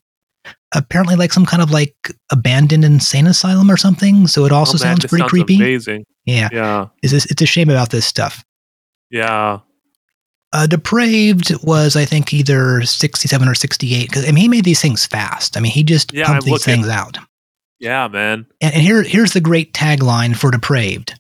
apparently 0.73 1.15
like 1.15 1.33
some 1.33 1.45
kind 1.45 1.61
of 1.63 1.71
like 1.71 1.95
abandoned 2.31 2.85
insane 2.85 3.27
asylum 3.27 3.69
or 3.71 3.77
something. 3.77 4.27
So 4.27 4.45
it 4.45 4.51
also 4.51 4.77
Oh, 4.77 4.85
man, 4.87 4.97
sounds 4.97 5.05
pretty 5.09 5.21
sounds 5.23 5.31
creepy. 5.31 5.55
Amazing. 5.55 6.05
Yeah, 6.25 6.49
Yeah. 6.51 6.85
it's 7.01 7.13
it's 7.13 7.41
a 7.41 7.45
shame 7.45 7.69
about 7.69 7.89
this 7.89 8.05
stuff. 8.05 8.43
Yeah. 9.09 9.59
Uh, 10.51 10.65
Depraved 10.67 11.53
was, 11.63 11.95
I 11.95 12.05
think, 12.05 12.33
either 12.33 12.81
67 12.83 13.47
or 13.47 13.53
68. 13.55 14.09
Because, 14.09 14.23
I 14.27 14.31
mean, 14.31 14.41
he 14.41 14.47
made 14.47 14.63
these 14.65 14.81
things 14.81 15.05
fast. 15.05 15.55
I 15.55 15.59
mean, 15.59 15.71
he 15.71 15.83
just 15.83 16.11
Yeah, 16.13 16.25
pumped 16.25 16.43
I'm 16.43 16.45
these 16.45 16.51
looking. 16.67 16.83
things 16.83 16.87
out. 16.89 17.17
Yeah, 17.79 18.07
man. 18.07 18.45
And, 18.59 18.73
and 18.73 18.81
here, 18.83 19.03
here's 19.03 19.33
the 19.33 19.41
great 19.41 19.73
tagline 19.73 20.35
for 20.35 20.51
Depraved 20.51 21.19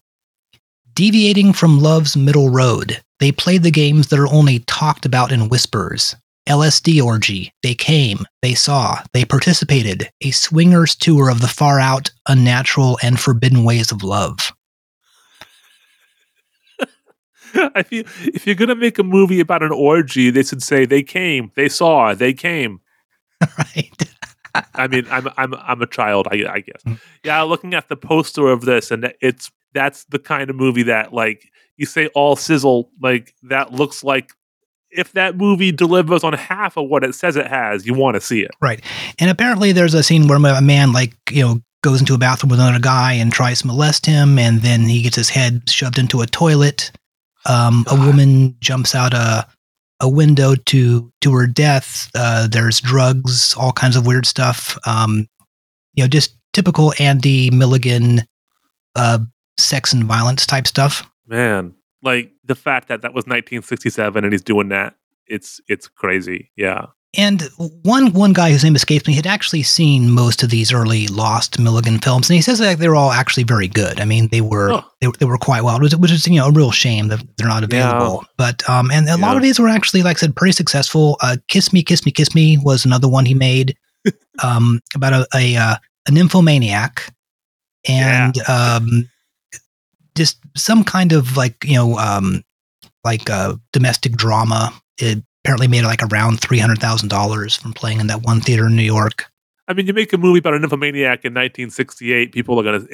Deviating 0.93 1.53
from 1.53 1.79
love's 1.79 2.17
middle 2.17 2.49
road, 2.49 3.01
they 3.19 3.31
played 3.31 3.63
the 3.63 3.71
games 3.71 4.07
that 4.07 4.19
are 4.19 4.27
only 4.33 4.59
talked 4.59 5.05
about 5.05 5.31
in 5.31 5.47
whispers. 5.49 6.15
LSD 6.47 7.01
orgy, 7.01 7.53
they 7.63 7.75
came, 7.75 8.25
they 8.41 8.55
saw, 8.55 8.97
they 9.13 9.23
participated, 9.23 10.09
a 10.21 10.31
swingers 10.31 10.95
tour 10.95 11.29
of 11.29 11.41
the 11.41 11.47
far 11.47 11.79
out, 11.79 12.09
unnatural, 12.27 12.97
and 13.03 13.19
forbidden 13.19 13.63
ways 13.63 13.91
of 13.91 14.03
love. 14.03 14.51
I 17.75 17.83
feel 17.83 18.03
if 18.21 18.45
you're 18.45 18.55
gonna 18.55 18.75
make 18.75 18.99
a 18.99 19.03
movie 19.03 19.39
about 19.39 19.63
an 19.63 19.71
orgy, 19.71 20.29
they 20.29 20.43
should 20.43 20.63
say 20.63 20.85
they 20.85 21.03
came, 21.03 21.51
they 21.55 21.69
saw, 21.69 22.13
they 22.13 22.33
came. 22.33 22.81
right? 23.57 24.09
I 24.73 24.87
mean, 24.87 25.05
I'm 25.09 25.27
I'm 25.37 25.53
I'm 25.55 25.81
a 25.81 25.87
child, 25.87 26.27
I, 26.31 26.43
I 26.49 26.59
guess. 26.61 26.83
Mm. 26.85 26.99
Yeah, 27.23 27.41
looking 27.43 27.73
at 27.73 27.89
the 27.89 27.95
poster 27.95 28.47
of 28.47 28.61
this, 28.61 28.91
and 28.91 29.13
it's 29.21 29.51
that's 29.73 30.05
the 30.05 30.19
kind 30.19 30.49
of 30.49 30.55
movie 30.55 30.83
that 30.83 31.13
like 31.13 31.49
you 31.77 31.85
say 31.85 32.07
all 32.07 32.35
sizzle, 32.35 32.91
like 33.01 33.33
that 33.43 33.71
looks 33.71 34.03
like 34.03 34.33
if 34.91 35.11
that 35.13 35.37
movie 35.37 35.71
delivers 35.71 36.23
on 36.23 36.33
half 36.33 36.77
of 36.77 36.89
what 36.89 37.03
it 37.03 37.13
says 37.13 37.35
it 37.35 37.47
has, 37.47 37.85
you 37.85 37.93
want 37.93 38.15
to 38.15 38.21
see 38.21 38.41
it. 38.41 38.51
Right. 38.61 38.81
And 39.19 39.29
apparently 39.29 39.71
there's 39.71 39.93
a 39.93 40.03
scene 40.03 40.27
where 40.27 40.37
a 40.37 40.61
man 40.61 40.91
like, 40.91 41.15
you 41.29 41.43
know, 41.43 41.61
goes 41.81 42.01
into 42.01 42.13
a 42.13 42.17
bathroom 42.17 42.49
with 42.49 42.59
another 42.59 42.79
guy 42.79 43.13
and 43.13 43.31
tries 43.31 43.61
to 43.61 43.67
molest 43.67 44.05
him 44.05 44.37
and 44.37 44.61
then 44.61 44.81
he 44.81 45.01
gets 45.01 45.15
his 45.15 45.29
head 45.29 45.69
shoved 45.69 45.97
into 45.97 46.21
a 46.21 46.25
toilet. 46.25 46.91
Um, 47.45 47.85
a 47.89 47.95
woman 47.95 48.55
jumps 48.59 48.95
out 48.95 49.13
a 49.13 49.47
a 49.99 50.09
window 50.09 50.55
to 50.55 51.11
to 51.21 51.33
her 51.33 51.47
death. 51.47 52.09
Uh, 52.15 52.47
there's 52.47 52.79
drugs, 52.79 53.53
all 53.57 53.71
kinds 53.71 53.95
of 53.95 54.05
weird 54.07 54.25
stuff. 54.25 54.77
Um, 54.87 55.27
you 55.93 56.03
know, 56.03 56.07
just 56.07 56.37
typical 56.53 56.93
Andy 56.99 57.51
Milligan 57.51 58.21
uh, 58.95 59.19
sex 59.57 59.93
and 59.93 60.03
violence 60.03 60.45
type 60.45 60.67
stuff. 60.67 61.09
Man, 61.27 61.75
like 62.01 62.31
the 62.43 62.55
fact 62.55 62.87
that 62.87 63.01
that 63.01 63.13
was 63.13 63.25
1967 63.25 64.23
and 64.23 64.33
he's 64.33 64.41
doing 64.41 64.69
that, 64.69 64.95
it's 65.27 65.59
it's 65.67 65.87
crazy. 65.87 66.51
Yeah. 66.55 66.87
And 67.17 67.41
one 67.81 68.13
one 68.13 68.33
guy 68.33 68.51
whose 68.51 68.63
name 68.63 68.75
escapes 68.75 69.07
me 69.07 69.15
had 69.15 69.25
actually 69.25 69.63
seen 69.63 70.11
most 70.11 70.43
of 70.43 70.51
these 70.51 70.71
early 70.71 71.07
Lost 71.07 71.57
Milligan 71.59 71.97
films, 71.97 72.29
and 72.29 72.35
he 72.35 72.41
says 72.41 72.59
that 72.59 72.77
they 72.77 72.87
were 72.87 72.95
all 72.95 73.11
actually 73.11 73.43
very 73.43 73.67
good. 73.67 73.99
I 73.99 74.05
mean, 74.05 74.27
they 74.27 74.41
were 74.41 74.73
Oh. 74.73 74.85
they, 75.01 75.07
were- 75.07 75.13
they 75.17 75.25
were 75.25 75.39
quite 75.39 75.63
well, 75.63 75.79
which, 75.79 76.11
is 76.11 76.27
you 76.27 76.35
know 76.35 76.47
a 76.47 76.51
real 76.51 76.69
shame 76.71 77.07
that 77.07 77.23
they're 77.37 77.47
not 77.47 77.63
available. 77.63 78.23
But 78.37 78.67
um, 78.69 78.91
and 78.91 79.09
a 79.09 79.17
lot 79.17 79.35
of 79.35 79.41
these 79.41 79.59
were 79.59 79.67
actually, 79.67 80.03
like 80.03 80.17
I 80.17 80.19
said, 80.19 80.35
pretty 80.35 80.51
successful. 80.51 81.17
Uh, 81.21 81.37
Kiss 81.47 81.73
Me, 81.73 81.81
Kiss 81.81 82.05
Me, 82.05 82.11
Kiss 82.11 82.35
Me 82.35 82.59
was 82.59 82.85
another 82.85 83.07
one 83.09 83.25
he 83.25 83.33
made 83.33 83.75
um, 84.43 84.79
about 84.93 85.13
a 85.13 85.27
a, 85.33 85.55
uh, 85.55 85.75
a 86.07 86.11
nymphomaniac, 86.11 87.11
and 87.87 88.35
um, 88.47 89.09
just 90.15 90.37
some 90.55 90.83
kind 90.83 91.11
of 91.11 91.35
like 91.37 91.55
you 91.63 91.73
know 91.73 91.97
um, 91.97 92.43
like 93.03 93.31
uh, 93.31 93.55
domestic 93.73 94.11
drama. 94.11 94.71
It 94.99 95.23
apparently 95.43 95.67
made 95.67 95.83
like 95.83 96.01
around 96.11 96.39
three 96.39 96.59
hundred 96.59 96.79
thousand 96.79 97.09
dollars 97.09 97.55
from 97.55 97.73
playing 97.73 97.99
in 97.99 98.07
that 98.07 98.23
one 98.23 98.41
theater 98.41 98.67
in 98.67 98.75
New 98.75 98.81
York. 98.83 99.25
I 99.67 99.73
mean, 99.73 99.85
you 99.85 99.93
make 99.93 100.11
a 100.13 100.17
movie 100.17 100.39
about 100.39 100.55
a 100.55 100.59
nymphomaniac 100.59 101.23
in 101.25 101.33
1968, 101.33 102.31
people 102.31 102.59
are 102.59 102.63
gonna 102.63 102.85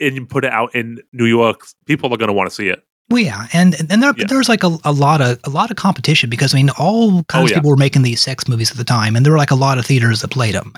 and 0.00 0.14
you 0.14 0.24
put 0.26 0.44
it 0.44 0.52
out 0.52 0.74
in 0.74 0.98
New 1.12 1.26
York, 1.26 1.66
people 1.86 2.12
are 2.12 2.16
gonna 2.16 2.32
want 2.32 2.48
to 2.48 2.54
see 2.54 2.68
it. 2.68 2.82
Well, 3.10 3.22
yeah, 3.22 3.46
and 3.52 3.74
and 3.90 4.02
there 4.02 4.12
Yeah. 4.16 4.24
there's 4.28 4.48
like 4.48 4.64
a, 4.64 4.78
a 4.84 4.92
lot 4.92 5.20
of 5.20 5.38
a 5.44 5.50
lot 5.50 5.70
of 5.70 5.76
competition 5.76 6.30
because 6.30 6.54
I 6.54 6.56
mean 6.58 6.70
all 6.78 7.22
kinds 7.24 7.42
Oh, 7.42 7.44
of 7.44 7.50
yeah. 7.50 7.56
people 7.56 7.70
were 7.70 7.76
making 7.76 8.02
these 8.02 8.20
sex 8.22 8.48
movies 8.48 8.70
at 8.70 8.76
the 8.78 8.84
time, 8.84 9.16
and 9.16 9.24
there 9.26 9.32
were 9.32 9.38
like 9.38 9.50
a 9.50 9.54
lot 9.56 9.78
of 9.78 9.84
theaters 9.86 10.22
that 10.22 10.30
played 10.30 10.54
them. 10.54 10.72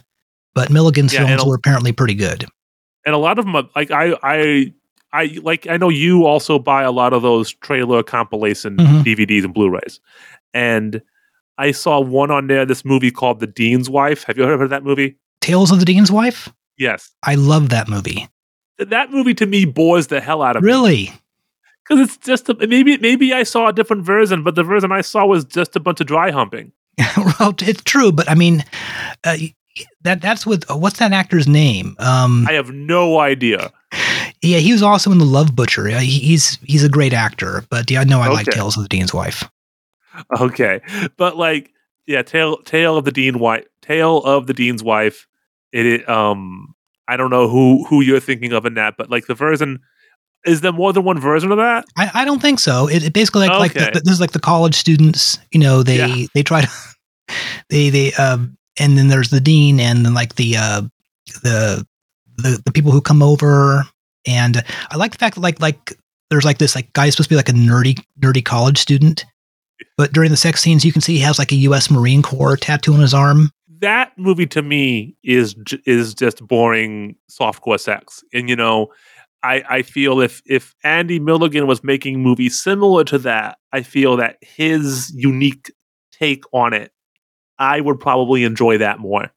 But 0.55 0.71
Milligan's 0.71 1.13
Yeah, 1.15 1.27
films 1.27 1.43
a- 1.45 1.49
were 1.49 1.55
apparently 1.57 1.93
pretty 1.93 2.15
good. 2.15 2.45
and 3.07 3.15
a 3.15 3.19
lot 3.19 3.39
of 3.39 3.45
them 3.45 3.55
are- 3.55 3.69
like 3.77 3.91
i 3.91 4.17
i 4.23 4.73
i 5.13 5.39
like 5.43 5.67
i 5.69 5.77
know 5.77 5.91
you 5.91 6.25
also 6.25 6.59
buy 6.59 6.83
a 6.83 6.91
lot 6.91 7.13
of 7.13 7.21
those 7.23 7.53
trailer 7.53 8.03
compilation 8.03 8.77
Mhm. 8.79 9.05
dvds 9.05 9.45
and 9.45 9.53
blu-rays 9.55 10.01
and 10.55 11.03
i 11.59 11.71
saw 11.71 12.01
one 12.01 12.31
on 12.31 12.47
there 12.47 12.65
this 12.67 12.85
movie 12.85 13.11
called 13.11 13.41
the 13.41 13.47
dean's 13.47 13.89
wife 13.91 14.25
have 14.25 14.37
you 14.37 14.45
ever 14.45 14.53
heard 14.59 14.65
of 14.65 14.71
that 14.71 14.85
movie 14.85 15.17
Tales 15.41 15.71
of 15.71 15.79
the 15.79 15.85
Dean's 15.85 16.11
Wife. 16.11 16.49
yes 16.79 17.11
I 17.23 17.35
love 17.35 17.69
that 17.69 17.87
movie. 17.87 18.29
That 18.79 19.11
movie 19.13 19.35
to 19.35 19.45
me 19.47 19.67
bores 19.67 20.07
the 20.07 20.21
hell 20.23 20.41
out 20.43 20.57
of 20.57 20.63
me 20.63 20.67
Really? 20.67 21.13
because 21.87 22.01
it's 22.09 22.17
just 22.17 22.49
a, 22.49 22.55
maybe 22.67 22.97
maybe 22.99 23.35
i 23.35 23.43
saw 23.43 23.69
a 23.69 23.73
different 23.73 24.05
version 24.05 24.43
but 24.43 24.55
the 24.55 24.63
version 24.63 24.91
i 24.91 25.03
saw 25.03 25.27
was 25.27 25.45
just 25.45 25.77
a 25.77 25.81
bunch 25.81 26.01
of 26.01 26.07
dry 26.07 26.31
humping 26.31 26.73
well, 27.41 27.55
it's 27.61 27.83
true, 27.83 28.11
but 28.13 28.31
I 28.31 28.35
mean, 28.37 28.65
uh, 29.25 29.37
that 30.03 30.23
that's 30.23 30.47
with 30.47 30.65
what's 30.71 31.01
that 31.01 31.13
actor's 31.13 31.49
name? 31.49 31.97
Um, 31.99 32.47
i 32.49 32.53
have 32.53 32.71
no 32.71 33.19
idea 33.21 33.71
yeah, 34.43 34.59
he 34.59 34.73
was 34.73 34.83
also 34.83 35.11
in 35.13 35.19
The 35.19 35.25
Love 35.25 35.55
Butcher. 35.57 35.89
Uh, 35.89 35.99
he- 36.01 36.19
he's 36.21 36.59
he's 36.65 36.85
a 36.85 36.89
great 36.89 37.13
actor, 37.13 37.65
but 37.71 37.91
yeah, 37.91 38.01
I 38.01 38.05
know 38.05 38.21
I 38.21 38.29
like 38.29 38.47
Tales 38.47 38.77
of 38.77 38.83
the 38.83 38.89
Dean's 38.89 39.13
Wife. 39.15 39.45
okay 40.41 40.81
but 41.17 41.37
like 41.37 41.71
yeah 42.07 42.23
tale 42.23 42.57
tale 42.59 42.97
of 42.97 43.05
the 43.05 43.13
dean 43.13 43.39
wife 43.39 43.65
tale 43.83 44.19
of 44.25 44.47
the 44.47 44.55
dean's 44.55 44.83
wife 44.83 45.27
it, 45.73 45.87
it 45.87 46.09
um 46.09 46.75
i 47.09 47.17
don't 47.17 47.31
know 47.31 47.49
who 47.49 47.85
who 47.85 48.01
you're 48.01 48.21
thinking 48.21 48.53
of 48.53 48.65
in 48.67 48.75
that 48.75 48.95
but 48.97 49.11
like 49.11 49.27
the 49.27 49.35
version 49.35 49.81
is 50.45 50.61
there 50.61 50.73
more 50.73 50.93
than 50.93 51.05
one 51.05 51.19
version 51.19 51.51
of 51.51 51.59
that 51.59 51.85
I, 51.97 52.11
I 52.13 52.25
don't 52.27 52.43
think 52.43 52.59
so. 52.59 52.87
It, 52.87 53.03
it 53.03 53.13
basically 53.15 53.47
like, 53.49 53.59
like 53.59 53.73
the, 53.73 53.91
the- 53.95 54.01
this 54.05 54.13
is 54.13 54.21
like 54.21 54.33
the 54.33 54.39
college 54.41 54.75
students. 54.75 55.39
You 55.53 55.61
know, 55.61 55.83
they 55.83 55.97
Yeah. 55.97 56.27
they 56.35 56.43
try 56.43 56.61
to 56.61 56.69
they 57.71 57.89
they 57.89 58.13
um 58.15 58.57
and 58.79 58.99
then 58.99 59.09
there's 59.09 59.31
the 59.31 59.41
dean 59.41 59.81
and 59.81 60.05
then 60.05 60.13
like 60.13 60.35
the 60.35 60.57
uh 60.59 60.83
the 61.43 61.87
the 62.37 62.61
the 62.63 62.73
people 62.73 62.93
who 62.93 63.01
come 63.01 63.23
over 63.23 63.85
and 64.27 64.63
I 64.91 64.97
like 64.99 65.13
the 65.13 65.19
fact 65.19 65.37
that 65.37 65.41
like 65.41 65.61
like 65.63 65.95
there's 66.29 66.45
like 66.45 66.59
this 66.59 66.75
like 66.75 66.93
guy 66.93 67.09
supposed 67.09 67.31
to 67.31 67.33
be 67.33 67.37
like 67.37 67.49
a 67.49 67.53
nerdy 67.53 67.99
nerdy 68.21 68.45
college 68.45 68.77
student, 68.79 69.25
but 69.97 70.13
during 70.13 70.31
the 70.31 70.37
sex 70.37 70.61
scenes 70.61 70.85
you 70.85 70.93
can 70.93 71.01
see 71.01 71.15
he 71.15 71.21
has 71.21 71.39
like 71.39 71.53
a 71.53 71.57
U.S. 71.57 71.91
Marine 71.91 72.23
Corps 72.23 72.57
tattoo 72.57 72.95
on 72.95 73.01
his 73.01 73.15
arm. 73.15 73.51
that 73.81 74.13
movie 74.17 74.47
to 74.47 74.63
me 74.63 75.17
is 75.25 75.55
is 75.87 76.15
just 76.15 76.47
boring 76.47 77.17
softcore 77.31 77.79
sex 77.81 78.23
and 78.33 78.49
you 78.49 78.57
know 78.57 78.89
i 79.43 79.63
i 79.69 79.83
feel 79.83 80.21
if 80.21 80.41
if 80.47 80.75
andy 80.85 81.19
milligan 81.19 81.67
was 81.67 81.83
making 81.85 82.23
movies 82.23 82.59
similar 82.59 83.05
to 83.05 83.19
that 83.19 83.59
i 83.73 83.83
feel 83.83 84.17
that 84.17 84.37
his 84.41 85.13
unique 85.15 85.71
take 86.13 86.45
on 86.53 86.73
it 86.73 86.93
i 87.59 87.81
would 87.81 87.99
probably 88.01 88.45
enjoy 88.45 88.79
that 88.79 88.99
more 89.01 89.31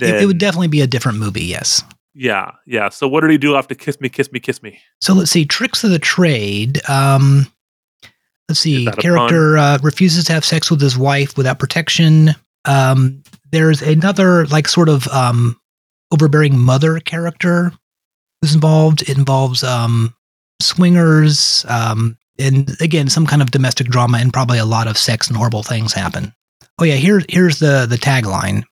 It, 0.00 0.22
it 0.22 0.26
would 0.26 0.38
definitely 0.38 0.68
be 0.68 0.80
a 0.80 0.86
different 0.88 1.18
movie. 1.18 1.44
Yes. 1.44 1.84
Yeah, 2.16 2.50
yeah. 2.66 2.88
So 2.88 3.06
what 3.06 3.20
did 3.20 3.30
he 3.30 3.38
do 3.38 3.54
after 3.56 3.74
Kiss 3.76 4.00
Me, 4.00 4.08
Kiss 4.08 4.32
Me, 4.32 4.40
Kiss 4.40 4.60
Me? 4.62 4.78
So 5.00 5.14
let's 5.14 5.30
see. 5.30 5.44
Tricks 5.44 5.84
of 5.84 5.90
the 5.90 5.98
trade. 6.00 6.80
Um, 6.88 7.46
let's 8.48 8.60
see. 8.60 8.86
Character 8.98 9.58
uh, 9.58 9.78
refuses 9.82 10.24
to 10.24 10.32
have 10.32 10.44
sex 10.44 10.70
with 10.70 10.80
his 10.80 10.96
wife 10.98 11.36
without 11.36 11.58
protection. 11.58 12.30
Um, 12.64 13.22
there's 13.50 13.82
another 13.82 14.46
like 14.46 14.68
sort 14.68 14.88
of 14.88 15.06
um, 15.08 15.58
overbearing 16.12 16.58
mother 16.58 16.98
character 17.00 17.72
who's 18.40 18.54
involved. 18.54 19.02
It 19.02 19.16
involves 19.18 19.62
um, 19.62 20.14
swingers, 20.60 21.64
um, 21.68 22.16
and 22.38 22.70
again 22.80 23.08
some 23.08 23.26
kind 23.26 23.42
of 23.42 23.50
domestic 23.50 23.86
drama, 23.88 24.18
and 24.18 24.32
probably 24.32 24.58
a 24.58 24.64
lot 24.64 24.88
of 24.88 24.98
sex 24.98 25.28
and 25.28 25.36
horrible 25.36 25.62
things 25.62 25.92
happen. 25.92 26.32
Oh 26.78 26.84
yeah, 26.84 26.94
here 26.96 27.22
here's 27.28 27.58
the 27.60 27.86
the 27.88 27.96
tagline 27.96 28.64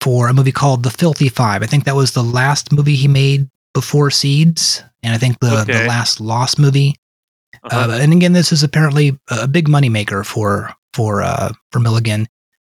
for 0.00 0.28
a 0.28 0.34
movie 0.34 0.52
called 0.52 0.82
The 0.82 0.90
Filthy 0.90 1.28
Five. 1.28 1.62
I 1.62 1.66
think 1.66 1.84
that 1.84 1.96
was 1.96 2.12
the 2.12 2.22
last 2.22 2.72
movie 2.72 2.94
he 2.96 3.08
made 3.08 3.48
before 3.74 4.10
Seeds, 4.10 4.82
and 5.02 5.14
I 5.14 5.18
think 5.18 5.38
the, 5.40 5.60
Okay. 5.62 5.72
the 5.82 5.88
last 5.88 6.20
Lost 6.20 6.58
movie. 6.58 6.96
Uh-huh. 7.64 7.90
Uh, 7.90 7.98
and 8.00 8.12
again, 8.12 8.32
this 8.32 8.52
is 8.52 8.62
apparently 8.62 9.18
a 9.30 9.46
big 9.48 9.68
moneymaker 9.68 10.24
for 10.24 10.72
for 10.92 11.22
uh, 11.22 11.52
for 11.70 11.78
Milligan. 11.80 12.26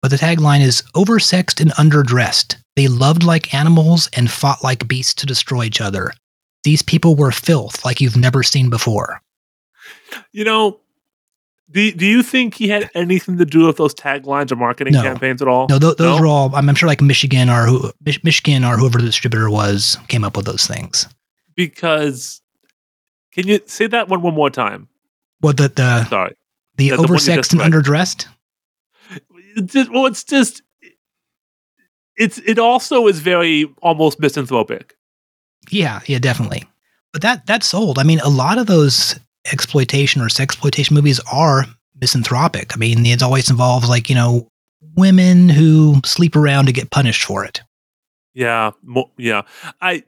But 0.02 0.10
the 0.10 0.16
tagline 0.16 0.60
is 0.60 0.82
oversexed 0.94 1.60
and 1.60 1.70
underdressed. 1.72 2.56
They 2.76 2.88
loved 2.88 3.22
like 3.22 3.54
animals 3.54 4.10
and 4.14 4.30
fought 4.30 4.62
like 4.62 4.86
beasts 4.86 5.14
to 5.14 5.26
destroy 5.26 5.64
each 5.64 5.80
other. 5.80 6.12
these 6.64 6.82
people 6.82 7.14
were 7.14 7.30
filth 7.30 7.84
like 7.84 8.00
you've 8.00 8.16
never 8.16 8.42
seen 8.42 8.70
before. 8.70 9.20
You 10.32 10.44
know, 10.44 10.80
do, 11.70 11.90
do 11.92 12.06
you 12.06 12.22
think 12.22 12.54
he 12.54 12.68
had 12.68 12.90
anything 12.94 13.36
to 13.38 13.44
do 13.44 13.66
with 13.66 13.76
those 13.76 13.94
taglines 13.94 14.50
or 14.52 14.56
marketing 14.56 14.92
No. 14.94 15.02
campaigns 15.02 15.42
at 15.42 15.48
all? 15.48 15.66
No, 15.68 15.78
th- 15.78 15.96
those 15.96 16.16
No? 16.16 16.20
were 16.20 16.26
all. 16.26 16.54
I'm, 16.54 16.68
I'm 16.68 16.74
sure 16.74 16.86
like 16.88 17.00
Mishkin 17.00 17.48
or 17.54 17.66
who 17.66 17.90
Mich- 18.04 18.22
Mishkin 18.22 18.66
or 18.68 18.76
whoever 18.78 18.98
the 18.98 19.04
distributor 19.06 19.50
was 19.50 19.96
came 20.08 20.24
up 20.24 20.36
with 20.36 20.46
those 20.46 20.66
things. 20.66 21.06
Because 21.54 22.40
can 23.34 23.48
you 23.48 23.60
say 23.66 23.86
that 23.88 24.08
one 24.08 24.22
one 24.22 24.34
more 24.34 24.50
time? 24.50 24.88
What 25.40 25.56
the 25.56 25.68
the 25.68 26.04
Sorry. 26.06 26.34
the 26.76 26.90
the 26.90 26.96
oversexed 26.96 27.36
just 27.36 27.52
and 27.52 27.60
underdressed? 27.62 28.26
It's 29.56 29.72
just, 29.72 29.90
well, 29.92 30.06
it's 30.06 30.24
just 30.24 30.62
it's 32.16 32.38
it 32.38 32.58
also 32.58 33.06
is 33.06 33.20
very 33.20 33.72
almost 33.82 34.20
misanthropic. 34.20 34.96
Yeah, 35.70 36.00
yeah, 36.06 36.18
definitely. 36.18 36.64
But 37.12 37.22
that 37.22 37.46
that 37.46 37.62
sold. 37.62 37.98
I 37.98 38.02
mean, 38.02 38.20
a 38.20 38.28
lot 38.28 38.58
of 38.58 38.66
those 38.66 39.18
exploitation 39.52 40.22
or 40.22 40.28
sex 40.28 40.54
exploitation 40.54 40.94
movies 40.94 41.20
are 41.32 41.66
misanthropic. 42.00 42.74
I 42.74 42.78
mean, 42.78 43.04
it 43.06 43.22
always 43.22 43.50
involves 43.50 43.88
like 43.88 44.08
you 44.08 44.14
know 44.14 44.48
women 44.96 45.48
who 45.48 46.00
sleep 46.04 46.36
around 46.36 46.66
to 46.66 46.72
get 46.72 46.90
punished 46.90 47.24
for 47.24 47.44
it. 47.44 47.62
Yeah, 48.32 48.72
mo- 48.82 49.10
yeah. 49.16 49.42
I 49.80 50.04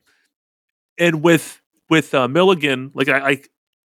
and 0.98 1.22
with 1.22 1.60
with 1.90 2.14
uh, 2.14 2.28
Milligan, 2.28 2.90
like 2.94 3.08
I, 3.08 3.30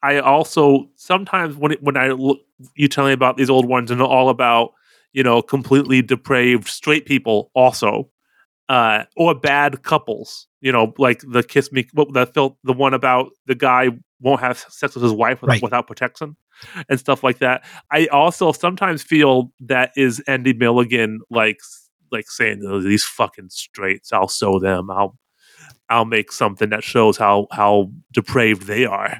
I, 0.02 0.14
I 0.16 0.18
also 0.20 0.88
sometimes 0.96 1.56
when 1.56 1.72
it, 1.72 1.82
when 1.82 1.96
I 1.96 2.08
look, 2.08 2.38
you 2.74 2.88
tell 2.88 3.06
me 3.06 3.12
about 3.12 3.36
these 3.36 3.50
old 3.50 3.66
ones 3.66 3.90
and 3.90 4.00
all 4.02 4.28
about 4.28 4.72
you 5.12 5.22
know 5.22 5.42
completely 5.42 6.02
depraved 6.02 6.68
straight 6.68 7.06
people 7.06 7.50
also, 7.54 8.08
uh, 8.68 9.04
or 9.16 9.34
bad 9.34 9.82
couples. 9.82 10.46
You 10.60 10.72
know, 10.72 10.92
like 10.98 11.22
the 11.28 11.42
kiss 11.42 11.70
me, 11.72 11.86
what 11.92 12.12
the 12.12 12.26
fil- 12.26 12.58
the 12.64 12.72
one 12.72 12.94
about 12.94 13.30
the 13.46 13.54
guy 13.54 13.90
won't 14.20 14.40
have 14.40 14.58
sex 14.58 14.94
with 14.94 15.04
his 15.04 15.12
wife 15.12 15.40
without, 15.40 15.52
Right. 15.54 15.62
without 15.62 15.86
protection 15.86 16.36
and 16.88 16.98
stuff 16.98 17.22
like 17.22 17.38
that. 17.38 17.64
I 17.92 18.06
also 18.08 18.50
sometimes 18.50 19.00
feel 19.04 19.52
that 19.60 19.92
is 19.96 20.18
Andy 20.26 20.52
Milligan 20.52 21.20
like 21.30 21.60
like 22.10 22.28
saying 22.28 22.62
"Oh, 22.66 22.80
these 22.80 23.04
fucking 23.04 23.50
straights, 23.50 24.12
I'll 24.12 24.26
sew 24.28 24.58
them. 24.58 24.90
I'll 24.90 25.16
I'll 25.90 26.04
make 26.04 26.32
something 26.32 26.70
that 26.70 26.84
shows 26.84 27.16
how 27.16 27.46
how 27.52 27.90
depraved 28.12 28.66
they 28.66 28.84
are 28.84 29.18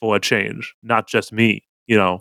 for 0.00 0.16
a 0.16 0.20
change, 0.20 0.74
not 0.82 1.08
just 1.08 1.32
me. 1.32 1.64
You 1.86 1.96
know, 1.96 2.20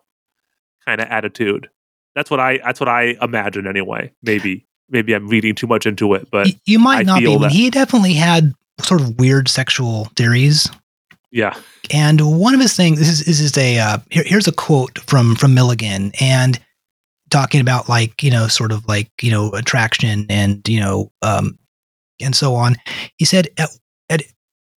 kind 0.85 1.01
of 1.01 1.07
attitude. 1.09 1.69
That's 2.15 2.31
what 2.31 2.39
I 2.39 2.57
that's 2.63 2.79
what 2.79 2.89
I 2.89 3.15
imagine 3.21 3.67
anyway. 3.67 4.11
Maybe 4.23 4.65
maybe 4.89 5.13
I'm 5.13 5.27
reading 5.27 5.53
too 5.55 5.67
much 5.67 5.85
into 5.85 6.13
it, 6.13 6.29
but 6.31 6.47
Y- 6.47 6.59
you 6.65 6.79
might 6.79 6.99
I 6.99 7.03
not 7.03 7.19
be. 7.19 7.37
that- 7.37 7.51
he 7.51 7.69
definitely 7.69 8.13
had 8.13 8.53
sort 8.81 9.01
of 9.01 9.19
weird 9.19 9.49
sexual 9.49 10.05
theories. 10.15 10.69
yeah, 11.31 11.55
And 11.93 12.21
one 12.39 12.53
of 12.53 12.59
his 12.61 12.75
things 12.75 12.99
this 12.99 13.09
is 13.09 13.25
this 13.25 13.39
is 13.41 13.57
a 13.57 13.79
uh, 13.79 13.97
here, 14.09 14.23
here's 14.25 14.47
a 14.47 14.51
quote 14.53 14.99
from 14.99 15.35
from 15.35 15.53
Milligan 15.53 16.11
and 16.21 16.57
talking 17.29 17.59
about 17.59 17.89
like 17.89 18.23
you 18.23 18.31
know 18.31 18.47
sort 18.47 18.71
of 18.71 18.87
like 18.87 19.11
you 19.21 19.29
know 19.29 19.51
attraction 19.51 20.25
and 20.29 20.65
you 20.69 20.79
know 20.79 21.11
um 21.21 21.59
and 22.21 22.35
so 22.35 22.55
on. 22.55 22.75
He 23.17 23.25
said 23.25 23.47
at, 23.57 23.69
at 24.09 24.23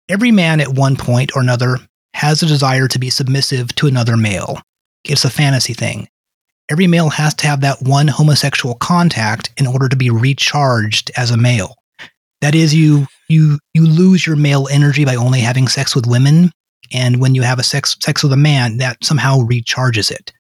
every 0.08 0.32
man 0.32 0.60
at 0.62 0.70
one 0.70 0.96
point 0.96 1.36
or 1.36 1.42
another 1.42 1.78
has 2.14 2.42
a 2.42 2.48
desire 2.48 2.88
to 2.88 3.00
be 3.00 3.10
submissive 3.10 3.74
to 3.76 3.88
another 3.88 4.18
male. 4.18 4.62
It's 5.04 5.26
a 5.26 5.30
fantasy 5.30 5.74
thing. 5.74 6.08
Every 6.70 6.88
male 6.88 7.10
has 7.10 7.34
to 7.36 7.48
have 7.48 7.62
that 7.62 7.82
one 7.82 8.08
homosexual 8.08 8.76
contact 8.76 9.52
in 9.58 9.66
order 9.66 9.90
to 9.90 9.96
be 9.96 10.10
recharged 10.10 11.12
as 11.18 11.32
a 11.32 11.38
male. 11.38 11.76
That 12.42 12.56
is, 12.56 12.74
you 12.74 13.08
you 13.28 13.60
you 13.74 13.86
lose 13.86 14.26
your 14.26 14.36
male 14.36 14.68
energy 14.72 15.04
by 15.04 15.16
only 15.16 15.40
having 15.40 15.68
sex 15.68 15.96
with 15.96 16.08
women, 16.08 16.52
and 16.92 17.20
when 17.20 17.36
you 17.36 17.42
have 17.42 17.60
a 17.60 17.64
sex 17.64 17.98
sex 18.02 18.24
with 18.24 18.32
a 18.32 18.38
man, 18.38 18.78
that 18.78 19.04
somehow 19.04 19.40
recharges 19.40 20.12
it. 20.12 20.32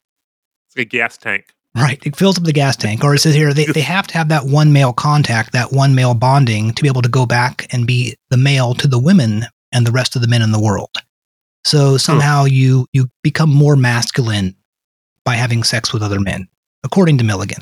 it's 0.67 0.77
like 0.77 0.85
a 0.88 0.89
gas 0.89 1.17
tank. 1.17 1.53
Right. 1.76 2.00
It 2.06 2.16
fills 2.16 2.38
up 2.38 2.44
the 2.44 2.54
gas 2.54 2.76
tank. 2.76 3.04
Or 3.04 3.14
it 3.14 3.20
says 3.20 3.36
here 3.36 3.54
they, 3.54 3.66
they 3.66 3.82
have 3.82 4.08
to 4.08 4.18
have 4.18 4.30
that 4.30 4.46
one 4.46 4.74
male 4.74 4.94
contact, 4.94 5.54
that 5.54 5.72
one 5.72 5.96
male 5.96 6.14
bonding 6.14 6.74
to 6.74 6.82
be 6.82 6.88
able 6.88 7.04
to 7.04 7.10
go 7.10 7.26
back 7.26 7.68
and 7.72 7.86
be 7.86 8.16
the 8.30 8.38
male 8.38 8.74
to 8.76 8.88
the 8.88 9.00
women 9.00 9.46
and 9.72 9.86
the 9.86 9.91
rest 9.91 10.16
of 10.16 10.22
the 10.22 10.28
men 10.28 10.41
in 10.41 10.52
the 10.52 10.60
world. 10.60 10.90
So 11.64 11.98
somehow 11.98 12.46
you 12.46 12.88
you 12.94 13.10
become 13.22 13.50
more 13.50 13.76
masculine 13.76 14.56
by 15.24 15.36
having 15.36 15.64
sex 15.64 15.94
with 15.94 16.02
other 16.02 16.20
men, 16.20 16.48
according 16.84 17.18
to 17.20 17.24
Milligan. 17.24 17.62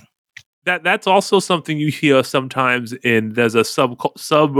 That 0.66 0.84
that's 0.84 1.08
also 1.08 1.40
something 1.40 1.78
you 1.78 1.92
hear 1.92 2.24
sometimes 2.24 2.94
in 2.94 3.34
there's 3.34 3.56
a 3.56 3.64
sub 3.64 4.00
sub 4.16 4.56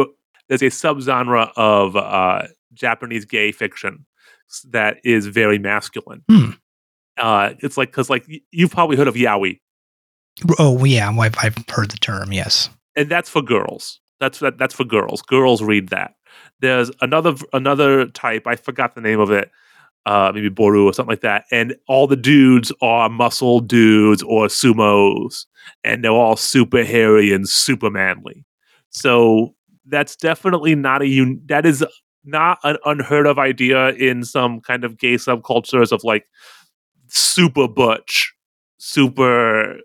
there's 0.50 0.62
a 0.62 0.68
subgenre 0.68 1.52
of 1.56 1.96
uh, 1.96 2.48
Japanese 2.74 3.26
gay 3.26 3.52
fiction 3.52 4.06
that 4.70 4.98
is 5.04 5.28
very 5.28 5.60
masculine. 5.60 6.24
Hmm. 6.30 6.52
Uh, 7.18 7.54
it's 7.60 7.78
like 7.78 7.90
because 7.90 8.10
like 8.10 8.26
you've 8.52 8.72
probably 8.72 8.96
heard 8.98 9.08
of 9.08 9.16
yaoi, 9.16 9.60
Oh 10.60 10.84
yeah, 10.86 11.10
I've, 11.10 11.36
I've 11.42 11.58
heard 11.70 11.92
the 11.92 11.98
term. 11.98 12.32
Yes. 12.32 12.70
and 12.96 13.10
that's 13.10 13.30
for 13.30 13.42
girls. 13.42 14.00
That's 14.20 14.40
that, 14.40 14.58
that's 14.58 14.74
for 14.74 14.84
girls. 14.84 15.22
Girls 15.22 15.62
read 15.62 15.90
that. 15.90 16.16
There's 16.60 16.92
another 17.02 17.36
another 17.54 18.08
type. 18.08 18.48
I 18.48 18.56
forgot 18.56 18.96
the 18.96 19.02
name 19.02 19.20
of 19.20 19.32
it. 19.32 19.52
Uh, 20.06 20.32
maybe 20.34 20.48
Boru 20.50 20.86
or 20.86 20.94
something 20.94 21.12
like 21.12 21.22
that. 21.22 21.44
And 21.52 21.76
all 21.88 22.08
the 22.08 22.16
dudes 22.16 22.72
are 22.82 23.10
muscle 23.10 23.60
dudes 23.60 24.24
or 24.24 24.48
sumos, 24.48 25.46
and 25.84 26.04
they're 26.04 26.12
all 26.12 26.38
super 26.38 26.84
hairy 26.84 27.34
and 27.34 27.48
super 27.48 27.90
manly. 27.90 28.46
So 28.90 29.54
that's 29.86 30.16
definitely 30.16 30.76
not 30.76 31.02
a 31.02 31.08
un- 31.08 31.42
that 31.48 31.66
is 31.66 31.84
not 32.24 32.60
an 32.64 32.78
unheard 32.86 33.28
of 33.28 33.38
idea 33.38 33.90
in 33.90 34.24
some 34.24 34.62
kind 34.62 34.84
of 34.84 34.98
gay 34.98 35.16
subcultures 35.16 35.92
of 35.92 36.04
like 36.04 36.26
super 37.10 37.68
butch, 37.68 38.34
super 38.78 39.78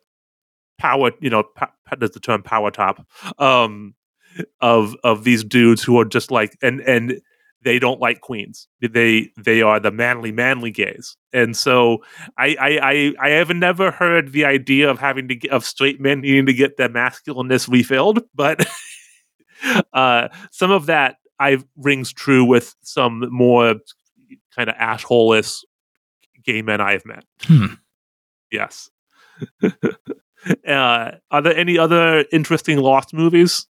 power. 0.79 1.11
You 1.21 1.31
know, 1.31 1.43
pa- 1.43 1.73
there's 1.99 2.13
the 2.13 2.21
term 2.21 2.43
power 2.43 2.71
top. 2.71 3.07
Um, 3.39 3.95
of 4.61 4.97
of 5.05 5.25
these 5.25 5.45
dudes 5.45 5.83
who 5.83 5.99
are 5.99 6.05
just 6.05 6.31
like 6.31 6.57
and 6.63 6.81
and 6.81 7.21
they 7.63 7.79
don't 7.79 8.01
like 8.01 8.21
queens. 8.21 8.67
They 8.81 9.31
they 9.37 9.63
are 9.63 9.79
the 9.79 9.91
manly 9.91 10.33
manly 10.33 10.71
gays, 10.71 11.17
and 11.33 11.57
so 11.57 11.99
I 12.37 12.57
I 12.61 12.79
I, 12.83 13.15
I 13.21 13.29
have 13.31 13.51
never 13.51 13.91
heard 13.91 14.33
the 14.33 14.45
idea 14.45 14.91
of 14.91 14.99
having 14.99 15.29
to 15.29 15.37
get, 15.37 15.51
of 15.51 15.65
straight 15.65 16.01
men 16.01 16.21
needing 16.21 16.47
to 16.47 16.53
get 16.53 16.77
their 16.77 16.89
masculineness 16.89 17.69
refilled, 17.69 18.23
but 18.35 18.67
uh, 19.93 20.29
some 20.51 20.71
of 20.71 20.87
that 20.87 21.17
I 21.39 21.59
rings 21.77 22.13
true 22.13 22.45
with 22.45 22.75
some 22.83 23.29
more 23.31 23.77
kind 24.57 24.69
of 24.69 24.77
assholeless 24.77 25.61
gay 26.45 26.63
men 26.63 26.81
I've 26.81 27.05
met. 27.07 27.25
Hmm. 27.43 27.67
Yes. 28.51 28.91
uh, 29.63 31.11
are 31.31 31.43
there 31.43 31.57
any 31.57 31.79
other 31.79 32.25
interesting 32.33 32.79
lost 32.79 33.15
movies 33.15 33.67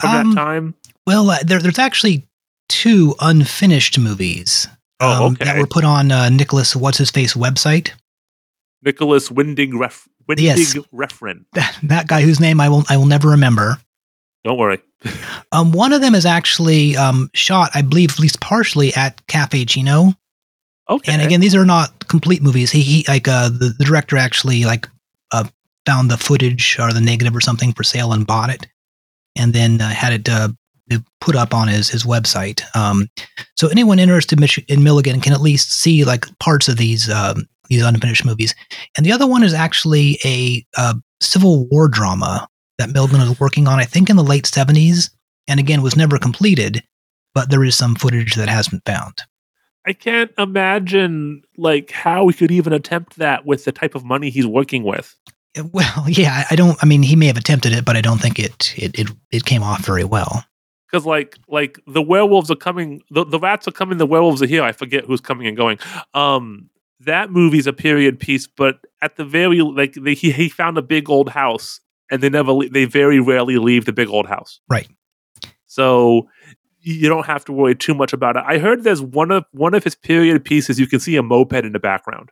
from 0.00 0.10
Um, 0.10 0.30
that 0.30 0.36
time? 0.40 0.74
Well, 1.06 1.30
uh, 1.30 1.38
there, 1.44 1.58
there's 1.60 1.78
actually 1.78 2.26
two 2.68 3.14
unfinished 3.20 3.98
movies 3.98 4.68
Oh, 5.00 5.26
um, 5.26 5.32
okay. 5.32 5.44
that 5.46 5.58
were 5.58 5.66
put 5.66 5.84
on 5.84 6.12
uh, 6.12 6.28
Nicholas 6.28 6.76
What's 6.76 6.98
His 6.98 7.10
Face 7.10 7.34
website. 7.34 7.90
Nicholas 8.84 9.30
Winding 9.30 9.78
Ref 9.78 10.08
Winding 10.28 10.44
Yes. 10.46 10.74
Refren. 10.94 11.44
That, 11.54 11.76
that 11.82 12.06
guy 12.06 12.22
whose 12.22 12.38
name 12.40 12.60
I 12.60 12.68
will 12.68 12.84
I 12.88 12.96
will 12.96 13.06
never 13.06 13.28
remember. 13.28 13.78
Don't 14.44 14.58
worry. 14.58 14.80
Um, 15.52 15.72
one 15.72 15.92
of 15.92 16.00
them 16.00 16.14
is 16.14 16.24
actually 16.26 16.96
um, 16.96 17.30
shot, 17.34 17.70
I 17.74 17.82
believe, 17.82 18.10
at 18.12 18.18
least 18.20 18.40
partially 18.40 18.92
at 18.94 19.24
Cafe 19.26 19.66
Cino. 19.66 20.14
Okay. 20.88 21.12
And 21.12 21.22
again, 21.22 21.40
these 21.40 21.54
are 21.54 21.64
not 21.64 22.08
complete 22.08 22.42
movies. 22.42 22.70
He, 22.70 22.82
he 22.82 23.04
like 23.08 23.28
uh, 23.28 23.48
the, 23.48 23.74
the 23.78 23.84
director 23.84 24.16
actually 24.16 24.64
like 24.64 24.88
uh, 25.30 25.44
found 25.86 26.10
the 26.10 26.16
footage 26.18 26.76
or 26.78 26.92
the 26.92 27.00
negative 27.00 27.34
or 27.34 27.40
something 27.40 27.72
for 27.72 27.84
sale 27.84 28.12
and 28.12 28.26
bought 28.26 28.50
it, 28.50 28.66
and 29.36 29.52
then 29.52 29.80
uh, 29.80 29.88
had 29.90 30.12
it 30.12 30.28
uh, 30.28 30.48
put 31.20 31.36
up 31.36 31.54
on 31.54 31.68
his 31.68 31.88
his 31.88 32.04
website. 32.04 32.62
Um, 32.76 33.08
so 33.56 33.68
anyone 33.68 33.98
interested 33.98 34.38
in 34.68 34.82
Milligan 34.82 35.20
can 35.20 35.32
at 35.32 35.40
least 35.40 35.72
see 35.72 36.04
like 36.04 36.26
parts 36.38 36.68
of 36.68 36.76
these 36.76 37.08
um, 37.08 37.46
these 37.68 37.84
unfinished 37.84 38.24
movies. 38.24 38.54
And 38.96 39.06
the 39.06 39.12
other 39.12 39.26
one 39.26 39.44
is 39.44 39.54
actually 39.54 40.18
a 40.24 40.64
uh, 40.76 40.94
Civil 41.20 41.66
War 41.68 41.88
drama 41.88 42.48
that 42.78 42.90
Milligan 42.90 43.20
was 43.20 43.38
working 43.40 43.68
on, 43.68 43.78
I 43.78 43.84
think, 43.84 44.10
in 44.10 44.16
the 44.16 44.24
late 44.24 44.46
seventies, 44.46 45.10
and 45.46 45.60
again 45.60 45.82
was 45.82 45.96
never 45.96 46.18
completed. 46.18 46.82
But 47.34 47.50
there 47.50 47.64
is 47.64 47.76
some 47.76 47.94
footage 47.94 48.34
that 48.34 48.48
has 48.48 48.68
been 48.68 48.82
found. 48.84 49.22
I 49.86 49.92
can't 49.92 50.30
imagine 50.38 51.42
like 51.56 51.90
how 51.90 52.24
we 52.24 52.32
could 52.32 52.50
even 52.50 52.72
attempt 52.72 53.16
that 53.16 53.44
with 53.44 53.64
the 53.64 53.72
type 53.72 53.94
of 53.94 54.04
money 54.04 54.30
he's 54.30 54.46
working 54.46 54.84
with. 54.84 55.16
Well, 55.72 56.04
yeah, 56.08 56.44
I- 56.50 56.56
don't. 56.56 56.78
I 56.82 56.86
mean, 56.86 57.02
he 57.02 57.16
may 57.16 57.26
have 57.26 57.36
attempted 57.36 57.72
it, 57.72 57.84
but 57.84 57.96
I 57.96 58.00
don't 58.00 58.20
think 58.20 58.38
it 58.38 58.74
it 58.76 58.98
it, 58.98 59.08
it 59.30 59.44
came 59.44 59.62
off 59.62 59.84
very 59.84 60.04
well. 60.04 60.44
Because 60.90 61.04
like 61.06 61.36
like 61.48 61.78
the 61.86 62.02
werewolves 62.02 62.50
are 62.50 62.56
coming, 62.56 63.02
the, 63.10 63.24
the 63.24 63.38
rats 63.38 63.66
are 63.66 63.72
coming, 63.72 63.98
the 63.98 64.06
werewolves 64.06 64.42
are 64.42 64.46
here. 64.46 64.62
I 64.62 64.72
forget 64.72 65.04
who's 65.04 65.20
coming 65.20 65.46
and 65.46 65.56
going. 65.56 65.78
Um, 66.14 66.70
that 67.00 67.30
movie's 67.30 67.66
a 67.66 67.72
period 67.72 68.20
piece, 68.20 68.46
but 68.46 68.78
at 69.00 69.16
the 69.16 69.24
very 69.24 69.60
like 69.60 69.94
they, 69.94 70.14
he 70.14 70.30
he 70.32 70.48
found 70.48 70.78
a 70.78 70.82
big 70.82 71.10
old 71.10 71.30
house, 71.30 71.80
and 72.10 72.22
they 72.22 72.30
never 72.30 72.52
they 72.70 72.84
very 72.84 73.20
rarely 73.20 73.58
leave 73.58 73.84
the 73.84 73.92
big 73.92 74.08
old 74.08 74.26
house. 74.26 74.60
Right. 74.68 74.88
So 75.66 76.28
you 76.82 77.08
don't 77.08 77.26
have 77.26 77.44
to 77.46 77.52
worry 77.52 77.74
too 77.74 77.94
much 77.94 78.12
about 78.12 78.36
it. 78.36 78.44
I 78.46 78.58
heard 78.58 78.84
there's 78.84 79.00
one 79.02 79.30
of 79.30 79.44
one 79.52 79.74
of 79.74 79.84
his 79.84 79.94
period 79.94 80.44
pieces. 80.44 80.78
You 80.78 80.86
can 80.86 81.00
see 81.00 81.16
a 81.16 81.22
moped 81.22 81.64
in 81.64 81.72
the 81.72 81.78
background. 81.78 82.30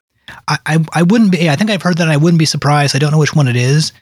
I, 0.49 0.59
I, 0.67 0.85
I 0.93 1.03
wouldn't 1.03 1.33
be. 1.33 1.49
I 1.49 1.57
think 1.57 1.71
I've 1.71 1.83
heard 1.83 1.97
that. 1.99 2.05
and 2.05 2.13
I 2.13 2.17
wouldn't 2.17 2.39
be 2.39 2.45
surprised. 2.47 2.95
I 2.95 2.99
don't 2.99 3.11
know 3.11 3.19
which 3.19 3.35
one 3.35 3.49
it 3.49 3.57
is. 3.57 3.93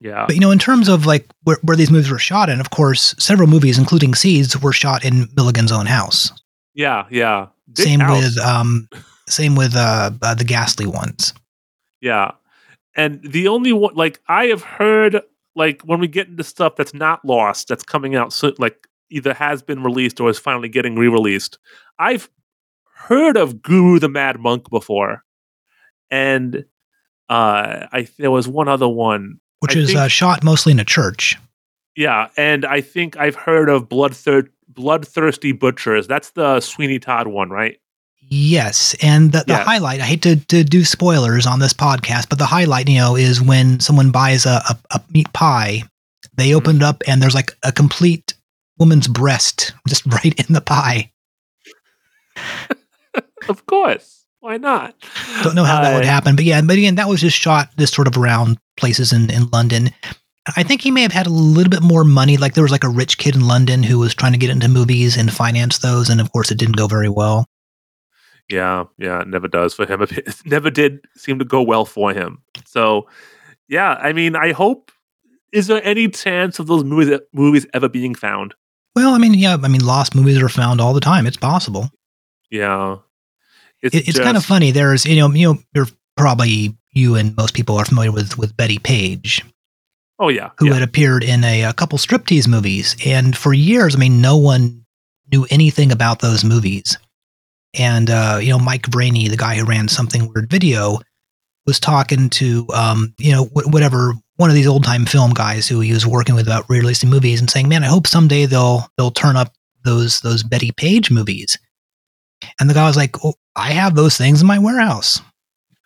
Yeah, 0.00 0.24
But 0.26 0.34
you 0.34 0.40
know, 0.40 0.50
in 0.50 0.58
terms 0.58 0.88
of 0.88 1.06
like 1.06 1.26
where, 1.44 1.56
where 1.62 1.76
these 1.76 1.90
movies 1.90 2.10
were 2.10 2.18
shot 2.18 2.50
and 2.50 2.60
of 2.60 2.68
course, 2.70 3.14
several 3.18 3.48
movies, 3.48 3.78
including 3.78 4.14
Seeds, 4.14 4.60
were 4.60 4.72
shot 4.72 5.02
in 5.04 5.28
Milligan's 5.34 5.72
own 5.72 5.86
house. 5.86 6.30
yeah, 6.74 7.06
yeah. 7.10 7.46
Same 7.74 8.00
house. 8.00 8.22
with 8.22 8.38
um, 8.44 8.88
same 9.28 9.56
with 9.56 9.74
uh, 9.74 10.10
uh, 10.20 10.34
the 10.34 10.44
Ghastly 10.44 10.86
ones. 10.86 11.32
Yeah. 12.02 12.32
And 12.94 13.22
the 13.22 13.48
only 13.48 13.72
one, 13.72 13.94
like, 13.94 14.20
I 14.28 14.46
have 14.46 14.62
heard, 14.62 15.22
like, 15.56 15.80
when 15.82 15.98
we 16.00 16.06
get 16.06 16.28
into 16.28 16.44
stuff 16.44 16.76
that's 16.76 16.94
not 16.94 17.24
lost, 17.24 17.68
that's 17.68 17.82
coming 17.82 18.14
out 18.14 18.32
soon, 18.32 18.54
like, 18.58 18.86
either 19.10 19.34
has 19.34 19.62
been 19.62 19.82
released 19.82 20.20
or 20.20 20.30
is 20.30 20.38
finally 20.38 20.68
getting 20.68 20.96
re 20.96 21.08
released, 21.08 21.58
I've 21.98 22.28
heard 22.94 23.36
of 23.36 23.62
Guru 23.62 23.98
the 23.98 24.08
Mad 24.08 24.38
Monk 24.40 24.70
before. 24.70 25.24
And 26.10 26.64
uh 27.28 27.86
I 27.92 28.08
there 28.18 28.30
was 28.30 28.46
one 28.48 28.68
other 28.68 28.88
one. 28.88 29.40
which 29.60 29.76
I 29.76 29.80
is 29.80 29.88
think- 29.88 29.98
uh, 29.98 30.08
shot 30.08 30.44
mostly 30.44 30.72
in 30.72 30.80
a 30.80 30.84
church. 30.84 31.38
Yeah. 31.96 32.28
And 32.36 32.64
I 32.64 32.80
think 32.80 33.16
I've 33.16 33.36
heard 33.36 33.68
of 33.68 33.88
Bloodthir- 33.88 34.48
Bloodthirsty 34.68 35.52
Butchers. 35.52 36.08
That's 36.08 36.30
the 36.30 36.58
Sweeney 36.60 36.98
Todd 36.98 37.28
one, 37.28 37.50
right? 37.50 37.78
Yes, 38.30 38.96
and 39.02 39.30
the, 39.32 39.44
the 39.46 39.52
Yeah. 39.52 39.64
highlight. 39.64 40.00
I 40.00 40.04
hate 40.04 40.22
to, 40.22 40.36
to 40.46 40.64
do 40.64 40.84
spoilers 40.84 41.46
on 41.46 41.60
this 41.60 41.72
podcast, 41.74 42.28
but 42.30 42.38
the 42.38 42.46
highlight, 42.46 42.88
you 42.88 42.96
know, 42.98 43.16
is 43.16 43.40
when 43.40 43.78
someone 43.80 44.10
buys 44.10 44.44
a, 44.46 44.60
a, 44.68 44.76
a 44.92 45.00
meat 45.12 45.32
pie. 45.34 45.82
They 46.36 46.48
Mm-hmm. 46.48 46.56
open 46.56 46.76
it 46.76 46.82
up, 46.82 47.02
and 47.06 47.22
there's 47.22 47.34
like 47.34 47.52
a 47.62 47.70
complete 47.70 48.33
woman's 48.78 49.08
breast 49.08 49.72
just 49.88 50.04
right 50.12 50.38
in 50.38 50.52
the 50.54 50.60
pie. 50.60 51.10
Of 53.48 53.66
course. 53.66 54.24
Why 54.40 54.56
not? 54.56 54.94
Don't 55.42 55.54
know 55.54 55.64
how 55.64 55.82
that 55.82 55.94
would 55.94 56.04
Uh, 56.04 56.08
happen, 56.08 56.34
but 56.36 56.44
yeah, 56.44 56.60
but 56.62 56.76
again, 56.76 56.94
that 56.96 57.08
was 57.08 57.20
just 57.20 57.36
shot 57.36 57.68
this 57.76 57.90
sort 57.90 58.08
of 58.08 58.16
around 58.16 58.58
places 58.76 59.12
in, 59.12 59.30
in 59.30 59.48
London. 59.52 59.90
I 60.56 60.62
think 60.62 60.80
he 60.82 60.90
may 60.90 61.02
have 61.02 61.12
had 61.12 61.26
a 61.26 61.30
little 61.30 61.70
bit 61.70 61.82
more 61.82 62.04
money. 62.04 62.36
Like 62.36 62.54
there 62.54 62.62
was 62.64 62.72
like 62.72 62.84
a 62.84 62.88
rich 62.88 63.16
kid 63.18 63.34
in 63.34 63.46
London 63.46 63.82
who 63.82 63.98
was 63.98 64.14
trying 64.14 64.32
to 64.32 64.38
get 64.38 64.50
into 64.50 64.68
movies 64.68 65.16
and 65.16 65.32
finance 65.32 65.78
those, 65.78 66.08
and 66.10 66.20
of 66.20 66.32
course, 66.32 66.50
it 66.50 66.58
didn't 66.58 66.76
go 66.76 66.86
very 66.86 67.08
well. 67.08 67.46
Yeah, 68.50 68.84
yeah, 68.98 69.20
it 69.20 69.28
never 69.28 69.48
does 69.48 69.72
for 69.74 69.86
him. 69.86 70.02
It 70.10 70.34
never 70.46 70.70
did 70.70 71.00
seem 71.16 71.38
to 71.38 71.44
go 71.46 71.62
well 71.62 71.84
for 71.86 72.12
him. 72.12 72.42
So, 72.66 73.08
yeah, 73.68 73.94
I 73.94 74.12
mean, 74.12 74.36
I 74.36 74.52
hope. 74.52 74.90
Is 75.52 75.66
there 75.68 75.80
any 75.84 76.08
chance 76.08 76.58
of 76.58 76.66
those 76.66 76.82
movies 76.84 77.18
movies 77.32 77.66
ever 77.72 77.88
being 77.88 78.14
found? 78.14 78.54
Well, 78.94 79.14
I 79.14 79.18
mean, 79.18 79.34
yeah, 79.34 79.56
I 79.62 79.68
mean, 79.68 79.84
lost 79.84 80.14
movies 80.14 80.40
are 80.40 80.48
found 80.48 80.80
all 80.80 80.94
the 80.94 81.00
time. 81.00 81.26
It's 81.26 81.36
possible. 81.36 81.90
Yeah, 82.50 82.98
It, 83.82 83.94
it's 84.08 84.18
kind 84.20 84.36
of 84.36 84.44
funny. 84.44 84.70
There's, 84.70 85.04
you 85.04 85.16
know, 85.16 85.30
you 85.32 85.52
know, 85.54 85.60
you're 85.74 85.88
probably 86.16 86.76
you 86.92 87.16
and 87.16 87.36
most 87.36 87.54
people 87.54 87.76
are 87.76 87.84
familiar 87.84 88.12
with 88.12 88.38
with 88.38 88.56
Bettie 88.56 88.78
Page, 88.78 89.44
Oh 90.20 90.28
yeah, 90.28 90.50
who 90.58 90.66
yeah. 90.66 90.74
had 90.74 90.82
appeared 90.82 91.24
in 91.24 91.42
a, 91.42 91.62
a 91.64 91.72
couple 91.72 91.98
striptease 91.98 92.46
movies, 92.46 92.94
and 93.04 93.36
for 93.36 93.52
years, 93.52 93.96
I 93.96 93.98
mean, 93.98 94.20
no 94.20 94.36
one 94.36 94.84
knew 95.32 95.46
anything 95.50 95.90
about 95.90 96.20
those 96.20 96.44
movies. 96.44 96.96
And 97.76 98.08
uh, 98.10 98.38
you 98.40 98.50
know, 98.50 98.60
Mike 98.60 98.82
Vraney, 98.82 99.28
the 99.28 99.36
guy 99.36 99.56
who 99.56 99.64
ran 99.64 99.88
Something 99.88 100.32
Weird 100.32 100.48
Video, 100.48 101.00
was 101.66 101.80
talking 101.80 102.30
to 102.30 102.66
um, 102.72 103.12
you 103.18 103.32
know, 103.32 103.46
wh- 103.46 103.72
whatever 103.72 104.14
one 104.36 104.50
of 104.50 104.56
these 104.56 104.66
old 104.66 104.84
time 104.84 105.06
film 105.06 105.32
guys 105.32 105.68
who 105.68 105.80
he 105.80 105.92
was 105.92 106.06
working 106.06 106.34
with 106.34 106.46
about 106.46 106.68
re-releasing 106.68 107.10
movies, 107.10 107.40
and 107.40 107.50
saying, 107.50 107.68
"Man, 107.68 107.84
I 107.84 107.88
hope 107.88 108.06
someday 108.06 108.46
they'll 108.46 108.88
they'll 108.96 109.10
turn 109.10 109.36
up 109.36 109.52
those 109.84 110.20
those 110.20 110.42
Bettie 110.42 110.72
Page 110.72 111.10
movies." 111.10 111.58
And 112.60 112.68
the 112.68 112.74
guy 112.74 112.86
was 112.86 112.96
like, 112.96 113.24
oh, 113.24 113.34
"I 113.56 113.72
have 113.72 113.94
those 113.94 114.16
things 114.16 114.40
in 114.40 114.46
my 114.46 114.58
warehouse." 114.58 115.20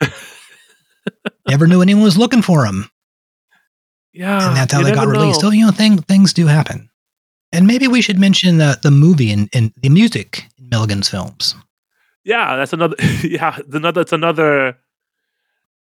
Never 1.49 1.67
knew 1.67 1.83
anyone 1.83 2.05
was 2.05 2.19
looking 2.19 2.43
for 2.43 2.65
them 2.65 2.91
yeah, 4.19 4.49
and 4.49 4.57
that's 4.57 4.73
how 4.73 4.83
they 4.83 4.93
got 4.93 5.07
released. 5.07 5.43
know. 5.43 5.51
So 5.51 5.55
you 5.55 5.65
know, 5.65 5.71
thing, 5.71 5.99
things 5.99 6.33
do 6.33 6.47
happen. 6.47 6.91
And 7.53 7.69
maybe 7.69 7.87
we 7.87 8.03
should 8.03 8.19
mention 8.19 8.59
the 8.59 8.77
the 8.83 8.91
movie 8.91 9.31
and, 9.31 9.49
and 9.55 9.73
the 9.81 9.89
music 9.89 10.45
in 10.59 10.69
Milligan's 10.69 11.09
films. 11.09 11.55
yeah, 12.25 12.57
that's 12.57 12.73
another. 12.73 12.97
Yeah, 13.23 13.57
another. 13.73 14.01
It's 14.01 14.13
another. 14.13 14.77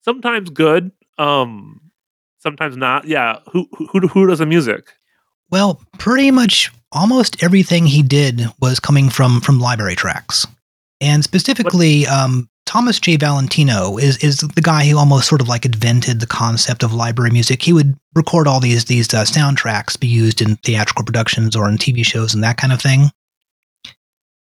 Sometimes 0.03 0.51
good. 0.51 0.93
Um, 1.19 1.88
sometimes 2.39 2.77
not. 2.77 3.05
Yeah. 3.07 3.41
Who 3.53 3.69
who 3.73 4.07
who 4.09 4.27
does 4.27 4.39
the 4.39 4.47
music? 4.47 4.93
Well, 5.51 5.81
pretty 5.99 6.31
much 6.31 6.71
almost 6.93 7.43
everything 7.43 7.87
he 7.87 8.03
did 8.03 8.47
was 8.61 8.81
coming 8.81 9.09
from 9.09 9.41
from 9.41 9.61
library 9.61 9.97
tracks, 9.97 10.47
and 11.01 11.25
specifically, 11.25 12.07
um, 12.07 12.49
Thomas 12.67 13.01
J. 13.01 13.17
Valentino 13.17 13.97
is 13.97 14.19
is 14.19 14.41
the 14.41 14.61
guy 14.61 14.87
who 14.87 14.99
almost 14.99 15.27
sort 15.27 15.41
of 15.41 15.49
like 15.49 15.65
invented 15.65 16.21
the 16.21 16.27
concept 16.27 16.83
of 16.83 16.93
library 16.93 17.31
music. 17.31 17.63
He 17.63 17.73
would 17.73 17.99
record 18.15 18.47
all 18.47 18.61
these 18.61 18.85
these 18.85 19.13
uh, 19.15 19.25
soundtracks 19.25 19.99
be 19.99 20.07
used 20.07 20.43
in 20.43 20.57
theatrical 20.57 21.05
productions 21.05 21.57
or 21.57 21.69
in 21.69 21.79
TV 21.79 22.05
shows 22.05 22.35
and 22.35 22.45
that 22.45 22.59
kind 22.59 22.73
of 22.73 22.83
thing. 22.83 23.11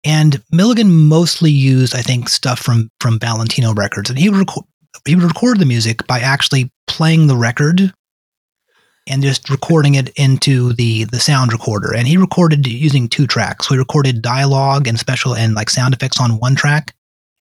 And 0.06 0.42
Milligan 0.52 1.08
mostly 1.08 1.52
used, 1.52 1.96
I 1.96 2.02
think, 2.02 2.30
stuff 2.30 2.60
from 2.60 2.90
from 3.02 3.20
Valentino 3.20 3.74
records, 3.74 4.10
and 4.10 4.18
he 4.18 4.30
would 4.30 4.40
record 4.40 4.64
he 5.06 5.16
would 5.16 5.24
record 5.24 5.60
the 5.60 5.66
music 5.66 6.06
by 6.08 6.20
actually 6.20 6.72
playing 6.88 7.28
the 7.28 7.36
record 7.36 7.94
and 9.08 9.22
just 9.22 9.50
recording 9.50 9.96
it 9.96 10.10
into 10.16 10.74
the 10.74 11.04
the 11.06 11.20
sound 11.20 11.52
recorder. 11.54 11.94
And 11.94 12.08
he 12.08 12.18
recorded 12.18 12.66
using 12.68 13.08
two 13.08 13.28
tracks. 13.28 13.70
We 13.70 13.78
recorded 13.78 14.22
dialogue 14.22 14.88
and 14.88 14.98
special 15.00 15.36
and 15.36 15.54
like 15.56 15.70
sound 15.70 15.94
effects 15.94 16.20
on 16.20 16.40
one 16.40 16.56
track, 16.56 16.94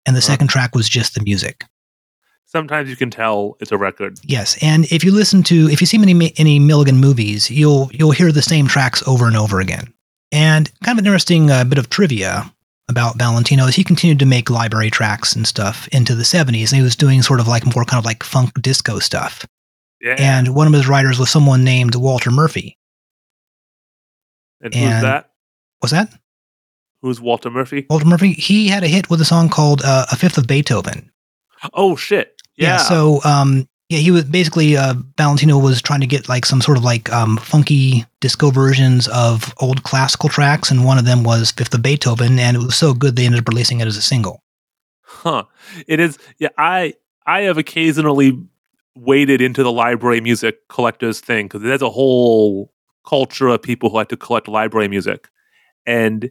and 0.07 0.15
the 0.15 0.19
Uh-huh. 0.19 0.27
second 0.33 0.49
track 0.49 0.75
was 0.75 0.89
just 0.89 1.15
the 1.15 1.23
music. 1.23 1.65
Sometimes 2.47 2.89
you 2.89 2.97
can 2.97 3.11
tell 3.11 3.57
it's 3.61 3.73
a 3.73 3.79
record. 3.79 4.19
Yes, 4.23 4.57
and 4.63 4.85
if 4.93 5.03
you 5.03 5.11
listen 5.11 5.43
to 5.45 5.69
if 5.71 5.81
you 5.81 5.87
see 5.87 5.99
many 5.99 6.33
any 6.37 6.59
Milligan 6.59 6.99
movies, 6.99 7.51
you'll 7.51 7.91
you'll 7.93 8.13
hear 8.13 8.31
the 8.31 8.43
same 8.43 8.67
tracks 8.69 9.03
over 9.09 9.27
and 9.27 9.37
over 9.37 9.59
again. 9.61 9.93
And 10.31 10.71
kind 10.85 10.99
of 10.99 11.03
an 11.03 11.07
interesting 11.07 11.51
uh, 11.51 11.65
bit 11.65 11.79
of 11.79 11.89
trivia 11.91 12.53
about 12.89 13.19
Valentino 13.19 13.67
is 13.67 13.75
he 13.75 13.85
continued 13.85 14.19
to 14.19 14.27
make 14.27 14.51
library 14.51 14.91
tracks 14.91 15.35
and 15.35 15.47
stuff 15.47 15.89
into 15.89 16.15
the 16.15 16.23
70s. 16.23 16.71
And 16.71 16.77
he 16.77 16.83
was 16.83 16.97
doing 16.97 17.23
sort 17.23 17.41
of 17.41 17.49
like 17.49 17.65
more 17.75 17.85
kind 17.85 17.99
of 17.99 18.05
like 18.05 18.23
funk 18.23 18.61
disco 18.61 18.99
stuff. 18.99 19.47
Yeah. 20.01 20.17
And 20.19 20.55
one 20.55 20.67
of 20.67 20.73
his 20.73 20.87
writers 20.87 21.19
was 21.19 21.31
someone 21.31 21.65
named 21.65 21.95
Walter 21.95 22.31
Murphy. 22.31 22.77
And 24.61 24.75
who's 24.75 25.03
that? 25.03 25.31
Was 25.83 25.91
that 25.91 26.13
Who's 27.05 27.21
Walter 27.21 27.51
Murphy? 27.51 27.87
Walter 27.91 28.07
Murphy? 28.07 28.33
He 28.33 28.69
had 28.69 28.83
a 28.83 28.89
hit 28.89 29.11
with 29.11 29.21
a 29.21 29.27
song 29.27 29.51
called 29.51 29.83
uh, 29.85 30.07
"A 30.11 30.17
Fifth 30.17 30.39
of 30.39 30.47
Beethoven." 30.47 31.11
Oh 31.75 31.97
shit. 31.97 32.41
Yeah. 32.57 32.79
so, 32.79 33.21
um, 33.25 33.69
yeah, 33.89 33.99
he 33.99 34.11
was 34.11 34.25
basically 34.25 34.77
uh, 34.77 34.95
Valentino 35.19 35.59
was 35.59 35.83
trying 35.83 36.01
to 36.01 36.07
get 36.07 36.29
like 36.29 36.47
some 36.47 36.61
sort 36.61 36.79
of 36.79 36.85
like 36.85 37.13
um, 37.13 37.37
funky 37.37 38.07
disco 38.21 38.51
versions 38.51 39.09
of 39.09 39.53
old 39.61 39.83
classical 39.83 40.29
tracks, 40.29 40.71
and 40.71 40.85
one 40.85 40.99
of 40.99 41.05
them 41.05 41.23
was 41.23 41.51
Fifth 41.51 41.75
of 41.75 41.83
Beethoven, 41.83 42.39
and 42.39 42.57
it 42.57 42.61
was 42.61 42.77
so 42.77 42.95
good 42.95 43.17
they 43.17 43.27
ended 43.27 43.41
up 43.41 43.49
releasing 43.49 43.81
it 43.81 43.87
as 43.87 43.97
a 43.97 44.03
single. 44.03 44.43
Huh. 45.03 45.45
It 45.87 46.01
is. 46.01 46.19
Yeah. 46.39 46.49
I 46.57 46.95
I 47.27 47.43
have 47.43 47.59
occasionally 47.59 48.39
waded 48.97 49.41
into 49.41 49.63
the 49.63 49.73
library 49.73 50.21
music 50.21 50.69
collectors 50.69 51.21
thing 51.21 51.47
because 51.47 51.63
there's 51.63 51.83
a 51.83 51.91
whole 51.91 52.73
culture 53.07 53.49
of 53.49 53.61
people 53.61 53.91
who 53.91 53.97
like 53.97 54.09
to 54.09 54.17
collect 54.17 54.49
library 54.49 54.89
music, 54.89 55.29
and 55.85 56.31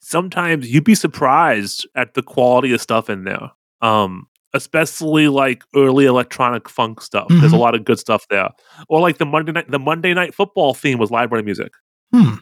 sometimes 0.00 0.70
you'd 0.70 0.84
be 0.84 0.94
surprised 0.94 1.86
at 1.94 2.12
the 2.12 2.22
quality 2.22 2.72
of 2.74 2.82
stuff 2.82 3.08
in 3.08 3.24
there. 3.24 3.50
Um, 3.80 4.28
especially 4.54 5.28
like 5.28 5.62
early 5.74 6.04
electronic 6.06 6.68
funk 6.68 7.00
stuff. 7.00 7.26
There's 7.28 7.52
a 7.52 7.56
lot 7.56 7.74
of 7.74 7.84
good 7.84 7.98
stuff 7.98 8.26
there. 8.28 8.48
Or 8.88 9.00
like 9.00 9.18
the 9.18 9.24
Monday 9.26 9.52
night 9.52 9.70
the 9.70 9.78
Monday 9.78 10.12
night 10.14 10.34
football 10.34 10.74
theme 10.74 10.98
was 10.98 11.10
library 11.10 11.42
music. 11.44 11.72
Hmm. 12.12 12.34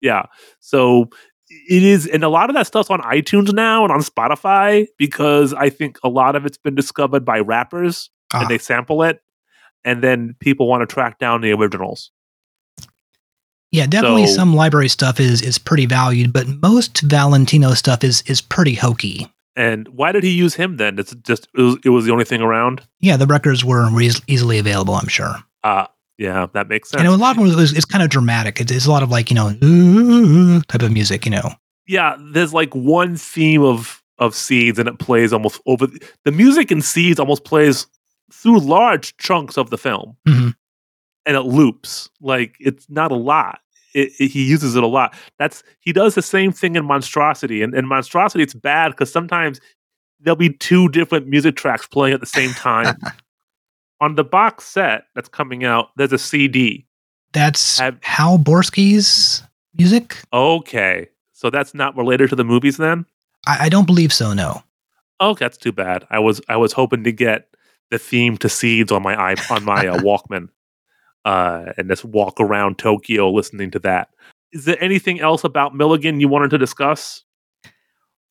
Yeah. 0.00 0.24
So 0.60 1.08
it 1.48 1.82
is, 1.82 2.06
and 2.06 2.24
a 2.24 2.28
lot 2.28 2.50
of 2.50 2.56
that 2.56 2.66
stuff's 2.66 2.90
on 2.90 3.00
iTunes 3.02 3.52
now 3.54 3.82
and 3.84 3.92
on 3.92 4.00
Spotify 4.00 4.86
because 4.98 5.54
I 5.54 5.70
think 5.70 5.98
a 6.04 6.08
lot 6.08 6.36
of 6.36 6.44
it's 6.44 6.58
been 6.58 6.74
discovered 6.74 7.24
by 7.24 7.38
rappers 7.40 8.10
Ah. 8.34 8.40
and 8.42 8.50
they 8.50 8.58
sample 8.58 9.02
it, 9.02 9.20
and 9.84 10.02
then 10.02 10.34
people 10.40 10.68
want 10.68 10.82
to 10.82 10.86
track 10.86 11.18
down 11.18 11.40
the 11.40 11.52
originals. 11.52 12.10
Yeah, 13.70 13.86
definitely 13.86 14.26
So- 14.26 14.34
some 14.34 14.54
library 14.54 14.88
stuff 14.88 15.20
is 15.20 15.42
is 15.42 15.58
pretty 15.58 15.86
valued, 15.86 16.32
but 16.32 16.46
most 16.48 17.00
Valentino 17.02 17.74
stuff 17.74 18.02
is 18.04 18.22
is 18.26 18.40
pretty 18.40 18.74
hokey. 18.74 19.26
And 19.58 19.88
why 19.88 20.12
did 20.12 20.22
he 20.22 20.30
use 20.30 20.54
him 20.54 20.76
then? 20.76 20.98
It's 21.00 21.12
just 21.26 21.48
it 21.56 21.60
was, 21.62 21.76
it 21.84 21.88
was 21.90 22.04
the 22.04 22.12
only 22.12 22.24
thing 22.24 22.40
around. 22.40 22.80
Yeah, 23.00 23.16
the 23.16 23.26
records 23.26 23.64
were 23.64 23.90
eas- 24.00 24.22
easily 24.28 24.58
available, 24.58 24.94
I'm 24.94 25.08
sure. 25.08 25.34
Uh 25.64 25.86
yeah, 26.16 26.46
that 26.52 26.68
makes 26.68 26.90
sense. 26.90 27.00
And 27.00 27.08
a 27.08 27.16
lot 27.16 27.36
of 27.36 27.44
it 27.46 27.54
was 27.56 27.72
it's 27.72 27.84
kind 27.84 28.02
of 28.04 28.10
dramatic. 28.10 28.60
It's, 28.60 28.70
it's 28.72 28.86
a 28.86 28.90
lot 28.90 29.02
of 29.02 29.10
like 29.10 29.30
you 29.30 29.34
know 29.34 29.54
"Ooh," 29.64 30.60
type 30.62 30.82
of 30.82 30.92
music, 30.92 31.24
you 31.24 31.30
know. 31.32 31.50
yeah, 31.86 32.16
there's 32.32 32.54
like 32.54 32.72
one 32.74 33.16
theme 33.16 33.62
of 33.62 34.02
of 34.18 34.34
seeds, 34.34 34.78
and 34.78 34.88
it 34.88 34.98
plays 34.98 35.32
almost 35.32 35.60
over 35.66 35.86
the 36.24 36.32
music 36.32 36.70
in 36.72 36.80
seeds 36.82 37.18
almost 37.20 37.44
plays 37.44 37.86
through 38.32 38.58
large 38.60 39.16
chunks 39.16 39.56
of 39.56 39.70
the 39.70 39.78
film, 39.78 40.16
Mhm. 40.26 40.54
and 41.26 41.36
it 41.36 41.42
loops. 41.42 42.10
Like 42.20 42.56
it's 42.60 42.86
not 42.88 43.10
a 43.12 43.16
lot. 43.16 43.60
It, 43.94 44.12
it- 44.18 44.28
he 44.30 44.44
uses 44.44 44.76
it 44.76 44.82
a 44.82 44.86
lot. 44.86 45.14
That's 45.38 45.62
he 45.80 45.92
does 45.92 46.14
the 46.14 46.22
same 46.22 46.52
thing 46.52 46.76
in 46.76 46.84
Monstrosity, 46.84 47.62
and 47.62 47.74
in 47.74 47.86
Monstrosity 47.86 48.42
it's 48.42 48.54
bad 48.54 48.90
because 48.90 49.10
sometimes 49.12 49.60
there'll 50.20 50.36
be 50.36 50.52
two 50.52 50.88
different 50.88 51.28
music 51.28 51.56
tracks 51.56 51.86
playing 51.86 52.14
at 52.14 52.20
the 52.20 52.26
same 52.26 52.50
time. 52.50 52.96
On 54.00 54.14
the 54.14 54.22
box 54.24 54.64
set 54.64 55.04
that's 55.16 55.28
coming 55.28 55.64
out, 55.64 55.88
there's 55.96 56.12
a 56.12 56.18
CD. 56.18 56.86
That's 57.32 57.78
Have- 57.80 57.98
Hal 58.02 58.38
Borske's 58.38 59.42
music. 59.76 60.18
Okay, 60.32 61.08
so 61.32 61.50
that's 61.50 61.74
not 61.74 61.96
related 61.96 62.30
to 62.30 62.36
the 62.36 62.44
movies 62.44 62.76
then. 62.76 63.06
I, 63.46 63.66
I 63.66 63.68
don't 63.68 63.86
believe 63.86 64.12
so. 64.12 64.32
No. 64.34 64.62
Oh, 65.20 65.34
that's 65.34 65.56
too 65.56 65.72
bad. 65.72 66.06
I 66.10 66.20
was 66.20 66.40
I 66.48 66.56
was 66.56 66.72
hoping 66.72 67.02
to 67.04 67.10
get 67.12 67.48
the 67.90 67.98
theme 67.98 68.36
to 68.38 68.48
Seeds 68.48 68.92
on 68.92 69.02
my 69.02 69.14
i 69.20 69.34
on 69.50 69.64
my 69.64 69.86
uh, 69.88 69.98
Walkman, 69.98 70.48
uh, 71.28 71.72
and 71.76 71.88
just 71.90 72.04
walk 72.06 72.40
around 72.40 72.78
Tokyo 72.78 73.30
listening 73.30 73.70
to 73.72 73.78
that. 73.80 74.08
Is 74.52 74.64
there 74.64 74.82
anything 74.82 75.20
else 75.20 75.44
about 75.44 75.74
Milligan 75.74 76.20
you 76.20 76.28
wanted 76.28 76.48
to 76.50 76.58
discuss? 76.58 77.22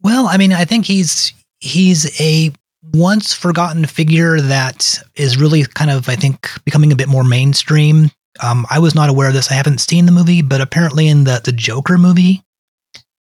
Well, 0.02 0.28
I 0.28 0.38
mean, 0.38 0.52
I 0.52 0.66
think 0.66 0.86
he's 0.86 1.32
he's 1.60 2.20
a 2.20 2.52
once 2.94 3.34
forgotten 3.34 3.86
figure 3.86 4.40
that 4.42 5.00
is 5.16 5.38
really 5.38 5.64
kind 5.66 5.92
of, 5.92 6.10
I 6.10 6.16
think, 6.16 6.50
becoming 6.66 6.92
a 6.92 6.96
bit 6.96 7.08
more 7.08 7.24
mainstream. 7.24 8.10
Um, 8.42 8.66
I 8.72 8.80
was 8.80 8.96
not 8.96 9.10
aware 9.10 9.28
of 9.28 9.34
this. 9.34 9.52
I 9.52 9.56
haven't 9.56 9.80
seen 9.80 10.06
the 10.08 10.12
movie, 10.12 10.42
but 10.42 10.60
apparently 10.62 11.08
in 11.08 11.24
the 11.26 11.40
the 11.44 11.52
Joker 11.52 11.98
movie, 12.00 12.42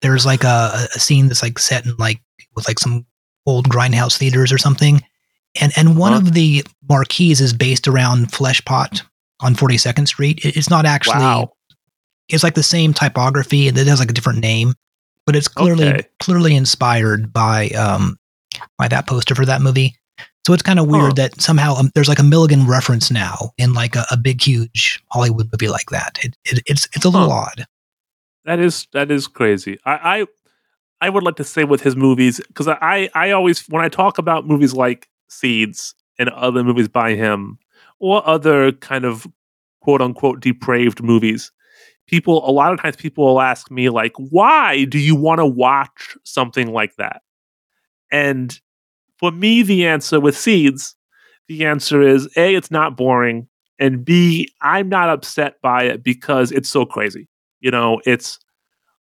there's 0.02 0.26
like 0.26 0.42
a, 0.44 0.86
a 0.94 0.98
scene 0.98 1.28
that's 1.28 1.42
like 1.42 1.58
set 1.60 1.86
in 1.86 1.94
like 1.98 2.20
with 2.56 2.66
like 2.66 2.78
some 2.80 3.06
old 3.46 3.68
grindhouse 3.68 4.16
theaters 4.18 4.52
or 4.52 4.58
something, 4.58 5.00
and 5.60 5.72
and 5.76 5.96
one 5.96 6.12
Huh. 6.12 6.18
of 6.18 6.32
the 6.34 6.64
marquees 6.88 7.40
is 7.40 7.52
based 7.52 7.86
around 7.86 8.32
Fleshpot 8.32 9.02
on 9.42 9.54
42nd 9.54 10.06
Street. 10.06 10.44
It- 10.44 10.56
It's 10.56 10.70
not 10.70 10.84
actually 10.86 11.18
wow. 11.20 11.52
it's 12.28 12.42
like 12.44 12.54
the 12.54 12.62
same 12.62 12.92
typography 12.94 13.68
and 13.68 13.76
it 13.78 13.86
has 13.86 13.98
like 14.00 14.10
a 14.10 14.14
different 14.14 14.38
name 14.40 14.74
but 15.26 15.36
it's 15.36 15.48
clearly 15.48 15.88
Okay. 15.88 16.02
clearly 16.20 16.54
inspired 16.56 17.32
by 17.32 17.68
um 17.70 18.16
by 18.78 18.88
that 18.88 19.06
poster 19.06 19.34
for 19.34 19.44
that 19.46 19.60
movie 19.62 19.94
so 20.46 20.52
it's 20.54 20.62
kind 20.62 20.78
of 20.78 20.86
weird 20.88 21.04
Huh. 21.18 21.28
that 21.28 21.40
somehow 21.40 21.74
um, 21.74 21.90
there's 21.94 22.08
like 22.08 22.18
a 22.18 22.22
milligan 22.24 22.66
reference 22.66 23.10
now 23.10 23.50
in 23.58 23.72
like 23.74 23.94
a, 23.96 24.04
a 24.10 24.16
big 24.16 24.40
huge 24.42 25.02
hollywood 25.10 25.48
movie 25.52 25.68
like 25.68 25.90
that 25.90 26.18
it, 26.22 26.36
it, 26.44 26.62
it's 26.66 26.86
it's 26.94 27.04
a 27.04 27.08
little 27.10 27.30
Huh. 27.30 27.46
odd 27.50 27.66
That 28.44 28.58
is 28.58 28.86
that 28.92 29.10
is 29.10 29.26
crazy. 29.28 29.78
I 29.84 29.94
I, 30.20 30.26
I 31.06 31.10
would 31.10 31.22
like 31.22 31.36
to 31.36 31.44
say 31.44 31.64
with 31.64 31.82
his 31.82 31.94
movies 31.96 32.40
because 32.48 32.68
I 32.68 33.10
I 33.14 33.30
always 33.32 33.66
when 33.68 33.84
I 33.84 33.88
talk 33.88 34.18
about 34.18 34.46
movies 34.46 34.72
like 34.74 35.08
Seeds 35.28 35.94
and 36.18 36.28
other 36.30 36.62
movies 36.64 36.88
by 36.88 37.14
him 37.14 37.58
or 38.00 38.26
other 38.26 38.72
kind 38.72 39.04
of 39.04 39.26
quote 39.80 40.00
unquote 40.02 40.40
depraved 40.40 41.02
movies, 41.02 41.52
people 42.06 42.48
a 42.48 42.50
lot 42.50 42.72
of 42.72 42.80
times 42.80 42.96
people 42.96 43.24
will 43.24 43.40
ask 43.40 43.70
me 43.70 43.88
like, 43.88 44.12
why 44.16 44.84
do 44.86 44.98
you 44.98 45.14
want 45.14 45.38
to 45.38 45.46
watch 45.46 46.16
something 46.24 46.72
like 46.72 46.96
that? 46.96 47.22
And 48.10 48.58
for 49.18 49.30
me, 49.30 49.62
the 49.62 49.86
answer 49.86 50.18
with 50.18 50.36
Seeds, 50.36 50.96
the 51.48 51.64
answer 51.66 52.02
is 52.02 52.26
a 52.36 52.54
it's 52.54 52.70
not 52.70 52.96
boring, 52.96 53.48
and 53.78 54.04
b 54.04 54.48
I'm 54.62 54.88
not 54.88 55.08
upset 55.08 55.60
by 55.62 55.84
it 55.84 56.02
because 56.02 56.50
it's 56.52 56.68
so 56.68 56.84
crazy. 56.84 57.28
You 57.60 57.70
know, 57.70 58.00
it's 58.06 58.38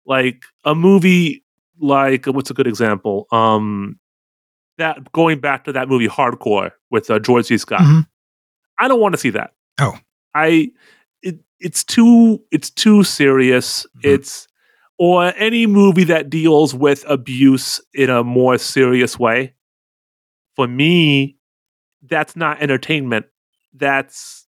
like 0.07 0.43
a 0.65 0.75
movie 0.75 1.45
like 1.81 2.27
what's 2.27 2.51
a 2.51 2.55
good 2.55 2.66
example? 2.66 3.27
Um 3.33 3.99
that 4.79 5.12
going 5.12 5.41
back 5.41 5.65
to 5.65 5.73
that 5.73 5.89
movie 5.89 6.09
Hardcore 6.09 6.70
with 6.91 7.11
uh, 7.11 7.19
George 7.19 7.47
C. 7.47 7.59
Scott. 7.59 7.81
Mhm. 7.81 8.07
I 8.78 8.88
don't 8.88 9.00
want 9.00 9.14
to 9.14 9.18
see 9.18 9.30
that. 9.30 9.50
Oh. 9.80 9.98
I 10.34 10.70
it, 11.22 11.38
it's 11.60 11.84
too 11.84 12.42
it's 12.50 12.70
too 12.70 13.05
serious. 13.05 13.86
Mhm. 13.98 14.14
It's 14.14 14.46
or 14.98 15.32
any 15.36 15.66
movie 15.66 16.05
that 16.05 16.28
deals 16.28 16.74
with 16.74 17.05
abuse 17.09 17.80
in 17.94 18.10
a 18.10 18.24
more 18.24 18.59
serious 18.59 19.18
way. 19.18 19.55
For 20.56 20.66
me, 20.66 21.36
that's 22.09 22.34
not 22.36 22.60
entertainment. 22.60 23.26
That's 23.74 24.46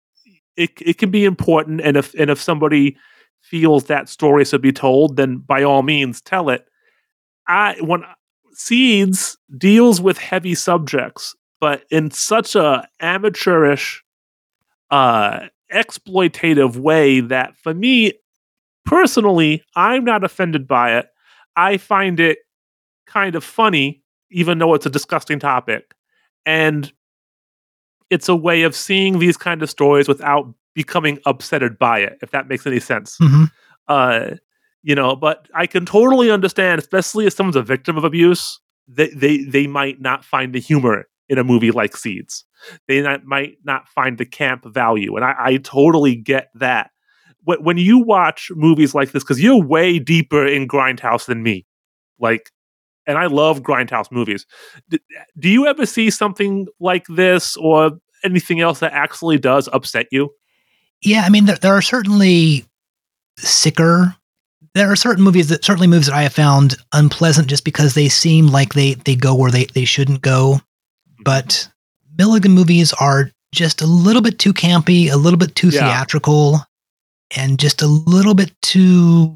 it 0.55 0.71
it 0.81 0.97
can 0.97 1.11
be 1.11 1.25
important 1.25 1.81
and 1.81 1.97
if 1.97 2.13
and 2.15 2.29
if 2.29 2.41
somebody 2.41 2.97
feels 3.41 3.85
that 3.85 4.09
story 4.09 4.45
should 4.45 4.61
be 4.61 4.71
told, 4.71 5.17
then 5.17 5.37
by 5.37 5.63
all 5.63 5.83
means 5.83 6.21
tell 6.21 6.49
it. 6.49 6.65
I 7.47 7.75
when 7.81 8.03
Seeds 8.53 9.37
deals 9.57 9.99
with 9.99 10.17
heavy 10.17 10.55
subjects, 10.55 11.35
but 11.59 11.83
in 11.91 12.09
such 12.11 12.55
a 12.55 12.87
amateurish, 13.01 14.03
uh, 14.91 15.47
exploitative 15.73 16.77
way 16.77 17.19
that 17.19 17.57
for 17.57 17.73
me 17.73 18.13
personally, 18.85 19.63
I'm 19.75 20.03
not 20.03 20.23
offended 20.23 20.67
by 20.67 20.97
it. 20.97 21.07
I 21.55 21.77
find 21.77 22.19
it 22.19 22.39
kind 23.07 23.35
of 23.35 23.43
funny, 23.43 24.03
even 24.31 24.57
though 24.59 24.73
it's 24.73 24.85
a 24.85 24.89
disgusting 24.89 25.39
topic, 25.39 25.93
and 26.45 26.91
it's 28.09 28.29
a 28.29 28.35
way 28.35 28.63
of 28.63 28.75
seeing 28.75 29.19
these 29.19 29.37
kind 29.37 29.61
of 29.63 29.69
stories 29.69 30.07
without 30.07 30.53
becoming 30.73 31.17
upsetted 31.25 31.77
by 31.77 31.99
it. 31.99 32.17
If 32.21 32.31
that 32.31 32.47
makes 32.47 32.67
any 32.67 32.79
sense 32.79 33.17
Mhm. 33.21 33.51
uh 33.87 34.31
you 34.83 34.93
know 34.95 35.15
but 35.15 35.47
i 35.53 35.65
can 35.67 35.85
totally 35.85 36.29
understand 36.31 36.79
especially 36.79 37.25
if 37.27 37.33
someone's 37.33 37.55
a 37.55 37.61
victim 37.61 37.97
of 37.97 38.03
abuse 38.03 38.59
they 38.87 39.09
they, 39.09 39.43
they 39.43 39.67
might 39.67 40.01
not 40.01 40.25
find 40.25 40.53
the 40.53 40.59
humor 40.59 41.07
in 41.29 41.37
a 41.37 41.43
movie 41.43 41.71
like 41.71 41.95
seeds 41.95 42.43
they 42.87 43.01
not, 43.01 43.25
might 43.25 43.57
not 43.63 43.87
find 43.89 44.17
the 44.17 44.25
camp 44.25 44.65
value 44.65 45.15
and 45.15 45.25
i, 45.25 45.35
I 45.37 45.57
totally 45.57 46.15
get 46.15 46.49
that. 46.55 46.91
When 47.43 47.77
you 47.77 47.99
watch 47.99 48.49
movies 48.55 48.95
like 48.95 49.11
this 49.11 49.23
because 49.23 49.41
you're 49.41 49.61
way 49.61 49.99
deeper 49.99 50.47
in 50.47 50.67
grindhouse 50.67 51.27
than 51.27 51.43
me 51.43 51.65
like 52.19 52.51
and 53.05 53.17
i 53.17 53.27
love 53.27 53.61
grindhouse 53.61 54.11
movies. 54.11 54.47
D- 54.89 54.99
do 55.37 55.49
you 55.49 55.67
ever 55.67 55.85
see 55.85 56.09
something 56.09 56.67
like 56.79 57.05
this 57.07 57.55
or 57.57 57.91
anything 58.23 58.61
else 58.61 58.79
that 58.79 58.93
actually 58.93 59.37
does 59.37 59.69
upset 59.71 60.07
you? 60.11 60.31
Yeah 61.01 61.21
i 61.25 61.29
mean 61.29 61.45
there, 61.45 61.57
there 61.57 61.73
are 61.75 61.83
certainly 61.83 62.65
sicker 63.37 64.15
there 64.75 64.91
are 64.91 64.95
certain 64.95 65.23
movies 65.23 65.49
that 65.49 65.63
certainly 65.65 65.87
movies 65.87 66.07
that 66.07 66.15
i 66.15 66.23
have 66.23 66.33
found 66.33 66.75
unpleasant 66.93 67.47
just 67.47 67.63
because 67.65 67.93
they 67.93 68.09
seem 68.09 68.47
like 68.47 68.73
they 68.73 68.93
they 68.93 69.15
go 69.15 69.35
where 69.35 69.51
they 69.51 69.65
they 69.65 69.85
shouldn't 69.85 70.21
go 70.21 70.53
mm-hmm. 70.55 71.23
but 71.23 71.67
Milligan 72.17 72.51
movies 72.51 72.93
are 72.93 73.31
just 73.53 73.81
a 73.81 73.85
little 73.85 74.21
bit 74.21 74.39
too 74.39 74.53
campy, 74.53 75.11
a 75.11 75.15
little 75.17 75.37
bit 75.39 75.55
too 75.55 75.69
Yeah. 75.69 75.81
theatrical, 75.81 76.61
and 77.35 77.57
just 77.59 77.81
a 77.81 77.87
little 77.87 78.33
bit 78.33 78.51
too. 78.61 79.33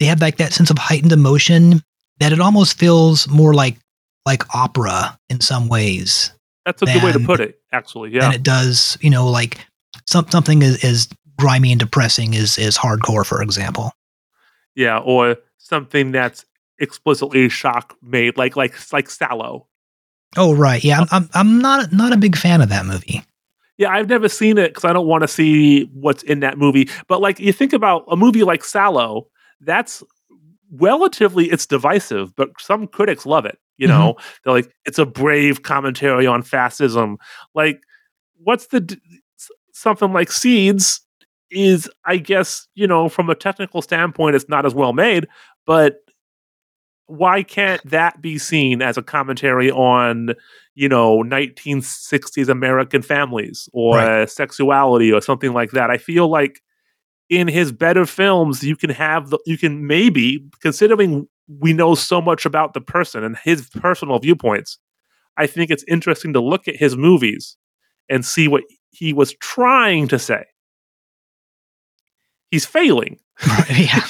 They 0.00 0.06
have 0.06 0.20
like 0.20 0.36
that 0.38 0.52
sense 0.52 0.70
of 0.70 0.78
heightened 0.78 1.12
emotion 1.12 1.82
that 2.18 2.32
it 2.32 2.40
almost 2.40 2.78
feels 2.78 3.28
more 3.28 3.54
like 3.54 3.78
like 4.26 4.54
opera 4.54 5.18
in 5.28 5.40
some 5.40 5.68
ways 5.68 6.32
that's 6.64 6.80
a 6.80 6.86
good 6.86 7.02
way 7.02 7.12
to 7.12 7.20
put 7.20 7.40
it 7.40 7.60
actually 7.72 8.10
yeah 8.10 8.24
and 8.24 8.34
it 8.34 8.42
does, 8.42 8.96
you 9.02 9.10
know, 9.10 9.28
like 9.28 9.58
some, 10.08 10.26
something 10.30 10.62
as, 10.62 10.82
as 10.82 11.08
grimy 11.38 11.72
and 11.72 11.80
depressing 11.80 12.34
as, 12.34 12.58
as 12.58 12.76
hardcore, 12.78 13.26
for 13.26 13.42
example. 13.42 13.92
Yeah, 14.74 14.98
or 14.98 15.36
something 15.58 16.10
that's 16.12 16.44
explicitly 16.78 17.48
shock 17.48 17.96
made, 18.02 18.36
like 18.36 18.56
like 18.56 18.74
like 18.92 19.08
Salò. 19.08 19.66
Oh, 20.36 20.54
right. 20.54 20.82
Yeah. 20.82 21.00
I'm, 21.00 21.08
I'm, 21.10 21.30
I'm 21.34 21.58
not, 21.60 21.92
not 21.92 22.12
a 22.12 22.16
big 22.16 22.36
fan 22.36 22.60
of 22.60 22.68
that 22.70 22.86
movie. 22.86 23.22
Yeah, 23.76 23.90
I've 23.90 24.08
never 24.08 24.28
seen 24.28 24.56
it 24.58 24.68
because 24.68 24.84
I 24.84 24.92
don't 24.92 25.06
want 25.06 25.22
to 25.22 25.28
see 25.28 25.84
what's 25.92 26.22
in 26.22 26.40
that 26.40 26.58
movie. 26.58 26.88
But 27.08 27.20
like 27.20 27.40
you 27.40 27.52
think 27.52 27.72
about 27.72 28.04
a 28.08 28.16
movie 28.16 28.44
like 28.44 28.62
Salò, 28.62 29.24
that's 29.60 30.02
relatively 30.70 31.46
it's 31.46 31.66
divisive, 31.66 32.34
but 32.36 32.50
some 32.60 32.86
critics 32.86 33.26
love 33.26 33.46
it. 33.46 33.58
You 33.76 33.88
mm-hmm. 33.88 33.98
know, 33.98 34.16
they're 34.44 34.52
like 34.52 34.72
it's 34.84 34.98
a 34.98 35.06
brave 35.06 35.62
commentary 35.62 36.26
on 36.26 36.42
fascism. 36.42 37.18
Like, 37.54 37.80
what's 38.36 38.68
the 38.68 38.80
d- 38.80 39.00
something 39.72 40.12
like 40.12 40.30
Seeds 40.30 41.00
is, 41.50 41.90
I 42.04 42.16
guess, 42.16 42.68
you 42.74 42.86
know, 42.86 43.08
from 43.08 43.28
a 43.28 43.34
technical 43.34 43.82
standpoint, 43.82 44.36
it's 44.36 44.48
not 44.48 44.66
as 44.66 44.74
well 44.74 44.92
made, 44.92 45.26
but 45.66 46.03
why 47.06 47.42
can't 47.42 47.84
that 47.88 48.20
be 48.22 48.38
seen 48.38 48.80
as 48.80 48.96
a 48.96 49.02
commentary 49.02 49.70
on 49.70 50.34
you 50.74 50.88
know 50.88 51.22
1960s 51.22 52.48
american 52.48 53.02
families 53.02 53.68
or 53.72 53.96
Right. 53.96 54.30
sexuality 54.30 55.12
or 55.12 55.20
something 55.20 55.52
like 55.52 55.72
that 55.72 55.90
i 55.90 55.98
feel 55.98 56.28
like 56.28 56.60
in 57.28 57.48
his 57.48 57.72
better 57.72 58.06
films 58.06 58.62
you 58.62 58.76
can 58.76 58.90
have 58.90 59.30
the 59.30 59.38
you 59.46 59.58
can 59.58 59.86
maybe 59.86 60.44
considering 60.60 61.28
we 61.60 61.72
know 61.74 61.94
so 61.94 62.20
much 62.22 62.46
about 62.46 62.72
the 62.74 62.80
person 62.80 63.22
and 63.22 63.36
his 63.44 63.68
personal 63.70 64.18
viewpoints 64.18 64.78
i 65.36 65.46
think 65.46 65.70
it's 65.70 65.84
interesting 65.88 66.32
to 66.32 66.40
look 66.40 66.66
at 66.68 66.76
his 66.76 66.96
movies 66.96 67.56
and 68.08 68.24
see 68.24 68.48
what 68.48 68.64
he 68.90 69.12
was 69.12 69.34
trying 69.40 70.08
to 70.08 70.18
say 70.18 70.44
he's 72.50 72.64
failing 72.66 73.18
yeah. 73.70 74.00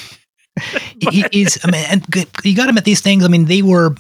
he, 1.11 1.25
he's, 1.33 1.65
I 1.65 1.71
mean, 1.71 1.85
and 1.89 2.07
good- 2.11 2.29
you 2.45 2.55
got 2.57 2.69
him 2.69 2.79
at 2.79 2.85
these 2.85 3.01
things. 3.01 3.25
I 3.25 3.29
mean, 3.29 3.47
they 3.47 3.63
were, 3.63 3.95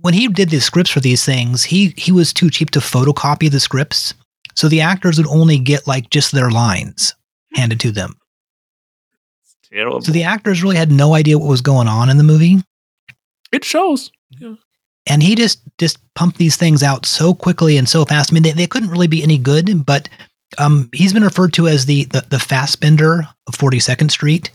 when 0.00 0.14
he 0.14 0.28
did 0.28 0.50
the 0.50 0.60
scripts 0.60 0.90
for 0.90 1.00
these 1.00 1.24
things, 1.24 1.64
he, 1.64 1.94
he 1.96 2.10
was 2.12 2.32
too 2.32 2.50
cheap 2.50 2.70
to 2.70 2.78
photocopy 2.80 3.50
the 3.50 3.60
scripts. 3.60 4.14
So 4.56 4.68
the 4.68 4.80
actors 4.80 5.18
would 5.18 5.26
only 5.28 5.58
get 5.58 5.86
like 5.86 6.10
just 6.10 6.32
their 6.32 6.50
lines 6.50 7.14
handed 7.54 7.80
to 7.80 7.92
them. 7.92 8.14
terrible. 9.70 10.00
So 10.00 10.12
the 10.12 10.24
actors 10.24 10.62
really 10.62 10.76
had 10.76 10.90
no 10.90 11.14
idea 11.14 11.38
what 11.38 11.48
was 11.48 11.60
going 11.60 11.88
on 11.88 12.08
in 12.10 12.16
the 12.16 12.22
movie. 12.24 12.58
it 13.52 13.64
shows. 13.64 14.10
Yeah. 14.38 14.54
and 15.08 15.22
he 15.22 15.34
just 15.34 15.60
just 15.78 15.98
pumped 16.14 16.38
these 16.38 16.56
things 16.56 16.82
out 16.82 17.04
so 17.06 17.34
quickly 17.34 17.76
and 17.76 17.88
so 17.88 18.04
fast. 18.04 18.32
I 18.32 18.34
mean, 18.34 18.42
they, 18.44 18.52
they 18.52 18.66
couldn't 18.66 18.90
really 18.90 19.08
be 19.08 19.22
any 19.22 19.38
good, 19.38 19.84
but 19.84 20.08
um, 20.58 20.88
he's 20.92 21.12
been 21.12 21.24
referred 21.24 21.52
to 21.54 21.66
as 21.68 21.86
the 21.86 22.04
the, 22.04 22.24
the 22.30 22.36
Fassbinder 22.36 23.22
of 23.48 23.54
Forty 23.54 23.80
Second 23.80 24.10
Street, 24.10 24.50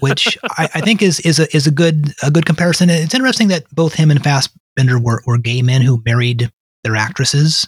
which 0.00 0.38
I, 0.58 0.68
I 0.74 0.80
think 0.80 1.02
is 1.02 1.20
is 1.20 1.38
a 1.40 1.54
is 1.56 1.66
a 1.66 1.70
good 1.70 2.14
a 2.22 2.30
good 2.30 2.46
comparison. 2.46 2.88
It's 2.90 3.14
interesting 3.14 3.48
that 3.48 3.64
both 3.74 3.94
him 3.94 4.10
and 4.10 4.20
Fassbinder 4.22 5.02
were 5.02 5.22
were 5.26 5.38
gay 5.38 5.62
men 5.62 5.82
who 5.82 6.02
married 6.04 6.50
their 6.84 6.96
actresses. 6.96 7.66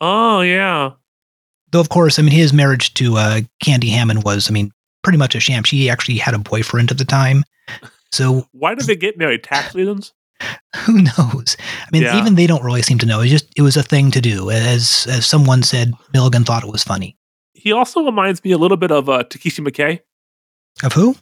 Oh 0.00 0.40
yeah. 0.42 0.92
Though, 1.70 1.80
of 1.80 1.88
course, 1.88 2.18
I 2.18 2.22
mean, 2.22 2.32
his 2.32 2.52
marriage 2.52 2.92
to 2.94 3.16
uh, 3.16 3.40
Candy 3.64 3.88
Hammond 3.88 4.24
was, 4.24 4.50
I 4.50 4.52
mean, 4.52 4.70
pretty 5.02 5.16
much 5.18 5.34
a 5.34 5.40
sham. 5.40 5.62
She 5.64 5.88
actually 5.88 6.18
had 6.18 6.34
a 6.34 6.38
boyfriend 6.38 6.90
at 6.90 6.98
the 6.98 7.04
time. 7.06 7.44
So 8.12 8.46
Why 8.52 8.74
did 8.74 8.86
they 8.86 8.94
get 8.96 9.16
married? 9.16 9.42
Tax 9.42 9.74
reasons? 9.74 10.12
who 10.84 11.00
knows? 11.02 11.56
I 11.80 11.88
mean, 11.92 12.02
Yeah. 12.02 12.18
even 12.18 12.34
they 12.34 12.46
don't 12.46 12.62
really 12.64 12.82
seem 12.82 12.98
to 12.98 13.06
know. 13.06 13.20
It 13.20 13.28
just 13.28 13.46
it 13.56 13.62
was 13.62 13.76
a 13.78 13.82
thing 13.82 14.10
to 14.10 14.20
do. 14.20 14.50
As 14.50 15.06
as 15.08 15.24
someone 15.24 15.62
said, 15.62 15.94
Milligan 16.12 16.44
thought 16.44 16.62
it 16.64 16.70
was 16.70 16.84
funny. 16.84 17.16
He 17.54 17.72
also 17.72 18.04
reminds 18.04 18.42
me 18.44 18.50
a 18.52 18.58
little 18.58 18.76
bit 18.76 18.90
of 18.90 19.08
uh, 19.08 19.22
Takashi 19.24 19.66
Miike. 19.66 20.00
Of 20.82 20.92
who? 20.94 21.16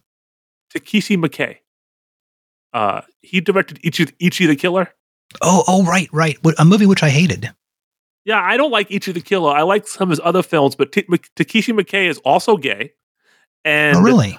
Takashi 0.74 1.16
Miike. 1.16 1.56
Uh, 2.72 3.02
he 3.20 3.40
directed 3.40 3.80
Ichi, 3.82 4.06
Ichi 4.20 4.46
the 4.46 4.56
Killer. 4.56 4.88
Oh, 5.42 5.64
oh, 5.66 5.84
right, 5.84 6.08
right. 6.12 6.38
A 6.58 6.64
movie 6.64 6.86
which 6.86 7.02
I 7.02 7.10
hated. 7.10 7.50
Yeah, 8.24 8.40
I 8.40 8.56
don't 8.56 8.70
like 8.70 8.90
Ichi 8.90 9.12
the 9.12 9.20
Killer. 9.20 9.50
I 9.52 9.62
like 9.62 9.88
some 9.88 10.08
of 10.08 10.10
his 10.10 10.20
other 10.22 10.42
films, 10.42 10.76
but 10.76 10.92
T- 10.92 11.04
Mc- 11.08 11.34
Takashi 11.34 11.74
Miike 11.74 12.08
is 12.08 12.18
also 12.18 12.56
gay, 12.56 12.92
and 13.64 13.96
oh, 13.96 14.02
really? 14.02 14.38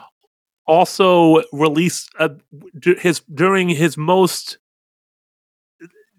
also 0.66 1.42
released 1.52 2.10
uh, 2.20 2.30
d- 2.80 2.96
his 3.00 3.20
during 3.34 3.70
his 3.70 3.98
most 3.98 4.58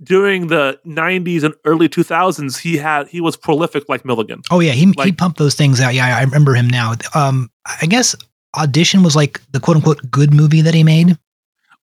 during 0.02 0.48
the 0.48 0.80
90s 0.84 1.44
and 1.44 1.54
early 1.64 1.88
2000s 1.88 2.58
he 2.58 2.76
had 2.76 3.06
he 3.06 3.20
was 3.20 3.36
prolific 3.36 3.88
like 3.88 4.04
milligan 4.04 4.42
Oh, 4.50 4.58
yeah. 4.58 4.72
He 4.72 4.92
he 5.04 5.12
pumped 5.12 5.38
those 5.38 5.54
things 5.54 5.80
out. 5.80 5.94
Yeah, 5.94 6.16
I 6.16 6.22
remember 6.24 6.54
him 6.54 6.66
now. 6.66 6.94
Um, 7.14 7.50
I 7.80 7.86
guess 7.86 8.16
Audition 8.58 9.02
was 9.02 9.16
like 9.16 9.40
the 9.52 9.60
quote 9.60 9.76
unquote 9.78 10.10
good 10.10 10.32
movie 10.34 10.60
that 10.60 10.74
he 10.74 10.84
made. 10.84 11.16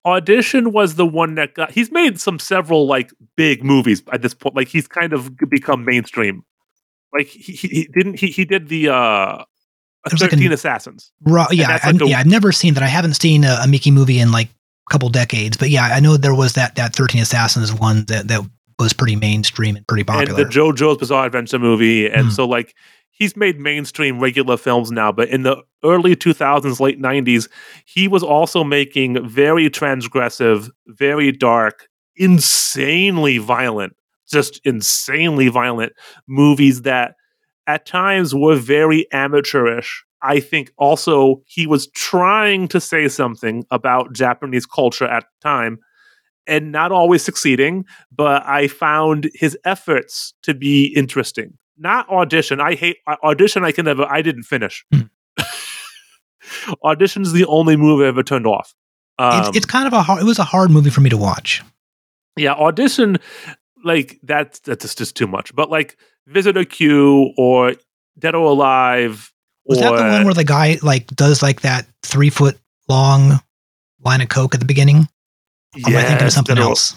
audition 0.05 0.71
was 0.71 0.95
the 0.95 1.05
one 1.05 1.35
that 1.35 1.53
got 1.55 1.71
he's 1.71 1.91
made 1.91 2.19
some 2.19 2.39
several 2.39 2.87
like 2.87 3.11
big 3.35 3.63
movies 3.63 4.01
at 4.13 4.21
this 4.21 4.33
point 4.33 4.55
like 4.55 4.67
he's 4.67 4.87
kind 4.87 5.11
of 5.13 5.29
become 5.49 5.83
mainstream 5.83 6.43
like 7.13 7.27
he, 7.27 7.51
he, 7.53 7.87
didn't 7.93 8.17
he, 8.19 8.27
he 8.27 8.45
did 8.45 8.69
the 8.69 8.87
uh 8.89 9.43
There's 10.09 10.21
like 10.21 10.31
13 10.31 10.47
an- 10.47 10.53
assassins 10.53 11.11
Ra- 11.23 11.47
yeah, 11.51 11.79
I, 11.83 11.91
like 11.91 12.01
a- 12.01 12.07
yeah. 12.07 12.19
I've 12.19 12.27
never 12.27 12.51
seen 12.51 12.75
that. 12.75 12.83
I 12.83 12.87
haven't 12.87 13.15
seen 13.15 13.43
a, 13.43 13.59
a 13.63 13.65
Miike 13.67 13.91
movie 13.91 14.19
in 14.19 14.31
like 14.31 14.47
a 14.47 14.91
couple 14.91 15.09
decades. 15.09 15.57
But 15.57 15.69
yeah, 15.69 15.83
I 15.83 15.99
know 15.99 16.15
there 16.17 16.33
was 16.35 16.53
that 16.53 16.75
that 16.75 16.95
Thirteen 16.95 17.21
Assassins 17.21 17.73
one 17.73 18.05
that 18.05 18.27
that 18.29 18.41
was 18.79 18.93
pretty 18.93 19.17
mainstream 19.17 19.75
and 19.75 19.85
pretty 19.87 20.05
popular. 20.05 20.39
and 20.39 20.49
the 20.49 20.49
JoJo's 20.49 20.97
Bizarre 20.97 21.25
Adventure 21.25 21.59
movie, 21.59 22.07
and 22.09 22.27
Hmm. 22.27 22.31
so 22.31 22.47
like 22.47 22.73
he's 23.11 23.35
made 23.35 23.59
mainstream 23.59 24.19
regular 24.19 24.55
films 24.55 24.91
now. 24.91 25.11
But 25.11 25.27
in 25.29 25.43
the 25.43 25.57
early 25.83 26.15
2000s, 26.15 26.79
late 26.79 27.01
90s, 27.01 27.49
he 27.85 28.07
was 28.07 28.23
also 28.23 28.63
making 28.63 29.27
very 29.27 29.69
transgressive, 29.69 30.69
very 30.87 31.31
dark, 31.31 31.87
insanely 32.15 33.37
violent, 33.37 33.95
just 34.29 34.59
insanely 34.65 35.47
violent 35.47 35.93
movies 36.27 36.83
that 36.83 37.15
at 37.67 37.85
times 37.85 38.33
were 38.33 38.55
very 38.55 39.07
amateurish. 39.11 40.03
I 40.21 40.39
think 40.39 40.71
also 40.77 41.41
he 41.45 41.65
was 41.65 41.87
trying 41.91 42.67
to 42.69 42.81
say 42.81 43.07
something 43.07 43.63
about 43.71 44.13
Japanese 44.13 44.65
culture 44.65 45.05
at 45.05 45.23
the 45.23 45.47
time 45.47 45.79
and 46.49 46.71
not 46.71 46.91
always 46.91 47.23
succeeding, 47.23 47.85
but 48.11 48.43
I 48.45 48.67
found 48.67 49.29
his 49.33 49.57
efforts 49.63 50.33
to 50.43 50.53
be 50.53 50.87
interesting. 50.95 51.57
Not 51.77 52.09
audition. 52.09 52.59
I 52.59 52.75
hate 52.75 52.97
uh, 53.07 53.15
audition. 53.23 53.63
I 53.63 53.71
can 53.71 53.85
never. 53.85 54.05
I 54.05 54.21
didn't 54.21 54.43
finish. 54.43 54.83
Hmm. 54.91 55.03
Audition's 56.83 57.31
the 57.33 57.45
only 57.45 57.75
movie 57.75 58.05
I 58.05 58.07
ever 58.07 58.23
turned 58.23 58.47
off. 58.47 58.73
Um, 59.17 59.39
it's, 59.39 59.57
it's 59.57 59.65
kind 59.65 59.85
of 59.87 59.93
a 59.93 60.01
hard, 60.01 60.21
it 60.21 60.25
was 60.25 60.39
a 60.39 60.43
hard 60.43 60.71
movie 60.71 60.89
for 60.89 61.01
me 61.01 61.09
to 61.09 61.17
watch. 61.17 61.61
yeah, 62.37 62.53
audition. 62.53 63.17
Like 63.83 64.19
that's 64.23 64.59
that's 64.59 64.95
just, 64.95 65.15
too 65.15 65.27
much. 65.27 65.53
But 65.55 65.69
like 65.69 65.97
Visitor 66.27 66.65
Q 66.65 67.33
or 67.37 67.75
Dead 68.17 68.35
or 68.35 68.45
Alive. 68.45 69.31
Was 69.65 69.79
or, 69.79 69.81
that 69.81 69.91
the 69.91 70.03
one 70.03 70.25
where 70.25 70.33
the 70.33 70.43
guy 70.43 70.77
like 70.81 71.07
does 71.07 71.41
like 71.41 71.61
that 71.61 71.85
three 72.03 72.29
foot 72.29 72.57
long 72.87 73.41
line 74.03 74.21
of 74.21 74.29
coke 74.29 74.53
at 74.53 74.59
the 74.59 74.65
beginning? 74.65 75.07
Or 75.75 75.91
am 75.91 75.97
I 75.97 76.03
thinking 76.03 76.27
of 76.27 76.33
something 76.33 76.55
Dead 76.55 76.63
else? 76.63 76.95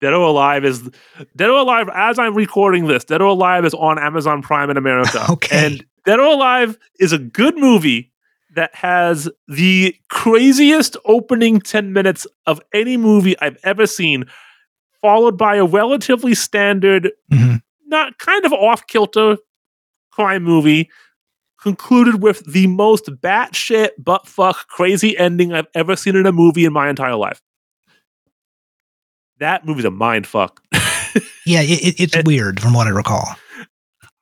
Dead 0.00 0.12
or 0.12 0.26
Alive 0.28 0.64
is 0.64 0.88
Dead 1.36 1.50
or 1.50 1.58
Alive. 1.58 1.88
As 1.92 2.18
I'm 2.18 2.34
recording 2.34 2.86
this, 2.86 3.04
Dead 3.04 3.20
or 3.20 3.28
Alive 3.28 3.64
is 3.64 3.74
on 3.74 3.98
Amazon 3.98 4.42
Prime 4.42 4.70
in 4.70 4.76
America. 4.76 5.24
Okay. 5.30 5.66
and 5.66 5.84
Dead 6.04 6.20
or 6.20 6.26
Alive 6.26 6.78
is 6.98 7.12
a 7.12 7.18
good 7.18 7.56
movie 7.56 8.12
that 8.54 8.74
has 8.74 9.28
the 9.46 9.94
craziest 10.08 10.96
opening 11.04 11.60
ten 11.60 11.92
minutes 11.92 12.26
of 12.46 12.60
any 12.72 12.96
movie 12.96 13.38
I've 13.40 13.58
ever 13.62 13.86
seen, 13.86 14.24
followed 15.02 15.36
by 15.38 15.56
a 15.56 15.64
relatively 15.64 16.34
standard, 16.34 17.12
Mhm. 17.32 17.62
not 17.86 18.18
kind 18.18 18.44
of 18.44 18.52
off 18.52 18.86
kilter 18.86 19.36
crime 20.10 20.42
movie. 20.44 20.90
Concluded 21.60 22.22
with 22.22 22.44
the 22.52 22.68
most 22.68 23.06
batshit 23.20 23.90
butt 23.98 24.28
fuck 24.28 24.68
crazy 24.68 25.18
ending 25.18 25.52
I've 25.52 25.66
ever 25.74 25.96
seen 25.96 26.14
in 26.14 26.24
a 26.24 26.30
movie 26.32 26.64
in 26.64 26.72
my 26.72 26.88
entire 26.88 27.16
life. 27.16 27.42
That 29.40 29.64
movie's 29.66 29.84
a 29.84 29.90
mind 29.90 30.26
fuck. 30.26 30.62
Yeah, 31.46 31.62
it, 31.62 31.80
it- 31.82 32.00
it's 32.00 32.14
And- 32.16 32.26
weird 32.26 32.60
from 32.60 32.74
what 32.74 32.86
I 32.86 32.90
recall. 32.90 33.26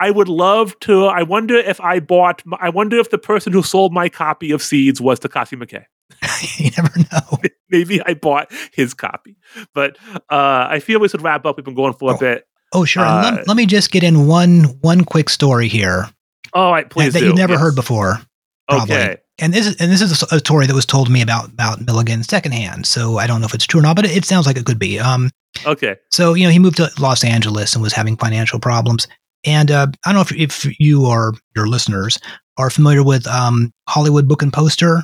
I 0.00 0.10
would 0.10 0.28
love 0.28 0.78
to. 0.80 1.06
I 1.06 1.22
wonder 1.22 1.56
if 1.56 1.80
I 1.80 2.00
bought. 2.00 2.42
I 2.60 2.68
wonder 2.68 2.98
if 2.98 3.10
the 3.10 3.18
person 3.18 3.52
who 3.52 3.62
sold 3.62 3.92
my 3.92 4.08
copy 4.08 4.50
of 4.50 4.62
Seeds 4.62 5.00
was 5.00 5.18
Takashi 5.20 5.60
Miike. 5.60 5.84
you 6.58 6.70
never 6.76 6.98
know. 6.98 7.38
Maybe 7.70 8.00
I 8.02 8.14
bought 8.14 8.52
his 8.72 8.94
copy. 8.94 9.36
But 9.74 9.96
uh, 10.30 10.66
I 10.70 10.80
feel 10.80 11.00
we 11.00 11.08
should 11.08 11.22
wrap 11.22 11.44
up. 11.46 11.56
We've 11.56 11.64
been 11.64 11.74
going 11.74 11.94
for 11.94 12.12
a 12.12 12.14
Oh, 12.14 12.18
bit. 12.18 12.46
Oh, 12.72 12.84
sure. 12.84 13.04
Uh, 13.04 13.22
let, 13.22 13.48
let 13.48 13.56
me 13.56 13.64
just 13.66 13.90
get 13.90 14.02
in 14.02 14.26
one 14.26 14.64
one 14.82 15.04
quick 15.04 15.28
story 15.30 15.68
here 15.68 16.08
All 16.52 16.72
right, 16.72 16.88
please 16.90 17.12
that, 17.12 17.20
that 17.20 17.26
you've 17.26 17.36
never 17.36 17.54
Yes. 17.54 17.60
heard 17.62 17.74
before. 17.76 18.20
probably. 18.68 18.94
Okay. 18.96 19.16
And 19.38 19.52
this 19.52 19.66
is 19.66 19.76
and 19.76 19.90
this 19.92 20.00
is 20.02 20.22
a, 20.22 20.36
a 20.36 20.38
story 20.38 20.66
that 20.66 20.74
was 20.74 20.86
told 20.86 21.06
to 21.08 21.12
me 21.12 21.22
about 21.22 21.48
about 21.50 21.80
Milligan 21.84 22.22
secondhand. 22.22 22.86
So 22.86 23.18
I 23.18 23.26
don't 23.26 23.40
know 23.40 23.46
if 23.46 23.54
it's 23.54 23.66
true 23.66 23.80
or 23.80 23.82
not, 23.82 23.96
but 23.96 24.04
it, 24.04 24.16
it 24.16 24.24
sounds 24.24 24.46
like 24.46 24.56
it 24.56 24.64
could 24.66 24.78
be. 24.78 24.98
Um, 24.98 25.30
Okay. 25.64 25.96
So, 26.12 26.34
you 26.34 26.44
know, 26.44 26.50
he 26.50 26.58
moved 26.58 26.76
to 26.76 26.90
Los 26.98 27.24
Angeles 27.24 27.72
and 27.74 27.82
was 27.82 27.94
having 27.94 28.16
financial 28.18 28.60
problems. 28.60 29.08
And 29.44 29.70
uh, 29.70 29.86
I 30.04 30.12
don't 30.12 30.16
know 30.16 30.36
if, 30.38 30.64
if 30.66 30.80
you 30.80 31.06
or 31.06 31.34
your 31.54 31.68
listeners 31.68 32.18
are 32.56 32.70
familiar 32.70 33.02
with 33.02 33.26
um, 33.26 33.72
Hollywood 33.88 34.26
Book 34.28 34.42
and 34.42 34.52
Poster. 34.52 35.02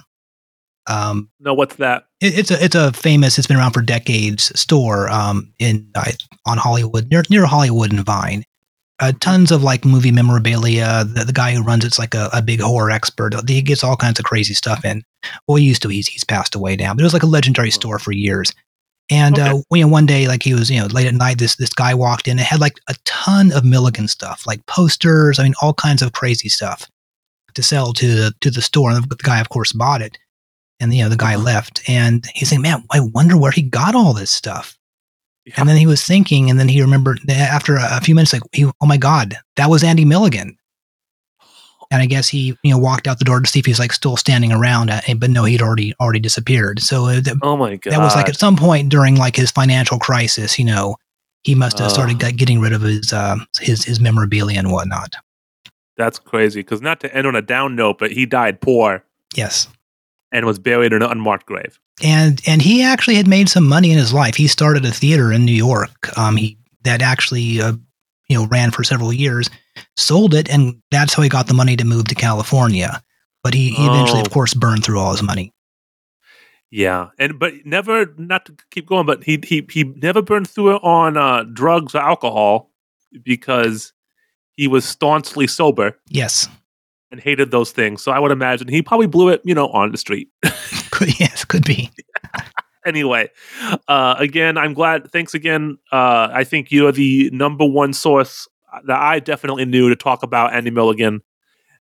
Um, 0.88 1.30
No, 1.38 1.54
what's 1.54 1.76
that? 1.76 2.06
it, 2.20 2.38
it's 2.38 2.50
a 2.50 2.64
it's 2.64 2.74
a 2.74 2.92
famous. 2.92 3.38
It's 3.38 3.46
been 3.46 3.56
around 3.56 3.72
for 3.72 3.82
decades. 3.82 4.58
Store 4.58 5.08
um, 5.10 5.52
in 5.58 5.88
uh, 5.94 6.10
on 6.46 6.58
Hollywood 6.58 7.08
near 7.10 7.22
near 7.30 7.46
Hollywood 7.46 7.92
and 7.92 8.04
Vine. 8.04 8.44
Uh, 8.98 9.12
tons 9.20 9.50
of 9.50 9.62
like 9.62 9.84
movie 9.84 10.12
memorabilia. 10.12 11.04
The, 11.04 11.24
the 11.24 11.32
guy 11.32 11.54
who 11.54 11.62
runs 11.62 11.84
it's 11.84 11.98
like 11.98 12.14
a, 12.14 12.30
a 12.32 12.42
big 12.42 12.60
horror 12.60 12.90
expert. 12.90 13.34
He 13.48 13.62
gets 13.62 13.84
all 13.84 13.96
kinds 13.96 14.18
of 14.18 14.24
crazy 14.24 14.54
stuff 14.54 14.84
in. 14.84 15.02
Well, 15.46 15.56
he 15.56 15.64
used 15.64 15.82
to. 15.82 15.88
He's 15.88 16.08
he's 16.08 16.24
passed 16.24 16.54
away 16.54 16.76
now, 16.76 16.94
but 16.94 17.00
it 17.00 17.04
was 17.04 17.12
like 17.12 17.22
a 17.22 17.26
legendary 17.26 17.70
store 17.70 17.98
for 17.98 18.12
years. 18.12 18.52
And 19.12 19.38
uh, 19.38 19.60
you 19.70 19.82
know, 19.82 19.88
one 19.88 20.06
day, 20.06 20.26
like 20.26 20.42
he 20.42 20.54
was, 20.54 20.70
you 20.70 20.80
know, 20.80 20.86
late 20.86 21.06
at 21.06 21.12
night, 21.12 21.36
this 21.38 21.56
this 21.56 21.74
guy 21.74 21.92
walked 21.92 22.28
in 22.28 22.38
and 22.38 22.46
had 22.46 22.60
like 22.60 22.80
a 22.88 22.94
ton 23.04 23.52
of 23.52 23.62
Milligan 23.62 24.08
stuff, 24.08 24.46
like 24.46 24.64
posters. 24.64 25.38
I 25.38 25.42
mean, 25.42 25.52
all 25.60 25.74
kinds 25.74 26.00
of 26.00 26.12
crazy 26.12 26.48
stuff 26.48 26.88
to 27.52 27.62
sell 27.62 27.92
to 27.92 28.06
the 28.06 28.32
to 28.40 28.50
the 28.50 28.62
store. 28.62 28.90
And 28.90 29.04
the 29.04 29.16
guy, 29.16 29.38
of 29.38 29.50
course, 29.50 29.72
bought 29.72 30.00
it. 30.00 30.16
And 30.80 30.94
you 30.94 31.02
know, 31.02 31.10
the 31.10 31.18
guy 31.18 31.36
left, 31.36 31.82
and 31.86 32.26
he's 32.34 32.48
saying, 32.48 32.62
"Man, 32.62 32.84
I 32.90 33.00
wonder 33.00 33.36
where 33.36 33.52
he 33.52 33.60
got 33.60 33.94
all 33.94 34.14
this 34.14 34.30
stuff." 34.30 34.78
Yeah. 35.44 35.54
And 35.58 35.68
then 35.68 35.76
he 35.76 35.86
was 35.86 36.02
thinking, 36.02 36.48
and 36.48 36.58
then 36.58 36.68
he 36.68 36.80
remembered 36.80 37.20
after 37.28 37.76
a, 37.76 37.98
a 37.98 38.00
few 38.00 38.14
minutes, 38.14 38.32
like, 38.32 38.42
he, 38.52 38.64
"Oh 38.64 38.86
my 38.86 38.96
God, 38.96 39.36
that 39.56 39.68
was 39.68 39.84
Andy 39.84 40.06
Milligan." 40.06 40.56
And 41.92 42.00
I 42.02 42.06
guess 42.06 42.26
he, 42.28 42.56
you 42.64 42.70
know, 42.72 42.78
walked 42.78 43.06
out 43.06 43.18
the 43.18 43.24
door 43.24 43.38
to 43.40 43.46
see 43.46 43.58
if 43.60 43.66
he's 43.66 43.78
like 43.78 43.92
still 43.92 44.16
standing 44.16 44.50
around, 44.50 44.90
uh, 44.90 45.00
but 45.18 45.28
no, 45.30 45.44
he'd 45.44 45.60
already 45.62 45.94
already 46.00 46.20
disappeared. 46.20 46.80
So 46.80 47.04
uh, 47.06 47.20
th- 47.20 47.36
Oh 47.42 47.56
my 47.56 47.76
god. 47.76 47.92
that 47.92 47.98
was 48.00 48.16
like 48.16 48.28
at 48.30 48.36
some 48.38 48.56
point 48.56 48.88
during 48.88 49.16
like 49.16 49.36
his 49.36 49.50
financial 49.50 49.98
crisis, 49.98 50.58
you 50.58 50.64
know, 50.64 50.96
he 51.44 51.54
must 51.54 51.78
have 51.78 51.90
started 51.90 52.22
Oh. 52.24 52.30
getting 52.32 52.60
rid 52.60 52.72
of 52.72 52.80
his 52.82 53.12
uh, 53.12 53.36
his 53.60 53.84
his 53.84 54.00
memorabilia 54.00 54.58
and 54.58 54.72
whatnot. 54.72 55.14
That's 55.98 56.18
crazy. 56.18 56.60
Because 56.60 56.80
not 56.80 57.00
to 57.00 57.14
end 57.14 57.26
on 57.26 57.36
a 57.36 57.42
down 57.42 57.76
note, 57.76 57.98
but 57.98 58.10
he 58.12 58.24
died 58.26 58.60
poor 58.62 59.04
Yes, 59.36 59.68
and 60.32 60.46
was 60.46 60.58
buried 60.58 60.92
in 60.94 61.02
an 61.02 61.10
unmarked 61.10 61.44
grave. 61.46 61.78
and 62.02 62.40
and 62.46 62.62
he 62.62 62.82
actually 62.82 63.16
had 63.16 63.28
made 63.28 63.48
some 63.50 63.68
money 63.68 63.90
in 63.92 63.98
his 63.98 64.12
life. 64.14 64.34
He 64.36 64.46
started 64.46 64.84
a 64.86 64.90
theater 64.90 65.30
in 65.30 65.44
New 65.44 65.52
York. 65.52 66.16
Um, 66.16 66.36
he 66.36 66.56
that 66.84 67.02
actually 67.02 67.60
uh, 67.60 67.74
you 68.28 68.36
know 68.38 68.46
ran 68.46 68.70
for 68.70 68.82
several 68.82 69.12
years, 69.12 69.50
sold 69.96 70.34
it, 70.34 70.48
and 70.50 70.80
that's 70.90 71.14
how 71.14 71.22
he 71.22 71.28
got 71.28 71.46
the 71.46 71.54
money 71.54 71.76
to 71.76 71.84
move 71.84 72.04
to 72.08 72.14
California. 72.14 73.02
but 73.44 73.54
he, 73.54 73.70
he 73.70 73.86
eventually, 73.86 74.20
Oh. 74.20 74.24
of 74.24 74.30
course, 74.30 74.54
burned 74.54 74.84
through 74.84 75.00
all 75.00 75.10
his 75.10 75.22
money. 75.22 75.52
Yeah, 76.70 77.08
and 77.18 77.38
but 77.38 77.52
never 77.66 78.06
not 78.16 78.46
to 78.46 78.54
keep 78.70 78.86
going, 78.86 79.04
but 79.04 79.24
he 79.24 79.38
he 79.44 79.66
he 79.70 79.84
never 79.84 80.22
burned 80.22 80.48
through 80.48 80.76
it 80.76 80.80
on 80.82 81.16
uh, 81.16 81.42
drugs 81.52 81.94
or 81.94 81.98
alcohol 82.00 82.70
because 83.22 83.92
he 84.54 84.68
was 84.68 84.84
staunchly 84.86 85.46
sober 85.46 85.98
Yes, 86.08 86.48
and 87.10 87.20
hated 87.20 87.50
those 87.50 87.72
things. 87.72 88.00
So 88.02 88.10
I 88.12 88.18
would 88.18 88.30
imagine 88.32 88.68
he 88.68 88.80
probably 88.80 89.06
blew 89.06 89.28
it, 89.28 89.42
you 89.44 89.54
know, 89.54 89.68
on 89.68 89.90
the 89.92 89.98
street. 89.98 90.28
could, 90.90 91.18
yes, 91.20 91.44
could 91.44 91.64
be. 91.66 91.90
anyway, 92.86 93.28
uh, 93.88 94.14
again, 94.18 94.56
I'm 94.56 94.72
glad. 94.72 95.10
Thanks 95.10 95.34
again. 95.34 95.76
Uh, 95.90 96.28
I 96.32 96.44
think 96.44 96.70
you 96.72 96.86
are 96.86 96.92
the 96.92 97.28
number 97.34 97.66
one 97.66 97.92
source 97.92 98.48
that 98.84 99.00
I 99.00 99.20
definitely 99.20 99.64
knew 99.64 99.88
to 99.88 99.96
talk 99.96 100.22
about 100.22 100.52
Andy 100.54 100.70
Milligan, 100.70 101.22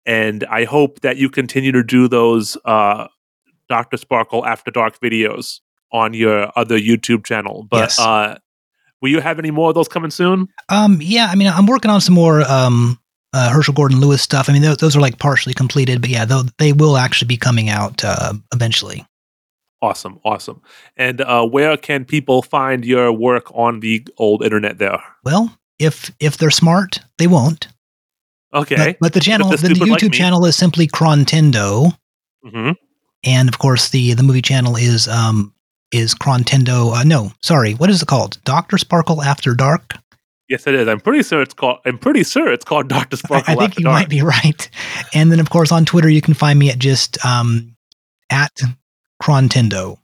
and 0.06 0.44
I 0.46 0.66
hope 0.66 1.02
that 1.02 1.18
you 1.18 1.30
continue 1.30 1.72
to 1.72 1.84
do 1.84 2.08
those 2.08 2.58
uh, 2.66 3.08
Doctor 3.70 3.98
Sparkle 3.98 4.46
After 4.46 4.72
Dark 4.72 5.00
videos 5.00 5.60
on 5.92 6.14
your 6.14 6.52
other 6.56 6.78
YouTube 6.78 7.26
channel. 7.26 7.68
But 7.70 7.78
Yes. 7.80 8.00
uh, 8.00 8.38
will 9.02 9.10
you 9.12 9.22
have 9.22 9.40
any 9.40 9.52
more 9.52 9.70
of 9.70 9.76
those 9.76 9.88
coming 9.88 10.12
soon? 10.12 10.48
Um, 10.70 10.98
yeah, 11.02 11.28
I 11.32 11.36
mean, 11.36 11.48
I'm 11.48 11.66
working 11.68 11.92
on 11.92 12.02
some 12.02 12.16
more 12.16 12.42
um, 12.50 13.00
uh, 13.32 13.50
Herschell 13.52 13.74
Gordon 13.76 14.00
Lewis 14.00 14.22
stuff. 14.22 14.50
I 14.50 14.54
mean, 14.54 14.62
those, 14.62 14.78
those 14.78 14.96
are 14.96 15.02
like 15.02 15.20
partially 15.20 15.54
completed, 15.54 16.02
but 16.02 16.10
yeah, 16.10 16.26
they 16.58 16.74
will 16.74 16.98
actually 16.98 17.28
be 17.28 17.38
coming 17.38 17.70
out 17.70 18.04
uh, 18.04 18.34
eventually. 18.54 19.06
Awesome, 19.82 20.20
awesome. 20.24 20.62
And 20.96 21.20
uh, 21.22 21.46
where 21.46 21.76
can 21.76 22.06
people 22.06 22.42
find 22.42 22.86
your 22.86 23.12
work 23.12 23.52
on 23.54 23.82
the 23.82 24.08
old 24.18 24.44
internet? 24.44 24.78
There. 24.78 25.04
Well, 25.26 25.54
if 25.84 26.12
if 26.20 26.38
they're 26.38 26.52
smart, 26.52 27.00
they 27.18 27.28
won't. 27.28 27.68
Okay. 28.54 28.76
But, 28.76 28.98
but 29.00 29.14
the 29.14 29.20
channel, 29.20 29.50
they're 29.50 29.58
the 29.58 29.76
stupid 29.76 29.90
like 29.90 30.02
YouTube 30.02 30.14
channel 30.14 30.46
is 30.46 30.56
simply 30.56 30.88
Crontendo, 30.88 31.96
hmm 32.44 32.72
and 33.26 33.48
of 33.50 33.58
course 33.58 33.90
the 33.90 34.14
the 34.14 34.24
movie 34.24 34.42
channel 34.42 34.76
is 34.76 35.08
um 35.08 35.54
is 35.92 36.14
Crontendo. 36.16 36.94
Uh, 36.96 37.04
no, 37.04 37.32
sorry, 37.42 37.74
what 37.74 37.90
is 37.90 38.02
it 38.02 38.08
called? 38.08 38.38
Doctor 38.44 38.78
Sparkle 38.78 39.22
After 39.22 39.56
Dark. 39.56 39.96
Yes, 40.50 40.68
it 40.68 40.76
is. 40.76 40.88
I'm 40.88 41.00
pretty 41.00 41.24
sure 41.24 41.42
it's 41.42 41.54
called. 41.54 41.80
I'm 41.86 41.98
pretty 41.98 42.24
sure 42.24 42.52
it's 42.52 42.66
called 42.66 42.90
Doctor 42.90 43.16
Sparkle. 43.18 43.54
I 43.54 43.56
think 43.56 43.78
you 43.80 43.86
Dark. 43.86 43.94
might 43.94 44.10
be 44.10 44.22
right. 44.22 44.70
And 45.14 45.32
then 45.32 45.40
of 45.40 45.50
course 45.50 45.72
on 45.72 45.86
Twitter 45.86 46.10
you 46.10 46.22
can 46.22 46.34
find 46.34 46.60
me 46.60 46.70
at 46.70 46.80
just 46.80 47.24
um 47.26 47.76
at 48.30 48.52
Crontendo. 49.22 49.98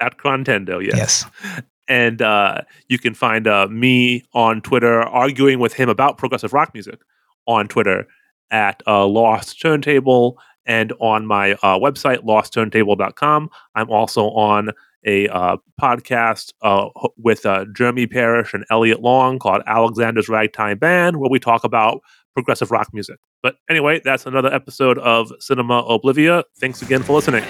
at 0.00 0.18
Contendo. 0.18 0.82
Yes. 0.84 0.96
Yes 0.96 1.62
and 1.88 2.22
uh, 2.22 2.62
you 2.88 2.98
can 2.98 3.14
find 3.14 3.46
uh, 3.46 3.68
me 3.68 4.24
on 4.34 4.60
Twitter 4.60 5.02
arguing 5.02 5.58
with 5.58 5.74
him 5.74 5.88
about 5.88 6.18
progressive 6.18 6.52
rock 6.52 6.72
music 6.74 7.00
on 7.46 7.68
Twitter 7.68 8.06
at 8.50 8.82
uh, 8.86 9.06
Lost 9.06 9.60
Turntable 9.60 10.38
and 10.66 10.92
on 11.00 11.26
my 11.26 11.52
uh, 11.54 11.78
website 11.78 12.18
losturntable.com. 12.24 13.50
I'm 13.74 13.90
also 13.90 14.30
on 14.30 14.70
a 15.04 15.28
uh, 15.28 15.56
podcast 15.80 16.52
uh, 16.62 16.88
with 17.16 17.46
Jeremy 17.76 18.08
Parrish 18.08 18.52
and 18.52 18.64
Elliot 18.70 19.00
Long 19.00 19.38
called 19.38 19.62
Alexander's 19.66 20.28
Ragtime 20.28 20.78
Band, 20.78 21.18
where 21.18 21.30
we 21.30 21.38
talk 21.38 21.62
about 21.62 22.00
progressive 22.36 22.70
rock 22.70 22.88
music. 22.92 23.18
But 23.42 23.56
anyway, 23.70 24.00
that's 24.04 24.26
another 24.26 24.52
episode 24.52 24.98
of 24.98 25.32
Cinema 25.40 25.82
Oblivia. 25.84 26.44
Thanks 26.58 26.82
again 26.82 27.02
for 27.02 27.14
listening. 27.14 27.44